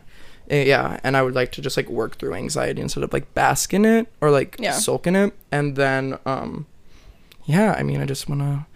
Uh, 0.50 0.54
Yeah, 0.56 1.00
and 1.02 1.16
I 1.16 1.22
would 1.22 1.34
like 1.34 1.50
to 1.52 1.60
just 1.60 1.76
like 1.76 1.88
work 1.88 2.18
through 2.18 2.34
anxiety 2.34 2.80
instead 2.80 3.02
of 3.02 3.12
like 3.12 3.34
bask 3.34 3.74
in 3.74 3.84
it 3.84 4.06
or 4.20 4.30
like 4.30 4.56
Yeah. 4.60 4.72
sulk 4.72 5.06
in 5.08 5.16
it. 5.16 5.32
And 5.50 5.74
then 5.76 6.18
um 6.24 6.66
yeah, 7.44 7.74
I 7.76 7.82
mean 7.82 8.00
I 8.00 8.04
just 8.06 8.28
wanna 8.28 8.66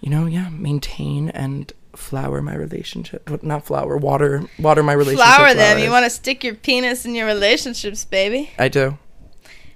you 0.00 0.10
know, 0.10 0.26
yeah, 0.26 0.48
maintain 0.50 1.30
and 1.30 1.72
flower 1.94 2.42
my 2.42 2.54
relationship. 2.54 3.30
What- 3.30 3.42
Not 3.44 3.64
flower, 3.66 3.96
water 3.96 4.42
water 4.58 4.82
my 4.82 4.92
relationship. 4.92 5.26
flower 5.34 5.54
them 5.54 5.78
you 5.78 5.90
want 5.90 6.04
to 6.04 6.10
stick 6.10 6.42
your 6.44 6.54
penis 6.54 7.04
in 7.06 7.14
your 7.14 7.26
relationships 7.26 8.04
baby 8.04 8.50
I 8.58 8.68
do. 8.68 8.98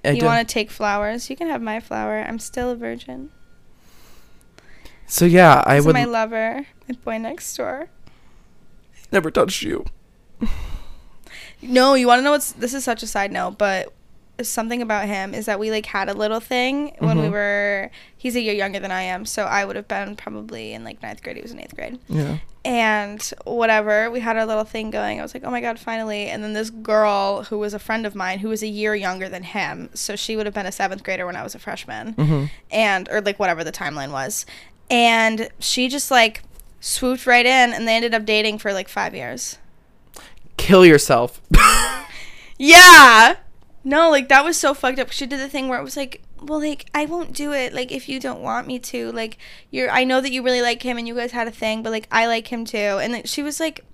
I 0.05 0.11
you 0.11 0.25
want 0.25 0.47
to 0.47 0.53
take 0.53 0.71
flowers 0.71 1.31
you 1.31 1.37
can 1.37 1.49
have 1.49 1.61
my 1.63 1.79
flower 1.79 2.25
i'm 2.27 2.39
still 2.39 2.71
a 2.71 2.77
virgin 2.77 3.31
So 5.11 5.25
yeah, 5.25 5.63
I 5.67 5.77
is 5.79 5.87
would 5.87 5.93
my 5.95 6.05
lover, 6.05 6.67
my 6.89 6.95
boy 7.05 7.19
next 7.19 7.57
door. 7.57 7.89
never 9.11 9.31
touched 9.31 9.63
you. 9.63 9.85
No, 11.63 11.95
you 11.95 12.07
want 12.07 12.21
to 12.21 12.23
know 12.23 12.31
what's 12.31 12.53
this 12.53 12.73
is 12.75 12.85
such 12.85 13.03
a 13.03 13.07
side 13.07 13.33
note, 13.33 13.59
but 13.59 13.93
something 14.41 14.81
about 14.81 15.07
him 15.07 15.35
is 15.35 15.45
that 15.45 15.59
we 15.59 15.71
like 15.71 15.85
had 15.85 16.09
a 16.09 16.15
little 16.15 16.41
thing 16.41 16.95
when 17.01 17.19
we 17.19 17.27
Mhm. 17.27 17.33
were 17.33 17.91
he's 18.17 18.35
a 18.37 18.41
year 18.41 18.55
younger 18.55 18.79
than 18.79 18.91
I 18.91 19.03
am, 19.03 19.27
so 19.27 19.45
I 19.45 19.65
would 19.67 19.77
have 19.77 19.87
been 19.89 20.17
probably 20.17 20.73
in 20.73 20.85
like 20.85 21.03
ninth 21.03 21.23
grade, 21.23 21.37
he 21.37 21.43
was 21.43 21.53
in 21.53 21.61
eighth 21.61 21.75
grade. 21.77 21.99
Yeah. 22.09 22.39
And 22.65 23.23
whatever, 23.45 24.11
we 24.11 24.21
had 24.21 24.37
our 24.37 24.45
little 24.47 24.65
thing 24.65 24.91
going. 24.91 25.19
I 25.19 25.23
was 25.23 25.33
like, 25.33 25.45
oh 25.45 25.51
my 25.51 25.61
god, 25.63 25.79
finally. 25.79 26.29
And 26.29 26.43
then 26.45 26.53
this 26.53 26.69
girl 26.71 27.45
who 27.45 27.59
was 27.59 27.73
a 27.75 27.79
friend 27.79 28.05
of 28.07 28.15
mine 28.15 28.39
who 28.41 28.49
was 28.51 28.63
a 28.63 28.67
year 28.67 28.95
younger 28.95 29.29
than 29.29 29.43
him, 29.43 29.91
so 29.95 30.15
she 30.17 30.37
would 30.37 30.47
have 30.47 30.55
been 30.55 30.67
a 30.67 30.73
seventh 30.73 31.03
grader 31.03 31.27
when 31.27 31.37
I 31.37 31.43
was 31.43 31.55
a 31.55 31.59
freshman 31.59 32.13
hmm 32.15 32.45
and 32.71 33.09
or 33.11 33.21
like 33.21 33.39
whatever 33.39 33.65
the 33.65 33.73
timeline 33.73 34.13
was 34.13 34.47
and 34.91 35.49
she 35.59 35.89
just 35.89 36.11
like 36.11 36.43
swooped 36.81 37.27
right 37.27 37.47
in 37.47 37.73
and 37.73 37.87
they 37.87 37.95
ended 37.95 38.15
up 38.15 38.25
dating 38.25 38.59
for 38.59 38.73
like 38.73 38.89
five 38.89 39.15
years. 39.15 39.59
Kill 40.57 40.85
yourself. 40.85 41.41
yeah! 42.59 43.37
No 43.85 44.11
like 44.11 44.29
that 44.29 44.45
was 44.45 44.57
so 44.57 44.75
fucked 44.75 44.99
up. 44.99 45.11
She 45.11 45.27
did 45.27 45.41
the 45.41 45.49
thing 45.49 45.69
where 45.69 45.81
it 45.81 45.85
was 45.85 45.97
like 45.97 46.23
well 46.43 46.61
like 46.61 46.87
i 46.95 47.05
won't 47.05 47.35
do 47.35 47.53
it 47.53 47.73
like 47.73 47.93
if 47.93 48.09
you 48.09 48.19
don't 48.19 48.41
want 48.41 48.67
me 48.67 48.79
to 48.79 49.13
like 49.13 49.37
you're 49.71 49.91
i 49.91 50.05
know 50.05 50.23
that 50.23 50.33
you 50.33 50.43
really 50.43 50.63
like 50.63 50.83
him 50.83 50.97
and 50.97 51.07
you 51.07 51.15
guys 51.15 51.33
had 51.33 51.47
a 51.47 51.51
thing 51.51 51.83
but 51.83 51.91
like 51.91 52.09
i 52.11 52.27
like 52.27 52.49
him 52.49 52.65
too. 52.65 52.79
And 52.79 53.13
like, 53.13 53.27
she 53.27 53.43
was 53.43 53.61
like 53.61 53.85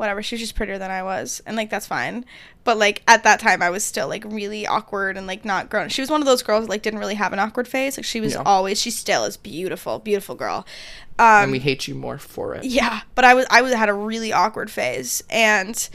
whatever 0.00 0.22
she 0.22 0.34
was 0.34 0.40
just 0.40 0.54
prettier 0.56 0.78
than 0.78 0.90
i 0.90 1.02
was 1.02 1.42
and 1.46 1.56
like 1.56 1.68
that's 1.70 1.86
fine. 1.86 2.24
But 2.64 2.76
like 2.78 3.02
at 3.06 3.22
that 3.24 3.38
time 3.38 3.62
i 3.62 3.70
was 3.70 3.84
still 3.84 4.08
like 4.08 4.24
really 4.24 4.66
awkward 4.66 5.16
and 5.16 5.26
like 5.26 5.44
not 5.44 5.70
grown. 5.70 5.88
She 5.90 6.00
was 6.02 6.10
one 6.10 6.20
of 6.22 6.26
those 6.26 6.42
girls 6.42 6.64
that, 6.64 6.70
like 6.70 6.82
didn't 6.82 6.98
really 7.00 7.14
have 7.14 7.32
an 7.32 7.38
awkward 7.38 7.68
face. 7.68 7.96
Like 7.96 8.04
she 8.04 8.20
was 8.20 8.32
Yeah. 8.34 8.42
always 8.44 8.80
she 8.80 8.90
still 8.90 9.24
is 9.24 9.36
beautiful 9.36 9.98
beautiful 9.98 10.34
girl. 10.34 10.66
Um 11.18 11.44
and 11.44 11.52
we 11.52 11.58
hate 11.58 11.86
you 11.86 11.94
more 11.94 12.18
for 12.18 12.54
it. 12.54 12.64
yeah, 12.64 13.00
but 13.14 13.24
I 13.24 13.34
was 13.34 13.46
I 13.50 13.62
was 13.62 13.72
had 13.74 13.88
a 13.88 13.94
really 13.94 14.32
awkward 14.32 14.70
phase. 14.70 15.22
And 15.30 15.88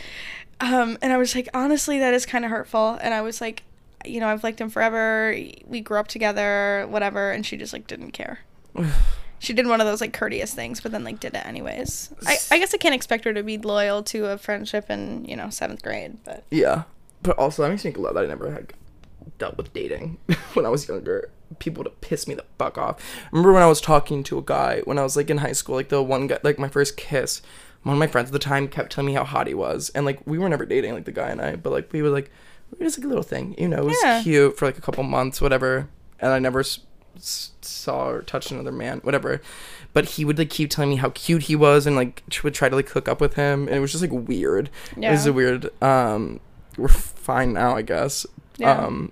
um 0.61 0.97
and 1.01 1.11
I 1.11 1.17
was 1.17 1.33
like 1.35 1.49
honestly 1.53 1.99
that 1.99 2.13
is 2.13 2.25
kind 2.25 2.45
of 2.45 2.51
hurtful. 2.51 2.97
And 3.01 3.13
I 3.13 3.21
was 3.21 3.41
like 3.41 3.63
you 4.05 4.19
know 4.19 4.27
I've 4.27 4.43
liked 4.43 4.61
him 4.61 4.69
forever. 4.69 5.35
We 5.65 5.81
grew 5.81 5.97
up 5.99 6.07
together 6.07 6.85
whatever. 6.89 7.31
And 7.31 7.45
she 7.45 7.57
just 7.57 7.73
like 7.73 7.87
didn't 7.87 8.11
care. 8.11 8.39
she 9.45 9.53
did 9.53 9.67
one 9.67 9.79
of 9.81 9.87
those 9.87 10.01
like 10.01 10.13
courteous 10.13 10.53
things 10.53 10.81
but 10.81 10.91
then 10.91 11.03
like 11.03 11.19
did 11.19 11.33
it 11.33 11.45
anyways. 11.45 12.11
I 12.25 12.37
I 12.51 12.59
guess 12.59 12.73
I 12.73 12.77
can't 12.77 12.95
expect 12.95 13.23
her 13.25 13.33
to 13.33 13.43
be 13.43 13.57
loyal 13.57 14.03
to 14.03 14.25
a 14.27 14.37
friendship 14.37 14.89
in, 14.89 15.25
you 15.25 15.35
know, 15.35 15.45
7th 15.45 15.81
grade, 15.83 16.17
but 16.23 16.43
Yeah. 16.51 16.83
But 17.21 17.37
also, 17.39 17.63
that 17.63 17.69
makes 17.69 17.83
me 17.83 17.89
glad 17.91 18.13
that 18.15 18.23
I 18.25 18.27
never 18.27 18.51
had 18.51 18.73
dealt 19.39 19.57
with 19.57 19.73
dating 19.73 20.17
when 20.53 20.65
I 20.65 20.69
was 20.69 20.87
younger. 20.87 21.29
People 21.59 21.83
to 21.83 21.89
piss 21.89 22.27
me 22.27 22.33
the 22.35 22.45
fuck 22.59 22.77
off. 22.77 22.99
Remember 23.31 23.53
when 23.53 23.63
I 23.63 23.67
was 23.67 23.79
talking 23.81 24.23
to 24.25 24.37
a 24.37 24.41
guy 24.41 24.81
when 24.85 24.97
I 24.99 25.03
was 25.03 25.15
like 25.15 25.29
in 25.29 25.37
high 25.39 25.53
school, 25.53 25.75
like 25.75 25.89
the 25.89 26.01
one 26.03 26.27
guy, 26.27 26.39
like 26.43 26.59
my 26.59 26.67
first 26.67 26.97
kiss. 26.97 27.41
One 27.83 27.93
of 27.93 27.99
my 27.99 28.07
friends 28.07 28.29
at 28.29 28.33
the 28.33 28.39
time 28.39 28.67
kept 28.67 28.91
telling 28.91 29.07
me 29.07 29.13
how 29.13 29.23
hot 29.23 29.45
he 29.47 29.53
was, 29.53 29.89
and 29.95 30.05
like 30.05 30.19
we 30.25 30.37
were 30.39 30.49
never 30.49 30.65
dating, 30.65 30.93
like 30.93 31.05
the 31.05 31.11
guy 31.11 31.29
and 31.29 31.39
I, 31.41 31.55
but 31.55 31.71
like 31.71 31.91
we 31.93 32.01
were 32.01 32.09
like, 32.09 32.31
it 32.79 32.83
was 32.83 32.97
like 32.97 33.05
a 33.05 33.07
little 33.07 33.23
thing, 33.23 33.55
you 33.59 33.67
know, 33.67 33.77
it 33.77 33.85
was 33.85 33.97
Yeah. 34.03 34.21
cute 34.23 34.57
for 34.57 34.65
like 34.65 34.77
a 34.77 34.81
couple 34.81 35.03
months, 35.03 35.39
whatever. 35.39 35.87
And 36.19 36.31
I 36.31 36.39
never 36.39 36.63
saw 37.19 38.07
or 38.09 38.21
touched 38.21 38.51
another 38.51 38.71
man, 38.71 38.99
whatever. 38.99 39.41
But 39.93 40.05
he 40.05 40.25
would 40.25 40.37
like 40.37 40.49
keep 40.49 40.69
telling 40.69 40.89
me 40.89 40.95
how 40.97 41.09
cute 41.11 41.43
he 41.43 41.55
was, 41.55 41.85
and 41.87 41.95
like 41.95 42.23
would 42.43 42.53
try 42.53 42.69
to 42.69 42.75
like 42.75 42.89
hook 42.89 43.07
up 43.07 43.21
with 43.21 43.35
him, 43.35 43.67
and 43.67 43.77
it 43.77 43.79
was 43.79 43.91
just 43.91 44.01
like 44.01 44.11
weird. 44.11 44.69
It 44.97 45.09
was 45.11 45.25
a 45.25 45.33
weird. 45.33 45.69
Um, 45.81 46.39
we're 46.77 46.87
fine 46.89 47.53
now, 47.53 47.75
I 47.75 47.81
guess. 47.81 48.25
Yeah. 48.57 48.77
Um, 48.77 49.11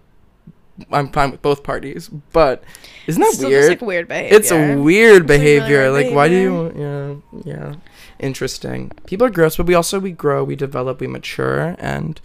I'm 0.91 1.10
fine 1.10 1.32
with 1.32 1.41
both 1.41 1.64
parties, 1.64 2.10
but 2.32 2.64
isn't 3.06 3.22
that 3.22 3.34
Still 3.34 3.49
weird? 3.49 3.62
just 3.62 3.82
like 3.82 3.88
weird 3.88 4.08
behavior. 4.08 4.38
it's 4.38 4.51
a 4.51 4.76
weird 4.76 5.22
It's, 5.24 5.30
like, 5.30 5.39
really 5.39 5.60
behavior. 5.60 5.91
Like, 5.91 6.12
why 6.12 6.30
do 6.30 6.36
you? 6.36 7.22
Yeah, 7.45 7.54
yeah. 7.56 7.76
Interesting. 8.20 8.91
People 9.06 9.28
are 9.28 9.30
gross, 9.30 9.58
but 9.58 9.68
we 9.68 9.76
also 9.76 9.99
we 9.99 10.12
grow, 10.12 10.43
we 10.43 10.56
develop, 10.56 10.99
we 10.99 11.08
mature, 11.08 11.76
and 11.78 12.20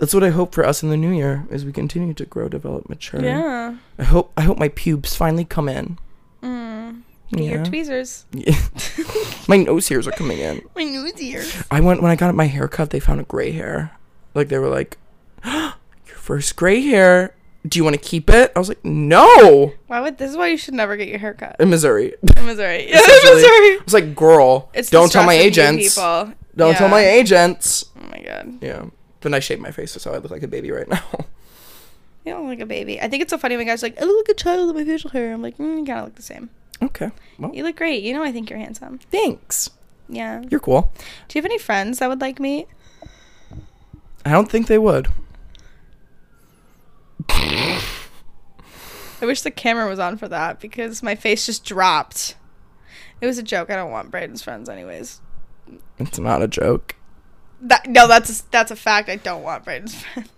that's 0.00 0.14
what 0.14 0.24
I 0.24 0.30
hope 0.30 0.54
for 0.54 0.64
us 0.64 0.82
in 0.82 0.88
the 0.88 0.96
new 0.96 1.10
year 1.10 1.46
is 1.50 1.64
we 1.66 1.72
continue 1.72 2.14
to 2.14 2.24
grow, 2.24 2.48
develop, 2.48 2.88
mature. 2.88 3.22
Yeah. 3.22 3.76
I 3.98 4.02
hope 4.04 4.32
I 4.36 4.40
hope 4.42 4.58
my 4.58 4.68
pubes 4.68 5.14
finally 5.14 5.44
come 5.44 5.68
in. 5.68 5.98
Mm. 6.42 7.02
Yeah. 7.28 7.42
your 7.50 7.64
tweezers. 7.64 8.24
Yeah. 8.32 8.58
my 9.48 9.58
nose 9.58 9.88
hairs 9.88 10.08
are 10.08 10.12
coming 10.12 10.38
in. 10.38 10.62
My 10.74 10.84
nose 10.84 11.20
ears. 11.20 11.62
I 11.70 11.80
went 11.80 12.00
when 12.02 12.10
I 12.10 12.16
got 12.16 12.34
my 12.34 12.46
hair 12.46 12.66
cut. 12.66 12.90
They 12.90 12.98
found 12.98 13.20
a 13.20 13.24
gray 13.24 13.52
hair. 13.52 13.92
Like 14.34 14.48
they 14.48 14.58
were 14.58 14.68
like, 14.68 14.96
"Your 15.44 15.74
first 16.16 16.56
gray 16.56 16.80
hair. 16.80 17.34
Do 17.68 17.78
you 17.78 17.84
want 17.84 17.94
to 17.94 18.00
keep 18.00 18.30
it?" 18.30 18.52
I 18.56 18.58
was 18.58 18.68
like, 18.68 18.82
"No." 18.84 19.74
Why 19.86 20.00
would 20.00 20.16
this 20.16 20.30
is 20.30 20.36
why 20.36 20.48
you 20.48 20.56
should 20.56 20.74
never 20.74 20.96
get 20.96 21.08
your 21.08 21.18
hair 21.18 21.34
cut. 21.34 21.56
In 21.60 21.68
Missouri, 21.68 22.14
In 22.38 22.46
Missouri. 22.46 22.86
Yeah, 22.88 22.96
Essentially. 23.00 23.34
Missouri. 23.34 23.70
I 23.76 23.80
was 23.84 23.94
like, 23.94 24.14
"Girl, 24.16 24.70
It's 24.72 24.88
don't 24.88 25.12
tell 25.12 25.24
my 25.26 25.36
stress 25.36 25.56
of 25.56 25.56
you 25.56 25.62
agents. 25.76 25.94
People. 25.94 26.32
Don't 26.56 26.74
tell 26.74 26.88
my 26.88 27.04
agents." 27.04 27.84
Oh 27.96 28.08
my 28.10 28.22
god. 28.22 28.58
Yeah. 28.62 28.86
Then 29.22 29.34
I 29.34 29.38
shaved 29.40 29.60
my 29.60 29.70
face, 29.70 29.92
so 29.92 30.12
I 30.12 30.18
look 30.18 30.30
like 30.30 30.42
a 30.42 30.48
baby 30.48 30.70
right 30.70 30.88
now. 30.88 31.02
You 32.22 32.32
don't 32.34 32.42
look 32.42 32.50
like 32.58 32.60
a 32.60 32.66
baby. 32.66 33.00
I 33.00 33.08
think 33.08 33.22
it's 33.22 33.30
so 33.30 33.38
funny 33.38 33.56
when 33.56 33.66
guys 33.66 33.82
are 33.82 33.86
like, 33.86 33.98
I 33.98 34.04
look 34.04 34.28
like 34.28 34.36
a 34.36 34.38
child 34.38 34.66
with 34.66 34.76
my 34.76 34.84
facial 34.84 35.08
hair. 35.08 35.32
I'm 35.32 35.40
like, 35.40 35.56
mm, 35.56 35.78
you 35.78 35.84
kind 35.86 36.00
of 36.00 36.04
look 36.04 36.16
the 36.16 36.22
same. 36.22 36.50
okay. 36.82 37.10
Well, 37.38 37.50
You 37.54 37.64
look 37.64 37.76
great. 37.76 38.02
You 38.02 38.12
know, 38.12 38.22
I 38.22 38.30
think 38.30 38.50
you're 38.50 38.58
handsome. 38.58 38.98
thanks. 39.10 39.70
Yeah. 40.06 40.42
You're 40.50 40.60
cool. 40.60 40.92
Do 41.28 41.38
you 41.38 41.42
have 41.42 41.46
any 41.50 41.56
friends 41.56 41.98
that 41.98 42.10
would 42.10 42.20
like 42.20 42.38
me? 42.38 42.66
I 44.26 44.32
don't 44.32 44.50
think 44.50 44.66
they 44.66 44.76
would. 44.76 45.08
I 47.30 47.80
wish 49.22 49.42
the 49.42 49.50
camera 49.50 49.88
was 49.88 49.98
on 49.98 50.16
for 50.16 50.28
that 50.28 50.60
because 50.60 51.02
my 51.02 51.14
face 51.14 51.46
just 51.46 51.64
dropped. 51.64 52.36
It 53.22 53.26
was 53.26 53.38
a 53.38 53.42
joke. 53.42 53.70
I 53.70 53.76
don't 53.76 53.90
want 53.90 54.10
Braden's 54.10 54.42
friends, 54.42 54.68
anyways. 54.68 55.20
It's 55.98 56.18
not 56.18 56.42
a 56.42 56.48
joke. 56.48 56.96
That 57.62 57.86
no, 57.88 58.06
that's 58.08 58.40
a, 58.40 58.50
that's 58.50 58.70
a 58.70 58.76
fact. 58.76 59.08
I 59.08 59.16
don't 59.16 59.42
want 59.42 59.64
Braden's 59.64 59.94
friends. 60.02 60.28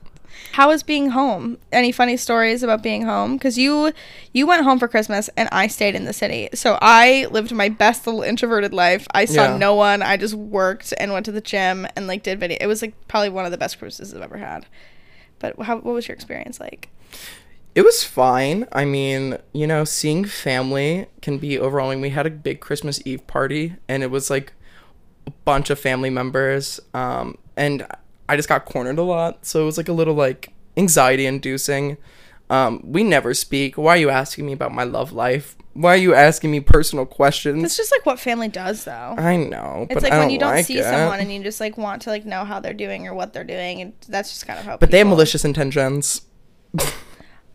How 0.52 0.68
was 0.68 0.82
being 0.82 1.10
home? 1.10 1.56
Any 1.72 1.92
funny 1.92 2.16
stories 2.18 2.62
about 2.62 2.82
being 2.82 3.02
home? 3.04 3.36
Because 3.36 3.56
you 3.56 3.92
you 4.32 4.46
went 4.46 4.64
home 4.64 4.78
for 4.78 4.86
Christmas 4.88 5.30
and 5.36 5.48
I 5.50 5.66
stayed 5.66 5.94
in 5.94 6.04
the 6.04 6.12
city, 6.12 6.48
so 6.52 6.78
I 6.82 7.26
lived 7.30 7.52
my 7.52 7.68
best 7.70 8.06
little 8.06 8.22
introverted 8.22 8.74
life. 8.74 9.06
I 9.14 9.24
saw 9.24 9.44
Yeah. 9.44 9.56
no 9.56 9.74
one. 9.74 10.02
I 10.02 10.16
just 10.18 10.34
worked 10.34 10.92
and 10.98 11.12
went 11.12 11.24
to 11.26 11.32
the 11.32 11.40
gym 11.40 11.86
and 11.96 12.06
like 12.06 12.22
did 12.22 12.38
video. 12.40 12.58
It 12.60 12.66
was 12.66 12.82
like 12.82 12.94
probably 13.08 13.30
one 13.30 13.44
of 13.46 13.50
the 13.50 13.56
best 13.58 13.78
cruises 13.78 14.12
I've 14.12 14.20
ever 14.22 14.36
had. 14.38 14.66
But 15.38 15.58
how 15.62 15.76
what 15.78 15.94
was 15.94 16.06
your 16.08 16.14
experience 16.14 16.60
like? 16.60 16.88
It 17.74 17.82
was 17.82 18.04
fine. 18.04 18.66
I 18.72 18.84
mean, 18.84 19.38
you 19.54 19.66
know, 19.66 19.84
seeing 19.84 20.26
family 20.26 21.06
can 21.22 21.38
be 21.38 21.58
overwhelming. 21.58 22.02
We 22.02 22.10
had 22.10 22.26
a 22.26 22.30
big 22.30 22.60
Christmas 22.60 23.00
Eve 23.06 23.26
party, 23.26 23.76
and 23.88 24.02
it 24.02 24.10
was 24.10 24.28
like 24.28 24.52
a 25.26 25.30
bunch 25.44 25.70
of 25.70 25.78
family 25.78 26.10
members. 26.10 26.80
Um, 26.94 27.38
and 27.56 27.86
I 28.28 28.36
just 28.36 28.48
got 28.48 28.64
cornered 28.64 28.98
a 28.98 29.02
lot, 29.02 29.44
so 29.46 29.62
it 29.62 29.64
was 29.66 29.76
like 29.76 29.88
a 29.88 29.92
little 29.92 30.14
like 30.14 30.52
anxiety 30.76 31.26
inducing. 31.26 31.96
Um, 32.50 32.80
we 32.84 33.02
never 33.02 33.32
speak. 33.34 33.78
Why 33.78 33.94
are 33.94 33.98
you 33.98 34.10
asking 34.10 34.44
me 34.46 34.52
about 34.52 34.72
my 34.72 34.84
love 34.84 35.12
life? 35.12 35.56
Why 35.74 35.94
are 35.94 35.96
you 35.98 36.14
asking 36.14 36.50
me 36.50 36.60
personal 36.60 37.06
questions? 37.06 37.64
It's 37.64 37.76
just 37.78 37.90
like 37.90 38.04
what 38.04 38.20
family 38.20 38.48
does, 38.48 38.84
though. 38.84 39.14
I 39.16 39.36
know, 39.38 39.86
It's 39.88 40.02
like 40.02 40.12
when 40.12 40.28
you 40.28 40.38
don't 40.38 40.50
like 40.52 40.66
see 40.66 40.76
it. 40.78 40.84
someone 40.84 41.18
and 41.18 41.32
you 41.32 41.42
just 41.42 41.60
like 41.60 41.78
want 41.78 42.02
to 42.02 42.10
like 42.10 42.26
know 42.26 42.44
how 42.44 42.60
they're 42.60 42.74
doing 42.74 43.06
or 43.08 43.14
what 43.14 43.32
they're 43.32 43.42
doing, 43.44 43.80
and 43.80 43.92
that's 44.06 44.28
just 44.30 44.46
kind 44.46 44.58
of 44.58 44.66
how. 44.66 44.76
But 44.76 44.90
they 44.90 44.98
have 44.98 45.06
malicious 45.06 45.44
intentions. 45.46 46.22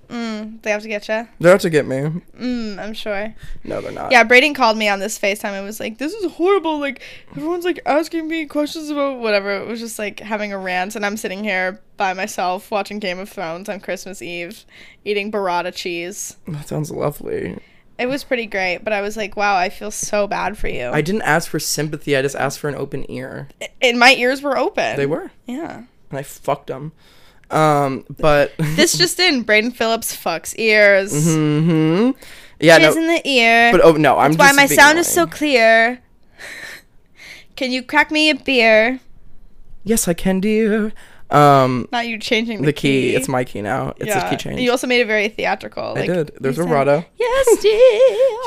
Mm, 0.09 0.61
they 0.61 0.71
have 0.71 0.81
to 0.83 0.87
get 0.87 1.07
you. 1.09 1.27
They're 1.39 1.53
out 1.53 1.59
to 1.61 1.69
get 1.69 1.85
me. 1.85 2.21
Mm, 2.39 2.79
I'm 2.79 2.93
sure. 2.93 3.33
No, 3.63 3.81
they're 3.81 3.91
not. 3.91 4.11
Yeah, 4.11 4.23
Braden 4.23 4.53
called 4.53 4.77
me 4.77 4.87
on 4.87 4.99
this 4.99 5.19
FaceTime 5.19 5.51
and 5.51 5.65
was 5.65 5.79
like, 5.79 5.97
"This 5.97 6.13
is 6.13 6.31
horrible. 6.33 6.79
Like 6.79 7.01
everyone's 7.31 7.65
like 7.65 7.79
asking 7.85 8.27
me 8.27 8.45
questions 8.45 8.89
about 8.89 9.19
whatever." 9.19 9.51
It 9.51 9.67
was 9.67 9.79
just 9.79 9.99
like 9.99 10.19
having 10.21 10.53
a 10.53 10.57
rant, 10.57 10.95
and 10.95 11.05
I'm 11.05 11.17
sitting 11.17 11.43
here 11.43 11.81
by 11.97 12.13
myself 12.13 12.71
watching 12.71 12.99
Game 12.99 13.19
of 13.19 13.29
Thrones 13.29 13.67
on 13.67 13.79
Christmas 13.81 14.21
Eve, 14.21 14.63
eating 15.03 15.31
burrata 15.31 15.73
cheese. 15.73 16.37
That 16.47 16.67
sounds 16.67 16.89
lovely. 16.91 17.59
It 17.99 18.05
was 18.05 18.23
pretty 18.23 18.45
great, 18.45 18.83
but 18.83 18.93
I 18.93 19.01
was 19.01 19.17
like, 19.17 19.35
"Wow, 19.35 19.57
I 19.57 19.69
feel 19.69 19.91
so 19.91 20.27
bad 20.27 20.57
for 20.57 20.67
you." 20.69 20.87
I 20.87 21.01
didn't 21.01 21.23
ask 21.23 21.49
for 21.49 21.59
sympathy. 21.59 22.15
I 22.15 22.21
just 22.21 22.35
asked 22.35 22.59
for 22.59 22.69
an 22.69 22.75
open 22.75 23.09
ear. 23.11 23.49
and 23.81 23.99
my 23.99 24.13
ears 24.13 24.41
were 24.41 24.57
open. 24.57 24.95
They 24.95 25.05
were. 25.07 25.31
Yeah. 25.45 25.83
and 26.09 26.17
I 26.19 26.23
fucked 26.23 26.67
them. 26.67 26.93
Um, 27.49 28.05
but 28.19 28.53
This 28.57 28.97
just 28.97 29.19
in: 29.19 29.43
Braden 29.43 29.71
Phillips 29.71 30.15
fucks 30.15 30.53
ears. 30.57 31.13
Mm-hmm. 31.13 32.11
yeah, 32.59 32.77
no, 32.77 32.91
in 32.91 33.07
the 33.07 33.21
ear. 33.27 33.71
but 33.71 33.81
oh 33.83 33.93
no, 33.93 34.17
I'm 34.17 34.33
That's 34.33 34.53
why 34.57 34.63
my 34.63 34.67
sound 34.67 34.99
is 34.99 35.07
so 35.07 35.25
clear. 35.27 36.01
Can 37.55 37.71
you 37.71 37.81
crack 37.81 38.11
me 38.11 38.29
a 38.29 38.35
beer? 38.35 38.99
Yes, 39.83 40.07
I 40.07 40.13
can, 40.13 40.41
dear. 40.41 40.91
Um, 41.29 41.89
Not 41.91 42.07
you 42.07 42.17
changing 42.17 42.61
the, 42.61 42.67
the 42.67 42.73
key. 42.73 43.15
It's 43.15 43.27
my 43.27 43.43
key 43.43 43.61
now. 43.61 43.93
It's 43.97 44.07
yeah. 44.07 44.25
a 44.25 44.29
key 44.29 44.37
change. 44.37 44.61
You 44.61 44.71
also 44.71 44.87
made 44.87 45.01
it 45.01 45.07
very 45.07 45.27
theatrical. 45.27 45.97
I 45.97 46.05
did. 46.07 46.31
There's 46.39 46.55
said, 46.55 46.63
vibrato. 46.63 47.05
Yes, 47.17 47.57
dear. 47.61 47.79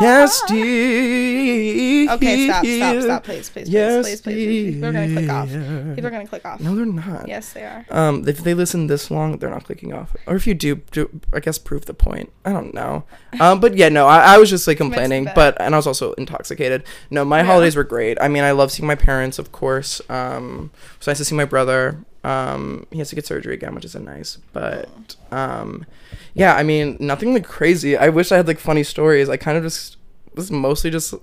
Yes, 0.00 0.42
dear. 0.48 2.12
Okay, 2.12 2.46
stop, 2.46 2.64
stop, 2.64 3.02
stop, 3.02 3.24
please, 3.24 3.50
please, 3.50 3.64
please, 3.64 3.68
Yes, 3.68 4.06
please, 4.06 4.20
please, 4.20 4.34
please. 4.34 4.74
People 4.74 4.88
are 4.88 4.92
gonna 4.92 5.12
click 5.14 5.30
off. 5.30 5.48
People 5.48 6.06
are 6.06 6.10
gonna 6.10 6.26
click 6.26 6.46
off. 6.46 6.60
No, 6.60 6.74
they're 6.74 6.86
not. 6.86 7.28
Yes, 7.28 7.52
they 7.52 7.64
are. 7.64 7.84
Um, 7.90 8.26
if 8.26 8.38
they 8.38 8.54
listen 8.54 8.86
this 8.86 9.10
long, 9.10 9.38
they're 9.38 9.50
not 9.50 9.64
clicking 9.64 9.92
off. 9.92 10.16
Or 10.26 10.36
if 10.36 10.46
you 10.46 10.54
do, 10.54 10.76
do 10.90 11.20
I 11.32 11.40
guess 11.40 11.58
prove 11.58 11.84
the 11.86 11.94
point. 11.94 12.32
I 12.44 12.52
don't 12.52 12.74
know. 12.74 13.04
Um, 13.40 13.60
but 13.60 13.76
yeah, 13.76 13.88
no, 13.88 14.06
I, 14.06 14.34
I 14.34 14.38
was 14.38 14.50
just 14.50 14.66
like 14.66 14.76
complaining, 14.76 15.28
but 15.36 15.58
and 15.60 15.72
I 15.74 15.78
was 15.78 15.86
also 15.86 16.12
intoxicated. 16.14 16.82
No, 17.10 17.24
my 17.24 17.38
Yeah. 17.38 17.44
holidays 17.44 17.76
were 17.76 17.84
great. 17.84 18.18
I 18.20 18.26
mean, 18.26 18.42
I 18.42 18.50
love 18.50 18.72
seeing 18.72 18.88
my 18.88 18.96
parents, 18.96 19.38
of 19.38 19.52
course. 19.52 20.02
Um, 20.10 20.72
it 20.74 20.98
was 20.98 21.06
nice 21.06 21.18
to 21.18 21.24
see 21.24 21.36
my 21.36 21.44
brother. 21.44 22.04
Um, 22.22 22.86
he 22.90 22.98
has 22.98 23.08
to 23.10 23.14
get 23.14 23.26
surgery 23.26 23.54
again, 23.54 23.74
which 23.74 23.84
isn't 23.86 24.04
nice. 24.04 24.38
But 24.52 25.16
um, 25.30 25.86
yeah, 26.34 26.54
I 26.54 26.62
mean, 26.62 26.96
nothing 27.00 27.32
like 27.34 27.46
crazy. 27.46 27.96
I 27.96 28.08
wish 28.08 28.30
I 28.32 28.36
had 28.36 28.46
like 28.46 28.58
funny 28.58 28.82
stories. 28.82 29.28
I 29.28 29.36
kind 29.36 29.56
of 29.56 29.64
just 29.64 29.96
was 30.34 30.50
mostly 30.50 30.90
just 30.90 31.14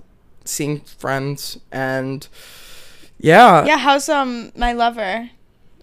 seeing 0.44 0.80
friends 0.80 1.58
and 1.70 2.26
yeah. 3.18 3.64
Yeah, 3.64 3.78
how's 3.78 4.08
um 4.08 4.52
my 4.56 4.72
lover? 4.72 5.30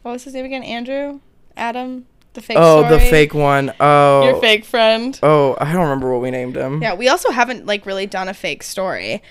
What 0.01 0.11
was 0.11 0.23
his 0.23 0.33
name 0.33 0.45
again? 0.45 0.63
Andrew? 0.63 1.19
Adam? 1.57 2.05
The 2.33 2.41
fake 2.41 2.57
oh, 2.59 2.89
the 2.89 2.99
fake 2.99 3.33
one. 3.33 3.73
Oh, 3.79 4.25
Your 4.25 4.41
fake 4.41 4.65
friend. 4.65 5.17
Oh, 5.23 5.55
I 5.57 5.71
don't 5.71 5.83
remember 5.83 6.11
what 6.11 6.21
we 6.21 6.31
named 6.31 6.57
him. 6.57 6.81
Yeah, 6.81 6.93
we 6.93 7.07
also 7.07 7.31
haven't 7.31 7.65
like 7.65 7.85
really 7.85 8.05
done 8.05 8.27
a 8.27 8.33
fake 8.33 8.61
story 8.61 9.21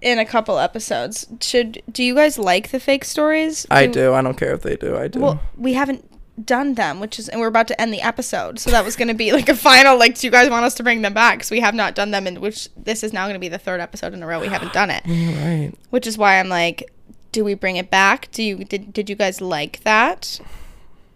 in 0.00 0.18
a 0.18 0.24
couple 0.24 0.58
episodes. 0.58 1.26
Should 1.40 1.82
do 1.90 2.02
you 2.02 2.14
guys 2.14 2.38
like 2.38 2.70
the 2.70 2.80
fake 2.80 3.04
stories? 3.04 3.66
I 3.70 3.86
do. 3.86 4.14
I 4.14 4.22
don't 4.22 4.36
care 4.36 4.54
if 4.54 4.62
they 4.62 4.76
do. 4.76 4.96
I 4.96 5.08
do. 5.08 5.20
Well, 5.20 5.40
we 5.56 5.74
haven't 5.74 6.06
done 6.46 6.74
them, 6.74 7.00
which 7.00 7.18
is, 7.18 7.28
and 7.28 7.40
we're 7.40 7.48
about 7.48 7.68
to 7.68 7.80
end 7.80 7.92
the 7.92 8.00
episode, 8.00 8.58
so 8.58 8.70
that 8.70 8.84
was 8.84 8.96
going 8.96 9.08
to 9.08 9.14
be 9.14 9.32
like 9.32 9.48
a 9.48 9.54
final. 9.54 9.98
Like, 9.98 10.18
do 10.18 10.26
you 10.26 10.30
guys 10.30 10.48
want 10.48 10.64
us 10.64 10.74
to 10.74 10.82
bring 10.82 11.02
them 11.02 11.14
back? 11.14 11.38
Because 11.38 11.50
we 11.50 11.60
have 11.60 11.74
not 11.74 11.94
done 11.94 12.10
them, 12.10 12.26
and 12.26 12.38
which 12.38 12.68
this 12.76 13.02
is 13.02 13.12
now 13.12 13.24
going 13.24 13.34
to 13.34 13.40
be 13.40 13.48
the 13.48 13.58
third 13.58 13.80
episode 13.80 14.14
in 14.14 14.22
a 14.22 14.26
row 14.26 14.40
we 14.40 14.48
haven't 14.48 14.72
done 14.72 14.90
it. 14.90 15.02
Right. 15.30 15.72
Which 15.90 16.06
is 16.06 16.18
why 16.18 16.38
I'm 16.38 16.48
like, 16.48 16.92
do 17.32 17.44
we 17.44 17.54
bring 17.54 17.76
it 17.76 17.90
back? 17.90 18.30
Do 18.32 18.42
you 18.42 18.64
did 18.64 18.92
did 18.92 19.08
you 19.08 19.16
guys 19.16 19.40
like 19.40 19.80
that? 19.84 20.40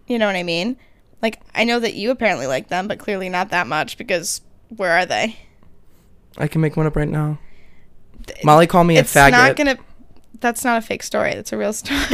You 0.07 0.19
know 0.19 0.27
what 0.27 0.35
I 0.35 0.43
mean? 0.43 0.77
Like, 1.21 1.41
I 1.53 1.63
know 1.63 1.79
that 1.79 1.95
you 1.95 2.11
apparently 2.11 2.47
like 2.47 2.69
them, 2.69 2.87
but 2.87 2.99
clearly 2.99 3.29
not 3.29 3.49
that 3.49 3.67
much 3.67 3.97
because 3.97 4.41
where 4.69 4.91
are 4.91 5.05
they? 5.05 5.37
I 6.37 6.47
can 6.47 6.61
make 6.61 6.77
one 6.77 6.85
up 6.85 6.95
right 6.95 7.07
now. 7.07 7.39
Molly 8.43 8.67
called 8.67 8.87
me 8.87 8.97
a 8.97 9.01
it's 9.01 9.13
faggot. 9.13 9.31
not 9.31 9.55
gonna. 9.55 9.77
That's 10.39 10.63
not 10.63 10.77
a 10.77 10.81
fake 10.81 11.03
story. 11.03 11.33
That's 11.33 11.53
a 11.53 11.57
real 11.57 11.73
story. 11.73 11.97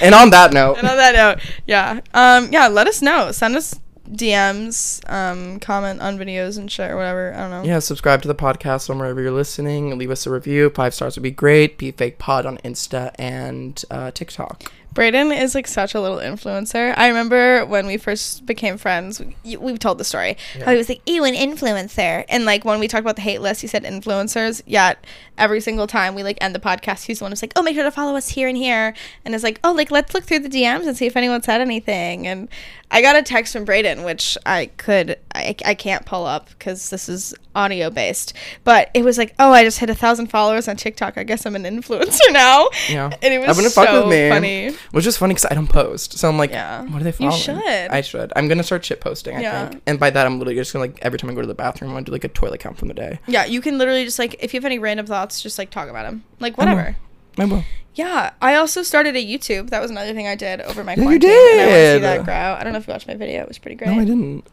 and 0.00 0.14
on 0.14 0.30
that 0.30 0.50
note, 0.52 0.78
and 0.78 0.88
on 0.88 0.96
that 0.96 1.14
note, 1.14 1.44
yeah, 1.66 2.00
um, 2.14 2.48
yeah. 2.52 2.68
Let 2.68 2.86
us 2.86 3.02
know. 3.02 3.30
Send 3.32 3.56
us 3.56 3.78
DMs, 4.10 5.08
um, 5.10 5.60
comment 5.60 6.00
on 6.00 6.18
videos 6.18 6.58
and 6.58 6.70
shit 6.70 6.90
or 6.90 6.96
whatever. 6.96 7.34
I 7.34 7.40
don't 7.40 7.50
know. 7.50 7.62
yeah, 7.64 7.78
subscribe 7.78 8.22
to 8.22 8.28
the 8.28 8.34
podcast 8.34 8.88
on 8.88 8.98
wherever 8.98 9.20
you're 9.20 9.32
listening. 9.32 9.96
Leave 9.98 10.10
us 10.10 10.26
a 10.26 10.30
review. 10.30 10.70
Five 10.70 10.94
stars 10.94 11.16
would 11.16 11.22
be 11.22 11.30
great. 11.30 11.78
Be 11.78 11.90
fake 11.90 12.18
pod 12.18 12.46
on 12.46 12.58
Insta 12.58 13.12
and 13.18 13.82
uh, 13.90 14.10
TikTok. 14.12 14.72
Brayden 14.96 15.38
is 15.38 15.54
like 15.54 15.66
such 15.66 15.94
a 15.94 16.00
little 16.00 16.16
influencer. 16.16 16.94
I 16.96 17.08
remember 17.08 17.66
when 17.66 17.86
we 17.86 17.98
first 17.98 18.46
became 18.46 18.78
friends, 18.78 19.20
we, 19.44 19.56
we've 19.58 19.78
told 19.78 19.98
the 19.98 20.04
story. 20.04 20.38
How 20.64 20.70
he 20.72 20.78
was 20.78 20.88
like, 20.88 21.02
ew, 21.06 21.22
an 21.24 21.34
influencer. 21.34 22.24
And 22.30 22.46
like 22.46 22.64
when 22.64 22.80
we 22.80 22.88
talked 22.88 23.02
about 23.02 23.16
the 23.16 23.22
hate 23.22 23.42
list, 23.42 23.60
he 23.60 23.66
said 23.66 23.84
influencers. 23.84 24.62
Yet 24.64 25.04
every 25.36 25.60
single 25.60 25.86
time 25.86 26.14
we 26.14 26.22
like 26.22 26.38
end 26.40 26.54
the 26.54 26.58
podcast, 26.58 27.04
he's 27.04 27.18
the 27.18 27.26
one 27.26 27.32
who's 27.32 27.42
like, 27.42 27.52
oh, 27.56 27.62
make 27.62 27.74
sure 27.74 27.84
to 27.84 27.90
follow 27.90 28.16
us 28.16 28.30
here 28.30 28.48
and 28.48 28.56
here. 28.56 28.94
And 29.26 29.34
it's 29.34 29.44
like, 29.44 29.60
oh, 29.62 29.72
like 29.72 29.90
let's 29.90 30.14
look 30.14 30.24
through 30.24 30.38
the 30.40 30.48
DMs 30.48 30.86
and 30.86 30.96
see 30.96 31.04
if 31.04 31.14
anyone 31.14 31.42
said 31.42 31.60
anything. 31.60 32.26
And 32.26 32.48
I 32.90 33.02
got 33.02 33.16
a 33.16 33.22
text 33.22 33.52
from 33.52 33.66
Brayden, 33.66 34.04
which 34.04 34.38
I 34.46 34.66
could, 34.76 35.18
I, 35.34 35.54
I 35.64 35.74
can't 35.74 36.06
pull 36.06 36.24
up 36.24 36.48
because 36.50 36.88
this 36.90 37.08
is 37.08 37.34
audio 37.54 37.90
based. 37.90 38.32
But 38.64 38.90
it 38.94 39.04
was 39.04 39.18
like, 39.18 39.34
oh, 39.38 39.50
I 39.50 39.64
just 39.64 39.78
hit 39.78 39.90
a 39.90 39.94
thousand 39.94 40.28
followers 40.28 40.68
on 40.68 40.76
TikTok. 40.76 41.18
I 41.18 41.24
guess 41.24 41.44
I'm 41.46 41.56
an 41.56 41.64
influencer 41.64 42.20
now. 42.30 42.68
Yeah. 42.88 43.10
And 43.22 43.34
it 43.34 43.38
was 43.38 43.48
I 43.48 43.52
wouldn't 43.52 43.74
fuck 43.74 43.88
so 43.88 44.06
with 44.06 44.10
me. 44.10 44.28
funny. 44.28 44.76
Which 44.92 45.06
is 45.06 45.16
funny 45.16 45.34
because 45.34 45.46
I 45.50 45.54
don't 45.54 45.66
post. 45.68 46.18
So 46.18 46.28
I'm 46.28 46.38
like, 46.38 46.50
Yeah. 46.50 46.82
what 46.84 47.00
are 47.00 47.04
they 47.04 47.10
You 47.10 47.30
following? 47.30 47.38
should. 47.40 47.56
I 47.90 48.00
should. 48.00 48.32
I'm 48.36 48.48
going 48.48 48.58
to 48.58 48.64
start 48.64 48.84
shit 48.84 49.00
posting, 49.00 49.36
I 49.36 49.40
Yeah. 49.40 49.68
think. 49.68 49.82
And 49.86 49.98
by 50.00 50.10
that, 50.10 50.26
I'm 50.26 50.38
literally 50.38 50.56
just 50.56 50.72
going 50.72 50.88
to, 50.88 50.94
like, 50.94 51.04
every 51.04 51.18
time 51.18 51.30
I 51.30 51.34
go 51.34 51.40
to 51.40 51.46
the 51.46 51.54
bathroom, 51.54 51.90
I'm 51.96 51.98
to 52.04 52.10
do, 52.10 52.12
like, 52.12 52.24
a 52.24 52.28
toilet 52.28 52.60
count 52.60 52.78
from 52.78 52.88
the 52.88 52.94
day. 52.94 53.18
Yeah, 53.26 53.44
you 53.44 53.60
can 53.60 53.78
literally 53.78 54.04
just 54.04 54.18
like 54.18 54.36
if 54.40 54.54
you 54.54 54.58
have 54.58 54.64
any 54.64 54.78
random 54.78 55.06
thoughts, 55.06 55.40
just 55.42 55.58
like 55.58 55.70
talk 55.70 55.88
about 55.88 56.04
them. 56.04 56.24
Like 56.40 56.58
I 56.58 56.64
will. 56.64 56.72
whatever. 56.74 56.96
I 57.38 57.44
will. 57.44 57.64
Yeah, 57.94 58.30
I 58.42 58.54
also 58.56 58.82
started 58.82 59.16
a 59.16 59.24
YouTube. 59.24 59.70
That 59.70 59.80
was 59.80 59.90
another 59.90 60.12
thing 60.14 60.26
I 60.26 60.34
did 60.34 60.60
over 60.62 60.84
my 60.84 60.92
Yeah, 60.92 60.98
you 60.98 61.02
quarantine. 61.04 61.30
and 61.30 61.38
I 61.38 61.64
want 61.64 61.70
to 61.70 61.76
see 61.76 61.92
did. 61.94 62.02
that 62.02 62.24
grow. 62.24 62.34
I 62.34 62.62
don't 62.64 62.72
know 62.74 62.78
if 62.78 62.86
you 62.86 62.92
watched 62.92 63.08
my 63.08 63.14
video. 63.14 63.42
It 63.42 63.48
was 63.48 63.58
pretty 63.58 63.74
great. 63.76 63.90
No, 63.90 64.00
I 64.00 64.04
didn't. 64.04 64.46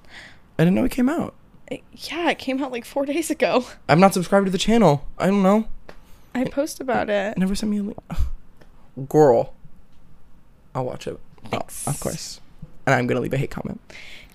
I 0.58 0.64
didn't 0.64 0.76
know 0.76 0.86
it 0.86 0.92
came 0.92 1.10
out. 1.10 1.34
It- 1.70 1.84
yeah, 1.94 2.30
it 2.30 2.38
came 2.40 2.64
out 2.64 2.72
like 2.72 2.86
four 2.86 3.06
days 3.14 3.30
ago. 3.30 3.66
I'm 3.90 4.00
not 4.00 4.14
subscribed 4.14 4.46
to 4.48 4.52
the 4.52 4.58
channel. 4.58 5.06
I 5.18 5.28
don't 5.28 5.44
know. 5.44 5.68
I 6.36 6.46
post 6.46 6.80
about 6.80 7.10
it. 7.10 7.38
Never 7.38 7.54
sent 7.56 7.72
me 7.72 7.78
a 7.80 7.84
link. 7.84 7.98
Girl. 9.10 9.54
I'll 10.76 10.86
watch 10.86 11.08
it. 11.08 11.20
Oh, 11.46 11.50
Thanks. 11.50 11.88
of 11.88 12.00
course. 12.00 12.40
And 12.86 12.94
I'm 12.96 13.08
gonna 13.08 13.20
leave 13.22 13.34
a 13.34 13.38
hate 13.38 13.52
comment. 13.52 13.80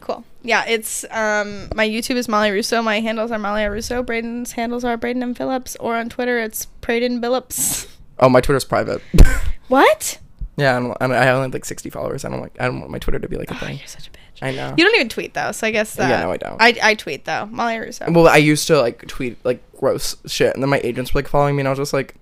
Cool. 0.01 0.25
Yeah, 0.43 0.65
it's 0.67 1.05
um 1.11 1.69
my 1.75 1.87
YouTube 1.89 2.17
is 2.17 2.29
Molly 2.29 2.51
Russo. 2.51 2.81
My 2.83 3.01
handles 3.01 3.31
are 3.31 3.39
Molly 3.39 3.65
Russo. 3.67 4.03
Braden's 4.03 4.53
handles 4.53 4.85
are 4.85 4.97
Braden 4.97 5.23
M 5.23 5.35
Phillips. 5.35 5.77
Or 5.81 5.97
on 5.97 6.09
Twitter, 6.09 6.39
it's 6.39 6.67
Braden 6.81 7.21
Billups. 7.21 7.87
Oh, 8.21 8.29
my 8.29 8.41
Twitter's 8.41 8.65
private. 8.65 9.01
What? 9.69 10.19
yeah, 10.57 10.77
I, 10.77 10.81
don't, 10.81 10.91
I, 11.01 11.07
don't- 11.07 11.17
I 11.17 11.29
only 11.31 11.43
have 11.45 11.53
like 11.53 11.65
60 11.65 11.89
followers. 11.91 12.25
I 12.25 12.31
don't 12.31 12.41
like. 12.41 12.57
I 12.59 12.65
don't 12.65 12.81
want 12.81 12.91
my 12.91 12.99
Twitter 12.99 13.19
to 13.21 13.29
be 13.29 13.37
like 13.37 13.49
a 13.51 13.55
Oh, 13.55 13.59
thing. 13.59 13.79
you're 13.79 13.87
such 13.87 14.09
a 14.09 14.11
bitch. 14.11 14.43
I 14.43 14.51
know. 14.53 14.75
You 14.77 14.85
don't 14.85 14.95
even 14.97 15.09
tweet 15.09 15.35
though, 15.35 15.53
so 15.53 15.67
I 15.69 15.71
guess 15.71 15.95
that. 15.97 16.09
Yeah, 16.09 16.23
no, 16.23 16.33
I 16.33 16.37
don't. 16.37 16.61
I, 16.61 16.75
I 16.83 16.95
tweet 16.95 17.27
though. 17.27 17.47
Molly 17.47 17.79
Russo. 17.79 18.11
well, 18.11 18.27
I 18.27 18.39
used 18.39 18.67
to 18.69 18.81
like 18.81 19.07
tweet 19.07 19.37
like 19.45 19.61
gross 19.79 20.17
shit, 20.27 20.53
and 20.55 20.63
then 20.63 20.69
my 20.71 20.81
agents 20.83 21.13
were 21.15 21.19
like 21.21 21.29
following 21.29 21.55
me, 21.55 21.61
and 21.61 21.69
I 21.69 21.71
was 21.71 21.79
just 21.79 21.93
like, 21.93 22.17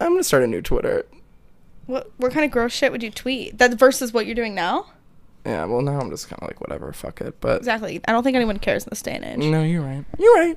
I'm 0.00 0.12
gonna 0.12 0.22
start 0.24 0.42
a 0.42 0.46
new 0.46 0.62
Twitter. 0.62 1.04
What 1.86 2.10
what 2.16 2.32
kind 2.32 2.44
of 2.44 2.50
gross 2.50 2.72
shit 2.72 2.90
would 2.92 3.02
you 3.02 3.10
tweet? 3.10 3.58
That 3.58 3.74
versus 3.74 4.12
what 4.12 4.26
you're 4.26 4.34
doing 4.34 4.54
now? 4.54 4.86
Yeah, 5.44 5.64
well 5.66 5.80
now 5.82 6.00
I'm 6.00 6.10
just 6.10 6.28
kind 6.28 6.42
of 6.42 6.48
like 6.48 6.60
whatever, 6.60 6.92
fuck 6.92 7.20
it. 7.20 7.40
But 7.40 7.58
Exactly. 7.58 8.00
I 8.08 8.12
don't 8.12 8.22
think 8.24 8.34
anyone 8.34 8.58
cares 8.58 8.84
in 8.84 8.90
this 8.90 9.02
day 9.02 9.12
and 9.12 9.24
age. 9.24 9.38
no, 9.50 9.62
you're 9.62 9.82
right. 9.82 10.04
You're 10.18 10.34
right. 10.34 10.56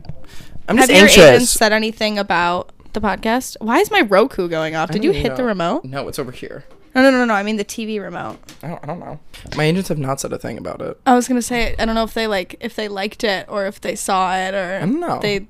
I'm 0.68 0.78
Have 0.78 0.88
just 0.90 0.98
your 1.00 1.06
agents 1.08 1.28
anxious. 1.28 1.50
said 1.52 1.72
anything 1.74 2.18
about 2.18 2.72
the 2.94 3.00
podcast? 3.02 3.56
Why 3.62 3.78
is 3.80 3.92
my 3.92 4.02
Roku 4.02 4.48
going 4.48 4.76
off? 4.76 4.90
I 4.90 4.94
Did 4.94 5.04
don't 5.04 5.14
you 5.14 5.20
hit 5.22 5.36
the 5.36 5.44
know. 5.44 5.48
remote? 5.50 5.84
No, 5.86 6.08
it's 6.08 6.18
over 6.18 6.32
here. 6.32 6.66
No, 6.96 7.04
no, 7.04 7.12
no, 7.12 7.24
no. 7.26 7.36
I 7.36 7.44
mean 7.44 7.58
the 7.58 7.64
TV 7.66 8.02
remote. 8.02 8.40
I 8.64 8.70
don't, 8.70 8.84
I 8.84 8.88
don't 8.88 9.00
know. 9.00 9.20
My 9.56 9.66
agents 9.66 9.90
have 9.90 10.00
not 10.00 10.20
said 10.20 10.34
a 10.34 10.40
thing 10.40 10.58
about 10.58 10.82
it. 10.82 11.00
I 11.06 11.14
was 11.14 11.28
gonna 11.28 11.44
say 11.44 11.76
I 11.78 11.86
don't 11.86 11.94
know 11.94 12.04
if 12.04 12.16
they 12.16 12.26
like 12.26 12.56
if 12.60 12.76
they 12.76 12.88
liked 12.88 13.24
it 13.24 13.46
or 13.48 13.68
if 13.68 13.80
they 13.80 13.96
saw 13.96 14.36
it 14.36 14.56
or 14.56 14.78
I 14.78 14.80
don't 14.80 15.00
know. 15.00 15.20
they 15.22 15.48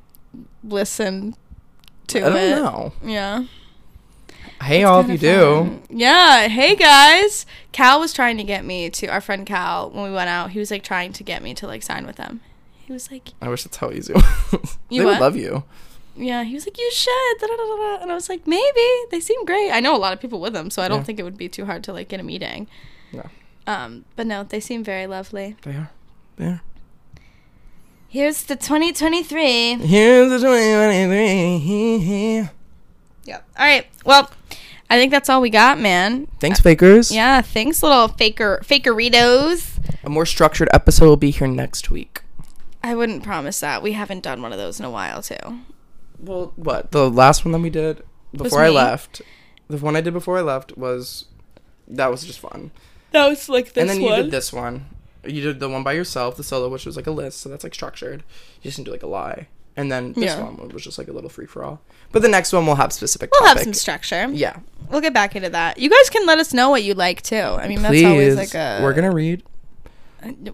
listened 0.66 1.38
to 2.08 2.20
I 2.20 2.30
don't 2.30 2.36
it. 2.38 2.50
know. 2.56 2.94
Yeah. 3.04 3.46
Hey, 4.62 4.84
all 4.84 4.99
of 4.99 5.10
you 5.10 5.18
Kinda 5.18 5.80
do. 5.89 5.91
Yeah. 5.97 6.47
Hey 6.47 6.76
guys. 6.76 7.45
Cal 7.72 7.99
was 7.99 8.14
trying 8.14 8.38
to 8.38 8.43
get 8.43 8.66
me 8.66 8.89
to 8.91 9.07
our 9.07 9.22
friend 9.22 9.45
Cal 9.45 9.89
when 9.89 10.03
we 10.03 10.12
went 10.12 10.30
out. 10.30 10.51
He 10.51 10.60
was 10.60 10.70
like 10.70 10.84
trying 10.84 11.14
to 11.14 11.24
get 11.24 11.41
me 11.41 11.53
to 11.55 11.66
like 11.68 11.82
sign 11.82 12.05
with 12.05 12.18
them. 12.18 12.41
He 12.86 12.93
was 12.93 13.12
like, 13.12 13.30
I 13.41 13.49
wish 13.49 13.64
that's 13.64 13.78
how 13.78 13.91
easy. 13.91 14.14
it 14.14 14.24
was. 14.51 14.78
You 14.89 15.01
they 15.01 15.05
would 15.05 15.20
love 15.20 15.36
you. 15.36 15.64
yeah. 16.16 16.43
He 16.43 16.53
was 16.55 16.66
like, 16.66 16.78
you 16.78 16.91
should. 16.91 17.38
Da, 17.39 17.47
da, 17.47 17.55
da. 17.55 17.97
And 18.01 18.12
I 18.12 18.16
was 18.16 18.30
like, 18.30 18.45
maybe. 18.47 18.88
They 19.12 19.20
seem 19.20 19.43
great. 19.45 19.72
I 19.72 19.80
know 19.80 19.95
a 19.95 19.97
lot 19.97 20.14
of 20.14 20.20
people 20.20 20.39
with 20.41 20.53
them, 20.53 20.70
so 20.70 20.82
I 20.82 20.88
don't 20.88 20.99
Yeah. 20.99 21.03
think 21.05 21.20
it 21.20 21.24
would 21.24 21.38
be 21.38 21.49
too 21.49 21.66
hard 21.66 21.84
to 21.86 21.93
like 21.93 22.10
get 22.10 22.20
a 22.20 22.24
meeting. 22.24 22.68
No, 23.14 23.30
Um, 23.66 24.05
but 24.16 24.28
no, 24.28 24.43
they 24.43 24.60
seem 24.60 24.84
very 24.84 25.07
lovely. 25.07 25.55
they 25.62 25.72
are. 25.72 25.89
They 26.36 26.45
are. 26.45 26.62
Here's 28.07 28.43
the 28.43 28.55
2023. 28.55 29.76
Here's 29.76 30.30
the 30.32 30.38
2023. 30.39 32.49
Yep. 33.26 33.47
All 33.60 33.66
right. 33.66 33.86
Well, 34.03 34.32
I 34.90 34.98
think 34.98 35.12
that's 35.12 35.30
all 35.30 35.42
we 35.42 35.50
got, 35.50 35.80
man. 35.80 36.28
Thanks, 36.40 36.60
fakers. 36.60 37.12
Yeah. 37.12 37.42
Thanks, 37.42 37.84
little 37.84 38.08
faker 38.08 38.60
fakeritos. 38.64 39.78
A 40.04 40.10
more 40.10 40.26
structured 40.26 40.70
episode 40.74 41.06
will 41.06 41.18
be 41.18 41.30
here 41.32 41.48
next 41.48 41.92
week. 41.92 42.22
I 42.84 42.96
wouldn't 42.96 43.24
promise 43.24 43.60
that. 43.60 43.84
We 43.84 43.92
haven't 43.92 44.24
done 44.24 44.42
one 44.42 44.52
of 44.52 44.58
those 44.58 44.80
in 44.80 44.86
a 44.86 44.90
while, 44.90 45.22
too. 45.22 45.36
Well, 46.18 46.54
what? 46.56 46.92
The 46.92 47.10
last 47.10 47.46
one 47.46 47.52
that 47.52 47.60
we 47.60 47.70
did 47.70 48.02
before 48.36 48.62
I 48.62 48.70
left, 48.70 49.22
the 49.68 49.78
one 49.78 49.96
I 49.96 50.02
did 50.02 50.14
before 50.14 50.38
I 50.38 50.42
left 50.42 50.78
was 50.78 51.26
that 51.88 52.10
was 52.10 52.24
just 52.24 52.40
fun. 52.40 52.72
That 53.12 53.28
was 53.28 53.50
like 53.50 53.74
this 53.74 53.82
one. 53.82 53.90
and 53.90 53.90
then 53.90 54.02
one. 54.02 54.18
you 54.18 54.24
did 54.24 54.32
this 54.32 54.54
one. 54.54 54.86
You 55.26 55.42
did 55.42 55.60
the 55.60 55.70
one 55.70 55.84
by 55.84 55.94
yourself, 55.94 56.38
the 56.38 56.44
solo, 56.44 56.70
which 56.70 56.86
was 56.86 56.96
like 56.96 57.08
a 57.08 57.12
list, 57.12 57.40
so 57.42 57.50
that's 57.50 57.64
like 57.64 57.74
structured. 57.74 58.24
You 58.62 58.70
just 58.70 58.78
didn't 58.78 58.86
do 58.86 58.92
like 58.92 59.04
a 59.04 59.08
lie. 59.08 59.48
And 59.80 59.90
then 59.90 60.12
this 60.14 60.26
Yeah. 60.26 60.44
one 60.44 60.70
was 60.70 60.84
just 60.84 60.98
like 60.98 61.08
a 61.08 61.14
little 61.14 61.30
free 61.30 61.46
for 61.46 61.64
all. 61.64 61.80
But 62.12 62.22
the 62.22 62.28
next 62.28 62.52
one 62.52 62.66
will 62.66 62.76
have 62.76 62.92
specific 62.92 63.30
We'll 63.32 63.48
have 63.48 63.62
some 63.62 63.74
structure. 63.74 64.28
yeah. 64.32 64.58
We'll 64.90 65.02
get 65.02 65.14
back 65.14 65.36
into 65.36 65.50
that. 65.52 65.78
You 65.78 65.90
guys 65.90 66.10
can 66.10 66.26
let 66.26 66.40
us 66.40 66.54
know 66.54 66.70
what 66.70 66.84
you 66.84 66.96
like 66.96 67.22
too. 67.22 67.36
I 67.38 67.68
mean, 67.68 67.82
that's 67.82 68.04
always 68.04 68.36
like 68.36 68.56
a. 68.56 68.80
We're 68.84 68.94
gonna 68.94 69.12
read. 69.14 69.44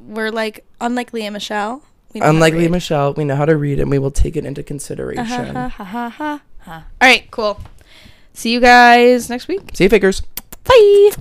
We're 0.08 0.30
like 0.32 0.66
unlike 0.80 1.12
Lea 1.14 1.30
Michele. 1.32 1.82
We 2.14 2.20
know 2.20 2.26
how 2.28 2.32
to 2.32 2.36
Unlike 2.36 2.54
Lea. 2.54 2.68
Michele, 2.68 3.14
we 3.14 3.24
know 3.26 3.36
how 3.36 3.46
to 3.46 3.58
read 3.58 3.80
and 3.80 3.90
we 3.90 3.98
will 3.98 4.12
take 4.12 4.36
it 4.36 4.46
into 4.46 4.62
uh-huh, 4.62 4.68
consideration. 4.68 5.26
Ha, 5.26 5.68
ha, 5.68 5.70
ha, 5.70 5.84
ha, 5.84 6.10
ha, 6.10 6.42
ha. 6.60 6.84
All 7.02 7.08
right, 7.10 7.30
cool. 7.32 7.60
See 8.34 8.52
you 8.52 8.60
guys 8.60 9.30
next 9.30 9.48
week. 9.48 9.62
See 9.74 9.86
you, 9.86 9.90
fakers. 9.90 10.22
Bye. 10.64 11.12